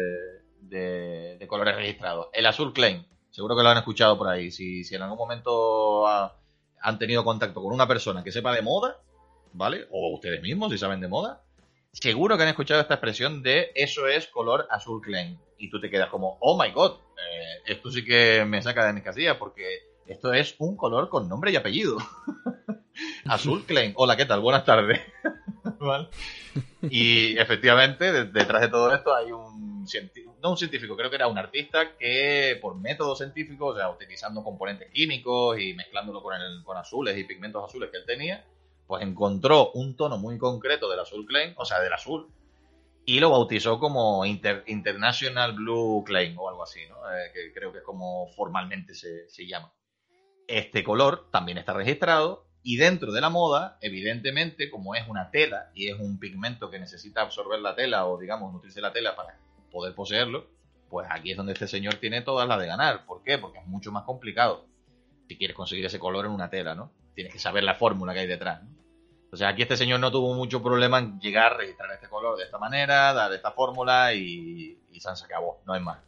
de, 0.60 1.36
de 1.38 1.46
colores 1.46 1.74
registrados. 1.76 2.28
El 2.32 2.46
azul 2.46 2.72
Klein, 2.72 3.06
seguro 3.30 3.56
que 3.56 3.62
lo 3.62 3.68
han 3.70 3.78
escuchado 3.78 4.16
por 4.16 4.28
ahí. 4.28 4.50
Si, 4.50 4.84
si 4.84 4.94
en 4.94 5.02
algún 5.02 5.18
momento 5.18 6.06
ha, 6.06 6.36
han 6.80 6.98
tenido 6.98 7.24
contacto 7.24 7.62
con 7.62 7.72
una 7.72 7.88
persona 7.88 8.22
que 8.22 8.32
sepa 8.32 8.54
de 8.54 8.62
moda, 8.62 8.98
¿vale? 9.52 9.86
O 9.90 10.14
ustedes 10.14 10.40
mismos, 10.42 10.70
si 10.70 10.78
saben 10.78 11.00
de 11.00 11.08
moda, 11.08 11.42
seguro 12.00 12.36
que 12.36 12.42
han 12.42 12.48
escuchado 12.50 12.80
esta 12.80 12.94
expresión 12.94 13.42
de 13.42 13.72
eso 13.74 14.06
es 14.06 14.26
color 14.28 14.66
azul 14.70 15.00
Klein. 15.00 15.38
Y 15.58 15.70
tú 15.70 15.80
te 15.80 15.90
quedas 15.90 16.10
como, 16.10 16.36
oh 16.40 16.60
my 16.62 16.70
god, 16.72 16.92
eh, 17.16 17.62
esto 17.66 17.90
sí 17.90 18.04
que 18.04 18.44
me 18.44 18.62
saca 18.62 18.86
de 18.86 18.92
mis 18.92 19.02
casillas 19.02 19.36
porque 19.38 19.64
esto 20.06 20.32
es 20.32 20.54
un 20.58 20.76
color 20.76 21.08
con 21.08 21.28
nombre 21.28 21.50
y 21.50 21.56
apellido. 21.56 21.96
azul 23.26 23.64
Klein. 23.64 23.92
Hola, 23.96 24.16
¿qué 24.16 24.26
tal? 24.26 24.40
Buenas 24.40 24.64
tardes. 24.64 25.00
Y 26.82 27.36
efectivamente, 27.38 28.12
de- 28.12 28.24
detrás 28.26 28.62
de 28.62 28.68
todo 28.68 28.94
esto 28.94 29.14
hay 29.14 29.32
un 29.32 29.86
científico, 29.86 30.36
no 30.42 30.50
un 30.50 30.56
científico, 30.56 30.96
creo 30.96 31.10
que 31.10 31.16
era 31.16 31.26
un 31.28 31.38
artista 31.38 31.96
que 31.98 32.58
por 32.62 32.76
métodos 32.76 33.18
científicos, 33.18 33.74
o 33.74 33.78
sea, 33.78 33.90
utilizando 33.90 34.42
componentes 34.42 34.90
químicos 34.90 35.58
y 35.60 35.74
mezclándolo 35.74 36.22
con, 36.22 36.34
el, 36.34 36.62
con 36.64 36.76
azules 36.76 37.16
y 37.18 37.24
pigmentos 37.24 37.64
azules 37.64 37.90
que 37.90 37.98
él 37.98 38.04
tenía, 38.06 38.44
pues 38.86 39.02
encontró 39.02 39.70
un 39.72 39.96
tono 39.96 40.18
muy 40.18 40.38
concreto 40.38 40.88
del 40.88 41.00
azul 41.00 41.26
Klein, 41.26 41.54
o 41.56 41.64
sea, 41.64 41.80
del 41.80 41.92
azul, 41.92 42.28
y 43.04 43.20
lo 43.20 43.30
bautizó 43.30 43.78
como 43.78 44.24
Inter- 44.24 44.64
International 44.66 45.52
Blue 45.52 46.02
Klein 46.04 46.36
o 46.38 46.48
algo 46.48 46.62
así, 46.62 46.80
¿no? 46.88 46.96
Eh, 47.10 47.30
que 47.32 47.52
creo 47.52 47.72
que 47.72 47.78
es 47.78 47.84
como 47.84 48.28
formalmente 48.28 48.94
se, 48.94 49.28
se 49.28 49.46
llama. 49.46 49.72
Este 50.48 50.84
color 50.84 51.28
también 51.30 51.58
está 51.58 51.72
registrado 51.72 52.46
y 52.62 52.76
dentro 52.76 53.12
de 53.12 53.20
la 53.20 53.30
moda, 53.30 53.78
evidentemente, 53.80 54.70
como 54.70 54.94
es 54.94 55.06
una 55.08 55.30
tela 55.30 55.70
y 55.74 55.88
es 55.88 55.98
un 55.98 56.18
pigmento 56.18 56.70
que 56.70 56.78
necesita 56.80 57.22
absorber 57.22 57.60
la 57.60 57.74
tela 57.76 58.06
o, 58.06 58.18
digamos, 58.18 58.52
nutrirse 58.52 58.80
la 58.80 58.92
tela 58.92 59.14
para 59.14 59.38
poder 59.70 59.94
poseerlo, 59.94 60.46
pues 60.88 61.06
aquí 61.10 61.32
es 61.32 61.36
donde 61.36 61.52
este 61.52 61.68
señor 61.68 61.94
tiene 61.96 62.22
todas 62.22 62.48
las 62.48 62.58
de 62.60 62.66
ganar. 62.66 63.06
¿Por 63.06 63.22
qué? 63.22 63.38
Porque 63.38 63.58
es 63.58 63.66
mucho 63.66 63.92
más 63.92 64.04
complicado 64.04 64.66
si 65.28 65.36
quieres 65.36 65.56
conseguir 65.56 65.84
ese 65.86 65.98
color 65.98 66.26
en 66.26 66.32
una 66.32 66.50
tela, 66.50 66.74
¿no? 66.74 66.92
Tienes 67.14 67.32
que 67.32 67.38
saber 67.38 67.64
la 67.64 67.74
fórmula 67.74 68.12
que 68.12 68.20
hay 68.20 68.26
detrás, 68.26 68.62
¿no? 68.62 68.76
Sea, 69.36 69.48
aquí 69.48 69.62
este 69.62 69.76
señor 69.76 70.00
no 70.00 70.10
tuvo 70.10 70.34
mucho 70.34 70.62
problema 70.62 70.98
en 70.98 71.20
llegar 71.20 71.52
a 71.52 71.56
registrar 71.58 71.90
este 71.92 72.08
color 72.08 72.38
de 72.38 72.44
esta 72.44 72.58
manera, 72.58 73.12
dar 73.12 73.32
esta 73.32 73.50
fórmula 73.50 74.14
y, 74.14 74.78
y 74.90 75.00
se 75.00 75.08
acabó, 75.08 75.60
no 75.66 75.74
hay 75.74 75.80
más. 75.80 75.98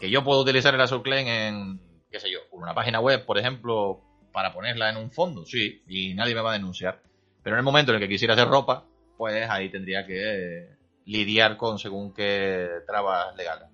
Que 0.00 0.10
yo 0.10 0.24
puedo 0.24 0.40
utilizar 0.40 0.74
el 0.74 0.80
azul 0.80 1.02
Klein 1.02 1.28
en, 1.28 1.80
qué 2.10 2.18
sé 2.18 2.30
yo, 2.30 2.40
una 2.50 2.74
página 2.74 2.98
web, 2.98 3.24
por 3.24 3.38
ejemplo, 3.38 4.00
para 4.32 4.52
ponerla 4.52 4.90
en 4.90 4.96
un 4.96 5.12
fondo, 5.12 5.46
sí, 5.46 5.82
y 5.86 6.14
nadie 6.14 6.34
me 6.34 6.40
va 6.40 6.50
a 6.50 6.54
denunciar. 6.54 7.00
Pero 7.44 7.54
en 7.54 7.58
el 7.58 7.64
momento 7.64 7.92
en 7.92 7.96
el 7.96 8.02
que 8.02 8.08
quisiera 8.08 8.34
hacer 8.34 8.48
ropa, 8.48 8.84
pues 9.16 9.48
ahí 9.48 9.68
tendría 9.68 10.04
que 10.04 10.18
eh, 10.18 10.76
lidiar 11.04 11.56
con 11.56 11.78
según 11.78 12.12
qué 12.12 12.68
trabas 12.86 13.36
legales. 13.36 13.68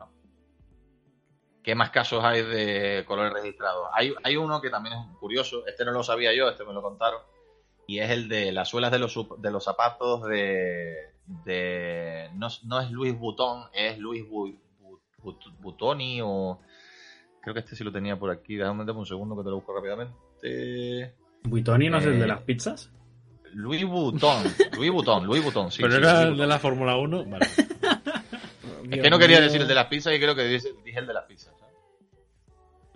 ¿Qué 1.69 1.75
más 1.75 1.91
casos 1.91 2.25
hay 2.25 2.41
de 2.41 3.05
colores 3.07 3.31
registrados? 3.31 3.89
Hay, 3.93 4.15
hay 4.25 4.37
uno 4.39 4.59
que 4.63 4.71
también 4.71 4.95
es 4.97 5.17
curioso, 5.19 5.67
este 5.67 5.85
no 5.85 5.93
lo 5.93 6.03
sabía 6.03 6.35
yo, 6.35 6.49
este 6.49 6.65
me 6.65 6.73
lo 6.73 6.81
contaron, 6.81 7.21
y 7.87 7.99
es 7.99 8.09
el 8.11 8.27
de 8.27 8.53
las 8.53 8.71
suelas 8.71 8.91
de 8.91 8.99
los, 8.99 9.15
de 9.37 9.51
los 9.51 9.65
zapatos 9.65 10.25
de... 10.25 10.95
de 11.45 12.31
no, 12.37 12.49
no 12.65 12.81
es 12.81 12.91
Louis 12.91 13.15
Vuitton, 13.19 13.65
es 13.75 13.99
Louis 13.99 14.25
Bu- 14.27 14.59
Bu- 14.81 14.99
Bu- 15.23 15.57
Vuittoni 15.61 16.21
o... 16.25 16.59
Creo 17.43 17.53
que 17.53 17.61
este 17.61 17.77
sí 17.77 17.85
lo 17.85 17.93
tenía 17.93 18.19
por 18.19 18.31
aquí, 18.31 18.57
déjame 18.57 18.87
dame 18.87 19.01
un 19.01 19.07
segundo 19.07 19.37
que 19.37 19.43
te 19.43 19.51
lo 19.51 19.57
busco 19.57 19.75
rápidamente. 19.75 21.13
¿Buitoni 21.43 21.91
no 21.91 21.99
es 21.99 22.07
el 22.07 22.15
Eh, 22.15 22.19
de 22.21 22.27
las 22.29 22.41
pizzas? 22.45 22.91
Louis 23.53 23.85
Vuitton, 23.85 24.43
Louis 24.75 24.91
Vuitton, 24.91 25.27
Louis 25.27 25.43
Vuitton, 25.45 25.71
sí. 25.71 25.83
Pero 25.83 25.93
sí, 25.97 25.99
era 26.01 26.13
Louis 26.13 26.23
el 26.23 26.29
de 26.29 26.31
Vuitton. 26.31 26.49
la 26.49 26.59
Fórmula 26.59 26.97
1. 26.97 27.25
Vale. 27.27 27.47
Es 28.91 29.03
que 29.03 29.11
no 29.11 29.19
quería 29.19 29.43
decir 29.43 29.61
el 29.61 29.69
de 29.69 29.75
las 29.75 29.85
pizzas 29.89 30.15
y 30.15 30.19
creo 30.19 30.35
que 30.35 30.45
dije 30.45 30.99
el 30.99 31.07
de 31.07 31.13
las 31.13 31.25
pizzas. 31.25 31.53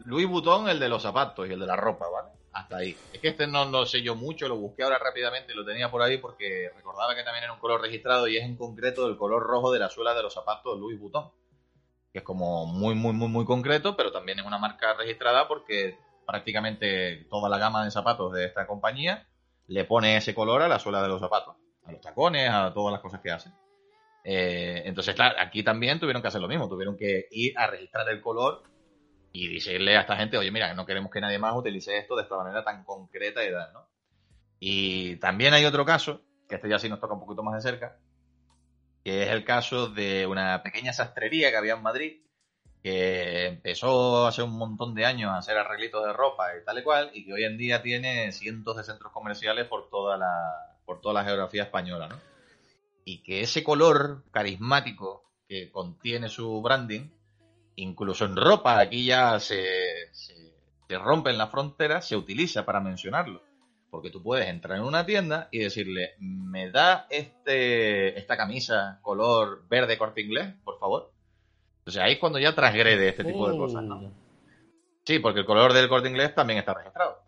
Louis 0.04 0.26
Vuitton, 0.26 0.68
el 0.68 0.78
de 0.78 0.88
los 0.88 1.02
zapatos 1.02 1.48
y 1.48 1.52
el 1.52 1.60
de 1.60 1.66
la 1.66 1.76
ropa, 1.76 2.08
¿vale? 2.08 2.28
Hasta 2.52 2.76
ahí. 2.76 2.96
Es 3.12 3.20
que 3.20 3.28
este 3.28 3.46
no 3.46 3.64
lo 3.64 3.86
sé 3.86 4.02
yo 4.02 4.14
mucho, 4.14 4.48
lo 4.48 4.56
busqué 4.56 4.82
ahora 4.82 4.98
rápidamente 4.98 5.52
y 5.52 5.56
lo 5.56 5.64
tenía 5.64 5.90
por 5.90 6.02
ahí 6.02 6.18
porque 6.18 6.70
recordaba 6.76 7.14
que 7.14 7.22
también 7.22 7.44
era 7.44 7.52
un 7.52 7.58
color 7.58 7.80
registrado 7.80 8.28
y 8.28 8.36
es 8.36 8.44
en 8.44 8.56
concreto 8.56 9.08
el 9.08 9.16
color 9.16 9.42
rojo 9.42 9.72
de 9.72 9.78
la 9.78 9.88
suela 9.88 10.14
de 10.14 10.22
los 10.22 10.34
zapatos 10.34 10.78
Louis 10.78 10.98
Vuitton. 10.98 11.30
Que 12.12 12.18
es 12.18 12.24
como 12.24 12.66
muy, 12.66 12.94
muy, 12.94 13.14
muy, 13.14 13.28
muy 13.28 13.44
concreto, 13.46 13.96
pero 13.96 14.12
también 14.12 14.38
es 14.38 14.44
una 14.44 14.58
marca 14.58 14.92
registrada 14.92 15.48
porque 15.48 15.98
prácticamente 16.26 17.26
toda 17.30 17.48
la 17.48 17.56
gama 17.56 17.84
de 17.84 17.90
zapatos 17.90 18.32
de 18.32 18.44
esta 18.44 18.66
compañía 18.66 19.26
le 19.66 19.84
pone 19.84 20.16
ese 20.16 20.34
color 20.34 20.60
a 20.60 20.68
la 20.68 20.78
suela 20.78 21.02
de 21.02 21.08
los 21.08 21.20
zapatos. 21.20 21.56
A 21.84 21.92
los 21.92 22.00
tacones, 22.00 22.50
a 22.50 22.72
todas 22.74 22.92
las 22.92 23.00
cosas 23.00 23.20
que 23.20 23.30
hacen. 23.30 23.52
Eh, 24.24 24.82
entonces, 24.84 25.14
claro, 25.14 25.36
aquí 25.40 25.62
también 25.62 25.98
tuvieron 25.98 26.22
que 26.22 26.28
hacer 26.28 26.40
lo 26.40 26.48
mismo, 26.48 26.68
tuvieron 26.68 26.96
que 26.96 27.26
ir 27.30 27.58
a 27.58 27.66
registrar 27.66 28.08
el 28.08 28.20
color 28.20 28.62
y 29.32 29.52
decirle 29.52 29.96
a 29.96 30.02
esta 30.02 30.16
gente, 30.16 30.36
oye, 30.36 30.50
mira, 30.50 30.74
no 30.74 30.86
queremos 30.86 31.10
que 31.10 31.20
nadie 31.20 31.38
más 31.38 31.56
utilice 31.56 31.98
esto 31.98 32.16
de 32.16 32.22
esta 32.22 32.36
manera 32.36 32.62
tan 32.64 32.84
concreta 32.84 33.44
y 33.44 33.50
tal, 33.50 33.72
¿no? 33.72 33.88
Y 34.60 35.16
también 35.16 35.54
hay 35.54 35.64
otro 35.64 35.84
caso, 35.84 36.22
que 36.48 36.56
este 36.56 36.68
ya 36.68 36.78
sí 36.78 36.88
nos 36.88 37.00
toca 37.00 37.14
un 37.14 37.20
poquito 37.20 37.42
más 37.42 37.54
de 37.54 37.68
cerca, 37.68 37.98
que 39.04 39.24
es 39.24 39.30
el 39.30 39.44
caso 39.44 39.88
de 39.88 40.26
una 40.26 40.62
pequeña 40.62 40.92
sastrería 40.92 41.50
que 41.50 41.56
había 41.56 41.74
en 41.74 41.82
Madrid, 41.82 42.20
que 42.82 43.46
empezó 43.46 44.26
hace 44.26 44.42
un 44.42 44.56
montón 44.56 44.94
de 44.94 45.06
años 45.06 45.30
a 45.30 45.38
hacer 45.38 45.56
arreglitos 45.56 46.04
de 46.04 46.12
ropa 46.12 46.56
y 46.56 46.64
tal 46.64 46.78
y 46.78 46.82
cual, 46.82 47.10
y 47.14 47.24
que 47.24 47.32
hoy 47.32 47.44
en 47.44 47.56
día 47.56 47.82
tiene 47.82 48.30
cientos 48.32 48.76
de 48.76 48.84
centros 48.84 49.12
comerciales 49.12 49.66
por 49.66 49.88
toda 49.88 50.16
la, 50.16 50.76
por 50.84 51.00
toda 51.00 51.14
la 51.14 51.24
geografía 51.24 51.62
española, 51.62 52.08
¿no? 52.08 52.32
y 53.04 53.22
que 53.22 53.40
ese 53.40 53.64
color 53.64 54.24
carismático 54.30 55.24
que 55.48 55.70
contiene 55.70 56.28
su 56.28 56.60
branding, 56.62 57.10
incluso 57.76 58.24
en 58.24 58.36
ropa, 58.36 58.78
aquí 58.78 59.04
ya 59.06 59.38
se, 59.40 59.64
se, 60.12 60.54
se 60.88 60.98
rompen 60.98 61.38
las 61.38 61.50
fronteras, 61.50 62.06
se 62.06 62.16
utiliza 62.16 62.64
para 62.64 62.80
mencionarlo. 62.80 63.42
Porque 63.90 64.10
tú 64.10 64.22
puedes 64.22 64.48
entrar 64.48 64.78
en 64.78 64.84
una 64.84 65.04
tienda 65.04 65.48
y 65.50 65.58
decirle, 65.58 66.14
¿me 66.18 66.70
da 66.70 67.06
este, 67.10 68.18
esta 68.18 68.36
camisa 68.36 68.98
color 69.02 69.66
verde 69.68 69.98
corte 69.98 70.22
inglés, 70.22 70.54
por 70.64 70.78
favor? 70.78 71.12
Entonces 71.78 72.02
ahí 72.02 72.12
es 72.14 72.18
cuando 72.18 72.38
ya 72.38 72.54
transgrede 72.54 73.08
este 73.08 73.24
tipo 73.24 73.50
de 73.50 73.56
cosas, 73.58 73.82
¿no? 73.82 74.12
Sí, 75.04 75.18
porque 75.18 75.40
el 75.40 75.46
color 75.46 75.72
del 75.72 75.88
corte 75.88 76.08
inglés 76.08 76.34
también 76.34 76.60
está 76.60 76.74
registrado. 76.74 77.18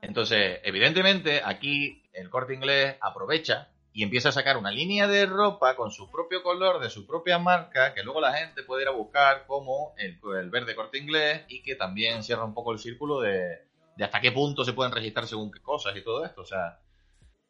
Entonces, 0.00 0.60
evidentemente, 0.64 1.42
aquí 1.44 2.02
el 2.12 2.30
corte 2.30 2.54
inglés 2.54 2.96
aprovecha 3.00 3.68
y 3.96 4.02
empieza 4.02 4.28
a 4.28 4.32
sacar 4.32 4.58
una 4.58 4.70
línea 4.70 5.08
de 5.08 5.24
ropa 5.24 5.74
con 5.74 5.90
su 5.90 6.10
propio 6.10 6.42
color, 6.42 6.80
de 6.80 6.90
su 6.90 7.06
propia 7.06 7.38
marca, 7.38 7.94
que 7.94 8.02
luego 8.02 8.20
la 8.20 8.34
gente 8.34 8.62
puede 8.62 8.82
ir 8.82 8.88
a 8.88 8.90
buscar 8.90 9.46
como 9.46 9.94
el, 9.96 10.50
verde 10.50 10.74
corte 10.74 10.98
inglés 10.98 11.46
y 11.48 11.62
que 11.62 11.76
también 11.76 12.22
cierra 12.22 12.44
un 12.44 12.52
poco 12.52 12.72
el 12.72 12.78
círculo 12.78 13.22
de, 13.22 13.62
hasta 13.98 14.20
qué 14.20 14.32
punto 14.32 14.66
se 14.66 14.74
pueden 14.74 14.92
registrar 14.92 15.26
según 15.26 15.50
qué 15.50 15.62
cosas 15.62 15.96
y 15.96 16.02
todo 16.04 16.26
esto. 16.26 16.42
O 16.42 16.44
sea, 16.44 16.78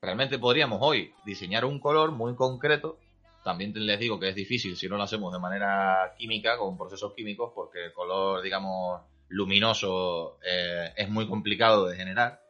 realmente 0.01 0.39
podríamos 0.39 0.79
hoy 0.83 1.13
diseñar 1.25 1.65
un 1.65 1.81
color 1.81 2.13
muy 2.13 2.37
concreto. 2.37 3.01
También 3.43 3.73
les 3.75 3.99
digo 3.99 4.21
que 4.21 4.29
es 4.29 4.37
difícil 4.37 4.77
si 4.77 4.87
no 4.87 4.97
lo 4.97 5.03
hacemos 5.03 5.33
de 5.33 5.41
manera 5.41 6.15
química, 6.17 6.59
con 6.59 6.79
procesos 6.79 7.13
químicos, 7.15 7.51
porque 7.57 7.87
el 7.87 7.93
color, 7.93 8.41
digamos, 8.41 9.01
luminoso 9.31 10.39
eh, 10.49 10.93
es 10.97 11.09
muy 11.09 11.27
complicado 11.27 11.89
de 11.89 11.97
generar. 11.97 12.46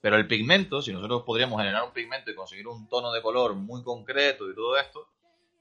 Pero 0.00 0.16
el 0.16 0.26
pigmento, 0.26 0.80
si 0.80 0.92
nosotros 0.92 1.22
podríamos 1.24 1.60
generar 1.60 1.84
un 1.84 1.92
pigmento 1.92 2.30
y 2.30 2.34
conseguir 2.34 2.66
un 2.66 2.88
tono 2.88 3.12
de 3.12 3.20
color 3.20 3.54
muy 3.54 3.82
concreto 3.82 4.50
y 4.50 4.54
todo 4.54 4.78
esto, 4.78 5.08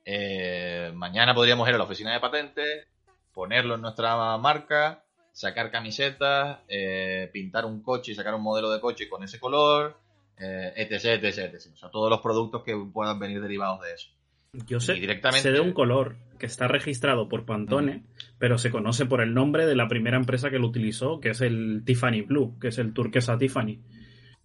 eh, 0.05 0.91
mañana 0.95 1.33
podríamos 1.35 1.67
ir 1.67 1.75
a 1.75 1.77
la 1.77 1.83
oficina 1.83 2.13
de 2.13 2.19
patentes, 2.19 2.87
ponerlo 3.33 3.75
en 3.75 3.81
nuestra 3.81 4.37
marca, 4.37 5.03
sacar 5.33 5.71
camisetas, 5.71 6.59
eh, 6.67 7.29
pintar 7.33 7.65
un 7.65 7.81
coche 7.81 8.11
y 8.11 8.15
sacar 8.15 8.33
un 8.33 8.41
modelo 8.41 8.71
de 8.71 8.79
coche 8.79 9.09
con 9.09 9.23
ese 9.23 9.39
color, 9.39 9.97
eh, 10.37 10.73
etc, 10.77 11.23
etc, 11.23 11.53
etc. 11.53 11.73
O 11.73 11.77
sea, 11.77 11.89
todos 11.89 12.09
los 12.09 12.21
productos 12.21 12.63
que 12.63 12.75
puedan 12.93 13.19
venir 13.19 13.41
derivados 13.41 13.81
de 13.81 13.93
eso. 13.93 14.09
Yo 14.51 14.79
sé, 14.79 14.93
directamente... 14.93 15.51
de 15.51 15.59
un 15.59 15.73
color 15.73 16.15
que 16.39 16.47
está 16.47 16.67
registrado 16.67 17.29
por 17.29 17.45
Pantone, 17.45 18.03
pero 18.39 18.57
se 18.57 18.71
conoce 18.71 19.05
por 19.05 19.21
el 19.21 19.33
nombre 19.33 19.67
de 19.67 19.75
la 19.75 19.87
primera 19.87 20.17
empresa 20.17 20.49
que 20.49 20.57
lo 20.57 20.67
utilizó, 20.67 21.19
que 21.19 21.29
es 21.29 21.41
el 21.41 21.83
Tiffany 21.85 22.21
Blue, 22.21 22.57
que 22.59 22.69
es 22.69 22.79
el 22.79 22.93
turquesa 22.93 23.37
Tiffany. 23.37 23.79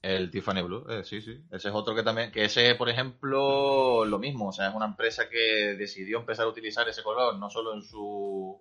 El 0.04 0.30
Tiffany 0.30 0.60
Blue, 0.60 0.84
eh, 0.90 1.02
sí, 1.02 1.22
sí. 1.22 1.42
Ese 1.50 1.68
es 1.68 1.74
otro 1.74 1.94
que 1.94 2.02
también, 2.02 2.30
que 2.30 2.44
ese, 2.44 2.74
por 2.74 2.90
ejemplo, 2.90 4.04
lo 4.04 4.18
mismo, 4.18 4.48
o 4.48 4.52
sea, 4.52 4.68
es 4.68 4.74
una 4.74 4.84
empresa 4.84 5.30
que 5.30 5.76
decidió 5.78 6.18
empezar 6.18 6.44
a 6.44 6.50
utilizar 6.50 6.86
ese 6.86 7.02
color, 7.02 7.38
no 7.38 7.48
solo 7.48 7.72
en 7.72 7.82
su... 7.82 8.60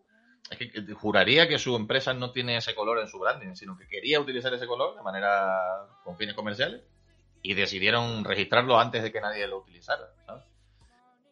Es 0.49 0.57
que 0.57 0.93
juraría 0.93 1.45
que 1.49 1.59
su 1.59 1.75
empresa 1.75 2.13
no 2.13 2.31
tiene 2.31 2.55
ese 2.55 2.73
color 2.73 2.99
en 2.99 3.09
su 3.09 3.19
branding, 3.19 3.55
sino 3.55 3.77
que 3.77 3.89
quería 3.89 4.21
utilizar 4.21 4.53
ese 4.53 4.67
color 4.67 4.95
de 4.95 5.03
manera 5.03 5.85
con 6.05 6.17
fines 6.17 6.33
comerciales 6.33 6.81
y 7.41 7.55
decidieron 7.55 8.23
registrarlo 8.23 8.79
antes 8.79 9.03
de 9.03 9.11
que 9.11 9.19
nadie 9.19 9.45
lo 9.45 9.57
utilizara, 9.57 10.13
¿sabes? 10.25 10.45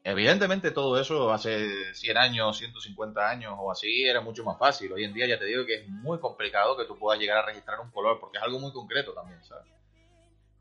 Evidentemente 0.03 0.71
todo 0.71 0.99
eso 0.99 1.31
hace 1.31 1.93
100 1.93 2.17
años, 2.17 2.57
150 2.57 3.29
años 3.29 3.55
o 3.57 3.71
así 3.71 4.03
era 4.03 4.19
mucho 4.19 4.43
más 4.43 4.59
fácil. 4.59 4.91
Hoy 4.91 5.05
en 5.05 5.13
día 5.13 5.27
ya 5.27 5.39
te 5.39 5.45
digo 5.45 5.65
que 5.65 5.75
es 5.75 5.87
muy 5.87 6.19
complicado 6.19 6.75
que 6.75 6.83
tú 6.83 6.97
puedas 6.99 7.17
llegar 7.17 7.37
a 7.37 7.45
registrar 7.45 7.79
un 7.79 7.91
color 7.91 8.19
porque 8.19 8.39
es 8.39 8.43
algo 8.43 8.59
muy 8.59 8.73
concreto 8.73 9.13
también, 9.13 9.41
¿sabes? 9.45 9.71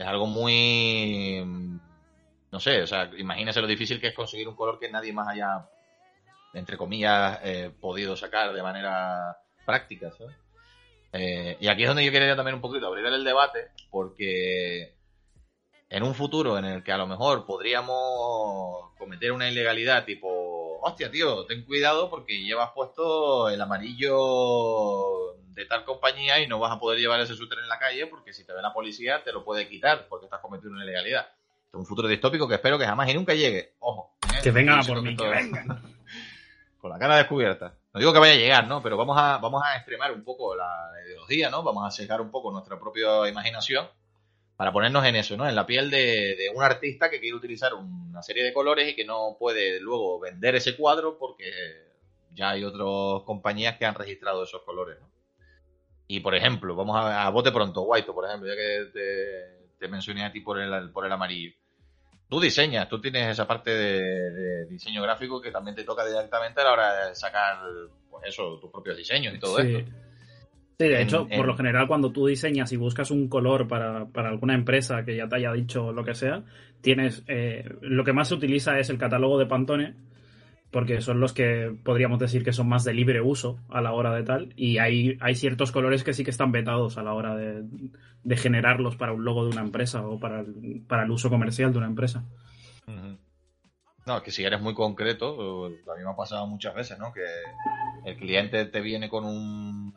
Es 0.01 0.07
algo 0.07 0.27
muy... 0.27 1.45
No 2.51 2.59
sé, 2.59 2.81
o 2.83 2.87
sea, 2.87 3.11
imagínese 3.19 3.61
lo 3.61 3.67
difícil 3.67 4.01
que 4.01 4.07
es 4.09 4.15
conseguir 4.15 4.49
un 4.49 4.57
color 4.57 4.79
que 4.79 4.91
nadie 4.91 5.13
más 5.13 5.29
haya, 5.29 5.69
entre 6.55 6.79
comillas, 6.79 7.39
eh, 7.45 7.71
podido 7.79 8.17
sacar 8.17 8.55
de 8.55 8.63
manera 8.63 9.37
práctica, 9.67 10.11
¿sabes? 10.11 10.35
Eh, 11.13 11.59
y 11.61 11.69
aquí 11.69 11.83
es 11.83 11.89
donde 11.89 12.05
yo 12.05 12.13
quería 12.13 12.35
también 12.35 12.55
un 12.55 12.63
poquito 12.63 12.87
abrir 12.87 13.05
el 13.05 13.25
debate 13.25 13.73
porque 13.91 14.97
en 15.91 16.03
un 16.03 16.15
futuro 16.15 16.57
en 16.57 16.65
el 16.65 16.83
que 16.83 16.93
a 16.93 16.97
lo 16.97 17.07
mejor 17.07 17.45
podríamos 17.45 18.97
cometer 18.97 19.33
una 19.33 19.51
ilegalidad 19.51 20.07
tipo, 20.07 20.81
hostia, 20.81 21.11
tío, 21.11 21.45
ten 21.45 21.67
cuidado 21.67 22.09
porque 22.09 22.43
llevas 22.43 22.71
puesto 22.75 23.51
el 23.51 23.61
amarillo 23.61 25.37
de 25.55 25.65
tal 25.67 25.85
compañía 25.85 26.41
y 26.41 26.47
no 26.47 26.59
vas 26.59 26.73
a 26.73 26.79
poder 26.79 26.99
llevar 26.99 27.21
ese 27.21 27.35
suéter 27.35 27.59
en 27.59 27.69
la 27.69 27.79
calle 27.79 28.07
porque 28.07 28.33
si 28.33 28.45
te 28.45 28.53
ve 28.53 28.63
la 28.63 28.73
policía 28.73 29.23
te 29.25 29.33
lo 29.33 29.45
puede 29.45 29.69
quitar 29.69 30.07
porque 30.09 30.27
estás 30.27 30.41
cometiendo 30.41 30.77
una 30.77 30.85
ilegalidad. 30.85 31.29
Es 31.69 31.75
un 31.75 31.87
futuro 31.87 32.09
distópico 32.09 32.49
que 32.49 32.55
espero 32.55 32.79
que 32.79 32.87
jamás 32.87 33.09
y 33.09 33.15
nunca 33.15 33.35
llegue. 33.35 33.75
Ojo. 33.81 34.17
¿eh? 34.25 34.41
Que 34.43 34.51
vengan 34.51 34.81
a 34.81 34.83
por 34.83 35.03
mí, 35.03 35.17
que 35.17 35.29
vengan. 35.29 35.83
Con 36.81 36.91
la 36.91 36.99
cara 36.99 37.17
descubierta. 37.17 37.75
No 37.93 38.01
digo 38.01 38.13
que 38.13 38.19
vaya 38.19 38.33
a 38.33 38.37
llegar, 38.37 38.67
¿no? 38.67 38.83
Pero 38.83 38.97
vamos 38.97 39.17
a, 39.19 39.39
vamos 39.39 39.63
a 39.65 39.77
extremar 39.77 40.13
un 40.13 40.25
poco 40.25 40.55
la 40.57 40.91
ideología, 41.05 41.51
¿no? 41.51 41.63
Vamos 41.63 41.87
a 41.87 41.91
secar 41.91 42.21
un 42.21 42.31
poco 42.31 42.51
nuestra 42.51 42.79
propia 42.79 43.29
imaginación 43.29 43.87
para 44.57 44.73
ponernos 44.73 45.05
en 45.07 45.17
eso, 45.17 45.37
¿no? 45.37 45.49
En 45.49 45.55
la 45.55 45.67
piel 45.67 45.91
de, 45.91 46.51
un 46.55 46.63
artista 46.63 47.09
que 47.09 47.19
quiere 47.19 47.35
utilizar 47.35 47.75
una 47.75 48.23
serie 48.23 48.45
de 48.45 48.53
colores 48.53 48.89
y 48.89 48.95
que 48.95 49.05
no 49.05 49.37
puede 49.39 49.81
luego 49.81 50.21
vender 50.21 50.55
ese 50.55 50.77
cuadro 50.77 51.19
porque 51.19 51.51
ya 52.35 52.51
hay 52.51 52.65
otras 52.65 53.25
compañías 53.25 53.79
que 53.79 53.87
han 53.87 53.95
registrado 53.95 54.45
esos 54.45 54.63
colores, 54.63 54.99
¿no? 55.01 55.09
Y 56.13 56.19
por 56.19 56.35
ejemplo, 56.35 56.75
vamos 56.75 56.97
a, 56.97 57.25
a 57.25 57.31
bote 57.31 57.53
pronto, 57.53 57.83
White, 57.83 58.13
por 58.13 58.27
ejemplo, 58.27 58.49
ya 58.49 58.57
que 58.57 59.55
te, 59.79 59.87
mencioné 59.87 60.25
a 60.25 60.33
ti 60.33 60.41
por 60.41 60.59
el, 60.59 60.91
por 60.91 61.07
el 61.07 61.13
amarillo. 61.13 61.53
Tú 62.29 62.41
diseñas, 62.41 62.89
tú 62.89 63.01
tienes 63.01 63.29
esa 63.31 63.47
parte 63.47 63.71
de, 63.71 64.67
diseño 64.67 65.03
gráfico 65.03 65.41
que 65.41 65.53
también 65.53 65.77
te 65.77 65.85
toca 65.85 66.05
directamente 66.05 66.63
a 66.63 66.65
la 66.65 66.73
hora 66.73 67.07
de 67.07 67.15
sacar, 67.15 67.59
pues 68.11 68.25
eso, 68.27 68.59
tus 68.61 68.73
propios 68.73 68.97
diseños 68.97 69.37
y 69.37 69.39
todo 69.39 69.61
esto. 69.61 69.89
Sí, 70.81 70.89
de 70.89 71.01
hecho, 71.01 71.29
por 71.29 71.47
lo 71.47 71.57
general, 71.57 71.87
cuando 71.87 72.11
tú 72.11 72.27
diseñas 72.27 72.73
y 72.73 72.77
buscas 72.77 73.13
un 73.13 73.29
color 73.29 73.69
para, 73.69 74.09
alguna 74.13 74.55
empresa 74.55 75.05
que 75.05 75.15
ya 75.15 75.29
te 75.29 75.37
haya 75.37 75.53
dicho 75.53 75.93
lo 75.93 76.05
que 76.05 76.17
sea, 76.17 76.43
tienes. 76.81 77.23
Eh, 77.29 77.69
lo 77.83 78.03
que 78.03 78.13
más 78.13 78.27
se 78.27 78.35
utiliza 78.35 78.81
es 78.81 78.91
el 78.91 78.99
catálogo 78.99 79.39
de 79.39 79.47
Pantone, 79.47 79.95
porque 80.71 81.01
son 81.01 81.21
los 81.21 81.33
que 81.33 81.75
podríamos 81.85 82.19
decir 82.19 82.45
que 82.45 82.53
son 82.53 82.69
más 82.69 82.85
de 82.85 82.95
libre 82.95 83.21
uso 83.21 83.59
a 83.69 83.81
la 83.81 83.93
hora 83.93 84.15
de 84.15 84.23
tal. 84.23 84.53
Y 84.57 84.79
hay, 84.79 85.19
hay 85.21 85.35
ciertos 85.35 85.73
colores 85.73 86.05
que 86.05 86.15
sí 86.15 86.25
que 86.25 86.31
están 86.31 86.53
vetados 86.53 86.97
a 86.97 87.03
la 87.03 87.13
hora 87.13 87.35
de, 87.37 88.37
generarlos 88.37 88.97
para 88.97 89.13
un 89.13 89.25
logo 89.25 89.45
de 89.45 89.51
una 89.51 89.63
empresa 89.63 90.07
o 90.07 90.21
para 90.21 90.41
el, 90.41 90.83
para 90.87 91.05
el 91.05 91.11
uso 91.11 91.29
comercial 91.29 91.73
de 91.73 91.79
una 91.79 91.89
empresa. 91.89 92.25
No, 94.07 94.17
es 94.17 94.23
que 94.23 94.31
si 94.31 94.45
eres 94.45 94.61
muy 94.61 94.75
concreto, 94.75 95.67
a 95.67 95.69
mí 95.69 96.05
me 96.05 96.11
ha 96.11 96.17
pasado 96.17 96.47
muchas 96.47 96.75
veces, 96.75 96.99
¿no? 96.99 97.13
Que 97.13 97.25
el 98.05 98.17
cliente 98.17 98.65
te 98.67 98.81
viene 98.81 99.09
con 99.09 99.25
un 99.25 99.95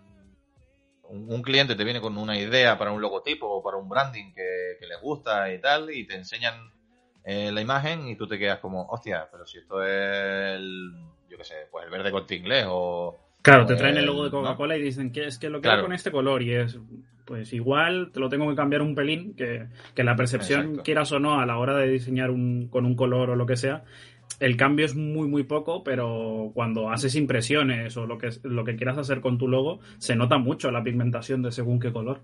un, 1.03 1.41
cliente 1.43 1.75
te 1.75 1.83
viene 1.83 2.01
con 2.01 2.17
una 2.17 2.37
idea 2.37 2.77
para 2.77 2.91
un 2.91 3.01
logotipo 3.01 3.47
o 3.47 3.63
para 3.63 3.77
un 3.77 3.87
branding 3.87 4.33
que, 4.33 4.77
que 4.79 4.87
les 4.87 4.99
gusta 4.99 5.53
y 5.53 5.59
tal, 5.59 5.91
y 5.91 6.07
te 6.07 6.15
enseñan 6.15 6.55
eh, 7.23 7.51
la 7.51 7.61
imagen 7.61 8.07
y 8.07 8.15
tú 8.15 8.27
te 8.27 8.37
quedas 8.37 8.59
como, 8.59 8.85
hostia, 8.87 9.27
pero 9.31 9.45
si 9.45 9.59
esto 9.59 9.83
es 9.83 10.55
el, 10.55 10.91
yo 11.29 11.37
qué 11.37 11.43
sé, 11.43 11.55
pues 11.71 11.85
el 11.85 11.91
verde 11.91 12.11
corte 12.11 12.35
inglés 12.35 12.65
o... 12.67 13.17
Claro, 13.41 13.65
te 13.65 13.75
traen 13.75 13.97
el 13.97 14.05
logo 14.05 14.23
de 14.23 14.31
Coca-Cola 14.31 14.77
y 14.77 14.81
dicen 14.81 15.11
que 15.11 15.25
es 15.25 15.37
que 15.37 15.49
lo 15.49 15.59
quiero 15.59 15.81
con 15.81 15.91
este 15.91 16.11
color 16.11 16.41
y 16.41 16.53
es, 16.53 16.79
pues 17.25 17.51
igual 17.51 18.11
te 18.13 18.21
lo 18.21 18.29
tengo 18.29 18.49
que 18.49 18.55
cambiar 18.55 18.81
un 18.81 18.95
pelín, 18.95 19.35
que, 19.35 19.67
que 19.93 20.03
la 20.03 20.15
percepción, 20.15 20.77
quieras 20.77 21.11
o 21.11 21.19
no, 21.19 21.39
a 21.39 21.45
la 21.45 21.57
hora 21.57 21.77
de 21.77 21.89
diseñar 21.89 22.31
un, 22.31 22.69
con 22.69 22.85
un 22.85 22.95
color 22.95 23.31
o 23.31 23.35
lo 23.35 23.45
que 23.45 23.57
sea, 23.57 23.83
el 24.39 24.57
cambio 24.57 24.85
es 24.85 24.95
muy 24.95 25.27
muy 25.27 25.43
poco, 25.43 25.83
pero 25.83 26.51
cuando 26.53 26.89
haces 26.89 27.15
impresiones 27.15 27.95
o 27.97 28.05
lo 28.05 28.17
que, 28.17 28.29
lo 28.43 28.63
que 28.63 28.75
quieras 28.75 28.97
hacer 28.97 29.21
con 29.21 29.37
tu 29.37 29.47
logo, 29.47 29.79
se 29.97 30.15
nota 30.15 30.37
mucho 30.37 30.71
la 30.71 30.83
pigmentación 30.83 31.41
de 31.41 31.51
según 31.51 31.79
qué 31.79 31.91
color. 31.91 32.21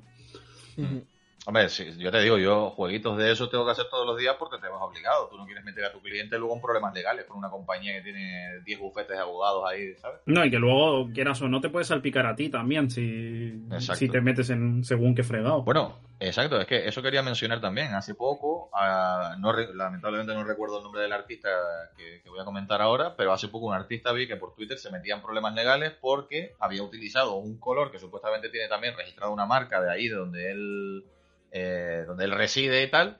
Hombre, 1.45 1.67
yo 1.67 2.11
te 2.11 2.21
digo, 2.21 2.37
yo 2.37 2.69
jueguitos 2.71 3.17
de 3.17 3.31
eso 3.31 3.49
tengo 3.49 3.65
que 3.65 3.71
hacer 3.71 3.85
todos 3.89 4.05
los 4.05 4.17
días 4.17 4.35
porque 4.37 4.57
te 4.57 4.67
vas 4.67 4.81
obligado. 4.81 5.29
Tú 5.29 5.37
no 5.37 5.45
quieres 5.45 5.63
meter 5.63 5.85
a 5.85 5.91
tu 5.91 6.01
cliente 6.01 6.37
luego 6.37 6.55
en 6.55 6.61
problemas 6.61 6.93
legales 6.93 7.25
con 7.25 7.37
una 7.37 7.49
compañía 7.49 7.93
que 7.93 8.01
tiene 8.01 8.59
10 8.65 8.79
bufetes 8.79 9.15
de 9.15 9.21
abogados 9.23 9.63
ahí, 9.67 9.95
¿sabes? 9.95 10.19
No, 10.25 10.43
y 10.43 10.51
que 10.51 10.57
luego, 10.57 11.09
quieras 11.13 11.41
o 11.41 11.47
no, 11.47 11.61
te 11.61 11.69
puedes 11.69 11.87
salpicar 11.87 12.25
a 12.25 12.35
ti 12.35 12.49
también 12.49 12.89
si, 12.89 13.63
si 13.79 14.09
te 14.09 14.21
metes 14.21 14.49
en 14.49 14.83
según 14.83 15.15
qué 15.15 15.23
fregado. 15.23 15.63
Bueno, 15.63 15.99
exacto, 16.19 16.59
es 16.59 16.67
que 16.67 16.87
eso 16.87 17.01
quería 17.01 17.23
mencionar 17.23 17.61
también. 17.61 17.93
Hace 17.93 18.15
poco, 18.15 18.69
ah, 18.73 19.35
no, 19.39 19.53
lamentablemente 19.53 20.33
no 20.33 20.43
recuerdo 20.43 20.77
el 20.77 20.83
nombre 20.83 21.01
del 21.01 21.13
artista 21.13 21.49
que, 21.97 22.21
que 22.21 22.29
voy 22.29 22.39
a 22.41 22.45
comentar 22.45 22.81
ahora, 22.81 23.15
pero 23.15 23.31
hace 23.31 23.47
poco 23.47 23.67
un 23.67 23.73
artista 23.73 24.11
vi 24.11 24.27
que 24.27 24.35
por 24.35 24.53
Twitter 24.53 24.77
se 24.77 24.91
metía 24.91 25.15
en 25.15 25.21
problemas 25.21 25.55
legales 25.55 25.93
porque 25.99 26.53
había 26.59 26.83
utilizado 26.83 27.35
un 27.35 27.59
color 27.59 27.91
que 27.91 27.97
supuestamente 27.97 28.49
tiene 28.49 28.67
también 28.67 28.95
registrado 28.97 29.31
una 29.31 29.45
marca 29.45 29.81
de 29.81 29.91
ahí, 29.91 30.09
de 30.09 30.15
donde 30.15 30.51
él 30.51 31.05
eh, 31.51 32.03
donde 32.05 32.25
él 32.25 32.31
reside 32.31 32.83
y 32.83 32.89
tal, 32.89 33.17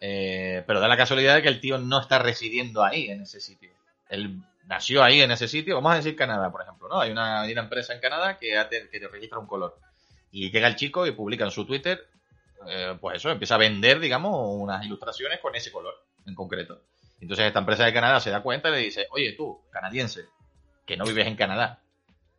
eh, 0.00 0.64
pero 0.66 0.80
da 0.80 0.88
la 0.88 0.96
casualidad 0.96 1.34
de 1.34 1.42
que 1.42 1.48
el 1.48 1.60
tío 1.60 1.78
no 1.78 2.00
está 2.00 2.18
residiendo 2.18 2.82
ahí, 2.82 3.08
en 3.08 3.22
ese 3.22 3.40
sitio. 3.40 3.70
Él 4.08 4.40
nació 4.64 5.02
ahí, 5.02 5.20
en 5.20 5.30
ese 5.30 5.48
sitio, 5.48 5.76
vamos 5.76 5.92
a 5.92 5.96
decir 5.96 6.16
Canadá, 6.16 6.50
por 6.50 6.62
ejemplo, 6.62 6.88
¿no? 6.88 7.00
Hay 7.00 7.10
una, 7.10 7.46
empresa 7.46 7.94
en 7.94 8.00
Canadá 8.00 8.38
que, 8.38 8.54
te 8.70 9.08
registra 9.08 9.38
un 9.38 9.46
color. 9.46 9.78
Y 10.30 10.50
llega 10.50 10.68
el 10.68 10.76
chico 10.76 11.06
y 11.06 11.12
publica 11.12 11.44
en 11.44 11.50
su 11.50 11.66
Twitter, 11.66 12.06
eh, 12.68 12.96
pues 13.00 13.16
eso, 13.16 13.30
empieza 13.30 13.54
a 13.54 13.58
vender, 13.58 14.00
digamos, 14.00 14.32
unas 14.54 14.84
ilustraciones 14.84 15.40
con 15.40 15.54
ese 15.54 15.70
color 15.70 15.94
en 16.26 16.34
concreto. 16.34 16.82
Entonces 17.20 17.46
esta 17.46 17.60
empresa 17.60 17.84
de 17.84 17.92
Canadá 17.92 18.20
se 18.20 18.30
da 18.30 18.42
cuenta 18.42 18.68
y 18.68 18.72
le 18.72 18.78
dice, 18.78 19.06
oye 19.10 19.32
tú, 19.32 19.62
canadiense, 19.70 20.26
que 20.84 20.96
no 20.96 21.04
vives 21.04 21.26
en 21.26 21.36
Canadá, 21.36 21.80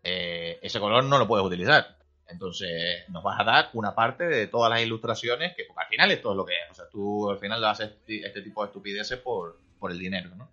ese 0.04 0.80
color 0.80 1.04
no 1.04 1.18
lo 1.18 1.28
puedes 1.28 1.46
utilizar. 1.46 1.97
Entonces, 2.30 3.08
nos 3.10 3.24
vas 3.24 3.40
a 3.40 3.44
dar 3.44 3.70
una 3.74 3.96
parte 3.96 4.26
de 4.26 4.48
todas 4.48 4.70
las 4.70 4.82
ilustraciones, 4.82 5.56
que 5.56 5.66
al 5.76 5.88
final 5.88 6.12
esto 6.12 6.32
es 6.32 6.38
lo 6.38 6.46
que 6.46 6.54
es. 6.54 6.72
O 6.72 6.74
sea, 6.74 6.90
tú 6.90 7.30
al 7.30 7.40
final 7.40 7.64
haces 7.64 7.92
este 8.08 8.42
tipo 8.42 8.62
de 8.62 8.68
estupideces 8.68 9.20
por, 9.20 9.60
el 9.90 10.00
dinero, 10.00 10.32
¿no? 10.36 10.52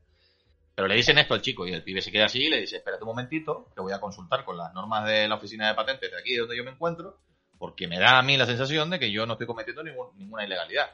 Pero 0.74 0.86
le 0.86 0.94
dicen 0.94 1.18
esto 1.18 1.34
al 1.34 1.42
chico 1.42 1.66
y 1.66 1.72
el 1.72 1.82
pibe 1.82 2.02
se 2.02 2.12
queda 2.12 2.26
así 2.26 2.44
y 2.44 2.50
le 2.50 2.60
dice, 2.60 2.76
espérate 2.76 3.02
un 3.02 3.08
momentito, 3.08 3.70
te 3.74 3.80
voy 3.80 3.92
a 3.92 4.00
consultar 4.00 4.44
con 4.44 4.56
las 4.56 4.72
normas 4.74 5.06
de 5.06 5.26
la 5.28 5.36
oficina 5.36 5.68
de 5.68 5.74
patentes 5.74 6.10
de 6.10 6.18
aquí 6.18 6.36
donde 6.36 6.56
yo 6.56 6.64
me 6.64 6.70
encuentro, 6.70 7.20
porque 7.58 7.88
me 7.88 7.98
da 7.98 8.18
a 8.18 8.22
mí 8.22 8.36
la 8.36 8.46
sensación 8.46 8.90
de 8.90 8.98
que 8.98 9.10
yo 9.10 9.26
no 9.26 9.32
estoy 9.34 9.46
cometiendo 9.46 9.82
ninguna 9.82 10.44
ilegalidad. 10.44 10.90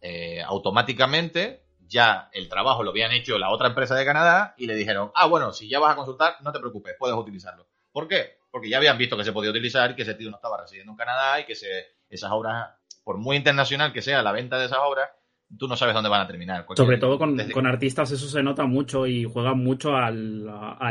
Eh, 0.00 0.42
automáticamente 0.42 1.64
ya 1.86 2.28
el 2.32 2.48
trabajo 2.48 2.82
lo 2.82 2.90
habían 2.90 3.12
hecho 3.12 3.38
la 3.38 3.50
otra 3.50 3.68
empresa 3.68 3.94
de 3.94 4.04
Canadá 4.04 4.54
y 4.56 4.66
le 4.66 4.74
dijeron, 4.74 5.10
ah, 5.14 5.26
bueno, 5.26 5.52
si 5.52 5.68
ya 5.68 5.78
vas 5.78 5.92
a 5.92 5.96
consultar, 5.96 6.36
no 6.42 6.52
te 6.52 6.60
preocupes, 6.60 6.94
puedes 6.98 7.16
utilizarlo. 7.16 7.66
¿Por 7.92 8.08
qué? 8.08 8.38
Porque 8.54 8.68
ya 8.68 8.76
habían 8.76 8.96
visto 8.96 9.16
que 9.16 9.24
se 9.24 9.32
podía 9.32 9.50
utilizar 9.50 9.90
y 9.90 9.94
que 9.96 10.02
ese 10.02 10.14
tío 10.14 10.30
no 10.30 10.36
estaba 10.36 10.60
residiendo 10.60 10.92
en 10.92 10.96
Canadá 10.96 11.40
y 11.40 11.44
que 11.44 11.56
se, 11.56 11.66
esas 12.08 12.30
obras, 12.30 12.70
por 13.02 13.18
muy 13.18 13.36
internacional 13.36 13.92
que 13.92 14.00
sea 14.00 14.22
la 14.22 14.30
venta 14.30 14.60
de 14.60 14.66
esas 14.66 14.78
obras, 14.80 15.10
tú 15.58 15.66
no 15.66 15.74
sabes 15.74 15.92
dónde 15.92 16.08
van 16.08 16.20
a 16.20 16.28
terminar. 16.28 16.64
Sobre 16.76 16.98
todo 16.98 17.18
con, 17.18 17.66
artistas 17.66 18.12
eso 18.12 18.28
se 18.28 18.44
nota 18.44 18.64
mucho 18.66 19.08
y 19.08 19.24
juega 19.24 19.54
mucho 19.54 19.96
al, 19.96 20.46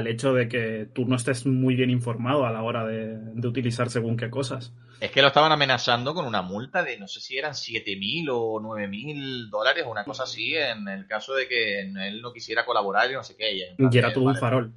hecho 0.07 0.33
de 0.33 0.49
que 0.49 0.89
tú 0.93 1.05
no 1.05 1.15
estés 1.15 1.45
muy 1.45 1.75
bien 1.75 1.89
informado 1.89 2.45
a 2.45 2.51
la 2.51 2.63
hora 2.63 2.85
de, 2.85 3.47
utilizar 3.47 3.89
según 3.89 4.17
qué 4.17 4.29
cosas. 4.29 4.73
Es 4.99 5.11
que 5.11 5.21
lo 5.21 5.29
estaban 5.29 5.53
amenazando 5.53 6.13
con 6.13 6.25
una 6.25 6.41
multa 6.41 6.83
de 6.83 6.99
no 6.99 7.07
sé 7.07 7.21
si 7.21 7.37
eran 7.37 7.53
7.000 7.53 8.27
o 8.29 8.59
9.000 8.59 9.49
dólares 9.49 9.85
o 9.87 9.89
una 9.89 10.03
cosa 10.03 10.23
así 10.23 10.53
en 10.53 10.85
el 10.89 11.07
caso 11.07 11.33
de 11.33 11.47
que 11.47 11.79
él 11.79 12.21
no 12.21 12.33
quisiera 12.33 12.65
colaborar 12.65 13.09
y 13.09 13.13
no 13.13 13.23
sé 13.23 13.37
qué. 13.37 13.55
Y, 13.55 13.97
era 13.97 14.11
todo 14.11 14.25
un 14.25 14.35
farol. 14.35 14.73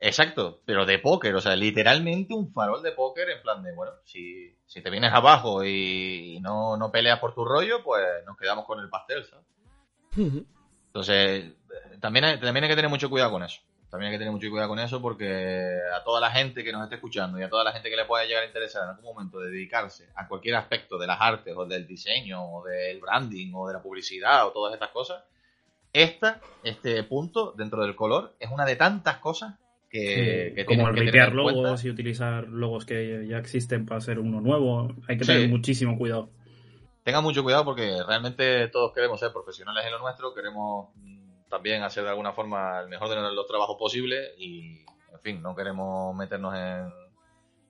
Exacto, 0.00 0.60
pero 0.64 0.86
de 0.86 1.00
póker, 1.00 1.34
o 1.34 1.40
sea, 1.40 1.56
literalmente 1.56 2.32
un 2.32 2.52
farol 2.52 2.82
de 2.82 2.92
póker 2.92 3.30
en 3.30 3.42
plan 3.42 3.62
de, 3.64 3.72
bueno, 3.72 3.92
si, 4.04 4.56
si 4.64 4.80
te 4.80 4.90
vienes 4.90 5.12
abajo 5.12 5.64
y 5.64 6.38
no, 6.40 6.76
no 6.76 6.92
peleas 6.92 7.18
por 7.18 7.34
tu 7.34 7.44
rollo, 7.44 7.82
pues 7.82 8.04
nos 8.24 8.36
quedamos 8.36 8.64
con 8.64 8.78
el 8.78 8.88
pastel, 8.88 9.24
¿sabes? 9.24 9.44
Entonces, 10.86 11.52
también 12.00 12.24
hay, 12.24 12.40
también 12.40 12.64
hay 12.64 12.70
que 12.70 12.76
tener 12.76 12.90
mucho 12.90 13.10
cuidado 13.10 13.32
con 13.32 13.42
eso. 13.42 13.60
También 13.90 14.10
hay 14.10 14.14
que 14.14 14.18
tener 14.18 14.32
mucho 14.32 14.50
cuidado 14.50 14.68
con 14.68 14.78
eso 14.78 15.00
porque 15.00 15.80
a 15.94 16.04
toda 16.04 16.20
la 16.20 16.30
gente 16.30 16.62
que 16.62 16.72
nos 16.72 16.82
esté 16.82 16.96
escuchando 16.96 17.38
y 17.38 17.42
a 17.42 17.48
toda 17.48 17.64
la 17.64 17.72
gente 17.72 17.88
que 17.88 17.96
le 17.96 18.04
pueda 18.04 18.24
llegar 18.24 18.42
a 18.42 18.46
interesar 18.46 18.84
en 18.84 18.90
algún 18.90 19.04
momento 19.04 19.40
de 19.40 19.50
dedicarse 19.50 20.10
a 20.14 20.28
cualquier 20.28 20.56
aspecto 20.56 20.98
de 20.98 21.06
las 21.06 21.18
artes 21.20 21.54
o 21.56 21.64
del 21.64 21.86
diseño 21.86 22.44
o 22.44 22.64
del 22.64 23.00
branding 23.00 23.52
o 23.54 23.66
de 23.66 23.72
la 23.74 23.82
publicidad 23.82 24.46
o 24.46 24.52
todas 24.52 24.74
estas 24.74 24.90
cosas, 24.90 25.24
esta, 25.92 26.40
este 26.62 27.02
punto 27.02 27.54
dentro 27.56 27.82
del 27.82 27.96
color 27.96 28.36
es 28.38 28.50
una 28.50 28.66
de 28.66 28.76
tantas 28.76 29.16
cosas 29.18 29.54
que, 29.88 30.48
Sí, 30.50 30.54
que 30.54 30.64
como 30.66 30.84
cuenta. 30.84 31.28
logos 31.30 31.84
y 31.84 31.90
utilizar 31.90 32.46
logos 32.48 32.84
que 32.84 33.26
ya 33.28 33.38
existen 33.38 33.86
para 33.86 33.98
hacer 33.98 34.18
uno 34.18 34.40
nuevo. 34.40 34.94
Hay 35.08 35.18
que 35.18 35.24
tener 35.24 35.48
muchísimo 35.48 35.96
cuidado. 35.96 36.30
tengan 37.02 37.22
mucho 37.22 37.42
cuidado 37.42 37.64
porque 37.64 37.96
realmente 38.06 38.68
todos 38.68 38.92
queremos 38.92 39.18
ser 39.18 39.32
profesionales 39.32 39.84
en 39.86 39.92
lo 39.92 39.98
nuestro, 40.00 40.34
queremos 40.34 40.90
mm, 40.96 41.48
también 41.48 41.82
hacer 41.82 42.04
de 42.04 42.10
alguna 42.10 42.32
forma 42.32 42.80
el 42.80 42.88
mejor 42.88 43.08
de 43.08 43.16
los 43.34 43.46
trabajos 43.46 43.76
posibles 43.78 44.32
y, 44.38 44.84
en 45.12 45.20
fin, 45.22 45.42
no 45.42 45.56
queremos 45.56 46.14
meternos 46.14 46.54
en, 46.54 46.92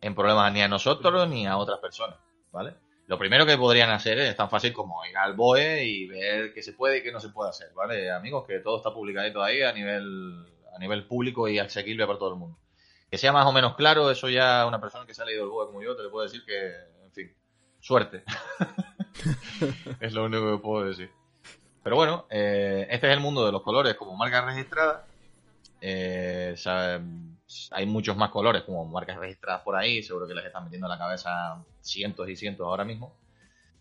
en 0.00 0.14
problemas 0.14 0.52
ni 0.52 0.62
a 0.62 0.68
nosotros 0.68 1.28
ni 1.28 1.46
a 1.46 1.56
otras 1.56 1.78
personas, 1.78 2.18
¿vale? 2.50 2.74
Lo 3.06 3.18
primero 3.18 3.46
que 3.46 3.56
podrían 3.56 3.90
hacer 3.90 4.18
es 4.18 4.36
tan 4.36 4.50
fácil 4.50 4.72
como 4.72 5.04
ir 5.06 5.16
al 5.16 5.34
BOE 5.34 5.84
y 5.84 6.06
ver 6.06 6.52
qué 6.52 6.62
se 6.62 6.74
puede 6.74 6.98
y 6.98 7.02
qué 7.02 7.10
no 7.10 7.20
se 7.20 7.30
puede 7.30 7.50
hacer, 7.50 7.72
¿vale? 7.74 8.10
Amigos, 8.10 8.44
que 8.46 8.58
todo 8.58 8.76
está 8.76 8.92
publicadito 8.92 9.42
ahí 9.42 9.62
a 9.62 9.72
nivel, 9.72 10.44
a 10.78 10.80
nivel 10.80 11.04
público 11.06 11.48
y 11.48 11.58
asequible 11.58 12.06
para 12.06 12.18
todo 12.18 12.30
el 12.34 12.38
mundo. 12.38 12.56
Que 13.10 13.18
sea 13.18 13.32
más 13.32 13.46
o 13.46 13.52
menos 13.52 13.74
claro, 13.74 14.10
eso 14.10 14.28
ya 14.28 14.64
una 14.66 14.80
persona 14.80 15.04
que 15.06 15.12
se 15.14 15.22
ha 15.22 15.24
leído 15.24 15.42
el 15.44 15.50
BOE 15.50 15.66
como 15.66 15.82
yo 15.82 15.96
te 15.96 16.04
le 16.04 16.08
puedo 16.08 16.24
decir 16.24 16.44
que, 16.44 16.68
en 17.04 17.12
fin, 17.12 17.32
suerte. 17.80 18.22
es 20.00 20.12
lo 20.12 20.24
único 20.24 20.52
que 20.56 20.62
puedo 20.62 20.84
decir. 20.86 21.10
Pero 21.82 21.96
bueno, 21.96 22.26
eh, 22.30 22.86
este 22.90 23.08
es 23.08 23.12
el 23.12 23.20
mundo 23.20 23.44
de 23.44 23.52
los 23.52 23.62
colores 23.62 23.94
como 23.94 24.14
marcas 24.16 24.44
registradas. 24.44 25.02
Eh, 25.80 26.54
hay 27.70 27.86
muchos 27.86 28.16
más 28.16 28.30
colores 28.30 28.62
como 28.62 28.84
marcas 28.84 29.18
registradas 29.18 29.62
por 29.62 29.74
ahí. 29.74 30.02
Seguro 30.02 30.26
que 30.28 30.34
les 30.34 30.44
están 30.44 30.64
metiendo 30.64 30.86
en 30.86 30.90
la 30.92 30.98
cabeza 30.98 31.62
cientos 31.80 32.28
y 32.28 32.36
cientos 32.36 32.66
ahora 32.66 32.84
mismo. 32.84 33.14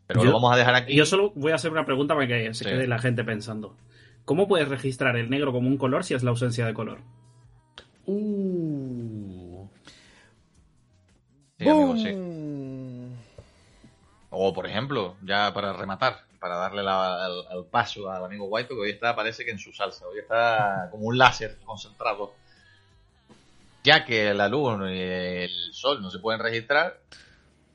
Pero 0.07 0.21
Yo- 0.21 0.27
lo 0.27 0.33
vamos 0.33 0.53
a 0.53 0.57
dejar 0.57 0.73
aquí. 0.75 0.95
Yo 0.95 1.05
solo 1.05 1.31
voy 1.35 1.51
a 1.51 1.55
hacer 1.55 1.71
una 1.71 1.85
pregunta 1.85 2.15
para 2.15 2.27
que 2.27 2.53
se 2.53 2.63
Sí. 2.63 2.69
quede 2.69 2.87
la 2.87 2.97
gente 2.99 3.23
pensando. 3.23 3.75
¿Cómo 4.27 4.45
puedes 4.49 4.67
registrar 4.67 5.15
el 5.15 5.29
negro 5.29 5.53
como 5.53 5.69
un 5.69 5.77
color 5.77 6.03
si 6.03 6.13
es 6.13 6.21
la 6.21 6.31
ausencia 6.31 6.65
de 6.65 6.73
color? 6.73 6.99
Uh. 8.05 9.65
Sí, 11.57 11.69
amigo, 11.69 11.95
sí. 11.95 12.09
O, 14.29 14.53
por 14.53 14.67
ejemplo, 14.67 15.15
ya 15.23 15.53
para 15.53 15.71
rematar, 15.71 16.25
para 16.41 16.57
darle 16.57 16.83
la- 16.83 17.25
el, 17.25 17.57
el 17.59 17.65
paso 17.67 18.11
al 18.11 18.25
amigo 18.25 18.47
White, 18.47 18.67
que 18.67 18.73
hoy 18.75 18.89
está, 18.89 19.15
parece 19.15 19.45
que 19.45 19.51
en 19.51 19.59
su 19.59 19.71
salsa, 19.71 20.05
hoy 20.05 20.19
está 20.19 20.89
como 20.91 21.05
un 21.05 21.17
láser 21.17 21.57
concentrado. 21.63 22.33
Ya 23.85 24.03
que 24.03 24.33
la 24.33 24.49
luz 24.49 24.77
y 24.91 24.99
el 24.99 25.49
sol 25.71 26.01
no 26.01 26.11
se 26.11 26.19
pueden 26.19 26.41
registrar, 26.41 26.99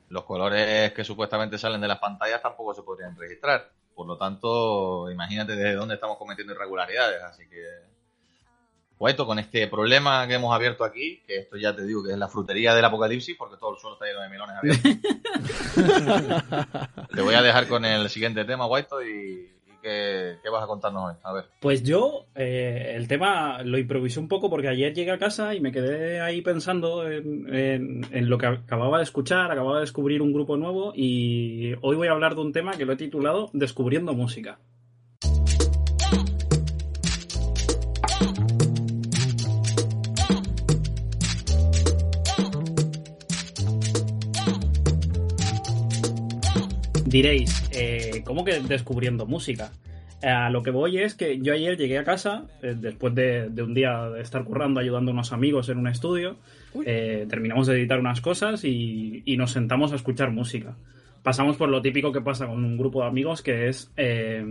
los 0.09 0.23
colores 0.25 0.93
que 0.93 1.03
supuestamente 1.03 1.57
salen 1.57 1.81
de 1.81 1.87
las 1.87 1.97
pantallas 1.97 2.43
tampoco 2.43 2.75
se 2.75 2.83
podrían 2.83 3.15
registrar. 3.17 3.71
Por 3.95 4.07
lo 4.07 4.17
tanto, 4.17 5.09
imagínate 5.11 5.55
desde 5.55 5.75
dónde 5.75 5.95
estamos 5.95 6.17
cometiendo 6.17 6.53
irregularidades. 6.53 7.21
Así 7.23 7.47
que, 7.47 7.63
White, 8.97 9.25
con 9.25 9.39
este 9.39 9.67
problema 9.67 10.27
que 10.27 10.35
hemos 10.35 10.53
abierto 10.53 10.83
aquí, 10.83 11.21
que 11.27 11.37
esto 11.39 11.57
ya 11.57 11.75
te 11.75 11.85
digo 11.85 12.03
que 12.03 12.11
es 12.11 12.17
la 12.17 12.27
frutería 12.27 12.73
del 12.73 12.85
apocalipsis, 12.85 13.35
porque 13.37 13.57
todo 13.57 13.73
el 13.73 13.79
suelo 13.79 13.95
está 13.95 14.05
lleno 14.05 14.21
de 14.21 14.29
melones 14.29 14.57
abiertos. 14.57 14.91
Te 17.13 17.21
voy 17.21 17.35
a 17.35 17.41
dejar 17.41 17.67
con 17.67 17.85
el 17.85 18.09
siguiente 18.09 18.45
tema, 18.45 18.65
White, 18.65 18.95
y, 19.05 19.51
y 19.71 19.77
qué, 19.81 20.39
qué 20.41 20.49
vas 20.49 20.63
a 20.63 20.67
contarnos 20.67 21.11
hoy. 21.11 21.15
A 21.23 21.33
ver. 21.33 21.49
Pues 21.59 21.83
yo 21.83 22.22
eh, 22.35 22.93
el 22.95 23.07
tema 23.07 23.61
lo 23.63 23.77
improvisé 23.77 24.19
un 24.19 24.27
poco 24.27 24.49
porque 24.49 24.67
ayer 24.67 24.93
llegué 24.93 25.11
a 25.11 25.19
casa 25.19 25.53
y 25.53 25.61
me 25.61 25.71
quedé 25.71 26.19
ahí 26.19 26.41
pensando 26.41 27.07
en, 27.07 28.29
lo 28.29 28.37
que 28.37 28.47
acababa 28.47 28.97
de 28.97 29.03
escuchar, 29.03 29.51
acababa 29.51 29.75
de 29.75 29.81
descubrir 29.81 30.21
un 30.21 30.33
grupo 30.33 30.57
nuevo 30.57 30.93
y 30.95 31.73
hoy 31.81 31.95
voy 31.95 32.07
a 32.07 32.11
hablar 32.11 32.35
de 32.35 32.41
un 32.41 32.51
tema 32.51 32.73
que 32.73 32.85
lo 32.85 32.93
he 32.93 32.97
titulado 32.97 33.49
Descubriendo 33.53 34.13
Música. 34.13 34.59
Diréis, 47.05 47.69
eh, 47.73 48.23
¿cómo 48.25 48.43
que 48.43 48.59
descubriendo 48.59 49.27
música? 49.27 49.71
A 50.23 50.49
lo 50.49 50.63
que 50.63 50.71
voy 50.71 50.99
es 50.99 51.15
que 51.15 51.39
yo 51.39 51.53
ayer 51.53 51.77
llegué 51.77 51.97
a 51.97 52.05
casa, 52.05 52.45
eh, 52.61 52.75
después 52.79 53.13
de, 53.13 53.49
de 53.49 53.61
un 53.61 53.73
día 53.73 54.09
de 54.09 54.21
estar 54.21 54.43
currando, 54.45 54.79
ayudando 54.79 55.11
a 55.11 55.13
unos 55.13 55.33
amigos 55.33 55.67
en 55.67 55.77
un 55.77 55.87
estudio, 55.87 56.37
eh, 56.85 57.25
terminamos 57.29 57.67
de 57.67 57.75
editar 57.75 57.99
unas 57.99 58.21
cosas 58.21 58.63
y, 58.63 59.21
y 59.25 59.35
nos 59.35 59.51
sentamos 59.51 59.91
a 59.91 59.95
escuchar 59.95 60.31
música. 60.31 60.77
Pasamos 61.23 61.57
por 61.57 61.69
lo 61.69 61.81
típico 61.81 62.11
que 62.11 62.21
pasa 62.21 62.47
con 62.47 62.63
un 62.63 62.77
grupo 62.77 63.01
de 63.01 63.07
amigos, 63.07 63.41
que 63.41 63.67
es 63.67 63.91
eh, 63.97 64.45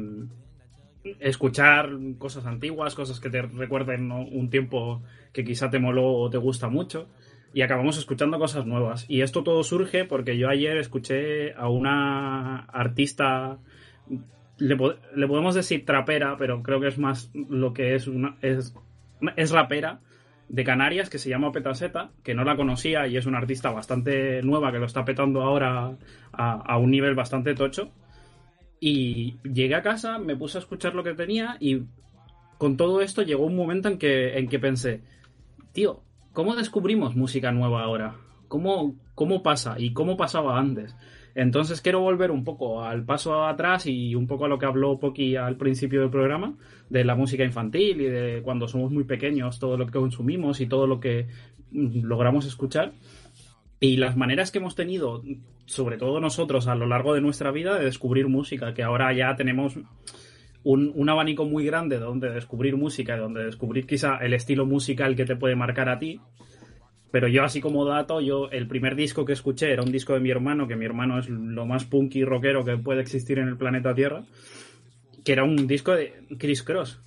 escuchar 1.20 1.90
cosas 2.18 2.46
antiguas, 2.46 2.94
cosas 2.94 3.20
que 3.20 3.30
te 3.30 3.42
recuerden 3.42 4.08
¿no? 4.08 4.22
un 4.22 4.50
tiempo 4.50 5.02
que 5.32 5.44
quizá 5.44 5.70
te 5.70 5.78
moló 5.78 6.12
o 6.12 6.30
te 6.30 6.38
gusta 6.38 6.68
mucho. 6.68 7.08
Y 7.54 7.60
acabamos 7.60 7.98
escuchando 7.98 8.38
cosas 8.38 8.66
nuevas. 8.66 9.04
Y 9.08 9.20
esto 9.20 9.42
todo 9.42 9.62
surge 9.64 10.04
porque 10.06 10.38
yo 10.38 10.48
ayer 10.48 10.78
escuché 10.78 11.52
a 11.52 11.68
una 11.68 12.60
artista 12.60 13.58
le, 14.62 14.76
le 15.16 15.26
podemos 15.26 15.54
decir 15.54 15.84
trapera, 15.84 16.36
pero 16.38 16.62
creo 16.62 16.80
que 16.80 16.88
es 16.88 16.98
más 16.98 17.30
lo 17.34 17.72
que 17.72 17.94
es 17.94 18.06
una 18.06 18.36
es, 18.42 18.74
es 19.36 19.50
rapera 19.50 20.00
de 20.48 20.64
Canarias 20.64 21.10
que 21.10 21.18
se 21.18 21.30
llama 21.30 21.50
Petaseta, 21.50 22.10
que 22.22 22.34
no 22.34 22.44
la 22.44 22.56
conocía 22.56 23.06
y 23.06 23.16
es 23.16 23.26
una 23.26 23.38
artista 23.38 23.70
bastante 23.70 24.42
nueva 24.42 24.70
que 24.70 24.78
lo 24.78 24.86
está 24.86 25.04
petando 25.04 25.42
ahora 25.42 25.96
a, 26.32 26.52
a 26.52 26.78
un 26.78 26.90
nivel 26.90 27.14
bastante 27.14 27.54
tocho. 27.54 27.90
Y 28.78 29.38
llegué 29.42 29.74
a 29.74 29.82
casa, 29.82 30.18
me 30.18 30.36
puse 30.36 30.58
a 30.58 30.60
escuchar 30.60 30.94
lo 30.94 31.04
que 31.04 31.14
tenía 31.14 31.56
y 31.60 31.82
con 32.58 32.76
todo 32.76 33.00
esto 33.00 33.22
llegó 33.22 33.46
un 33.46 33.56
momento 33.56 33.88
en 33.88 33.98
que, 33.98 34.38
en 34.38 34.48
que 34.48 34.58
pensé, 34.58 35.02
tío, 35.72 36.02
¿cómo 36.32 36.54
descubrimos 36.54 37.16
música 37.16 37.50
nueva 37.50 37.82
ahora? 37.82 38.16
¿Cómo, 38.48 38.96
¿Cómo 39.14 39.42
pasa? 39.42 39.76
¿Y 39.78 39.92
cómo 39.92 40.16
pasaba 40.16 40.58
antes? 40.58 40.94
Entonces 41.34 41.80
quiero 41.80 42.00
volver 42.00 42.30
un 42.30 42.44
poco 42.44 42.82
al 42.84 43.04
paso 43.04 43.44
atrás 43.44 43.86
y 43.86 44.14
un 44.14 44.26
poco 44.26 44.44
a 44.44 44.48
lo 44.48 44.58
que 44.58 44.66
habló 44.66 44.98
Poki 44.98 45.36
al 45.36 45.56
principio 45.56 46.00
del 46.00 46.10
programa, 46.10 46.54
de 46.90 47.04
la 47.04 47.14
música 47.14 47.44
infantil 47.44 48.00
y 48.00 48.04
de 48.04 48.42
cuando 48.42 48.68
somos 48.68 48.92
muy 48.92 49.04
pequeños, 49.04 49.58
todo 49.58 49.76
lo 49.76 49.86
que 49.86 49.92
consumimos 49.92 50.60
y 50.60 50.66
todo 50.66 50.86
lo 50.86 51.00
que 51.00 51.26
mm, 51.70 52.04
logramos 52.04 52.46
escuchar. 52.46 52.92
Y 53.80 53.96
las 53.96 54.16
maneras 54.16 54.52
que 54.52 54.58
hemos 54.58 54.76
tenido, 54.76 55.22
sobre 55.66 55.96
todo 55.96 56.20
nosotros, 56.20 56.68
a 56.68 56.74
lo 56.76 56.86
largo 56.86 57.14
de 57.14 57.20
nuestra 57.20 57.50
vida, 57.50 57.78
de 57.78 57.86
descubrir 57.86 58.28
música, 58.28 58.74
que 58.74 58.82
ahora 58.84 59.12
ya 59.12 59.34
tenemos 59.34 59.74
un, 60.62 60.92
un 60.94 61.08
abanico 61.08 61.46
muy 61.46 61.64
grande 61.64 61.98
donde 61.98 62.30
descubrir 62.30 62.76
música, 62.76 63.16
donde 63.16 63.44
descubrir 63.44 63.86
quizá 63.86 64.18
el 64.18 64.34
estilo 64.34 64.66
musical 64.66 65.16
que 65.16 65.24
te 65.24 65.34
puede 65.34 65.56
marcar 65.56 65.88
a 65.88 65.98
ti. 65.98 66.20
Pero 67.12 67.28
yo, 67.28 67.44
así 67.44 67.60
como 67.60 67.84
dato, 67.84 68.20
yo 68.20 68.48
el 68.50 68.66
primer 68.66 68.96
disco 68.96 69.24
que 69.24 69.34
escuché 69.34 69.70
era 69.70 69.82
un 69.82 69.92
disco 69.92 70.14
de 70.14 70.20
mi 70.20 70.30
hermano, 70.30 70.66
que 70.66 70.76
mi 70.76 70.86
hermano 70.86 71.18
es 71.18 71.28
lo 71.28 71.66
más 71.66 71.84
punky 71.84 72.20
y 72.20 72.24
rockero 72.24 72.64
que 72.64 72.76
puede 72.78 73.02
existir 73.02 73.38
en 73.38 73.48
el 73.48 73.56
planeta 73.56 73.94
Tierra, 73.94 74.24
que 75.22 75.32
era 75.32 75.44
un 75.44 75.66
disco 75.66 75.92
de 75.92 76.14
Chris 76.38 76.62
Cross, 76.62 76.98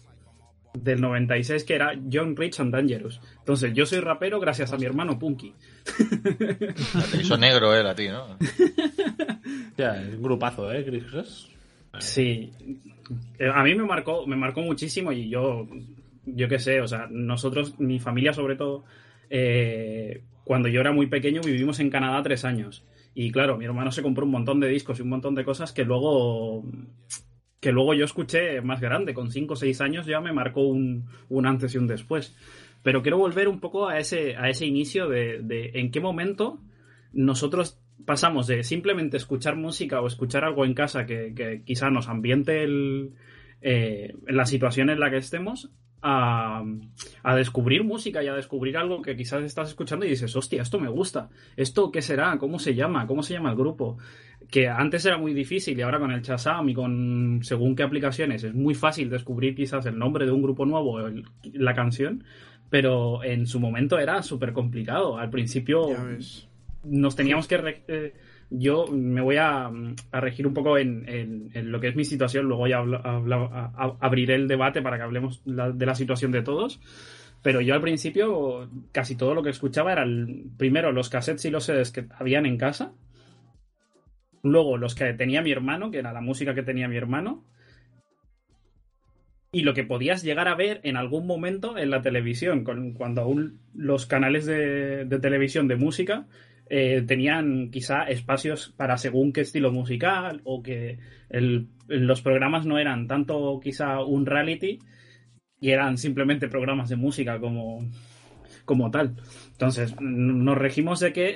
del 0.75 1.01
96, 1.01 1.63
que 1.63 1.73
era 1.73 1.93
John 2.11 2.35
Rich 2.35 2.59
and 2.59 2.71
Dangerous. 2.73 3.19
Entonces, 3.39 3.73
yo 3.73 3.85
soy 3.85 3.99
rapero 3.99 4.39
gracias 4.39 4.71
a 4.73 4.77
mi 4.77 4.85
hermano 4.85 5.17
punky. 5.17 5.53
Te 7.11 7.17
hizo 7.21 7.37
negro 7.37 7.75
él 7.75 7.87
a 7.87 7.95
ti, 7.95 8.07
¿no? 8.07 8.37
Ya, 9.77 10.01
es 10.01 10.15
un 10.15 10.23
grupazo, 10.23 10.71
¿eh, 10.71 10.85
Chris 10.85 11.03
Cross? 11.03 11.49
Sí, 11.99 12.51
Eh, 13.37 13.49
a 13.53 13.61
mí 13.63 13.75
me 13.75 13.83
marcó, 13.83 14.25
me 14.25 14.35
marcó 14.35 14.61
muchísimo 14.61 15.11
y 15.11 15.29
yo, 15.29 15.67
yo 16.25 16.47
qué 16.47 16.59
sé, 16.59 16.81
o 16.81 16.87
sea, 16.87 17.07
nosotros, 17.09 17.79
mi 17.79 17.99
familia 17.99 18.33
sobre 18.33 18.55
todo, 18.55 18.85
eh, 19.29 20.23
cuando 20.43 20.67
yo 20.67 20.81
era 20.81 20.91
muy 20.91 21.07
pequeño 21.07 21.41
vivimos 21.41 21.79
en 21.79 21.89
Canadá 21.89 22.21
tres 22.23 22.45
años 22.45 22.85
y 23.13 23.31
claro, 23.31 23.57
mi 23.57 23.65
hermano 23.65 23.91
se 23.91 24.01
compró 24.01 24.25
un 24.25 24.31
montón 24.31 24.59
de 24.59 24.67
discos 24.67 24.99
y 24.99 25.01
un 25.01 25.09
montón 25.09 25.35
de 25.35 25.45
cosas 25.45 25.71
que 25.71 25.85
luego 25.85 26.65
que 27.61 27.71
luego 27.71 27.95
yo 27.95 28.05
escuché 28.05 28.61
más 28.61 28.79
grande, 28.79 29.15
con 29.15 29.31
cinco 29.31 29.53
o 29.53 29.57
seis 29.57 29.81
años 29.81 30.05
ya 30.05 30.21
me 30.21 30.33
marcó 30.33 30.61
un, 30.61 31.07
un 31.29 31.47
antes 31.47 31.73
y 31.73 31.79
un 31.79 31.87
después. 31.87 32.35
Pero 32.83 33.01
quiero 33.01 33.17
volver 33.17 33.47
un 33.47 33.59
poco 33.59 33.87
a 33.87 33.97
ese, 33.97 34.35
a 34.35 34.49
ese 34.49 34.67
inicio 34.67 35.09
de, 35.09 35.39
de 35.41 35.71
en 35.73 35.89
qué 35.89 35.99
momento 35.99 36.59
nosotros 37.11 37.81
pasamos 38.05 38.45
de 38.45 38.63
simplemente 38.63 39.17
escuchar 39.17 39.55
música 39.55 39.99
o 40.01 40.05
escuchar 40.05 40.43
algo 40.43 40.63
en 40.63 40.75
casa 40.75 41.07
que, 41.07 41.33
que 41.33 41.63
quizá 41.63 41.89
nos 41.89 42.07
ambiente 42.07 42.63
el, 42.63 43.15
eh, 43.61 44.13
la 44.27 44.45
situación 44.45 44.91
en 44.91 44.99
la 44.99 45.09
que 45.09 45.17
estemos 45.17 45.71
a, 46.07 46.63
a, 47.23 47.35
descubrir 47.35 47.83
música 47.83 48.23
y 48.23 48.27
a 48.27 48.35
descubrir 48.35 48.77
algo 48.77 49.01
que 49.01 49.15
quizás 49.15 49.43
estás 49.43 49.69
escuchando 49.69 50.05
y 50.05 50.09
dices, 50.09 50.35
hostia, 50.35 50.61
esto 50.61 50.79
me 50.79 50.87
gusta. 50.87 51.29
¿Esto 51.57 51.91
qué 51.91 52.03
será? 52.03 52.37
¿Cómo 52.37 52.59
se 52.59 52.75
llama? 52.75 53.07
¿Cómo 53.07 53.23
se 53.23 53.33
llama 53.33 53.49
el 53.49 53.55
grupo? 53.55 53.97
Que 54.51 54.69
antes 54.69 55.03
era 55.07 55.17
muy 55.17 55.33
difícil 55.33 55.79
y 55.79 55.81
ahora 55.81 55.97
con 55.97 56.11
el 56.11 56.21
Chasam 56.21 56.69
y 56.69 56.75
con 56.75 57.39
según 57.41 57.75
qué 57.75 57.81
aplicaciones 57.81 58.43
es 58.43 58.53
muy 58.53 58.75
fácil 58.75 59.09
descubrir 59.09 59.55
quizás 59.55 59.87
el 59.87 59.97
nombre 59.97 60.25
de 60.27 60.31
un 60.31 60.43
grupo 60.43 60.63
nuevo 60.67 60.93
o 60.93 61.09
la 61.53 61.73
canción, 61.73 62.23
pero 62.69 63.23
en 63.23 63.47
su 63.47 63.59
momento 63.59 63.97
era 63.97 64.21
súper 64.21 64.53
complicado. 64.53 65.17
Al 65.17 65.31
principio 65.31 65.87
nos 66.83 67.15
teníamos 67.15 67.47
que... 67.47 68.13
Yo 68.49 68.85
me 68.87 69.21
voy 69.21 69.37
a, 69.37 69.71
regir 70.11 70.45
un 70.45 70.53
poco 70.53 70.77
en, 70.77 71.49
lo 71.53 71.79
que 71.79 71.87
es 71.87 71.95
mi 71.95 72.05
situación, 72.05 72.45
luego 72.45 72.67
ya 72.67 72.83
abriré 73.99 74.35
el 74.35 74.47
debate 74.47 74.81
para 74.81 74.97
que 74.97 75.03
hablemos 75.03 75.41
de 75.45 75.85
la 75.85 75.95
situación 75.95 76.31
de 76.31 76.43
todos. 76.43 76.79
Pero 77.41 77.61
yo 77.61 77.75
al 77.75 77.81
principio 77.81 78.69
casi 78.91 79.15
todo 79.15 79.35
lo 79.35 79.43
que 79.43 79.51
escuchaba 79.51 79.91
eran 79.91 80.51
primero 80.57 80.91
los 80.91 81.09
cassettes 81.09 81.45
y 81.45 81.51
los 81.51 81.65
CDs 81.65 81.91
que 81.91 82.07
habían 82.17 82.45
en 82.45 82.57
casa, 82.57 82.93
luego 84.41 84.77
los 84.77 84.95
que 84.95 85.13
tenía 85.13 85.41
mi 85.41 85.51
hermano, 85.51 85.91
que 85.91 85.99
era 85.99 86.11
la 86.11 86.21
música 86.21 86.55
que 86.55 86.63
tenía 86.63 86.87
mi 86.87 86.97
hermano, 86.97 87.43
y 89.51 89.61
lo 89.61 89.73
que 89.73 89.83
podías 89.83 90.23
llegar 90.23 90.47
a 90.47 90.55
ver 90.55 90.81
en 90.83 90.97
algún 90.97 91.27
momento 91.27 91.77
en 91.77 91.91
la 91.91 92.01
televisión, 92.01 92.63
cuando 92.63 93.21
aún 93.21 93.59
los 93.75 94.05
canales 94.05 94.45
de 94.45 95.19
televisión 95.21 95.67
de 95.67 95.75
música 95.75 96.25
eh, 96.69 97.03
tenían 97.07 97.69
quizá 97.69 98.03
espacios 98.03 98.73
para 98.75 98.97
según 98.97 99.31
qué 99.33 99.41
estilo 99.41 99.71
musical 99.71 100.41
o 100.43 100.63
que 100.63 100.97
los 101.87 102.21
programas 102.21 102.65
no 102.65 102.79
eran 102.79 103.07
tanto 103.07 103.59
quizá 103.61 104.01
un 104.03 104.25
reality 104.25 104.79
y 105.59 105.71
eran 105.71 105.97
simplemente 105.97 106.47
programas 106.47 106.89
de 106.89 106.95
música 106.95 107.39
como, 107.39 107.87
como 108.65 108.91
tal. 108.91 109.15
Entonces, 109.51 109.95
nos 109.99 110.57
regimos 110.57 110.99
de 110.99 111.13
que 111.13 111.35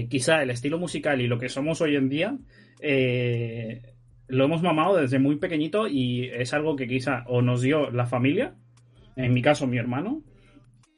eh, 0.00 0.06
quizá 0.08 0.42
el 0.42 0.50
estilo 0.50 0.78
musical 0.78 1.20
y 1.20 1.26
lo 1.26 1.38
que 1.38 1.48
somos 1.48 1.80
hoy 1.80 1.96
en 1.96 2.08
día 2.08 2.36
eh, 2.80 3.82
lo 4.28 4.44
hemos 4.44 4.62
mamado 4.62 4.96
desde 4.96 5.18
muy 5.18 5.36
pequeñito 5.36 5.88
y 5.88 6.28
es 6.28 6.52
algo 6.52 6.76
que 6.76 6.86
quizá 6.86 7.24
o 7.26 7.42
nos 7.42 7.62
dio 7.62 7.90
la 7.90 8.06
familia, 8.06 8.54
en 9.16 9.32
mi 9.32 9.42
caso 9.42 9.66
mi 9.66 9.78
hermano, 9.78 10.22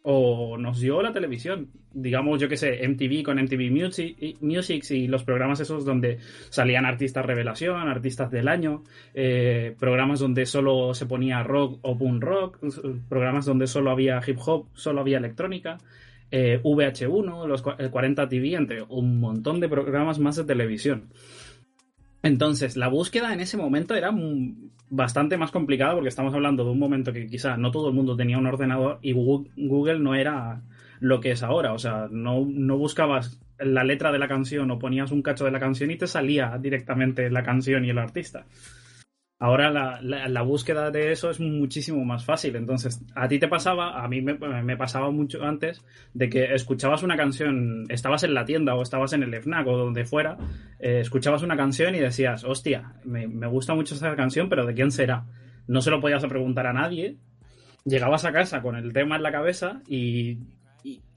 o 0.02 0.56
nos 0.59 0.81
dio 0.81 1.02
la 1.02 1.12
televisión. 1.12 1.68
Digamos, 1.93 2.40
yo 2.40 2.48
que 2.48 2.56
sé, 2.56 2.86
MTV 2.86 3.22
con 3.22 3.39
MTV 3.39 3.70
Music, 3.70 4.36
Music 4.40 4.85
y 4.90 5.09
los 5.09 5.24
programas 5.24 5.60
esos 5.60 5.85
donde 5.85 6.18
salían 6.48 6.86
artistas 6.86 7.27
revelación, 7.27 7.89
artistas 7.89 8.31
del 8.31 8.48
año, 8.48 8.82
eh, 9.14 9.74
programas 9.78 10.20
donde 10.20 10.47
solo 10.47 10.94
se 10.94 11.06
ponía 11.06 11.43
rock 11.43 11.78
o 11.82 11.94
boom 11.94 12.20
rock, 12.20 12.59
programas 13.09 13.44
donde 13.44 13.66
solo 13.66 13.90
había 13.90 14.20
hip 14.27 14.39
hop, 14.44 14.66
solo 14.74 15.01
había 15.01 15.18
electrónica. 15.18 15.78
Eh, 16.32 16.60
VH1, 16.62 17.47
los, 17.47 17.64
el 17.78 17.90
40 17.90 18.28
TV, 18.28 18.55
entre 18.55 18.82
un 18.82 19.18
montón 19.18 19.59
de 19.59 19.68
programas 19.68 20.20
más 20.20 20.36
de 20.36 20.44
televisión. 20.44 21.09
Entonces, 22.22 22.76
la 22.76 22.88
búsqueda 22.88 23.32
en 23.32 23.40
ese 23.40 23.56
momento 23.56 23.94
era 23.94 24.12
bastante 24.90 25.38
más 25.38 25.51
complicada 25.51 25.94
porque 25.94 26.09
estamos 26.09 26.34
hablando 26.34 26.64
de 26.64 26.70
un 26.70 26.78
momento 26.78 27.12
que 27.12 27.26
quizá 27.26 27.56
no 27.56 27.70
todo 27.70 27.88
el 27.88 27.94
mundo 27.94 28.16
tenía 28.16 28.38
un 28.38 28.47
ordenador 28.47 28.98
y 29.02 29.12
Google 29.12 30.01
no 30.01 30.14
era 30.14 30.60
lo 31.01 31.20
que 31.20 31.32
es 31.32 31.42
ahora. 31.42 31.72
O 31.72 31.78
sea, 31.78 32.09
no, 32.10 32.47
no 32.47 32.76
buscabas 32.76 33.38
la 33.59 33.84
letra 33.84 34.12
de 34.12 34.18
la 34.18 34.28
canción 34.28 34.70
o 34.70 34.78
ponías 34.78 35.12
un 35.12 35.22
cacho 35.22 35.44
de 35.44 35.51
la 35.51 35.60
canción 35.60 35.90
y 35.90 35.97
te 35.97 36.06
salía 36.06 36.59
directamente 36.60 37.30
la 37.30 37.42
canción 37.42 37.84
y 37.84 37.90
el 37.90 37.98
artista. 37.98 38.44
Ahora 39.43 39.71
la, 40.03 40.43
búsqueda 40.43 40.91
de 40.91 41.12
eso 41.12 41.31
es 41.31 41.41
muchísimo 41.41 42.05
más 42.05 42.27
fácil. 42.27 42.57
Entonces, 42.57 43.03
a 43.15 43.27
ti 43.27 43.39
te 43.39 43.49
pasaba, 43.49 44.05
a 44.05 44.07
mí 44.07 44.21
me, 44.21 44.77
pasaba 44.77 45.11
mucho 45.11 45.43
antes, 45.43 45.83
de 46.12 46.29
que 46.29 46.55
escuchabas 46.55 47.03
una 47.03 47.17
canción, 47.17 47.87
estabas 47.89 48.23
en 48.25 48.35
la 48.35 48.45
tienda 48.45 48.75
o 48.75 48.83
estabas 48.83 49.15
en 49.15 49.23
el 49.23 49.35
FNAC 49.35 49.67
o 49.67 49.79
donde 49.79 50.05
fuera, 50.05 50.37
eh, 50.79 51.01
escuchabas 51.01 51.43
una 51.43 51.57
canción 51.57 51.95
y 51.95 52.01
decías, 52.01 52.45
hostia, 52.45 52.93
me, 53.05 53.29
me 53.29 53.47
gusta 53.47 53.75
mucho 53.75 53.95
esa 53.95 54.15
canción, 54.15 54.51
pero 54.51 54.67
¿de 54.67 54.75
quién 54.75 54.91
será? 54.91 55.25
No 55.67 55.81
se 55.81 55.91
lo 55.91 56.03
podías 56.03 56.25
preguntar 56.27 56.67
a 56.67 56.75
nadie. 56.75 57.17
Llegabas 57.87 58.27
a 58.27 58.33
casa 58.33 58.61
con 58.61 58.77
el 58.77 58.93
tema 58.93 59.17
en 59.17 59.23
la 59.23 59.33
cabeza 59.33 59.81
y 59.89 60.37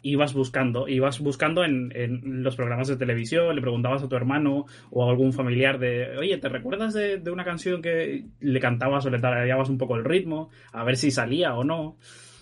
ibas 0.02 0.34
buscando, 0.34 0.88
ibas 0.88 1.20
buscando 1.20 1.64
en, 1.64 1.92
en, 1.96 2.44
los 2.44 2.56
programas 2.56 2.88
de 2.88 2.98
televisión, 2.98 3.56
le 3.56 3.62
preguntabas 3.62 4.04
a 4.04 4.10
tu 4.10 4.16
hermano 4.16 4.66
o 4.92 5.06
a 5.06 5.10
algún 5.10 5.34
familiar 5.34 5.80
de, 5.80 6.18
oye, 6.18 6.38
¿te 6.38 6.50
recuerdas 6.50 6.94
de, 6.94 7.22
una 7.32 7.46
canción 7.46 7.82
que 7.82 8.26
le 8.40 8.60
cantabas 8.60 9.06
o 9.06 9.10
le 9.10 9.20
tarareabas 9.20 9.70
un 9.70 9.78
poco 9.78 9.96
el 9.96 10.04
ritmo? 10.04 10.50
A 10.72 10.84
ver 10.84 10.98
si 10.98 11.12
salía 11.12 11.56
o 11.56 11.64
no. 11.64 11.98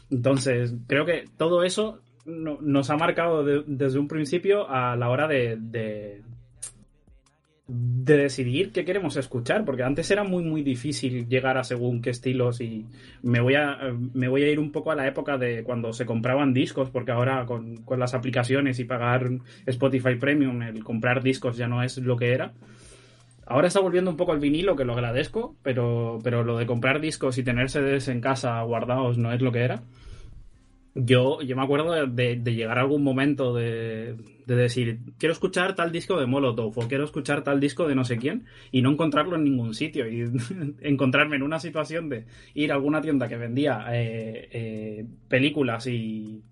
Entonces, 0.09 0.75
creo 0.87 1.05
que 1.05 1.25
todo 1.37 1.63
eso 1.63 2.01
nos 2.25 2.89
ha 2.89 2.97
marcado 2.97 3.43
desde 3.43 3.99
un 3.99 4.07
principio 4.07 4.69
a 4.69 4.95
la 4.95 5.09
hora 5.09 5.27
de, 5.27 5.57
de 5.59 6.21
decidir 7.73 8.71
qué 8.71 8.83
queremos 8.83 9.15
escuchar, 9.15 9.63
porque 9.63 9.83
antes 9.83 10.11
era 10.11 10.23
muy 10.23 10.43
muy 10.43 10.61
difícil 10.61 11.27
llegar 11.29 11.57
a 11.57 11.63
según 11.63 12.01
qué 12.01 12.09
estilos 12.09 12.59
y 12.59 12.85
me 13.23 13.39
voy 13.39 13.55
a 13.55 13.77
me 14.13 14.27
voy 14.27 14.43
a 14.43 14.49
ir 14.49 14.59
un 14.59 14.71
poco 14.71 14.91
a 14.91 14.95
la 14.95 15.07
época 15.07 15.37
de 15.37 15.63
cuando 15.63 15.93
se 15.93 16.05
compraban 16.05 16.53
discos, 16.53 16.89
porque 16.89 17.11
ahora 17.11 17.45
con, 17.45 17.77
con 17.83 17.99
las 17.99 18.13
aplicaciones 18.13 18.79
y 18.79 18.85
pagar 18.85 19.29
Spotify 19.65 20.15
Premium, 20.15 20.61
el 20.63 20.83
comprar 20.83 21.23
discos 21.23 21.55
ya 21.55 21.67
no 21.67 21.81
es 21.83 21.97
lo 21.97 22.17
que 22.17 22.33
era. 22.33 22.53
Ahora 23.45 23.67
está 23.67 23.79
volviendo 23.79 24.11
un 24.11 24.17
poco 24.17 24.33
el 24.33 24.39
vinilo, 24.39 24.75
que 24.75 24.85
lo 24.85 24.93
agradezco, 24.93 25.55
pero, 25.61 26.19
pero 26.23 26.43
lo 26.43 26.57
de 26.57 26.65
comprar 26.65 27.01
discos 27.01 27.37
y 27.37 27.43
tener 27.43 27.69
CDs 27.69 28.07
en 28.07 28.21
casa 28.21 28.61
guardados 28.61 29.17
no 29.17 29.33
es 29.33 29.41
lo 29.41 29.51
que 29.51 29.59
era. 29.59 29.83
Yo, 30.93 31.41
yo 31.41 31.55
me 31.55 31.63
acuerdo 31.63 32.05
de, 32.05 32.41
llegar 32.43 32.77
a 32.77 32.81
algún 32.81 33.01
momento 33.01 33.53
de, 33.53 34.17
decir, 34.45 34.99
quiero 35.17 35.31
escuchar 35.31 35.73
tal 35.73 35.89
disco 35.89 36.19
de 36.19 36.25
Molotov 36.25 36.77
o 36.77 36.87
quiero 36.89 37.05
escuchar 37.05 37.45
tal 37.45 37.61
disco 37.61 37.87
de 37.87 37.95
no 37.95 38.03
sé 38.03 38.17
quién 38.17 38.45
y 38.73 38.81
no 38.81 38.91
encontrarlo 38.91 39.37
en 39.37 39.45
ningún 39.45 39.73
sitio 39.73 40.09
y 40.09 40.29
encontrarme 40.81 41.37
en 41.37 41.43
una 41.43 41.59
situación 41.59 42.09
de 42.09 42.25
ir 42.55 42.71
a 42.71 42.75
alguna 42.75 42.99
tienda 42.99 43.29
que 43.29 43.37
vendía 43.37 43.85
eh, 43.93 44.49
eh, 44.51 45.05
películas 45.29 45.87
y, 45.87 46.43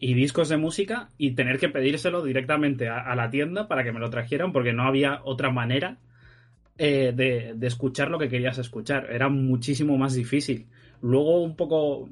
discos 0.00 0.48
de 0.48 0.56
música 0.56 1.10
y 1.18 1.32
tener 1.32 1.58
que 1.58 1.68
pedírselo 1.68 2.22
directamente 2.22 2.88
a, 2.88 3.14
la 3.16 3.30
tienda 3.30 3.66
para 3.66 3.82
que 3.82 3.92
me 3.92 4.00
lo 4.00 4.10
trajeran 4.10 4.52
porque 4.52 4.72
no 4.72 4.84
había 4.84 5.20
otra 5.24 5.50
manera 5.50 5.98
eh, 6.78 7.12
de, 7.14 7.54
de 7.54 7.66
escuchar 7.66 8.10
lo 8.10 8.18
que 8.18 8.28
querías 8.28 8.58
escuchar. 8.58 9.08
Era 9.10 9.28
muchísimo 9.28 9.96
más 9.98 10.14
difícil. 10.14 10.66
Luego 11.00 11.42
un 11.42 11.54
poco 11.56 12.08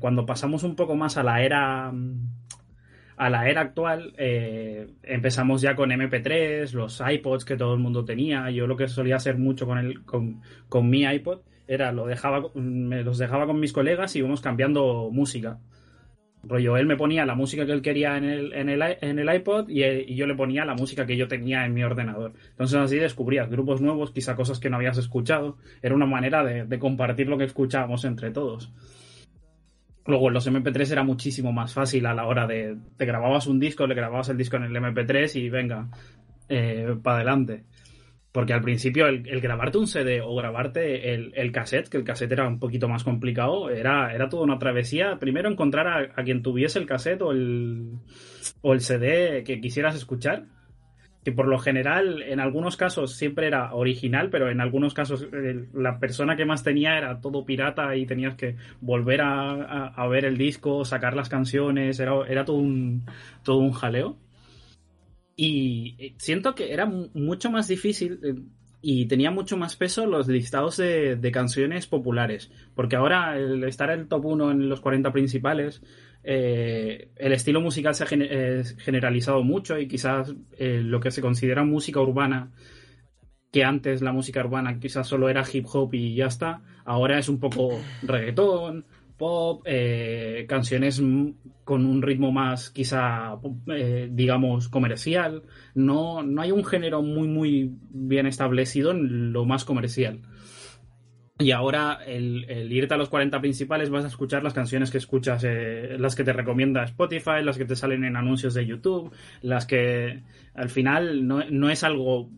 cuando 0.00 0.26
pasamos 0.26 0.62
un 0.62 0.76
poco 0.76 0.96
más 0.96 1.16
a 1.16 1.22
la 1.22 1.42
era 1.42 1.92
a 3.16 3.30
la 3.30 3.48
era 3.48 3.60
actual 3.60 4.14
eh, 4.18 4.88
empezamos 5.02 5.62
ya 5.62 5.76
con 5.76 5.90
MP3, 5.90 6.72
los 6.72 7.00
iPods 7.06 7.44
que 7.44 7.56
todo 7.56 7.74
el 7.74 7.80
mundo 7.80 8.04
tenía. 8.04 8.50
Yo 8.50 8.66
lo 8.66 8.76
que 8.76 8.88
solía 8.88 9.16
hacer 9.16 9.38
mucho 9.38 9.66
con 9.66 9.78
el 9.78 10.04
con, 10.04 10.42
con 10.68 10.88
mi 10.90 11.04
iPod 11.04 11.40
era 11.68 11.92
lo 11.92 12.06
dejaba 12.06 12.42
me 12.54 13.02
los 13.02 13.18
dejaba 13.18 13.46
con 13.46 13.60
mis 13.60 13.72
colegas 13.72 14.16
y 14.16 14.20
íbamos 14.20 14.40
cambiando 14.40 15.08
música. 15.12 15.58
Rollo, 16.44 16.76
él 16.76 16.86
me 16.86 16.96
ponía 16.96 17.24
la 17.24 17.36
música 17.36 17.64
que 17.64 17.70
él 17.70 17.82
quería 17.82 18.16
en 18.16 18.24
el, 18.24 18.52
en 18.52 18.68
el, 18.68 18.82
en 19.00 19.18
el 19.20 19.32
iPod 19.32 19.68
y, 19.68 20.16
yo 20.16 20.26
le 20.26 20.34
ponía 20.34 20.64
la 20.64 20.74
música 20.74 21.06
que 21.06 21.16
yo 21.16 21.28
tenía 21.28 21.64
en 21.64 21.72
mi 21.72 21.84
ordenador. 21.84 22.32
Entonces 22.50 22.78
así 22.80 22.96
descubrías 22.96 23.48
grupos 23.48 23.80
nuevos, 23.80 24.10
quizá 24.10 24.34
cosas 24.34 24.58
que 24.58 24.68
no 24.68 24.78
habías 24.78 24.98
escuchado. 24.98 25.56
Era 25.82 25.94
una 25.94 26.06
manera 26.06 26.42
de 26.42 26.78
compartir 26.80 27.28
lo 27.28 27.38
que 27.38 27.44
escuchábamos 27.44 28.04
entre 28.04 28.32
todos. 28.32 28.72
Luego 30.06 30.28
en 30.28 30.34
los 30.34 30.50
MP3 30.50 30.92
era 30.92 31.04
muchísimo 31.04 31.52
más 31.52 31.74
fácil 31.74 32.06
a 32.06 32.14
la 32.14 32.26
hora 32.26 32.46
de. 32.46 32.76
Te 32.96 33.06
grababas 33.06 33.46
un 33.46 33.60
disco, 33.60 33.86
le 33.86 33.94
grababas 33.94 34.28
el 34.28 34.36
disco 34.36 34.56
en 34.56 34.64
el 34.64 34.74
MP3 34.74 35.36
y 35.36 35.48
venga, 35.48 35.88
eh, 36.48 36.96
para 37.02 37.16
adelante. 37.16 37.64
Porque 38.32 38.54
al 38.54 38.62
principio 38.62 39.06
el, 39.06 39.40
grabarte 39.42 39.78
un 39.78 39.86
CD 39.86 40.22
o 40.22 40.34
grabarte 40.34 41.12
el, 41.12 41.32
el, 41.36 41.52
cassette, 41.52 41.88
que 41.88 41.98
el 41.98 42.04
cassette 42.04 42.32
era 42.32 42.48
un 42.48 42.58
poquito 42.58 42.88
más 42.88 43.04
complicado, 43.04 43.68
era, 43.68 44.14
era 44.14 44.28
toda 44.30 44.44
una 44.44 44.58
travesía. 44.58 45.18
Primero 45.20 45.50
encontrar 45.50 45.86
a, 45.86 46.20
a 46.20 46.24
quien 46.24 46.42
tuviese 46.42 46.78
el 46.78 46.86
cassette 46.86 47.20
o 47.20 47.30
el, 47.30 47.92
o 48.62 48.72
el 48.72 48.80
CD 48.80 49.44
que 49.44 49.60
quisieras 49.60 49.94
escuchar 49.94 50.46
que 51.24 51.32
por 51.32 51.46
lo 51.46 51.58
general 51.58 52.22
en 52.22 52.40
algunos 52.40 52.76
casos 52.76 53.14
siempre 53.16 53.46
era 53.46 53.74
original, 53.74 54.28
pero 54.30 54.50
en 54.50 54.60
algunos 54.60 54.92
casos 54.92 55.28
eh, 55.32 55.66
la 55.72 55.98
persona 55.98 56.36
que 56.36 56.44
más 56.44 56.64
tenía 56.64 56.98
era 56.98 57.20
todo 57.20 57.44
pirata 57.44 57.94
y 57.96 58.06
tenías 58.06 58.34
que 58.34 58.56
volver 58.80 59.20
a, 59.22 60.06
ver 60.08 60.24
el 60.24 60.36
disco, 60.36 60.84
sacar 60.84 61.14
las 61.14 61.28
canciones, 61.28 62.00
era, 62.00 62.26
era 62.28 62.44
todo, 62.44 62.56
un, 62.56 63.04
todo 63.44 63.58
un 63.58 63.72
jaleo. 63.72 64.16
Y 65.36 65.94
eh, 65.98 66.14
siento 66.18 66.54
que 66.54 66.72
era 66.72 66.86
mucho 66.86 67.50
más 67.50 67.68
difícil 67.68 68.18
eh, 68.22 68.34
y 68.82 69.06
tenía 69.06 69.30
mucho 69.30 69.56
más 69.56 69.76
peso 69.76 70.06
los 70.06 70.26
listados 70.26 70.76
de, 70.76 71.14
de 71.14 71.30
canciones 71.30 71.86
populares, 71.86 72.50
porque 72.74 72.96
ahora 72.96 73.38
el 73.38 73.62
estar 73.62 73.90
en 73.90 74.00
el 74.00 74.08
top 74.08 74.24
1 74.24 74.50
en 74.50 74.68
los 74.68 74.80
40 74.80 75.12
principales 75.12 75.82
eh, 76.24 77.10
el 77.16 77.32
estilo 77.32 77.60
musical 77.60 77.94
se 77.94 78.04
ha 78.04 78.06
generalizado 78.06 79.42
mucho 79.42 79.78
y 79.78 79.88
quizás 79.88 80.34
eh, 80.58 80.80
lo 80.82 81.00
que 81.00 81.10
se 81.10 81.20
considera 81.20 81.64
música 81.64 82.00
urbana, 82.00 82.52
que 83.50 83.64
antes 83.64 84.02
la 84.02 84.12
música 84.12 84.40
urbana 84.40 84.78
quizás 84.78 85.06
solo 85.06 85.28
era 85.28 85.44
hip 85.50 85.66
hop 85.72 85.94
y 85.94 86.14
ya 86.14 86.26
está, 86.26 86.62
ahora 86.84 87.18
es 87.18 87.28
un 87.28 87.38
poco 87.38 87.80
reggaetón, 88.02 88.86
pop, 89.22 89.62
eh, 89.66 90.46
canciones 90.48 91.00
con 91.62 91.86
un 91.86 92.02
ritmo 92.02 92.32
más 92.32 92.70
quizá, 92.70 93.38
eh, 93.68 94.08
digamos, 94.10 94.68
comercial. 94.68 95.44
No, 95.74 96.24
no 96.24 96.42
hay 96.42 96.50
un 96.50 96.64
género 96.64 97.02
muy, 97.02 97.28
muy 97.28 97.70
bien 97.90 98.26
establecido 98.26 98.90
en 98.90 99.32
lo 99.32 99.44
más 99.44 99.64
comercial. 99.64 100.22
Y 101.42 101.50
ahora 101.50 101.98
el, 102.06 102.72
irte 102.72 102.94
a 102.94 102.96
los 102.96 103.08
40 103.08 103.40
principales 103.40 103.90
vas 103.90 104.04
a 104.04 104.08
escuchar 104.08 104.42
las 104.42 104.54
canciones 104.54 104.90
que 104.90 104.98
escuchas, 104.98 105.42
eh, 105.44 105.96
las 105.98 106.14
que 106.14 106.24
te 106.24 106.32
recomienda 106.32 106.84
Spotify, 106.84 107.42
las 107.42 107.58
que 107.58 107.64
te 107.64 107.76
salen 107.76 108.04
en 108.04 108.16
anuncios 108.16 108.54
de 108.54 108.66
YouTube, 108.66 109.12
las 109.40 109.66
que 109.66 110.22
al 110.54 110.70
final 110.70 111.26
no, 111.26 111.44
no 111.50 111.70
es 111.70 111.84
algo 111.84 112.30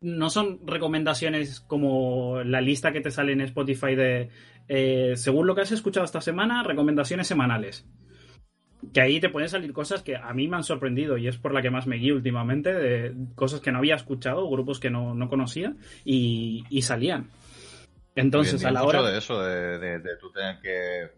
no 0.00 0.30
son 0.30 0.60
recomendaciones 0.66 1.60
como 1.60 2.42
la 2.44 2.60
lista 2.60 2.92
que 2.92 3.00
te 3.00 3.10
sale 3.10 3.32
en 3.32 3.40
Spotify 3.40 3.94
de 3.94 4.28
eh, 4.68 5.12
según 5.16 5.46
lo 5.46 5.54
que 5.54 5.62
has 5.62 5.72
escuchado 5.72 6.04
esta 6.04 6.20
semana, 6.20 6.62
recomendaciones 6.62 7.26
semanales. 7.26 7.86
Que 8.92 9.00
ahí 9.00 9.20
te 9.20 9.30
pueden 9.30 9.48
salir 9.48 9.72
cosas 9.72 10.02
que 10.02 10.16
a 10.16 10.32
mí 10.32 10.48
me 10.48 10.56
han 10.56 10.62
sorprendido 10.62 11.16
y 11.16 11.28
es 11.28 11.38
por 11.38 11.52
la 11.52 11.62
que 11.62 11.70
más 11.70 11.86
me 11.86 11.96
guío 11.96 12.14
últimamente, 12.14 12.72
de 12.72 13.14
cosas 13.34 13.60
que 13.60 13.72
no 13.72 13.78
había 13.78 13.94
escuchado, 13.94 14.48
grupos 14.48 14.80
que 14.80 14.90
no, 14.90 15.28
conocía 15.28 15.74
y, 16.04 16.64
salían. 16.82 17.28
Entonces, 18.16 18.64
a 18.64 18.70
la 18.70 18.82
hora. 18.82 19.02
de 19.02 19.18
eso, 19.18 19.40
de, 19.40 19.78
de, 19.78 20.16
tú 20.16 20.32
tener 20.32 20.60
que 20.60 21.10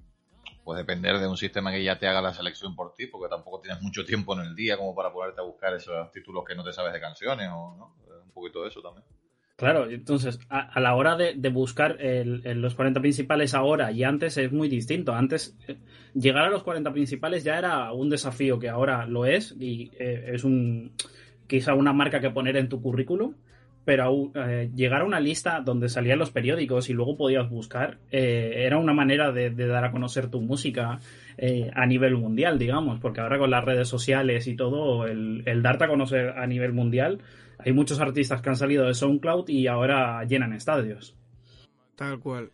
pues 0.65 0.77
depender 0.77 1.19
de 1.19 1.27
un 1.27 1.37
sistema 1.37 1.73
que 1.73 1.83
ya 1.83 1.99
te 1.99 2.07
haga 2.07 2.21
la 2.21 2.35
selección 2.35 2.77
por 2.77 2.95
ti, 2.95 3.07
porque 3.07 3.31
tampoco 3.31 3.61
tienes 3.61 3.81
mucho 3.81 4.05
tiempo 4.05 4.35
en 4.35 4.41
el 4.41 4.55
día 4.55 4.77
como 4.77 4.95
para 4.95 5.11
ponerte 5.11 5.41
a 5.41 5.45
buscar 5.45 5.73
esos 5.75 6.11
títulos 6.13 6.45
que 6.47 6.55
no 6.55 6.63
te 6.63 6.75
sabes 6.75 6.93
de 6.93 7.01
canciones 7.01 7.49
o 7.51 7.75
no, 7.77 7.95
un 8.23 8.33
poquito 8.33 8.63
de 8.63 8.69
eso 8.69 8.83
también. 8.83 9.05
Claro, 9.59 9.91
entonces 9.91 10.39
a, 10.51 10.79
la 10.79 10.95
hora 10.95 11.17
de, 11.17 11.49
buscar 11.49 11.99
los 12.01 12.77
40 12.77 13.01
principales 13.01 13.55
ahora 13.55 13.91
y 13.91 14.05
antes 14.05 14.37
es 14.37 14.53
muy 14.53 14.69
distinto. 14.69 15.13
Antes 15.13 15.57
eh, 15.67 15.79
llegar 16.15 16.45
a 16.45 16.51
los 16.51 16.63
40 16.63 16.93
principales 16.93 17.43
ya 17.43 17.59
era 17.59 17.93
un 17.93 18.09
desafío 18.09 18.61
que 18.61 18.69
ahora 18.69 19.05
lo 19.07 19.27
es 19.27 19.57
y 19.59 19.91
eh, 19.99 20.31
es 20.33 20.45
un 20.45 20.93
quizá 21.49 21.75
una 21.75 21.93
marca 21.93 22.21
que 22.21 22.31
poner 22.31 22.57
en 22.57 22.69
tu 22.69 22.81
currículum, 22.81 23.35
pero 23.85 24.31
eh, 24.35 24.71
llegar 24.75 25.03
a 25.03 25.05
una 25.05 25.21
lista 25.21 25.61
donde 25.61 25.89
salían 25.89 26.19
los 26.19 26.31
periódicos 26.31 26.91
y 26.91 26.93
luego 26.93 27.17
podías 27.17 27.49
buscar 27.49 27.99
era 28.11 28.79
una 28.79 28.93
manera 28.93 29.33
de, 29.33 29.51
dar 29.51 29.85
a 29.85 29.91
conocer 29.91 30.29
tu 30.29 30.41
música 30.41 31.01
a 31.75 31.87
nivel 31.87 32.17
mundial, 32.17 32.59
digamos, 32.59 33.01
porque 33.01 33.21
ahora 33.21 33.39
con 33.39 33.51
las 33.51 33.65
redes 33.65 33.89
sociales 33.89 34.47
y 34.47 34.57
todo, 34.57 35.07
el, 35.07 35.43
el 35.47 35.63
darte 35.63 35.85
a 35.85 35.89
conocer 35.89 36.31
a 36.31 36.47
nivel 36.47 36.73
mundial 36.73 37.21
hay 37.59 37.73
muchos 37.73 38.01
artistas 38.01 38.41
que 38.41 38.49
han 38.49 38.57
salido 38.57 38.87
de 38.87 38.95
SoundCloud 38.95 39.49
y 39.49 39.67
ahora 39.67 40.25
llenan 40.25 40.53
estadios. 40.53 41.17
Tal 41.97 42.21
cual. 42.21 42.53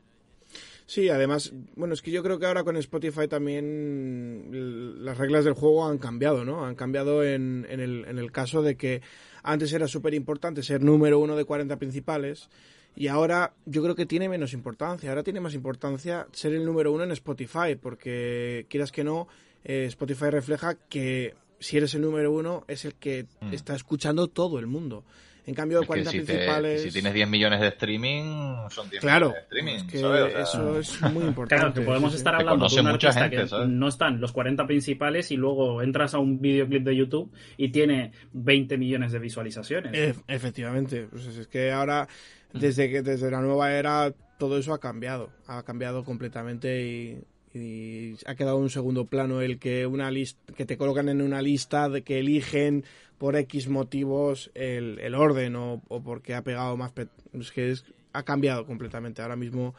Sí, 0.87 1.09
además, 1.09 1.53
bueno, 1.77 1.95
es 1.95 2.03
que 2.03 2.11
yo 2.11 2.23
creo 2.23 2.39
que 2.39 2.47
ahora 2.47 2.65
con 2.65 2.77
Spotify 2.77 3.27
también 3.29 5.05
las 5.05 5.17
reglas 5.17 5.45
del 5.45 5.55
juego 5.55 5.87
han 5.87 5.99
cambiado, 5.99 6.45
¿no? 6.45 6.65
Han 6.65 6.75
cambiado 6.75 7.25
en 7.25 7.67
el 7.69 8.33
caso 8.33 8.63
de 8.63 8.77
que 8.77 9.03
antes 9.45 9.73
era 9.73 9.87
súper 9.87 10.15
importante 10.15 10.63
ser 10.63 10.83
número 10.83 11.21
uno 11.21 11.37
de 11.37 11.45
40 11.45 11.77
principales 11.77 12.49
y 12.97 13.09
ahora 13.09 13.55
yo 13.67 13.83
creo 13.83 13.95
que 13.95 14.07
tiene 14.07 14.29
menos 14.29 14.53
importancia. 14.53 15.11
Ahora 15.11 15.23
tiene 15.23 15.41
más 15.41 15.55
importancia 15.55 16.27
ser 16.33 16.55
el 16.55 16.65
número 16.65 16.93
uno 16.93 17.05
en 17.05 17.11
Spotify, 17.13 17.77
porque 17.81 18.67
quieras 18.69 18.93
que 18.93 19.05
no, 19.05 19.29
eh, 19.65 19.87
Spotify 19.89 20.31
refleja 20.31 20.75
que 20.89 21.35
si 21.59 21.77
eres 21.77 21.95
el 21.95 22.03
número 22.03 22.33
uno, 22.33 22.65
es 22.69 22.85
el 22.85 22.95
que 22.95 23.27
mm. 23.41 23.53
está 23.53 23.75
escuchando 23.75 24.29
todo 24.29 24.59
el 24.59 24.67
mundo. 24.67 25.05
En 25.47 25.55
cambio, 25.55 25.81
de 25.81 25.87
40 25.87 26.11
principales. 26.11 26.83
si 26.83 26.91
tienes 26.91 27.13
10 27.13 27.29
millones 27.29 27.61
de 27.61 27.69
streaming, 27.69 28.69
son 28.71 28.89
10 28.89 29.01
claro, 29.01 29.29
millones 29.29 29.43
de 29.51 29.57
streaming. 29.59 29.87
que 29.87 30.41
eso 30.41 30.79
es 30.79 31.03
muy 31.03 31.25
importante. 31.25 31.57
Claro, 31.57 31.75
que 31.75 31.81
podemos 31.83 32.15
estar 32.15 32.35
hablando 32.35 32.67
de 32.67 32.81
un 32.81 32.87
artista 32.87 33.29
que 33.29 33.47
no 33.69 33.89
están 33.89 34.21
los 34.21 34.33
40 34.33 34.67
principales 34.67 35.31
y 35.31 35.37
luego 35.37 35.83
entras 35.83 36.15
a 36.15 36.19
un 36.19 36.41
videoclip 36.41 36.85
de 36.85 36.97
YouTube 36.97 37.31
y 37.57 37.69
tiene 37.69 38.13
20 38.33 38.79
millones 38.79 39.13
de 39.13 39.19
visualizaciones. 39.19 40.17
efectivamente. 40.27 41.09
Pues 41.11 41.27
es 41.27 41.47
que 41.47 41.73
ahora, 41.73 42.09
mm. 42.53 42.59
desde 42.59 42.91
que 42.91 43.03
desde 43.03 43.31
la 43.31 43.41
nueva 43.41 43.73
era, 43.73 44.13
todo 44.39 44.59
eso 44.59 44.73
ha 44.73 44.81
cambiado. 44.81 45.31
Ha 45.47 45.63
cambiado 45.63 46.05
completamente 46.05 46.83
y 46.83 47.19
y 47.55 48.17
ha 48.27 48.35
quedado 48.35 48.57
en 48.57 48.65
un 48.65 48.71
segundo 48.71 49.07
plano 49.07 49.41
el 49.41 49.59
que 49.59 49.87
una 49.87 50.11
lista 50.11 50.53
que 50.55 50.67
te 50.67 50.77
colocan 50.77 51.09
en 51.09 51.23
una 51.23 51.41
lista 51.41 51.89
de 51.89 52.03
que 52.03 52.19
eligen 52.19 52.85
por 53.25 53.37
X 53.37 53.69
motivos 53.71 54.51
el, 54.53 54.99
el 54.99 55.15
orden 55.15 55.57
o, 55.57 55.81
o, 55.89 56.03
porque 56.03 56.35
ha 56.35 56.43
pegado 56.43 56.77
más 56.77 56.93
es 57.33 57.53
que 57.53 57.75
ha 58.13 58.23
cambiado 58.23 58.67
completamente. 58.67 59.23
Ahora 59.23 59.35
mismo 59.35 59.75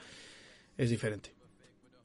es 0.76 0.89
diferente. 0.89 1.31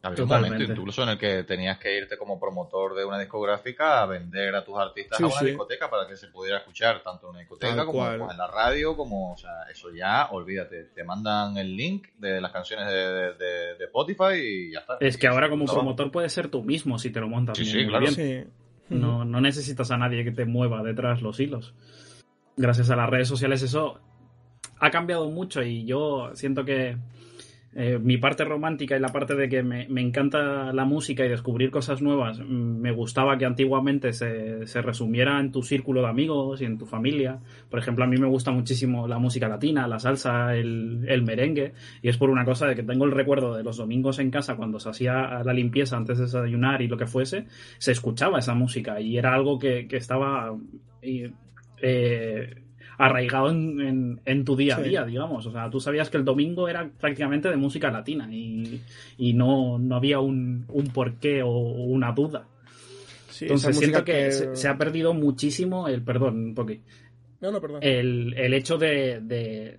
Había 0.03 0.25
un 0.25 0.29
momento 0.29 0.63
incluso 0.65 1.03
en 1.03 1.09
el 1.09 1.19
que 1.19 1.45
tenías 1.45 1.79
que 1.79 1.97
irte 1.97 2.19
como 2.19 2.39
promotor 2.39 2.95
de 2.95 3.07
una 3.07 3.19
discográfica 3.19 4.03
a 4.03 4.07
vender 4.07 4.55
a 4.55 4.63
tus 4.63 4.77
artistas 4.77 5.19
a 5.19 5.27
una 5.27 5.41
discoteca 5.41 5.89
para 5.89 6.07
que 6.07 6.15
se 6.15 6.27
pudiera 6.27 6.59
escuchar 6.59 7.03
tanto 7.03 7.29
en 7.29 7.31
una 7.31 7.39
discoteca 7.39 7.87
como 7.87 8.31
en 8.31 8.37
la 8.37 8.47
radio, 8.47 8.95
como, 8.95 9.33
o 9.33 9.37
sea, 9.39 9.63
eso 9.73 9.89
ya, 9.95 10.29
olvídate, 10.33 10.91
te 10.95 11.05
mandan 11.05 11.57
el 11.57 11.75
link 11.75 12.09
de 12.19 12.39
las 12.43 12.53
canciones 12.53 12.87
de, 12.87 13.33
de, 13.79 13.85
Spotify 13.87 14.35
y 14.35 14.73
ya 14.73 14.81
está. 14.81 14.99
Es 15.01 15.17
que 15.17 15.27
ahora 15.27 15.49
como 15.49 15.65
promotor 15.65 16.11
puedes 16.11 16.35
ser 16.35 16.49
tú 16.49 16.63
mismo 16.63 16.99
si 16.99 17.09
te 17.09 17.19
lo 17.19 17.31
montas 17.31 17.57
sí, 17.57 17.65
sí, 17.65 17.87
claro. 17.87 18.05
No, 18.91 19.25
no 19.25 19.41
necesitas 19.41 19.91
a 19.91 19.97
nadie 19.97 20.25
que 20.25 20.33
te 20.33 20.45
mueva 20.45 20.83
detrás 20.83 21.23
los 21.23 21.39
hilos. 21.39 21.75
Gracias 22.57 22.91
a 22.91 22.97
las 22.97 23.09
redes 23.09 23.29
sociales 23.29 23.63
eso 23.63 24.01
ha 24.81 24.91
cambiado 24.91 25.31
mucho 25.31 25.63
y 25.63 25.85
yo 25.85 26.31
siento 26.35 26.65
que 26.65 26.97
eh, 27.73 28.01
mi 28.03 28.19
parte 28.19 28.45
romántica 28.45 28.97
y 28.97 29.01
la 29.01 29.11
parte 29.11 29.37
de 29.37 29.49
que 29.49 29.63
me, 29.63 29.87
encanta 30.01 30.73
la 30.73 30.85
música 30.85 31.25
y 31.25 31.29
descubrir 31.29 31.71
cosas 31.71 32.03
nuevas, 32.03 32.41
mm, 32.41 32.81
me 32.81 32.91
gustaba 32.91 33.39
que 33.39 33.45
antiguamente 33.45 34.13
se, 34.13 34.67
se, 34.67 34.83
resumiera 34.83 35.39
en 35.39 35.53
tu 35.53 35.63
círculo 35.63 36.03
de 36.03 36.09
amigos 36.09 36.61
y 36.61 36.65
en 36.65 36.79
tu 36.79 36.87
familia. 36.87 37.39
Por 37.69 37.79
ejemplo, 37.79 38.03
a 38.05 38.09
mí 38.09 38.17
me 38.17 38.27
gusta 38.27 38.51
muchísimo 38.51 39.07
la 39.07 39.21
música 39.21 39.49
latina, 39.49 39.87
la 39.87 40.01
salsa, 40.01 40.57
el, 40.57 41.05
el 41.07 41.23
merengue, 41.23 41.73
y 42.03 42.09
es 42.09 42.17
por 42.17 42.31
una 42.31 42.45
cosa 42.45 42.67
de 42.67 42.75
que 42.75 42.83
tengo 42.83 43.05
el 43.05 43.13
recuerdo 43.13 43.55
de 43.55 43.63
los 43.63 43.77
domingos 43.77 44.19
en 44.19 44.33
casa 44.33 44.57
cuando 44.57 44.81
se 44.81 44.89
hacía 44.89 45.43
la 45.45 45.53
limpieza 45.53 45.97
antes 45.97 46.19
de 46.19 46.25
desayunar 46.25 46.83
y 46.83 46.89
lo 46.89 46.97
que 46.97 47.07
fuese, 47.07 47.47
se 47.79 47.93
escuchaba 47.93 48.41
esa 48.41 48.55
música 48.55 49.01
y 49.01 49.17
era 49.17 49.33
algo 49.33 49.61
que, 49.61 49.87
que 49.87 49.97
estaba... 49.97 50.57
Eh, 51.03 51.33
arraigado 53.01 53.51
en, 53.51 54.21
en, 54.27 54.45
tu 54.45 54.55
día 54.55 54.77
a 54.77 54.83
día, 54.83 55.05
digamos. 55.05 55.47
O 55.47 55.51
sea, 55.51 55.71
tú 55.71 55.81
sabías 55.81 56.11
que 56.11 56.19
el 56.19 56.25
domingo 56.25 56.69
era 56.69 56.87
prácticamente 57.01 57.49
de 57.49 57.57
música 57.57 57.91
latina 57.91 58.29
y, 58.31 58.83
y 59.17 59.33
no, 59.33 59.79
no, 59.79 59.97
había 59.97 60.21
un, 60.21 60.67
un 60.69 60.87
porqué 60.89 61.43
o 61.43 61.51
una 61.51 62.13
duda. 62.13 62.47
Entonces 63.41 63.79
siento 63.79 64.05
que, 64.05 64.31
Se, 64.31 64.69
ha 64.69 64.77
perdido 64.77 65.15
muchísimo 65.15 65.89
el, 65.89 66.03
perdón, 66.03 66.53
porque 66.55 66.83
no, 67.41 67.51
no, 67.51 67.61
perdón. 67.63 67.79
El, 67.83 68.35
el 68.37 68.53
hecho 68.53 68.77
de, 68.77 69.21
de, 69.23 69.79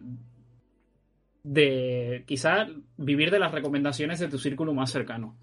de 1.43 2.23
quizá 2.26 2.65
vivir 2.98 3.30
de 3.30 3.38
las 3.38 3.52
recomendaciones 3.52 4.19
de 4.19 4.30
tu 4.30 4.39
círculo 4.39 4.73
más 4.73 4.91
cercano. 4.91 5.38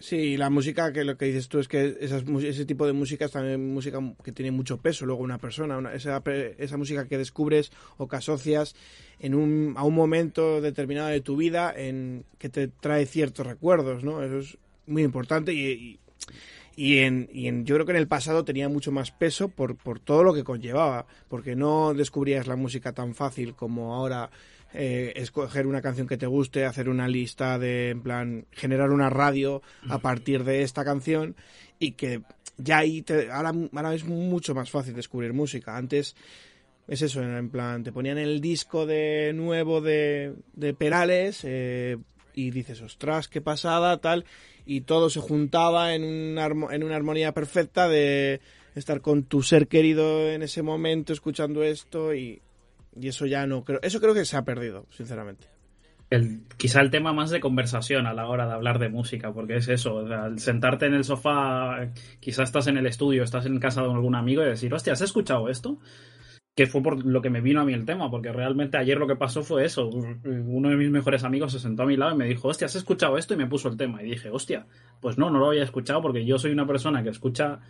Sí, 0.00 0.38
la 0.38 0.48
música, 0.48 0.94
que 0.94 1.04
lo 1.04 1.18
que 1.18 1.26
dices 1.26 1.48
tú 1.48 1.58
es 1.58 1.68
que 1.68 1.98
esas, 2.00 2.24
ese 2.42 2.64
tipo 2.64 2.86
de 2.86 2.94
música 2.94 3.26
es 3.26 3.32
también 3.32 3.74
música 3.74 3.98
que 4.24 4.32
tiene 4.32 4.50
mucho 4.50 4.78
peso 4.78 5.04
luego 5.04 5.22
una 5.22 5.36
persona, 5.36 5.92
esa, 5.92 6.22
esa, 6.56 6.76
música 6.78 7.06
que 7.06 7.18
descubres 7.18 7.70
o 7.98 8.08
que 8.08 8.16
asocias 8.16 8.74
en 9.18 9.34
un, 9.34 9.74
a 9.76 9.84
un 9.84 9.94
momento 9.94 10.62
determinado 10.62 11.08
de 11.08 11.20
tu 11.20 11.36
vida 11.36 11.70
en 11.76 12.24
que 12.38 12.48
te 12.48 12.68
trae 12.68 13.04
ciertos 13.04 13.46
recuerdos, 13.46 14.02
¿no? 14.02 14.22
Eso 14.22 14.38
es 14.38 14.56
muy 14.86 15.02
importante 15.02 15.52
y, 15.52 16.00
y, 16.76 16.98
en, 17.00 17.28
y 17.30 17.48
en, 17.48 17.66
yo 17.66 17.74
creo 17.74 17.84
que 17.84 17.92
en 17.92 17.98
el 17.98 18.08
pasado 18.08 18.42
tenía 18.42 18.70
mucho 18.70 18.92
más 18.92 19.10
peso 19.10 19.50
por, 19.50 19.76
por 19.76 20.00
todo 20.00 20.24
lo 20.24 20.32
que 20.32 20.44
conllevaba, 20.44 21.04
porque 21.28 21.54
no 21.54 21.92
descubrías 21.92 22.46
la 22.46 22.56
música 22.56 22.94
tan 22.94 23.14
fácil 23.14 23.54
como 23.54 23.94
ahora 23.94 24.30
eh, 24.72 25.12
escoger 25.16 25.66
una 25.66 25.82
canción 25.82 26.06
que 26.06 26.16
te 26.16 26.26
guste, 26.26 26.64
hacer 26.64 26.88
una 26.88 27.08
lista 27.08 27.58
de, 27.58 27.90
en 27.90 28.02
plan, 28.02 28.46
generar 28.52 28.90
una 28.90 29.10
radio 29.10 29.62
a 29.88 29.98
partir 29.98 30.44
de 30.44 30.62
esta 30.62 30.84
canción 30.84 31.34
y 31.78 31.92
que 31.92 32.22
ya 32.56 32.78
ahí, 32.78 33.02
te, 33.02 33.30
ahora, 33.30 33.52
ahora 33.72 33.94
es 33.94 34.04
mucho 34.04 34.54
más 34.54 34.70
fácil 34.70 34.94
descubrir 34.94 35.32
música. 35.32 35.76
Antes 35.76 36.14
es 36.86 37.02
eso, 37.02 37.22
en 37.22 37.50
plan, 37.50 37.82
te 37.82 37.92
ponían 37.92 38.18
el 38.18 38.40
disco 38.40 38.86
de 38.86 39.32
nuevo 39.34 39.80
de, 39.80 40.34
de 40.54 40.74
Perales 40.74 41.40
eh, 41.44 41.96
y 42.34 42.50
dices, 42.50 42.80
ostras, 42.80 43.28
qué 43.28 43.40
pasada, 43.40 43.98
tal, 43.98 44.24
y 44.66 44.82
todo 44.82 45.10
se 45.10 45.20
juntaba 45.20 45.94
en 45.94 46.04
una, 46.04 46.46
en 46.46 46.84
una 46.84 46.96
armonía 46.96 47.32
perfecta 47.32 47.88
de 47.88 48.40
estar 48.74 49.00
con 49.00 49.24
tu 49.24 49.42
ser 49.42 49.66
querido 49.66 50.30
en 50.30 50.42
ese 50.42 50.62
momento 50.62 51.12
escuchando 51.12 51.62
esto 51.62 52.14
y, 52.14 52.40
y 52.94 53.08
eso 53.08 53.26
ya 53.26 53.46
no 53.46 53.64
creo. 53.64 53.80
Eso 53.82 54.00
creo 54.00 54.14
que 54.14 54.24
se 54.24 54.36
ha 54.36 54.42
perdido, 54.42 54.86
sinceramente. 54.90 55.46
El, 56.10 56.42
quizá 56.56 56.80
el 56.80 56.90
tema 56.90 57.12
más 57.12 57.30
de 57.30 57.38
conversación 57.38 58.06
a 58.06 58.14
la 58.14 58.26
hora 58.26 58.46
de 58.46 58.54
hablar 58.54 58.80
de 58.80 58.88
música, 58.88 59.32
porque 59.32 59.56
es 59.56 59.68
eso, 59.68 60.04
sentarte 60.36 60.86
en 60.86 60.94
el 60.94 61.04
sofá, 61.04 61.88
quizá 62.18 62.42
estás 62.42 62.66
en 62.66 62.76
el 62.76 62.86
estudio, 62.86 63.22
estás 63.22 63.46
en 63.46 63.60
casa 63.60 63.82
de 63.82 63.92
algún 63.92 64.16
amigo 64.16 64.42
y 64.42 64.46
decir, 64.46 64.74
hostia, 64.74 64.94
¿has 64.94 65.02
escuchado 65.02 65.48
esto? 65.48 65.78
que 66.60 66.66
fue 66.66 66.82
por 66.82 67.04
lo 67.06 67.22
que 67.22 67.30
me 67.30 67.40
vino 67.40 67.60
a 67.60 67.64
mí 67.64 67.72
el 67.72 67.86
tema, 67.86 68.10
porque 68.10 68.32
realmente 68.32 68.76
ayer 68.76 68.98
lo 68.98 69.06
que 69.06 69.16
pasó 69.16 69.42
fue 69.42 69.64
eso. 69.64 69.88
Uno 69.88 70.68
de 70.68 70.76
mis 70.76 70.90
mejores 70.90 71.24
amigos 71.24 71.52
se 71.52 71.58
sentó 71.58 71.84
a 71.84 71.86
mi 71.86 71.96
lado 71.96 72.12
y 72.12 72.18
me 72.18 72.26
dijo, 72.26 72.48
hostia, 72.48 72.66
¿has 72.66 72.76
escuchado 72.76 73.16
esto? 73.16 73.34
Y 73.34 73.36
me 73.36 73.46
puso 73.46 73.68
el 73.68 73.76
tema. 73.76 74.02
Y 74.02 74.10
dije, 74.10 74.30
hostia, 74.30 74.66
pues 75.00 75.16
no, 75.16 75.30
no 75.30 75.38
lo 75.38 75.46
había 75.46 75.62
escuchado 75.62 76.02
porque 76.02 76.26
yo 76.26 76.38
soy 76.38 76.50
una 76.50 76.66
persona 76.66 77.02
que 77.02 77.10
escucha 77.10 77.60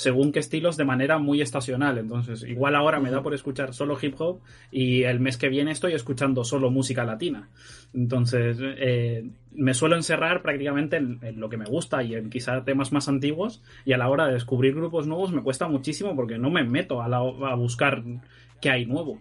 según 0.00 0.32
qué 0.32 0.38
estilos 0.38 0.78
de 0.78 0.86
manera 0.86 1.18
muy 1.18 1.42
estacional. 1.42 1.98
Entonces, 1.98 2.42
igual 2.44 2.74
ahora 2.74 3.00
me 3.00 3.10
da 3.10 3.22
por 3.22 3.34
escuchar 3.34 3.74
solo 3.74 3.98
hip 4.00 4.14
hop 4.18 4.40
y 4.70 5.02
el 5.02 5.20
mes 5.20 5.36
que 5.36 5.50
viene 5.50 5.72
estoy 5.72 5.92
escuchando 5.92 6.42
solo 6.42 6.70
música 6.70 7.04
latina. 7.04 7.50
Entonces, 7.92 8.56
eh, 8.62 9.28
me 9.52 9.74
suelo 9.74 9.96
encerrar 9.96 10.40
prácticamente 10.40 10.96
en, 10.96 11.20
lo 11.38 11.50
que 11.50 11.58
me 11.58 11.66
gusta 11.66 12.02
y 12.02 12.14
en 12.14 12.30
quizá 12.30 12.64
temas 12.64 12.92
más 12.92 13.10
antiguos 13.10 13.62
y 13.84 13.92
a 13.92 13.98
la 13.98 14.08
hora 14.08 14.26
de 14.26 14.32
descubrir 14.32 14.74
grupos 14.74 15.06
nuevos 15.06 15.32
me 15.32 15.42
cuesta 15.42 15.68
muchísimo 15.68 16.16
porque 16.16 16.38
no 16.38 16.48
me 16.48 16.64
meto 16.64 17.02
a, 17.02 17.04
a 17.04 17.54
buscar 17.54 18.02
qué 18.62 18.70
hay 18.70 18.86
nuevo. 18.86 19.20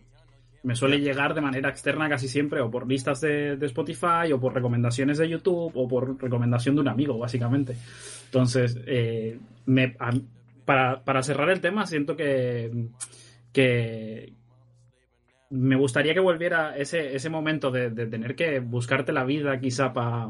Me 0.64 0.78
suele 0.78 1.02
llegar 1.02 1.34
de 1.34 1.42
manera 1.42 1.68
externa 1.68 2.08
casi 2.08 2.30
siempre 2.30 2.62
o 2.62 2.72
por 2.72 2.88
listas 2.88 3.20
de, 3.20 3.58
Spotify 3.64 4.32
o 4.34 4.40
por 4.40 4.54
recomendaciones 4.54 5.18
de 5.18 5.28
YouTube 5.28 5.74
o 5.76 5.90
por 5.90 6.22
recomendación 6.22 6.76
de 6.76 6.82
un 6.82 6.88
amigo, 6.88 7.18
básicamente. 7.18 7.76
Entonces, 8.28 8.80
eh, 8.86 9.38
me, 9.66 9.98
para, 11.04 11.24
cerrar 11.24 11.50
el 11.50 11.62
tema, 11.62 11.88
siento 11.88 12.16
que, 12.16 12.90
que 13.52 14.34
me 15.50 15.76
gustaría 15.76 16.14
que 16.14 16.20
volviera 16.20 16.78
ese, 16.78 17.16
ese 17.16 17.32
momento 17.32 17.72
de, 17.72 17.90
tener 17.90 18.36
que 18.36 18.60
buscarte 18.60 19.12
la 19.12 19.24
vida 19.24 19.60
quizá 19.60 19.94
para 19.94 20.30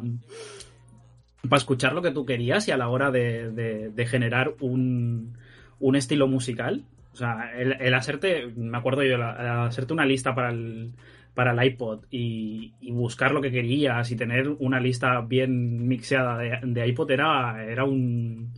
escuchar 1.58 1.92
lo 1.92 2.02
que 2.02 2.12
tú 2.12 2.26
querías 2.26 2.70
y 2.70 2.72
a 2.72 2.78
la 2.78 2.88
hora 2.88 3.12
de, 3.12 4.08
generar 4.10 4.54
un, 4.62 5.38
un, 5.80 5.96
estilo 5.98 6.28
musical. 6.30 6.86
O 7.12 7.18
sea, 7.18 7.52
el, 7.58 7.94
hacerte, 7.94 8.48
me 8.56 8.78
acuerdo 8.78 9.04
yo, 9.04 9.16
el, 9.16 9.22
hacerte 9.22 9.92
una 9.92 10.06
lista 10.06 10.36
para 10.36 10.52
el, 10.52 10.94
para 11.34 11.52
el 11.52 11.68
iPod 11.72 12.06
y, 12.12 12.76
buscar 12.94 13.34
lo 13.34 13.42
que 13.42 13.52
querías 13.52 14.10
y 14.10 14.16
tener 14.16 14.48
una 14.48 14.80
lista 14.80 15.20
bien 15.20 15.86
mixeada 15.86 16.38
de, 16.38 16.60
de 16.64 16.88
iPod 16.88 17.12
era 17.12 17.84
un, 17.84 18.54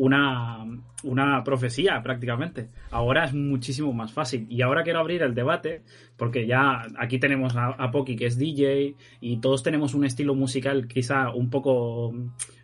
una, 0.00 0.64
una 1.02 1.44
profecía 1.44 2.02
prácticamente. 2.02 2.70
Ahora 2.90 3.26
es 3.26 3.34
muchísimo 3.34 3.92
más 3.92 4.10
fácil. 4.12 4.46
Y 4.48 4.62
ahora 4.62 4.82
quiero 4.82 4.98
abrir 4.98 5.22
el 5.22 5.34
debate, 5.34 5.82
porque 6.16 6.46
ya 6.46 6.86
aquí 6.98 7.18
tenemos 7.18 7.54
a, 7.54 7.90
Poki 7.90 8.16
que 8.16 8.24
es 8.24 8.38
DJ 8.38 8.94
y 9.20 9.40
todos 9.40 9.62
tenemos 9.62 9.92
un 9.92 10.06
estilo 10.06 10.34
musical 10.34 10.88
quizá 10.88 11.30
un 11.34 11.50
poco 11.50 12.14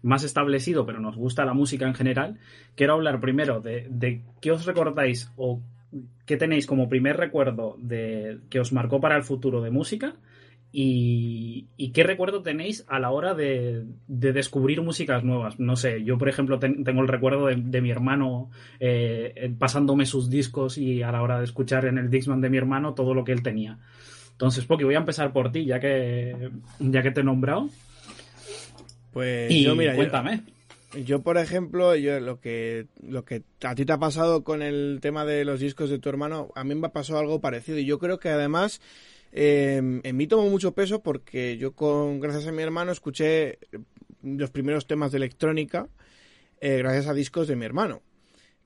más 0.03 0.25
establecido, 0.25 0.87
pero 0.87 0.99
nos 0.99 1.17
gusta 1.17 1.45
la 1.45 1.53
música 1.53 1.87
en 1.87 1.95
general. 1.95 2.39
Quiero 2.75 2.95
hablar 2.95 3.21
primero 3.21 3.61
de, 3.61 3.87
de 3.91 4.23
qué 4.41 4.53
os 4.53 4.65
recordáis 4.65 5.31
o 5.37 5.61
qué 6.25 6.39
tenéis 6.39 6.67
como 6.67 6.89
primer 6.89 7.19
recuerdo 7.19 7.77
de 7.79 8.39
que 8.49 8.61
os 8.61 8.73
marcó 8.73 8.99
para 8.99 9.17
el 9.17 9.25
futuro 9.25 9.61
de 9.61 9.71
música 9.71 10.15
y, 10.73 11.91
qué 11.95 12.03
recuerdo 12.03 12.43
tenéis 12.43 12.85
a 12.89 12.99
la 12.99 13.11
hora 13.11 13.35
de, 13.35 13.85
descubrir 14.07 14.83
músicas 14.83 15.25
nuevas? 15.25 15.59
No 15.59 15.77
sé, 15.77 16.05
yo 16.05 16.19
por 16.19 16.29
ejemplo 16.29 16.59
tengo 16.59 17.01
el 17.01 17.09
recuerdo 17.09 17.47
de, 17.47 17.81
mi 17.81 17.91
hermano 17.91 18.51
eh, 18.81 19.55
pasándome 19.59 20.07
sus 20.07 20.29
discos 20.29 20.77
y 20.79 21.03
a 21.03 21.13
la 21.13 21.23
hora 21.23 21.39
de 21.39 21.45
escuchar 21.45 21.87
en 21.87 21.99
el 21.99 22.11
Dixman 22.11 22.41
de 22.41 22.51
mi 22.51 22.59
hermano 22.59 22.95
todo 22.95 23.15
lo 23.15 23.25
que 23.25 23.33
él 23.33 23.43
tenía. 23.43 23.79
Entonces, 24.33 24.67
Poki, 24.67 24.85
voy 24.85 24.95
a 24.95 24.99
empezar 24.99 25.33
por 25.33 25.51
ti, 25.51 25.65
ya 25.65 25.81
que, 25.81 26.51
ya 26.79 27.03
que 27.03 27.11
te 27.11 27.23
he 27.23 27.25
nombrado. 27.25 27.71
Pues 29.15 29.55
yo, 29.55 29.75
mira, 29.75 29.95
cuéntame. 29.95 30.43
Yo, 31.07 31.23
por 31.23 31.39
ejemplo, 31.39 31.97
yo 31.97 32.21
lo 32.21 32.39
que 32.39 32.87
lo 33.03 33.25
que 33.25 33.43
a 33.63 33.75
ti 33.75 33.87
te 33.87 33.93
ha 33.95 33.99
pasado 33.99 34.45
con 34.45 34.61
el 34.61 34.99
tema 35.01 35.25
de 35.25 35.47
los 35.47 35.61
discos 35.61 35.89
de 35.89 35.99
tu 35.99 36.11
hermano, 36.11 36.51
a 36.55 36.65
mí 36.65 36.75
me 36.75 36.89
ha 36.89 36.93
pasado 36.93 37.19
algo 37.19 37.41
parecido. 37.41 37.79
Y 37.79 37.87
yo 37.87 37.99
creo 37.99 38.19
que 38.19 38.29
además 38.29 38.83
eh, 39.39 39.77
en 39.77 40.17
mí 40.17 40.27
tomó 40.27 40.49
mucho 40.49 40.73
peso 40.73 41.03
porque 41.03 41.59
yo, 41.59 41.73
con 41.73 42.21
gracias 42.21 42.47
a 42.47 42.53
mi 42.53 42.63
hermano, 42.63 42.91
escuché 42.91 43.59
los 44.23 44.51
primeros 44.51 44.87
temas 44.87 45.13
de 45.13 45.19
electrónica 45.19 45.89
eh, 46.59 46.79
gracias 46.79 47.07
a 47.07 47.13
discos 47.13 47.47
de 47.47 47.55
mi 47.55 47.67
hermano. 47.67 48.01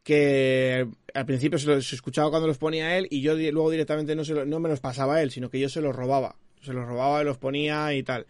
Que 0.04 0.86
al 1.12 1.26
principio 1.26 1.58
se 1.58 1.66
los 1.66 1.92
escuchaba 1.92 2.30
cuando 2.30 2.46
los 2.46 2.58
ponía 2.58 2.96
él 2.96 3.08
y 3.10 3.20
yo 3.20 3.34
luego 3.34 3.68
directamente 3.68 4.14
no, 4.14 4.24
se 4.24 4.32
me 4.32 4.68
los 4.68 4.78
pasaba 4.78 5.20
él, 5.22 5.32
sino 5.32 5.50
que 5.50 5.58
yo 5.58 5.68
se 5.68 5.80
los 5.80 5.94
robaba. 5.94 6.36
Se 6.62 6.72
los 6.72 6.86
robaba 6.86 7.20
y 7.20 7.24
los 7.24 7.38
ponía 7.38 7.92
y 7.92 8.04
tal. 8.04 8.26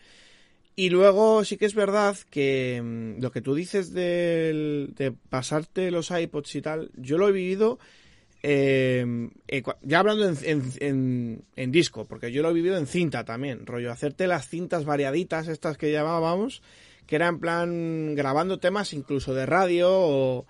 Y 0.76 0.88
luego 0.88 1.44
sí 1.44 1.58
que 1.58 1.66
es 1.66 1.74
verdad 1.74 2.16
que 2.30 2.80
mm, 2.82 3.20
lo 3.20 3.32
que 3.32 3.42
tú 3.42 3.54
dices 3.54 3.92
de 3.92 5.14
pasarte 5.28 5.90
los 5.90 6.10
iPods 6.10 6.54
y 6.54 6.62
tal, 6.62 6.90
yo 6.96 7.18
lo 7.18 7.28
he 7.28 7.32
vivido 7.32 7.78
eh, 8.42 9.28
eh 9.48 9.62
ya 9.82 9.98
hablando 9.98 10.28
en, 10.28 11.44
en, 11.56 11.72
disco, 11.72 12.06
porque 12.06 12.32
yo 12.32 12.42
lo 12.42 12.50
he 12.50 12.54
vivido 12.54 12.76
en 12.76 12.86
cinta 12.86 13.24
también, 13.24 13.66
rollo, 13.66 13.92
hacerte 13.92 14.26
las 14.26 14.48
cintas 14.48 14.84
variaditas, 14.84 15.48
estas 15.48 15.76
que 15.76 15.92
llamábamos, 15.92 16.62
que 17.06 17.16
era 17.16 17.28
en 17.28 17.40
plan 17.40 18.14
grabando 18.14 18.58
temas 18.58 18.92
incluso 18.92 19.34
de 19.34 19.46
radio 19.46 19.88
o... 19.90 20.46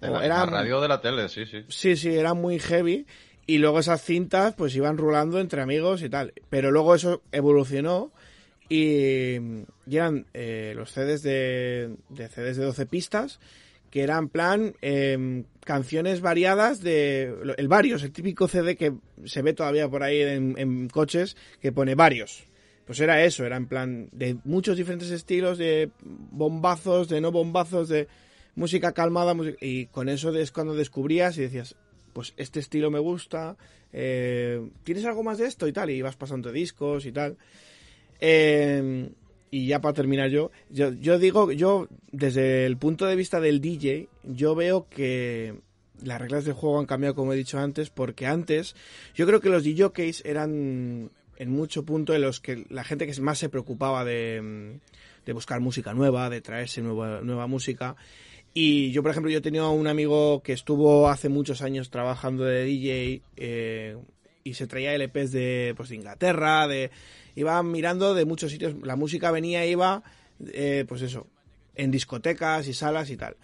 De 0.00 0.10
la, 0.10 0.46
radio 0.46 0.80
de 0.80 0.88
la 0.88 1.00
tele, 1.00 1.28
sí, 1.28 1.46
sí. 1.46 1.64
Sí, 1.68 1.94
sí, 1.94 2.12
era 2.12 2.34
muy 2.34 2.58
heavy. 2.58 3.06
Y 3.46 3.58
luego 3.58 3.78
esas 3.78 4.02
cintas 4.02 4.52
pues 4.54 4.74
iban 4.74 4.98
rulando 4.98 5.38
entre 5.38 5.62
amigos 5.62 6.02
y 6.02 6.08
tal. 6.08 6.32
Pero 6.50 6.72
luego 6.72 6.96
eso 6.96 7.22
evolucionó 7.30 8.10
y, 8.68 9.36
eran 9.88 10.26
eh, 10.34 10.72
los 10.74 10.90
CDs 10.90 11.22
de, 11.22 11.94
de 12.08 12.28
CDs 12.28 12.56
de 12.56 12.64
12 12.64 12.86
pistas 12.86 13.38
que 13.92 14.02
eran 14.02 14.30
plan 14.30 14.74
em, 14.80 15.44
canciones 15.66 16.22
variadas 16.22 16.80
de 16.80 17.36
el 17.58 17.68
varios, 17.68 18.02
el 18.02 18.10
típico 18.10 18.48
CD 18.48 18.74
que 18.74 18.94
se 19.26 19.42
ve 19.42 19.52
todavía 19.52 19.86
por 19.86 20.02
ahí 20.02 20.22
en, 20.22 20.88
coches 20.88 21.36
que 21.60 21.72
pone 21.72 21.94
varios. 21.94 22.44
Pues 22.86 23.00
era 23.00 23.22
eso, 23.22 23.44
era 23.44 23.56
en 23.56 23.66
plan 23.66 24.08
de 24.10 24.38
muchos 24.44 24.78
diferentes 24.78 25.10
estilos, 25.10 25.58
de 25.58 25.90
bombazos, 26.00 27.10
de 27.10 27.20
no 27.20 27.32
bombazos, 27.32 27.90
de 27.90 28.08
música 28.54 28.92
calmada, 28.92 29.36
y 29.60 29.86
con 29.86 30.08
eso 30.08 30.34
es 30.34 30.52
cuando 30.52 30.74
descubrías 30.74 31.36
y 31.36 31.42
decías, 31.42 31.76
pues 32.14 32.32
este 32.38 32.60
estilo 32.60 32.90
me 32.90 32.98
gusta, 32.98 33.58
eh, 33.92 34.70
¿tienes 34.84 35.04
algo 35.04 35.22
más 35.22 35.36
de 35.36 35.46
esto? 35.46 35.68
y 35.68 35.72
tal, 35.72 35.90
y 35.90 35.94
ibas 35.96 36.16
pasando 36.16 36.50
discos 36.50 37.04
y 37.04 37.12
tal. 37.12 37.36
Eh, 38.20 39.10
y 39.54 39.66
ya 39.66 39.82
para 39.82 39.92
terminar 39.92 40.30
yo, 40.30 40.50
yo, 40.70 41.18
digo, 41.18 41.52
yo 41.52 41.86
desde 42.10 42.64
el 42.64 42.78
punto 42.78 43.04
de 43.04 43.16
vista 43.16 43.38
del 43.38 43.60
DJ, 43.60 44.08
yo 44.24 44.54
veo 44.54 44.88
que 44.88 45.56
las 46.02 46.18
reglas 46.18 46.46
del 46.46 46.54
juego 46.54 46.80
han 46.80 46.86
cambiado, 46.86 47.14
como 47.14 47.34
he 47.34 47.36
dicho 47.36 47.58
antes, 47.58 47.90
porque 47.90 48.26
antes 48.26 48.74
yo 49.14 49.26
creo 49.26 49.42
que 49.42 49.50
los 49.50 49.62
DJs 49.62 50.24
eran 50.24 51.10
en 51.36 51.50
mucho 51.50 51.84
punto 51.84 52.14
de 52.14 52.18
los 52.18 52.40
que 52.40 52.64
la 52.70 52.82
gente 52.82 53.06
que 53.06 53.20
más 53.20 53.38
se 53.38 53.50
preocupaba 53.50 54.06
de, 54.06 54.80
de 55.26 55.32
buscar 55.34 55.60
música 55.60 55.92
nueva, 55.92 56.30
de 56.30 56.40
traerse 56.40 56.80
nueva, 56.80 57.20
nueva 57.20 57.46
música. 57.46 57.94
Y 58.54 58.90
yo, 58.92 59.02
por 59.02 59.10
ejemplo, 59.10 59.30
yo 59.30 59.42
tenía 59.42 59.66
un 59.66 59.86
amigo 59.86 60.42
que 60.42 60.54
estuvo 60.54 61.10
hace 61.10 61.28
muchos 61.28 61.60
años 61.60 61.90
trabajando 61.90 62.44
de 62.44 62.64
DJ 62.64 63.22
eh, 63.36 63.98
y 64.44 64.54
se 64.54 64.66
traía 64.66 64.94
LPs 64.94 65.30
de, 65.30 65.74
pues, 65.76 65.90
de 65.90 65.96
Inglaterra, 65.96 66.66
de 66.68 66.90
iba 67.34 67.62
mirando 67.62 68.14
de 68.14 68.24
muchos 68.24 68.50
sitios, 68.50 68.74
la 68.82 68.96
música 68.96 69.30
venía 69.30 69.64
e 69.64 69.70
iba, 69.70 70.02
eh, 70.52 70.84
pues 70.88 71.02
eso, 71.02 71.26
en 71.74 71.90
discotecas 71.90 72.68
y 72.68 72.74
salas 72.74 73.10
y 73.10 73.16
tal. 73.16 73.36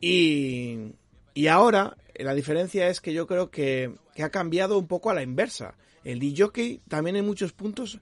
Y, 0.00 0.92
y 1.34 1.46
ahora 1.46 1.96
la 2.16 2.34
diferencia 2.34 2.88
es 2.88 3.00
que 3.00 3.12
yo 3.12 3.26
creo 3.26 3.50
que, 3.50 3.94
que 4.14 4.22
ha 4.22 4.30
cambiado 4.30 4.78
un 4.78 4.86
poco 4.86 5.10
a 5.10 5.14
la 5.14 5.22
inversa. 5.22 5.74
El 6.04 6.20
DJ 6.20 6.80
también 6.88 7.16
en 7.16 7.26
muchos 7.26 7.52
puntos 7.52 7.98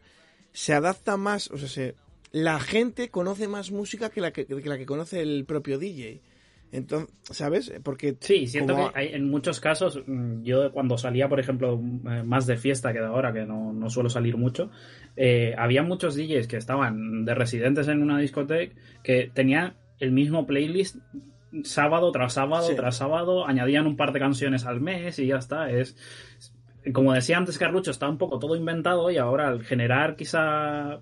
se 0.52 0.74
adapta 0.74 1.16
más, 1.16 1.50
o 1.50 1.58
sea, 1.58 1.68
se, 1.68 1.94
la 2.32 2.60
gente 2.60 3.10
conoce 3.10 3.46
más 3.48 3.70
música 3.70 4.10
que 4.10 4.20
la 4.20 4.32
que, 4.32 4.46
que 4.46 4.68
la 4.68 4.78
que 4.78 4.86
conoce 4.86 5.20
el 5.20 5.44
propio 5.44 5.78
DJ. 5.78 6.20
Entonces, 6.72 7.14
¿sabes? 7.22 7.72
Porque 7.82 8.16
sí, 8.18 8.46
siento 8.46 8.74
que 8.74 8.90
hay, 8.94 9.08
en 9.08 9.30
muchos 9.30 9.60
casos, 9.60 10.02
mm, 10.06 10.42
yo 10.42 10.72
cuando 10.72 10.96
salía, 10.96 11.28
por 11.28 11.38
ejemplo, 11.38 11.74
eh, 11.74 12.22
más 12.24 12.46
de 12.46 12.56
fiesta 12.56 12.94
que 12.94 12.98
de 12.98 13.06
ahora, 13.06 13.32
que 13.32 13.44
no, 13.44 13.74
no 13.74 13.90
suelo 13.90 14.08
salir 14.08 14.38
mucho, 14.38 14.70
eh, 15.14 15.54
había 15.58 15.82
muchos 15.82 16.16
DJs 16.16 16.48
que 16.48 16.56
estaban 16.56 17.26
de 17.26 17.34
residentes 17.34 17.88
en 17.88 18.02
una 18.02 18.18
discoteca 18.18 18.74
que 19.04 19.30
tenían 19.32 19.74
el 19.98 20.12
mismo 20.12 20.46
playlist 20.46 20.96
sábado 21.64 22.10
tras 22.10 22.32
sábado 22.32 22.74
tras 22.74 22.96
sábado, 22.96 23.46
añadían 23.46 23.86
un 23.86 23.96
par 23.96 24.12
de 24.12 24.20
canciones 24.20 24.64
al 24.64 24.80
mes 24.80 25.18
y 25.18 25.26
ya 25.26 25.36
está. 25.36 25.70
Es 25.70 25.96
como 26.92 27.12
decía 27.12 27.36
antes 27.36 27.58
Carlucho, 27.58 27.90
está 27.90 28.08
un 28.08 28.18
poco 28.18 28.38
todo 28.38 28.56
inventado 28.56 29.10
y 29.10 29.18
ahora 29.18 29.48
al 29.48 29.62
generar 29.62 30.16
quizá 30.16 31.00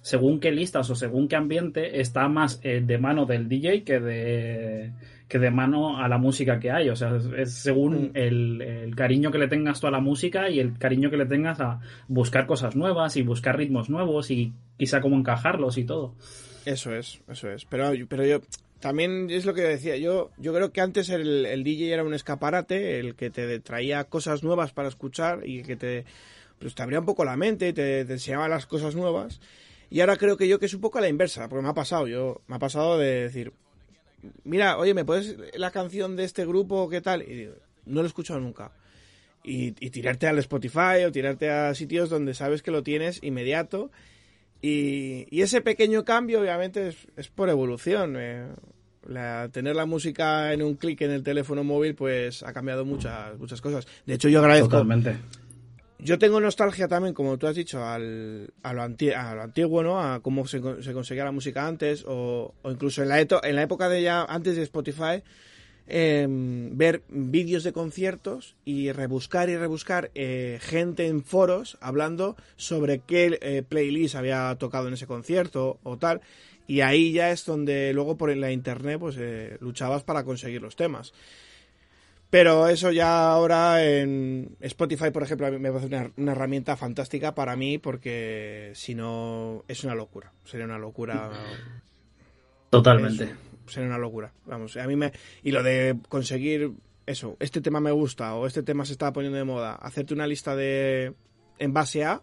según 0.00 0.40
qué 0.40 0.52
listas 0.52 0.88
o 0.90 0.94
según 0.94 1.28
qué 1.28 1.36
ambiente, 1.36 2.00
está 2.00 2.28
más 2.28 2.60
eh, 2.62 2.82
de 2.84 2.98
mano 2.98 3.26
del 3.26 3.48
DJ 3.48 3.84
que 3.84 4.00
de, 4.00 4.92
que 5.28 5.38
de 5.38 5.50
mano 5.50 5.98
a 5.98 6.08
la 6.08 6.18
música 6.18 6.58
que 6.58 6.70
hay. 6.70 6.88
O 6.88 6.96
sea, 6.96 7.18
es, 7.36 7.52
según 7.52 8.08
mm. 8.08 8.10
el, 8.14 8.94
cariño 8.96 9.30
que 9.30 9.38
le 9.38 9.48
tengas 9.48 9.80
tú 9.80 9.86
a 9.86 9.90
la 9.90 10.00
música 10.00 10.48
y 10.48 10.60
el 10.60 10.78
cariño 10.78 11.10
que 11.10 11.16
le 11.16 11.26
tengas 11.26 11.60
a 11.60 11.80
buscar 12.08 12.46
cosas 12.46 12.74
nuevas 12.74 13.16
y 13.16 13.22
buscar 13.22 13.56
ritmos 13.56 13.90
nuevos 13.90 14.30
y 14.30 14.52
quizá 14.76 15.00
cómo 15.00 15.16
encajarlos 15.16 15.78
y 15.78 15.84
todo. 15.84 16.14
Eso 16.64 16.94
es, 16.94 17.20
eso 17.28 17.50
es. 17.50 17.64
Pero, 17.66 17.92
pero 18.08 18.26
yo, 18.26 18.40
también 18.80 19.28
es 19.30 19.44
lo 19.44 19.54
que 19.54 19.62
decía. 19.62 19.96
Yo, 19.96 20.30
yo 20.38 20.54
creo 20.54 20.72
que 20.72 20.80
antes 20.80 21.10
el, 21.10 21.46
el 21.46 21.64
DJ 21.64 21.92
era 21.92 22.04
un 22.04 22.14
escaparate, 22.14 22.98
el 22.98 23.14
que 23.14 23.30
te 23.30 23.60
traía 23.60 24.04
cosas 24.04 24.42
nuevas 24.42 24.72
para 24.72 24.88
escuchar 24.88 25.40
y 25.46 25.62
que 25.62 25.76
te, 25.76 26.04
pues 26.58 26.74
te 26.74 26.82
abría 26.82 27.00
un 27.00 27.06
poco 27.06 27.24
la 27.24 27.36
mente, 27.36 27.72
te, 27.72 28.04
te 28.04 28.12
enseñaba 28.12 28.48
las 28.48 28.66
cosas 28.66 28.94
nuevas. 28.94 29.40
Y 29.90 30.00
ahora 30.00 30.16
creo 30.16 30.36
que 30.36 30.48
yo 30.48 30.58
que 30.58 30.66
es 30.66 30.74
un 30.74 30.80
poco 30.80 30.98
a 30.98 31.00
la 31.00 31.08
inversa, 31.08 31.48
porque 31.48 31.62
me 31.62 31.68
ha 31.70 31.74
pasado, 31.74 32.06
yo, 32.06 32.42
me 32.46 32.56
ha 32.56 32.58
pasado 32.58 32.98
de 32.98 33.22
decir, 33.22 33.52
mira, 34.44 34.76
oye, 34.78 34.94
¿me 34.94 35.04
puedes 35.04 35.36
la 35.54 35.70
canción 35.70 36.16
de 36.16 36.24
este 36.24 36.44
grupo? 36.44 36.88
¿Qué 36.88 37.00
tal? 37.00 37.22
Y 37.22 37.34
digo, 37.34 37.54
no 37.86 38.00
lo 38.00 38.04
he 38.04 38.08
escuchado 38.08 38.40
nunca. 38.40 38.72
Y, 39.44 39.74
y 39.84 39.90
tirarte 39.90 40.26
al 40.26 40.38
Spotify 40.40 41.04
o 41.06 41.12
tirarte 41.12 41.48
a 41.50 41.74
sitios 41.74 42.10
donde 42.10 42.34
sabes 42.34 42.62
que 42.62 42.70
lo 42.70 42.82
tienes 42.82 43.22
inmediato. 43.22 43.90
Y, 44.60 45.26
y 45.30 45.42
ese 45.42 45.60
pequeño 45.60 46.04
cambio, 46.04 46.40
obviamente, 46.40 46.94
es, 47.16 47.28
por 47.28 47.48
evolución. 47.48 48.16
eh. 48.18 48.46
Tener 49.52 49.74
la 49.74 49.86
música 49.86 50.52
en 50.52 50.60
un 50.62 50.74
clic 50.74 51.00
en 51.00 51.12
el 51.12 51.22
teléfono 51.22 51.64
móvil, 51.64 51.94
pues 51.94 52.42
ha 52.42 52.52
cambiado 52.52 52.84
muchas, 52.84 53.38
muchas 53.38 53.62
cosas. 53.62 53.86
De 54.04 54.14
hecho, 54.14 54.28
yo 54.28 54.40
agradezco. 54.40 54.68
Totalmente. 54.68 55.16
Yo 56.00 56.16
tengo 56.18 56.40
nostalgia 56.40 56.86
también, 56.86 57.12
como 57.12 57.38
tú 57.38 57.48
has 57.48 57.56
dicho, 57.56 57.84
al, 57.84 58.52
a, 58.62 58.72
lo 58.72 58.82
anti- 58.82 59.10
a 59.10 59.34
lo 59.34 59.42
antiguo, 59.42 59.82
¿no? 59.82 60.00
A 60.00 60.20
cómo 60.20 60.46
se, 60.46 60.60
con- 60.60 60.82
se 60.82 60.92
conseguía 60.92 61.24
la 61.24 61.32
música 61.32 61.66
antes, 61.66 62.04
o, 62.06 62.54
o 62.62 62.70
incluso 62.70 63.02
en 63.02 63.08
la, 63.08 63.20
eto- 63.20 63.40
en 63.42 63.56
la 63.56 63.62
época 63.62 63.88
de 63.88 64.02
ya, 64.02 64.22
antes 64.24 64.54
de 64.56 64.62
Spotify, 64.62 65.24
em, 65.88 66.76
ver 66.76 67.02
vídeos 67.08 67.64
de 67.64 67.72
conciertos 67.72 68.54
y 68.64 68.92
rebuscar 68.92 69.48
y 69.48 69.56
rebuscar 69.56 70.10
eh, 70.14 70.58
gente 70.62 71.06
en 71.08 71.24
foros 71.24 71.78
hablando 71.80 72.36
sobre 72.56 73.00
qué 73.00 73.38
eh, 73.42 73.62
playlist 73.68 74.14
había 74.14 74.54
tocado 74.58 74.86
en 74.88 74.94
ese 74.94 75.06
concierto 75.08 75.78
o 75.82 75.96
tal. 75.98 76.20
Y 76.68 76.82
ahí 76.82 77.12
ya 77.12 77.30
es 77.32 77.44
donde 77.46 77.92
luego 77.94 78.16
por 78.16 78.34
la 78.36 78.52
internet 78.52 78.98
pues 79.00 79.16
eh, 79.18 79.56
luchabas 79.60 80.04
para 80.04 80.22
conseguir 80.24 80.60
los 80.62 80.76
temas. 80.76 81.12
Pero 82.30 82.68
eso 82.68 82.90
ya 82.92 83.30
ahora 83.30 83.82
en 83.82 84.56
Spotify, 84.60 85.10
por 85.10 85.22
ejemplo, 85.22 85.50
me 85.58 85.70
parece 85.70 85.86
una, 85.86 86.10
una 86.16 86.32
herramienta 86.32 86.76
fantástica 86.76 87.34
para 87.34 87.56
mí 87.56 87.78
porque 87.78 88.72
si 88.74 88.94
no 88.94 89.64
es 89.66 89.82
una 89.84 89.94
locura. 89.94 90.32
Sería 90.44 90.66
una 90.66 90.78
locura. 90.78 91.30
Totalmente. 92.68 93.24
Eso, 93.24 93.34
sería 93.66 93.88
una 93.88 93.98
locura. 93.98 94.32
Vamos, 94.44 94.76
a 94.76 94.86
mí 94.86 94.94
me. 94.94 95.12
Y 95.42 95.52
lo 95.52 95.62
de 95.62 95.96
conseguir 96.08 96.72
eso, 97.06 97.36
este 97.40 97.62
tema 97.62 97.80
me 97.80 97.92
gusta 97.92 98.34
o 98.34 98.46
este 98.46 98.62
tema 98.62 98.84
se 98.84 98.92
está 98.92 99.10
poniendo 99.12 99.38
de 99.38 99.44
moda, 99.44 99.74
hacerte 99.76 100.12
una 100.12 100.26
lista 100.26 100.54
de. 100.54 101.14
en 101.58 101.72
base 101.72 102.04
a. 102.04 102.20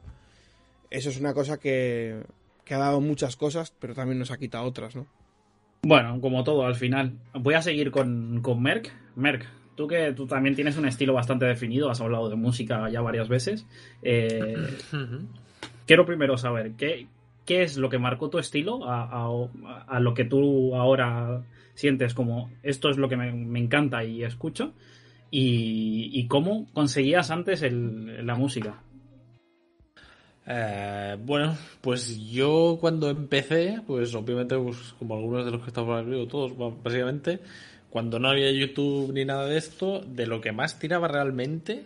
Eso 0.91 1.09
es 1.09 1.19
una 1.19 1.33
cosa 1.33 1.57
que, 1.57 2.21
que 2.63 2.73
ha 2.75 2.77
dado 2.77 3.01
muchas 3.01 3.35
cosas, 3.35 3.73
pero 3.79 3.95
también 3.95 4.19
nos 4.19 4.29
ha 4.29 4.37
quitado 4.37 4.65
otras, 4.65 4.95
¿no? 4.95 5.07
Bueno, 5.81 6.21
como 6.21 6.43
todo, 6.43 6.63
al 6.63 6.75
final. 6.75 7.17
Voy 7.33 7.55
a 7.55 7.61
seguir 7.63 7.89
con, 7.89 8.41
con 8.41 8.61
Merck. 8.61 8.91
Merck, 9.15 9.47
tú 9.75 9.87
que 9.87 10.13
tú 10.13 10.25
también 10.27 10.55
tienes 10.55 10.77
un 10.77 10.85
estilo 10.87 11.13
bastante 11.13 11.45
definido, 11.45 11.89
has 11.89 12.01
hablado 12.01 12.29
de 12.29 12.35
música 12.35 12.89
ya 12.89 13.01
varias 13.01 13.27
veces. 13.27 13.65
Eh, 14.01 14.77
quiero 15.85 16.05
primero 16.05 16.37
saber, 16.37 16.71
¿qué, 16.73 17.07
¿qué 17.45 17.63
es 17.63 17.77
lo 17.77 17.89
que 17.89 17.99
marcó 17.99 18.29
tu 18.29 18.39
estilo 18.39 18.85
a, 18.89 19.03
a- 19.03 19.83
a 19.87 19.99
lo 19.99 20.13
que 20.13 20.25
tú 20.25 20.75
ahora 20.75 21.43
sientes 21.73 22.13
como 22.13 22.49
esto 22.63 22.89
es 22.89 22.97
lo 22.97 23.09
que 23.09 23.17
me, 23.17 23.31
me 23.33 23.59
encanta 23.59 24.03
y 24.03 24.23
escucho? 24.23 24.73
Y, 25.31 26.11
y 26.13 26.27
cómo 26.27 26.67
conseguías 26.73 27.29
antes 27.31 27.61
el- 27.61 28.25
la 28.25 28.35
música. 28.35 28.81
Eh, 30.47 31.17
bueno, 31.25 31.57
pues 31.81 32.19
yo 32.31 32.77
cuando 32.79 33.09
empecé, 33.09 33.81
pues 33.87 34.13
obviamente, 34.13 34.55
pues, 34.57 34.93
como 34.99 35.15
algunos 35.15 35.43
de 35.43 35.51
los 35.51 35.61
que 35.61 35.67
estamos 35.69 35.99
aquí, 35.99 36.13
o 36.13 36.27
todos, 36.27 36.53
básicamente, 36.83 37.39
cuando 37.95 38.19
no 38.19 38.27
había 38.27 38.51
YouTube 38.51 39.13
ni 39.13 39.23
nada 39.23 39.45
de 39.45 39.55
esto, 39.55 40.01
de 40.01 40.27
lo 40.27 40.41
que 40.41 40.51
más 40.51 40.79
tiraba 40.79 41.07
realmente, 41.07 41.85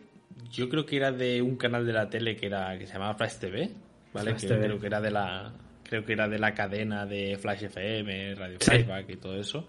yo 0.52 0.68
creo 0.68 0.84
que 0.84 0.98
era 0.98 1.12
de 1.12 1.44
un 1.44 1.56
canal 1.56 1.86
de 1.86 1.94
la 1.94 2.10
tele 2.10 2.36
que 2.36 2.48
era 2.48 2.76
que 2.80 2.88
se 2.88 2.94
llamaba 2.94 3.14
Flash 3.14 3.36
TV, 3.36 3.70
¿vale? 4.12 4.32
Flash 4.32 4.42
que 4.42 4.48
TV. 4.48 4.60
creo 4.66 4.80
que 4.80 4.88
era 4.88 5.02
de 5.02 5.12
la 5.12 5.54
creo 5.84 6.04
que 6.04 6.14
era 6.14 6.28
de 6.28 6.40
la 6.40 6.56
cadena 6.56 7.06
de 7.06 7.38
Flash 7.38 7.66
FM, 7.66 8.34
Radio 8.34 8.58
Sí. 8.60 8.66
Flashback 8.72 9.08
y 9.08 9.16
todo 9.18 9.40
eso. 9.40 9.68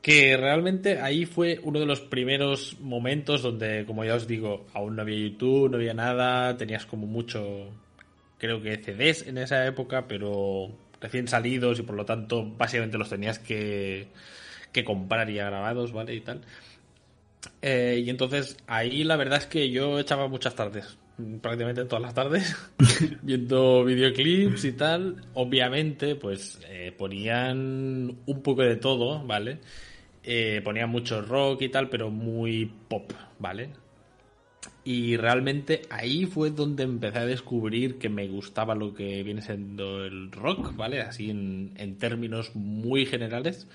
Que 0.00 0.36
realmente 0.36 1.00
ahí 1.00 1.26
fue 1.26 1.58
uno 1.64 1.80
de 1.80 1.86
los 1.86 2.02
primeros 2.02 2.78
momentos 2.78 3.42
donde, 3.42 3.84
como 3.84 4.04
ya 4.04 4.14
os 4.14 4.28
digo, 4.28 4.68
aún 4.74 4.94
no 4.94 5.02
había 5.02 5.18
YouTube, 5.18 5.70
no 5.72 5.76
había 5.78 5.92
nada, 5.92 6.56
tenías 6.56 6.86
como 6.86 7.08
mucho, 7.08 7.72
creo 8.38 8.62
que 8.62 8.76
CDs 8.76 9.26
en 9.26 9.38
esa 9.38 9.66
época, 9.66 10.06
pero 10.06 10.70
recién 11.00 11.26
salidos 11.26 11.80
y 11.80 11.82
por 11.82 11.96
lo 11.96 12.04
tanto 12.04 12.44
básicamente 12.56 12.96
los 12.96 13.10
tenías 13.10 13.40
que, 13.40 14.06
que 14.72 14.84
comprar 14.84 15.30
ya 15.30 15.46
grabados, 15.46 15.92
¿vale? 15.92 16.14
Y 16.14 16.20
tal. 16.20 16.42
Eh, 17.62 18.02
y 18.04 18.10
entonces 18.10 18.56
ahí 18.66 19.04
la 19.04 19.16
verdad 19.16 19.38
es 19.38 19.46
que 19.46 19.70
yo 19.70 19.98
echaba 19.98 20.28
muchas 20.28 20.54
tardes, 20.54 20.98
prácticamente 21.40 21.84
todas 21.84 22.02
las 22.02 22.14
tardes, 22.14 22.56
viendo 23.22 23.84
videoclips 23.84 24.64
y 24.64 24.72
tal. 24.72 25.24
Obviamente, 25.34 26.14
pues 26.16 26.60
eh, 26.68 26.92
ponían 26.96 28.16
un 28.26 28.42
poco 28.42 28.62
de 28.62 28.76
todo, 28.76 29.24
¿vale? 29.24 29.58
Eh, 30.22 30.60
ponían 30.64 30.90
mucho 30.90 31.22
rock 31.22 31.62
y 31.62 31.68
tal, 31.68 31.88
pero 31.88 32.10
muy 32.10 32.70
pop, 32.88 33.12
¿vale? 33.38 33.70
Y 34.84 35.16
realmente 35.16 35.82
ahí 35.90 36.26
fue 36.26 36.50
donde 36.50 36.84
empecé 36.84 37.18
a 37.18 37.26
descubrir 37.26 37.98
que 37.98 38.08
me 38.08 38.28
gustaba 38.28 38.74
lo 38.74 38.94
que 38.94 39.22
viene 39.24 39.42
siendo 39.42 40.04
el 40.04 40.30
rock, 40.30 40.76
¿vale? 40.76 41.00
Así 41.00 41.30
en, 41.30 41.72
en 41.76 41.98
términos 41.98 42.54
muy 42.54 43.06
generales. 43.06 43.66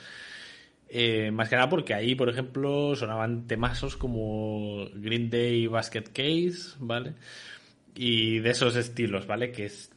Eh, 0.93 1.31
más 1.31 1.47
que 1.47 1.55
nada 1.55 1.69
porque 1.69 1.93
ahí, 1.93 2.15
por 2.15 2.27
ejemplo, 2.27 2.95
sonaban 2.97 3.47
temazos 3.47 3.95
como 3.95 4.89
Green 4.93 5.29
Day 5.29 5.67
Basket 5.67 6.03
Case, 6.13 6.75
¿vale? 6.79 7.13
Y 7.95 8.39
de 8.39 8.49
esos 8.49 8.75
estilos, 8.75 9.25
¿vale? 9.25 9.51
Que 9.51 9.65
es... 9.65 9.89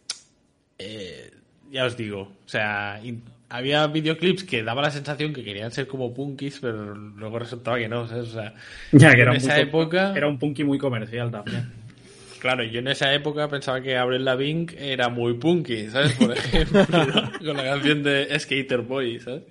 eh, 0.79 1.31
ya 1.73 1.87
os 1.87 1.97
digo, 1.97 2.21
o 2.45 2.49
sea, 2.49 3.01
había 3.49 3.87
videoclips 3.89 4.45
que 4.45 4.63
daba 4.63 4.83
la 4.83 4.91
sensación 4.93 5.33
que 5.33 5.43
querían 5.43 5.73
ser 5.73 5.89
como 5.89 6.15
punkis, 6.15 6.61
pero 6.61 6.95
luego 6.95 7.41
resultaba 7.41 7.79
que 7.79 7.89
no, 7.89 8.07
¿sabes? 8.07 8.29
O 8.29 8.33
sea, 8.33 8.55
Ya 8.93 9.09
que 9.11 9.15
en 9.17 9.21
era 9.23 9.31
un, 9.33 9.37
esa 9.39 9.57
punky- 9.57 9.63
época... 9.63 10.13
era 10.17 10.29
un 10.29 10.39
punky 10.39 10.63
muy 10.63 10.79
comercial 10.79 11.31
también. 11.33 11.73
Claro, 12.45 12.63
yo 12.63 12.81
en 12.81 12.89
esa 12.89 13.11
época 13.15 13.49
pensaba 13.49 13.81
que 13.81 13.97
Avril 13.97 14.23
Lavigne 14.23 14.67
era 14.79 15.09
muy 15.09 15.33
punky, 15.39 15.89
¿sabes? 15.89 16.13
Por 16.13 16.31
ejemplo, 16.37 16.85
con 17.43 17.57
la 17.57 17.65
canción 17.65 18.03
de 18.03 18.39
Skater 18.39 18.83
Boy, 18.83 19.19
¿sabes? 19.19 19.45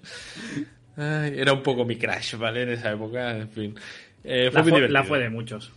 Ay, 0.95 1.33
era 1.37 1.53
un 1.53 1.63
poco 1.63 1.85
mi 1.85 1.95
crush, 1.97 2.35
¿vale? 2.35 2.63
En 2.63 2.69
esa 2.69 2.91
época, 2.91 3.37
en 3.37 3.49
fin. 3.49 3.75
Eh, 4.23 4.49
fue 4.51 4.61
La 4.61 4.61
muy 4.61 4.71
fue, 4.71 4.79
divertido. 4.79 4.93
la 4.93 5.03
fue 5.03 5.19
de 5.19 5.29
muchos. 5.29 5.71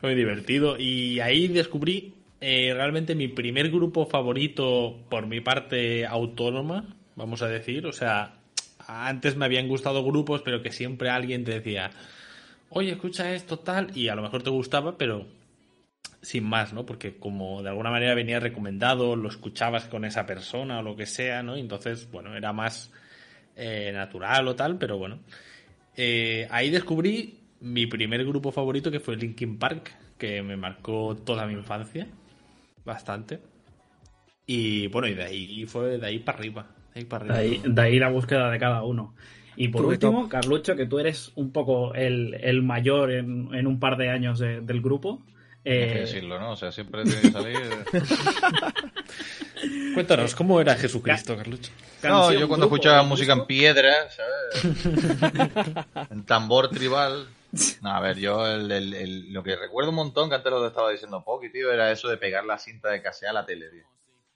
Fue 0.00 0.10
muy 0.10 0.16
divertido. 0.18 0.76
Y 0.78 1.20
ahí 1.20 1.48
descubrí 1.48 2.14
eh, 2.40 2.72
realmente 2.74 3.14
mi 3.14 3.28
primer 3.28 3.70
grupo 3.70 4.06
favorito 4.06 4.98
por 5.08 5.26
mi 5.26 5.40
parte 5.40 6.06
autónoma, 6.06 6.84
vamos 7.16 7.42
a 7.42 7.48
decir. 7.48 7.86
O 7.86 7.92
sea, 7.92 8.34
antes 8.86 9.36
me 9.36 9.44
habían 9.46 9.68
gustado 9.68 10.04
grupos, 10.04 10.42
pero 10.42 10.62
que 10.62 10.72
siempre 10.72 11.08
alguien 11.08 11.44
te 11.44 11.52
decía, 11.52 11.90
oye, 12.68 12.92
escucha 12.92 13.32
esto, 13.34 13.58
tal, 13.58 13.96
y 13.96 14.08
a 14.08 14.14
lo 14.14 14.22
mejor 14.22 14.42
te 14.42 14.50
gustaba, 14.50 14.98
pero 14.98 15.26
sin 16.20 16.44
más, 16.44 16.72
¿no? 16.72 16.86
Porque 16.86 17.16
como 17.16 17.62
de 17.62 17.70
alguna 17.70 17.90
manera 17.90 18.14
venía 18.14 18.38
recomendado, 18.38 19.16
lo 19.16 19.28
escuchabas 19.28 19.86
con 19.86 20.04
esa 20.04 20.26
persona 20.26 20.78
o 20.78 20.82
lo 20.82 20.94
que 20.96 21.06
sea, 21.06 21.42
¿no? 21.42 21.56
Y 21.56 21.60
entonces, 21.60 22.08
bueno, 22.12 22.36
era 22.36 22.52
más 22.52 22.92
eh, 23.56 23.90
natural 23.94 24.48
o 24.48 24.56
tal, 24.56 24.78
pero 24.78 24.98
bueno. 24.98 25.20
Eh, 25.96 26.48
ahí 26.50 26.70
descubrí 26.70 27.40
mi 27.60 27.86
primer 27.86 28.24
grupo 28.26 28.52
favorito 28.52 28.90
que 28.90 29.00
fue 29.00 29.16
Linkin 29.16 29.58
Park, 29.58 29.92
que 30.18 30.42
me 30.42 30.56
marcó 30.56 31.16
toda 31.16 31.46
mi 31.46 31.54
infancia, 31.54 32.08
bastante. 32.84 33.40
Y 34.46 34.86
bueno, 34.88 35.08
y 35.08 35.14
de 35.14 35.24
ahí 35.24 35.66
fue 35.66 35.98
de 35.98 36.06
ahí 36.06 36.18
para 36.20 36.38
arriba. 36.38 36.66
De 36.94 37.00
ahí 37.00 37.06
para 37.06 37.24
De 37.26 37.34
arriba. 37.34 37.38
ahí, 37.38 37.62
de 37.64 37.82
ahí 37.82 37.98
la 37.98 38.10
búsqueda 38.10 38.50
de 38.50 38.58
cada 38.58 38.82
uno. 38.84 39.14
Y 39.56 39.68
por 39.68 39.86
último, 39.86 40.28
top. 40.28 40.28
Carlucho, 40.28 40.76
que 40.76 40.86
tú 40.86 40.98
eres 40.98 41.32
un 41.36 41.52
poco 41.52 41.94
el, 41.94 42.34
el 42.34 42.62
mayor 42.62 43.10
en, 43.12 43.54
en 43.54 43.66
un 43.66 43.78
par 43.80 43.96
de 43.96 44.10
años 44.10 44.38
de- 44.38 44.60
del 44.60 44.80
grupo. 44.82 45.22
Hay 45.64 45.72
que 45.72 45.92
Eh, 45.92 46.00
decirlo, 46.00 46.40
¿no? 46.40 46.52
O 46.52 46.56
sea, 46.56 46.72
siempre 46.72 47.04
tiene 47.04 47.20
que 47.20 47.30
salir. 47.30 47.56
Cuéntanos, 49.94 50.34
¿cómo 50.34 50.60
era 50.60 50.74
Jesucristo, 50.74 51.36
Carlucho? 51.36 51.70
No, 52.02 52.32
yo 52.32 52.48
cuando 52.48 52.66
grupo, 52.66 52.76
escuchaba 52.76 52.98
disco. 52.98 53.08
música 53.08 53.32
en 53.34 53.46
piedra, 53.46 53.92
¿sabes? 54.10 54.64
en 56.10 56.24
tambor 56.24 56.68
tribal. 56.70 57.28
No, 57.82 57.90
a 57.90 58.00
ver, 58.00 58.18
yo 58.18 58.46
el, 58.46 58.72
el- 58.72 58.94
el- 58.94 59.32
lo 59.32 59.42
que 59.42 59.54
recuerdo 59.56 59.90
un 59.90 59.96
montón, 59.96 60.28
que 60.28 60.36
antes 60.36 60.50
lo 60.50 60.66
estaba 60.66 60.90
diciendo 60.90 61.22
Poki, 61.22 61.50
tío, 61.50 61.70
era 61.70 61.92
eso 61.92 62.08
de 62.08 62.16
pegar 62.16 62.44
la 62.44 62.58
cinta 62.58 62.88
de 62.90 63.02
casea 63.02 63.30
a 63.30 63.34
la 63.34 63.46
tele, 63.46 63.68
tío. 63.68 63.84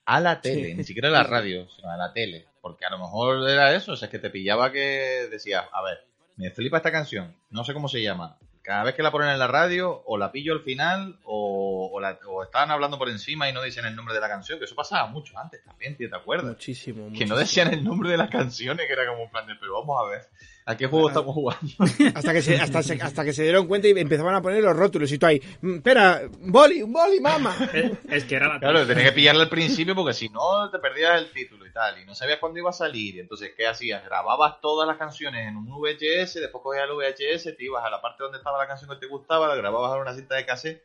A 0.05 0.21
la 0.21 0.41
tele, 0.41 0.75
ni 0.75 0.85
siquiera 0.85 1.09
a 1.09 1.13
la 1.13 1.23
radio, 1.25 1.67
sino 1.75 1.91
a 1.91 1.97
la 1.97 2.13
tele. 2.13 2.47
Porque 2.61 2.85
a 2.85 2.91
lo 2.91 2.99
mejor 2.99 3.49
era 3.49 3.75
eso, 3.75 3.93
o 3.93 3.97
sea, 3.97 4.07
es 4.07 4.13
que 4.13 4.19
te 4.21 4.31
pillaba 4.31 4.71
que 4.71 5.27
decías, 5.31 5.65
a 5.73 5.83
ver, 5.83 6.05
me 6.37 6.51
flipa 6.51 6.77
esta 6.77 6.93
canción, 6.93 7.35
no 7.51 7.65
sé 7.65 7.73
cómo 7.73 7.89
se 7.89 8.03
llama, 8.03 8.37
cada 8.67 8.83
vez 8.83 8.95
que 8.97 9.03
la 9.05 9.13
ponen 9.13 9.29
en 9.29 9.39
la 9.39 9.47
radio, 9.47 10.03
o 10.07 10.19
la 10.19 10.33
pillo 10.33 10.53
al 10.53 10.61
final, 10.63 11.19
o, 11.23 11.89
o, 11.93 12.01
la, 12.01 12.19
o 12.27 12.43
estaban 12.43 12.73
hablando 12.73 12.99
por 12.99 13.09
encima 13.09 13.49
y 13.49 13.53
no 13.53 13.63
dicen 13.63 13.85
el 13.87 13.95
nombre 13.95 14.13
de 14.13 14.21
la 14.21 14.29
canción, 14.29 14.59
que 14.59 14.65
eso 14.65 14.75
pasaba 14.75 15.07
mucho 15.07 15.39
antes 15.39 15.65
también, 15.65 15.97
tío, 15.97 16.11
¿te 16.11 16.17
acuerdas? 16.17 16.49
Muchísimo, 16.49 17.05
Que 17.05 17.11
muchísimo. 17.11 17.35
no 17.35 17.39
decían 17.39 17.73
el 17.73 17.85
nombre 17.85 18.11
de 18.11 18.17
las 18.17 18.29
canciones, 18.29 18.87
que 18.89 18.93
era 18.93 19.07
como 19.07 19.23
un 19.23 19.31
plan 19.31 19.47
de, 19.47 19.55
pero 19.55 19.75
vamos 19.81 20.03
a 20.05 20.11
ver, 20.11 20.23
¿a 20.67 20.77
qué 20.77 20.87
juego 20.87 21.07
Ah. 21.07 21.11
estamos 21.13 21.33
jugando? 21.35 21.67
Hasta 22.15 22.33
que, 22.35 22.43
se, 22.43 22.61
hasta, 22.61 22.83
se- 22.83 23.01
hasta 23.01 23.25
que 23.25 23.33
se 23.33 23.45
dieron 23.45 23.67
cuenta 23.67 23.89
y 23.89 23.93
empezaban 23.93 24.35
a 24.35 24.43
poner 24.43 24.63
los 24.63 24.77
rótulos 24.77 25.11
y 25.13 25.19
tú 25.19 25.25
ahí, 25.27 25.41
"Mm, 25.63 25.77
espera, 25.77 26.23
un 26.41 26.53
boli, 26.53 26.83
un 26.83 26.93
boli, 26.93 27.21
mamá. 27.21 27.55
Es, 27.73 27.93
es 28.11 28.25
que 28.25 28.35
era 28.37 28.49
la 28.49 28.59
Claro, 28.61 28.87
tenía 28.87 29.05
que 29.05 29.13
pillarla 29.13 29.45
al 29.45 29.49
principio 29.49 29.95
porque 29.95 30.13
si 30.13 30.29
no 30.29 30.69
te 30.71 30.79
perdías 30.81 31.19
el 31.23 31.31
título 31.31 31.65
y 31.67 31.73
tal, 31.73 31.99
y 32.01 32.05
no 32.05 32.15
sabías 32.15 32.39
cuándo 32.41 32.59
iba 32.59 32.71
a 32.71 32.75
salir. 32.75 33.15
Y 33.15 33.21
entonces, 33.21 33.53
¿qué 33.57 33.67
hacías? 33.67 34.05
Grababas 34.05 34.61
todas 34.61 34.87
las 34.87 34.97
canciones 34.99 35.47
en 35.49 35.57
un 35.57 35.67
VHS, 35.69 36.35
después 36.41 36.63
cogías 36.63 36.85
el 36.85 36.97
VHS, 36.97 37.57
te 37.57 37.65
ibas 37.65 37.85
a 37.85 37.89
la 37.91 38.03
parte 38.03 38.23
donde 38.25 38.39
estaba 38.39 38.59
la 38.59 38.67
canción 38.67 38.91
que 38.91 38.97
te 38.97 39.07
gustaba, 39.07 39.47
la 39.49 39.55
grababas 39.55 39.95
en 39.95 40.01
una 40.03 40.15
cinta 40.15 40.35
de 40.35 40.45
cassette. 40.45 40.83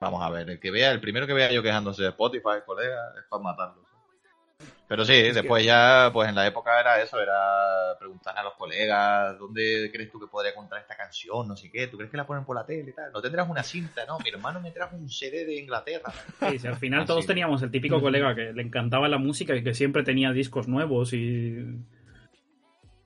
Vamos 0.00 0.22
a 0.22 0.30
ver, 0.30 0.48
el 0.48 0.60
que 0.60 0.70
vea, 0.70 0.92
el 0.92 1.00
primero 1.00 1.26
que 1.26 1.32
vea 1.32 1.50
yo 1.50 1.60
quejándose 1.62 2.02
de 2.02 2.10
Spotify, 2.10 2.60
colega, 2.64 3.14
es 3.18 3.24
para 3.28 3.42
matarlo. 3.42 3.87
Pero 4.88 5.04
sí, 5.04 5.12
después 5.12 5.64
ya, 5.64 6.10
pues 6.12 6.30
en 6.30 6.34
la 6.34 6.46
época 6.46 6.80
era 6.80 7.00
eso, 7.02 7.20
era 7.20 7.34
preguntar 7.98 8.36
a 8.38 8.42
los 8.42 8.54
colegas, 8.54 9.38
¿dónde 9.38 9.90
crees 9.92 10.10
tú 10.10 10.18
que 10.18 10.26
podría 10.26 10.52
encontrar 10.52 10.80
esta 10.80 10.96
canción? 10.96 11.46
No 11.46 11.56
sé 11.56 11.70
qué, 11.70 11.88
¿tú 11.88 11.98
crees 11.98 12.10
que 12.10 12.16
la 12.16 12.26
ponen 12.26 12.44
por 12.46 12.56
la 12.56 12.64
tele 12.64 12.90
y 12.90 12.94
tal? 12.94 13.12
No 13.12 13.20
tendrás 13.20 13.48
una 13.48 13.62
cinta, 13.62 14.06
no, 14.06 14.18
mi 14.18 14.30
hermano 14.30 14.60
me 14.60 14.70
trajo 14.70 14.96
un 14.96 15.10
CD 15.10 15.44
de 15.44 15.56
Inglaterra. 15.60 16.10
Sí, 16.40 16.58
sí, 16.58 16.66
al 16.66 16.76
final 16.76 17.00
Así, 17.00 17.08
todos 17.08 17.26
teníamos 17.26 17.62
el 17.62 17.70
típico 17.70 18.00
colega 18.00 18.34
que 18.34 18.52
le 18.54 18.62
encantaba 18.62 19.08
la 19.08 19.18
música 19.18 19.54
y 19.54 19.62
que 19.62 19.74
siempre 19.74 20.04
tenía 20.04 20.32
discos 20.32 20.68
nuevos 20.68 21.12
y, 21.12 21.58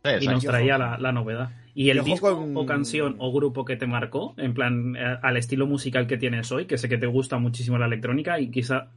Sí, 0.05 0.25
y 0.25 0.29
nos 0.29 0.45
traía 0.45 0.79
la, 0.79 0.99
la 0.99 1.13
novedad. 1.13 1.51
Y 1.75 1.91
el 1.91 2.05
disco 2.05 2.37
con- 2.37 2.57
o 2.57 2.67
canción 2.67 3.17
o 3.19 3.33
grupo 3.33 3.65
que 3.65 3.77
te 3.77 3.87
marcó, 3.87 4.35
en 4.37 4.55
plan, 4.55 4.95
eh, 4.97 5.19
al 5.23 5.37
estilo 5.37 5.67
musical 5.67 6.07
que 6.07 6.17
tienes 6.17 6.53
hoy, 6.53 6.67
que 6.67 6.79
sé 6.79 6.89
que 6.89 6.99
te 6.99 7.07
gusta 7.07 7.39
muchísimo 7.39 7.79
la 7.79 7.87
electrónica 7.87 8.39
y 8.39 8.51
quizá 8.51 8.89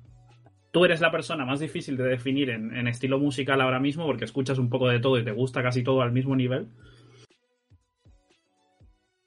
tú 0.75 0.83
eres 0.83 0.99
la 0.99 1.09
persona 1.09 1.45
más 1.45 1.61
difícil 1.61 1.95
de 1.95 2.03
definir 2.03 2.49
en, 2.49 2.75
en 2.75 2.89
estilo 2.89 3.17
musical 3.17 3.61
ahora 3.61 3.79
mismo 3.79 4.05
porque 4.05 4.25
escuchas 4.25 4.57
un 4.57 4.69
poco 4.69 4.89
de 4.89 4.99
todo 4.99 5.17
y 5.17 5.23
te 5.23 5.31
gusta 5.31 5.63
casi 5.63 5.83
todo 5.85 6.01
al 6.01 6.11
mismo 6.11 6.35
nivel. 6.35 6.67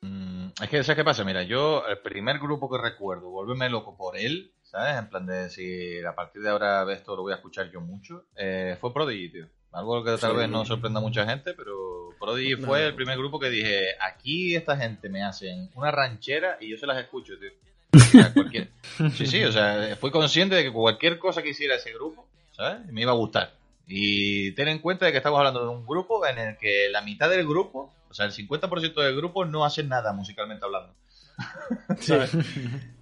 Mm, 0.03 0.49
es 0.62 0.69
que, 0.69 0.85
¿sabes 0.85 0.97
qué 0.99 1.05
pasa? 1.05 1.25
Mira, 1.25 1.43
yo, 1.45 1.87
el 1.89 2.01
primer 2.01 2.39
grupo 2.39 2.69
que 2.70 2.77
recuerdo, 2.77 3.31
volverme 3.31 3.70
loco 3.70 3.97
por 3.97 4.19
él, 4.19 4.53
¿sabes? 4.62 4.99
En 4.99 5.09
plan 5.09 5.25
de 5.25 5.35
decir, 5.45 6.07
a 6.07 6.15
partir 6.15 6.43
de 6.43 6.51
ahora 6.51 6.85
esto 6.93 7.16
lo 7.16 7.23
voy 7.23 7.33
a 7.33 7.37
escuchar 7.37 7.70
yo 7.70 7.81
mucho, 7.81 8.27
eh, 8.37 8.77
fue 8.79 8.93
Prodigy, 8.93 9.31
tío. 9.33 9.47
Algo 9.73 10.05
que 10.05 10.19
tal 10.19 10.33
Sí. 10.33 10.37
vez 10.37 10.51
no 10.51 10.66
sorprenda 10.66 11.01
a 11.01 11.03
mucha 11.03 11.25
gente, 11.27 11.55
pero 11.55 12.11
Prodigy 12.20 12.61
No. 12.61 12.66
fue 12.66 12.87
el 12.89 12.95
primer 12.95 13.16
grupo 13.16 13.41
que 13.41 13.49
dije, 13.49 13.87
aquí 14.03 14.55
esta 14.55 14.77
gente 14.77 15.09
me 15.09 15.23
hacen 15.23 15.70
una 15.75 15.91
ranchera 15.91 16.59
y 16.61 16.69
yo 16.69 16.77
se 16.77 16.87
las 16.87 16.99
escucho, 16.99 17.33
tío. 17.39 17.51
O 17.95 17.99
sea, 17.99 18.35
cualquier... 18.35 18.69
Sí, 19.15 19.27
sí, 19.27 19.45
o 19.45 19.53
sea, 19.53 19.97
fui 19.97 20.11
consciente 20.11 20.57
de 20.57 20.65
que 20.65 20.73
cualquier 20.73 21.19
cosa 21.19 21.43
que 21.43 21.51
hiciera 21.51 21.77
ese 21.77 21.93
grupo, 21.93 22.27
¿sabes? 22.53 22.85
Me 22.93 23.03
iba 23.03 23.12
a 23.12 23.16
gustar. 23.16 23.53
Y 23.87 24.53
ten 24.53 24.69
en 24.69 24.81
cuenta 24.81 25.07
de 25.07 25.12
que 25.12 25.19
estamos 25.19 25.39
hablando 25.39 25.62
de 25.62 25.69
un 25.69 25.87
grupo 25.87 26.27
en 26.27 26.39
el 26.39 26.57
que 26.59 26.89
la 26.91 27.01
mitad 27.01 27.31
del 27.31 27.47
grupo, 27.47 27.93
o 28.11 28.15
sea, 28.15 28.27
el 28.27 28.33
50% 28.33 28.95
del 28.95 29.16
grupo 29.16 29.45
no 29.45 29.65
hace 29.65 29.83
nada 29.83 30.12
musicalmente 30.12 30.65
hablando. 30.65 30.93
¿Sabes? 32.01 32.33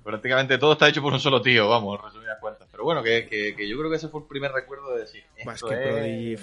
Prácticamente 0.05 0.59
todo 0.59 0.73
está 0.75 0.89
hecho 0.89 1.03
por 1.03 1.13
un 1.13 1.21
solo 1.21 1.41
tío, 1.41 1.69
vamos, 1.69 2.01
resumidas 2.01 2.39
cuentas. 2.41 2.69
Pero 2.71 2.85
bueno, 2.85 3.03
que, 3.03 3.27
que, 3.27 3.57
que 3.57 3.69
yo 3.69 3.77
creo 3.79 3.91
que 3.91 3.97
ese 3.97 4.09
fue 4.09 4.21
el 4.21 4.27
primer 4.27 4.53
recuerdo 4.53 4.95
de 4.95 5.01
decir. 5.01 5.25
Esto 5.37 5.69
que 5.69 6.35
es-. 6.35 6.41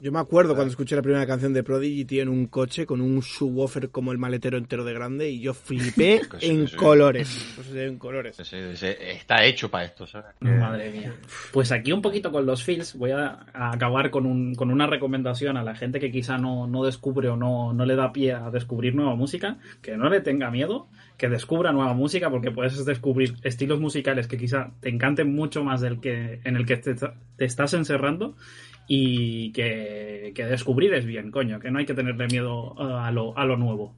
Yo 0.00 0.12
me 0.12 0.20
acuerdo 0.20 0.54
cuando 0.54 0.70
escuché 0.70 0.94
la 0.94 1.02
primera 1.02 1.26
canción 1.26 1.52
de 1.52 1.64
Prodigy, 1.64 2.04
tío, 2.04 2.22
en 2.22 2.28
un 2.28 2.46
coche 2.46 2.86
con 2.86 3.00
un 3.00 3.20
subwoofer 3.20 3.90
como 3.90 4.12
el 4.12 4.18
maletero 4.18 4.56
entero 4.56 4.84
de 4.84 4.92
grande 4.92 5.28
y 5.28 5.40
yo 5.40 5.54
flipé 5.54 6.20
en 6.40 6.68
colores. 6.68 7.56
En 7.74 7.98
colores. 7.98 8.38
Está 8.38 9.44
hecho 9.44 9.68
para 9.72 9.86
esto, 9.86 10.06
¿sabes? 10.06 10.36
Que- 10.40 10.46
Madre 10.50 10.92
mía. 10.92 11.14
Pues 11.52 11.72
aquí 11.72 11.90
un 11.90 12.00
poquito 12.00 12.30
con 12.30 12.46
los 12.46 12.62
feels 12.62 12.94
voy 12.96 13.10
a, 13.10 13.40
a 13.52 13.72
acabar 13.72 14.10
con, 14.12 14.24
un, 14.26 14.54
con 14.54 14.70
una 14.70 14.86
recomendación 14.86 15.56
a 15.56 15.64
la 15.64 15.74
gente 15.74 15.98
que 15.98 16.12
quizá 16.12 16.38
no, 16.38 16.68
no 16.68 16.84
descubre 16.84 17.28
o 17.28 17.36
no, 17.36 17.72
no 17.72 17.84
le 17.84 17.96
da 17.96 18.12
pie 18.12 18.34
a 18.34 18.50
descubrir 18.52 18.94
nueva 18.94 19.16
música, 19.16 19.58
que 19.82 19.96
no 19.96 20.08
le 20.08 20.20
tenga 20.20 20.48
miedo, 20.52 20.86
que 21.16 21.28
descubra 21.28 21.72
nueva 21.72 21.94
música 21.94 22.30
porque 22.30 22.52
puedes 22.52 22.84
descubrir 22.84 23.34
estilos 23.42 23.80
musicales 23.80 24.28
que 24.28 24.38
quizá 24.38 24.70
te 24.78 24.90
encanten 24.90 25.34
mucho 25.34 25.64
más 25.64 25.80
del 25.80 25.98
que 25.98 26.40
en 26.44 26.54
el 26.54 26.66
que 26.66 26.76
te, 26.76 26.94
te 26.94 27.44
estás 27.44 27.74
encerrando 27.74 28.36
y 28.88 29.52
que, 29.52 30.32
que 30.34 30.46
descubrir 30.46 30.94
es 30.94 31.04
bien, 31.04 31.30
coño, 31.30 31.60
que 31.60 31.70
no 31.70 31.78
hay 31.78 31.86
que 31.86 31.94
tenerle 31.94 32.26
miedo 32.26 32.74
eh, 32.78 32.82
a 32.82 33.12
lo, 33.12 33.36
a 33.36 33.44
lo 33.44 33.56
nuevo. 33.56 33.94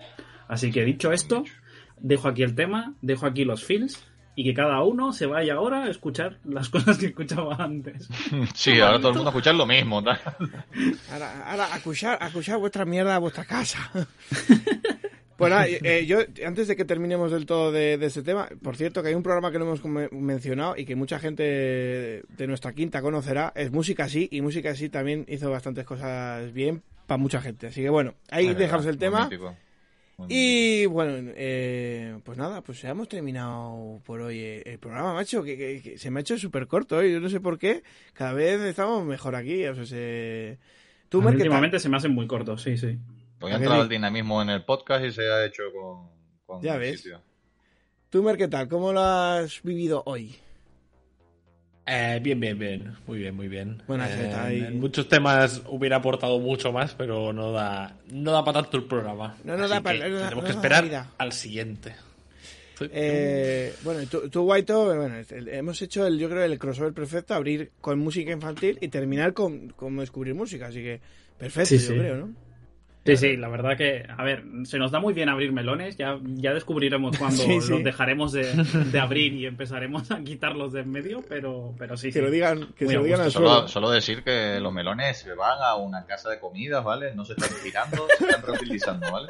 Así 0.49 0.73
que 0.73 0.85
dicho 0.85 1.13
esto, 1.13 1.45
dejo 1.97 2.29
aquí 2.29 2.43
el 2.43 2.57
tema, 2.57 2.95
dejo 3.01 3.27
aquí 3.27 3.45
los 3.45 3.65
feels 3.65 4.05
y 4.35 4.45
que 4.45 4.55
cada 4.55 4.83
uno 4.83 5.13
se 5.13 5.27
vaya 5.27 5.55
ahora 5.55 5.85
a 5.85 5.91
escuchar 5.91 6.39
las 6.45 6.69
cosas 6.71 6.99
que 6.99 7.07
escuchaba 7.07 7.55
antes. 7.57 8.09
Sí, 8.55 8.81
ahora 8.81 8.99
todo 8.99 9.11
el 9.11 9.15
mundo 9.15 9.31
a 9.31 9.33
escuchar 9.33 9.55
lo 9.55 9.67
mismo. 9.67 9.99
Ahora, 9.99 11.45
ahora 11.47 11.73
a 11.73 11.77
escuchar, 11.77 12.19
a 12.21 12.27
escuchar 12.27 12.59
vuestra 12.59 12.85
mierda 12.85 13.15
a 13.15 13.19
vuestra 13.19 13.45
casa. 13.45 13.91
Pues 15.41 15.51
nada, 15.51 15.67
eh, 15.83 16.07
yo, 16.07 16.19
antes 16.47 16.69
de 16.69 16.77
que 16.77 16.85
terminemos 16.85 17.33
del 17.33 17.47
todo 17.47 17.73
de, 17.73 17.99
de 17.99 18.07
este 18.07 18.23
tema, 18.23 18.49
por 18.63 18.77
cierto, 18.77 19.03
que 19.03 19.09
hay 19.09 19.15
un 19.15 19.23
programa 19.23 19.51
que 19.51 19.59
no 19.59 19.65
hemos 19.65 20.13
mencionado 20.13 20.77
y 20.77 20.85
que 20.85 20.95
mucha 20.95 21.19
gente 21.19 21.43
de 21.43 22.47
nuestra 22.47 22.73
quinta 22.73 23.03
conocerá, 23.03 23.53
es 23.57 23.73
Música 23.73 24.09
Sí, 24.09 24.29
y 24.31 24.41
Música 24.41 24.75
Sí 24.75 24.89
también 24.89 25.25
hizo 25.29 25.51
bastantes 25.51 25.85
cosas 25.85 26.53
bien 26.53 26.83
para 27.07 27.19
mucha 27.19 27.41
gente. 27.43 27.67
Así 27.69 27.83
que 27.83 27.89
bueno, 27.91 28.15
ahí 28.31 28.47
dejamos 28.55 28.87
el 28.87 28.99
tema. 28.99 29.25
mítico. 29.25 29.57
Y 30.29 30.85
bueno, 30.85 31.33
eh, 31.35 32.19
pues 32.25 32.37
nada, 32.37 32.61
pues 32.61 32.83
ya 32.83 32.91
hemos 32.91 33.09
terminado 33.09 34.03
por 34.05 34.21
hoy 34.21 34.39
eh, 34.39 34.63
el 34.67 34.79
programa, 34.79 35.15
macho, 35.15 35.43
que, 35.43 35.57
que- 35.57 35.81
que 35.83 35.97
se 35.99 36.11
me 36.11 36.21
ha 36.21 36.23
hecho 36.23 36.37
súper 36.37 36.67
corto 36.67 36.99
hoy, 36.99 37.11
yo 37.11 37.21
no 37.21 37.31
sé 37.31 37.41
por 37.41 37.59
qué, 37.59 37.83
cada 38.13 38.35
vez 38.35 38.61
estamos 38.61 39.03
mejor 39.07 39.35
aquí, 39.35 39.65
o 39.65 39.75
sea, 39.75 39.87
se... 39.87 40.59
Tú, 41.09 41.23
últimamente 41.39 41.79
se 41.81 41.89
me 41.89 41.97
hacen 41.97 42.13
muy 42.13 42.27
cortos, 42.27 42.63
sí, 42.63 42.77
sí. 42.77 42.99
Hoy 43.41 43.53
ha 43.53 43.55
¿A 43.55 43.59
que 43.59 43.65
entrado 43.65 43.83
el 43.83 43.89
dinamismo 43.89 44.43
en 44.43 44.51
el 44.51 44.65
podcast 44.65 45.05
y 45.05 45.13
se 45.13 45.23
ha 45.31 45.45
hecho 45.45 45.63
con, 45.73 46.09
con 46.47 46.63
Ya 46.63 46.77
ves. 46.77 47.01
sitio. 47.01 47.21
Tú, 48.11 48.23
Mer, 48.23 48.37
¿qué 48.37 48.49
tal? 48.49 48.69
¿Cómo 48.69 48.93
lo 48.93 49.01
has 49.01 49.63
vivido 49.63 50.03
hoy? 50.07 50.35
Eh, 51.87 52.21
bien, 52.23 52.39
bien, 52.39 52.59
bien. 52.59 52.97
Muy 53.07 53.19
bien, 53.19 53.35
muy 53.35 53.49
bien. 53.49 53.83
Buena 53.87 54.09
Eh. 54.09 54.67
En 54.69 54.79
muchos 54.81 55.09
temas 55.09 55.63
hubiera 55.69 55.97
aportado 55.97 56.39
mucho 56.39 56.73
más, 56.73 56.95
pero 56.95 57.33
no 57.33 57.53
da, 57.53 57.97
no 58.13 58.31
da 58.33 58.45
para 58.45 58.63
tanto 58.63 58.77
el 58.77 58.85
programa. 58.85 59.37
No 59.45 59.57
nos 59.57 59.71
Así 59.71 59.75
da 59.75 59.81
pa- 59.81 59.93
que 59.93 59.99
no 59.99 60.05
tenemos 60.05 60.35
no 60.37 60.45
que 60.45 60.51
esperar 60.51 61.07
al 61.19 61.33
siguiente. 61.33 61.95
Eh, 62.93 63.75
bueno, 63.83 64.07
tú, 64.09 64.29
tú, 64.31 64.43
Guaito, 64.43 64.87
bueno, 64.97 65.15
hemos 65.29 65.83
hecho, 65.83 66.07
el, 66.07 66.19
yo 66.19 66.31
creo, 66.31 66.45
el 66.45 66.59
crossover 66.59 66.95
perfecto, 66.95 67.35
abrir 67.35 67.73
con 67.81 67.99
música 67.99 68.31
infantil 68.33 68.79
y 68.81 68.89
terminar 68.89 69.35
con, 69.35 69.69
con 69.71 69.97
descubrir 69.99 70.35
música, 70.35 70.69
así 70.69 70.83
que 70.83 71.01
perfecto, 71.39 71.69
Sí, 71.69 71.79
yo 71.79 71.89
sí. 71.93 71.99
creo, 71.99 72.17
¿no? 72.17 72.35
Sí, 73.03 73.17
sí, 73.17 73.37
la 73.39 73.49
verdad 73.49 73.79
que, 73.79 74.05
a 74.15 74.23
ver, 74.25 74.45
se 74.65 74.79
nos 74.79 74.91
da 74.91 75.01
muy 75.01 75.15
bien 75.15 75.31
abrir 75.31 75.53
melones, 75.53 75.97
ya, 75.97 76.19
ya 76.23 76.53
descubriremos 76.53 77.17
cuándo 77.17 77.43
Sí, 77.43 77.61
sí. 77.63 77.71
los 77.71 77.83
dejaremos 77.83 78.31
de, 78.33 78.45
de 78.93 79.01
abrir 79.01 79.33
y 79.33 79.47
empezaremos 79.47 80.11
a 80.11 80.21
quitarlos 80.21 80.75
de 80.75 80.81
en 80.81 80.91
medio, 80.91 81.23
pero, 81.27 81.75
pero 81.79 81.97
sí, 81.97 82.09
Que 82.09 82.13
sí. 82.13 82.21
lo 82.21 82.31
digan, 82.31 82.75
que 82.77 82.85
Muy 82.85 82.93
se 82.93 82.99
lo 82.99 83.05
digan 83.05 83.21
al. 83.23 83.31
Solo, 83.33 83.69
solo 83.69 83.91
decir 83.91 84.23
que 84.23 84.61
los 84.61 84.71
melones 84.73 85.19
se 85.19 85.33
van 85.35 85.59
a 85.63 85.77
una 85.77 86.05
casa 86.05 86.29
de 86.29 86.39
comidas, 86.39 86.85
¿vale? 86.85 87.15
No 87.15 87.25
se 87.25 87.33
están 87.33 87.49
tirando, 87.63 88.07
se 88.19 88.25
están 88.27 88.43
reutilizando, 88.43 89.07
¿vale? 89.11 89.29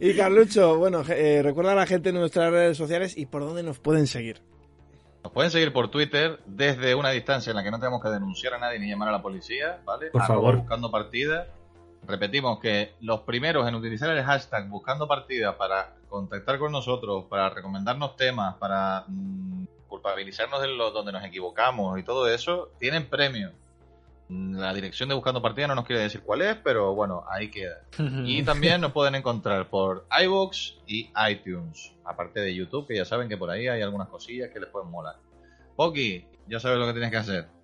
Y 0.00 0.14
Carlucho, 0.14 0.76
bueno, 0.78 1.02
eh, 1.08 1.40
recuerda 1.42 1.72
a 1.72 1.76
la 1.76 1.86
gente 1.86 2.08
en 2.10 2.16
nuestras 2.16 2.50
redes 2.50 2.76
sociales 2.76 3.16
y 3.16 3.26
por 3.26 3.42
dónde 3.42 3.62
nos 3.62 3.78
pueden 3.78 4.06
seguir. 4.06 4.40
Nos 5.22 5.32
pueden 5.32 5.50
seguir 5.50 5.72
por 5.72 5.88
Twitter 5.90 6.38
desde 6.46 6.94
una 6.94 7.10
distancia 7.10 7.50
en 7.50 7.56
la 7.56 7.64
que 7.64 7.70
no 7.70 7.78
tenemos 7.78 8.02
que 8.02 8.08
denunciar 8.10 8.54
a 8.54 8.58
nadie 8.58 8.78
ni 8.78 8.88
llamar 8.88 9.08
a 9.08 9.12
la 9.12 9.22
policía, 9.22 9.80
¿vale? 9.84 10.10
Por 10.10 10.22
Arroba 10.22 10.36
favor. 10.40 10.56
Buscando 10.58 10.90
partida. 10.90 11.48
Repetimos 12.06 12.60
que 12.60 12.94
los 13.00 13.20
primeros 13.20 13.66
en 13.66 13.74
utilizar 13.74 14.10
el 14.10 14.22
hashtag 14.24 14.68
buscando 14.68 15.08
partida 15.08 15.56
para 15.56 15.94
contactar 16.08 16.58
con 16.58 16.72
nosotros, 16.72 17.24
para 17.28 17.50
recomendarnos 17.50 18.16
temas, 18.16 18.56
para 18.56 19.04
mm, 19.08 19.64
culpabilizarnos 19.88 20.60
de 20.60 20.68
lo, 20.68 20.90
donde 20.90 21.12
nos 21.12 21.24
equivocamos 21.24 21.98
y 21.98 22.02
todo 22.02 22.28
eso, 22.28 22.70
tienen 22.78 23.08
premio. 23.08 23.52
Mm, 24.28 24.56
La 24.58 24.72
dirección 24.72 25.08
de 25.08 25.14
buscando 25.14 25.42
partida 25.42 25.66
no 25.66 25.74
nos 25.74 25.84
quiere 25.84 26.02
decir 26.02 26.20
cuál 26.22 26.42
es, 26.42 26.56
pero 26.56 26.94
bueno, 26.94 27.24
ahí 27.28 27.50
queda. 27.50 27.82
Y 28.24 28.42
también 28.42 28.80
nos 28.80 28.92
pueden 28.92 29.14
encontrar 29.14 29.68
por 29.68 30.06
iVoox 30.22 30.74
y 30.86 31.10
iTunes. 31.28 31.92
Aparte 32.04 32.40
de 32.40 32.54
YouTube, 32.54 32.86
que 32.86 32.96
ya 32.96 33.04
saben 33.04 33.28
que 33.28 33.36
por 33.36 33.50
ahí 33.50 33.68
hay 33.68 33.82
algunas 33.82 34.08
cosillas 34.08 34.50
que 34.50 34.60
les 34.60 34.68
pueden 34.68 34.90
molar. 34.90 35.16
Poki, 35.76 36.24
ya 36.48 36.60
sabes 36.60 36.78
lo 36.78 36.86
que 36.86 36.92
tienes 36.92 37.10
que 37.10 37.16
hacer. 37.16 37.55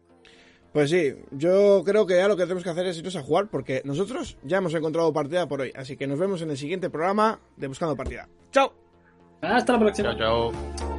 Pues 0.73 0.89
sí, 0.89 1.15
yo 1.31 1.83
creo 1.85 2.07
que 2.07 2.17
ya 2.17 2.29
lo 2.29 2.37
que 2.37 2.45
tenemos 2.45 2.65
que 2.65 2.71
hacer 2.71 2.87
es 2.87 2.99
irnos 2.99 3.17
a 3.17 3.23
jugar 3.23 3.49
porque 3.49 3.83
nosotros 3.85 4.39
ya 4.43 4.59
hemos 4.59 4.73
encontrado 4.75 5.13
partida 5.13 5.47
por 5.47 5.61
hoy. 5.61 5.73
Así 5.77 5.97
que 5.97 6.07
nos 6.07 6.19
vemos 6.19 6.41
en 6.41 6.51
el 6.51 6.57
siguiente 6.57 6.89
programa 6.89 7.41
de 7.57 7.69
Buscando 7.69 7.95
Partida. 7.95 8.27
¡Chao! 8.51 8.73
Hasta 9.43 9.75
la 9.75 9.79
próxima. 9.81 10.17
Chao, 10.17 10.53
chao. 10.53 10.92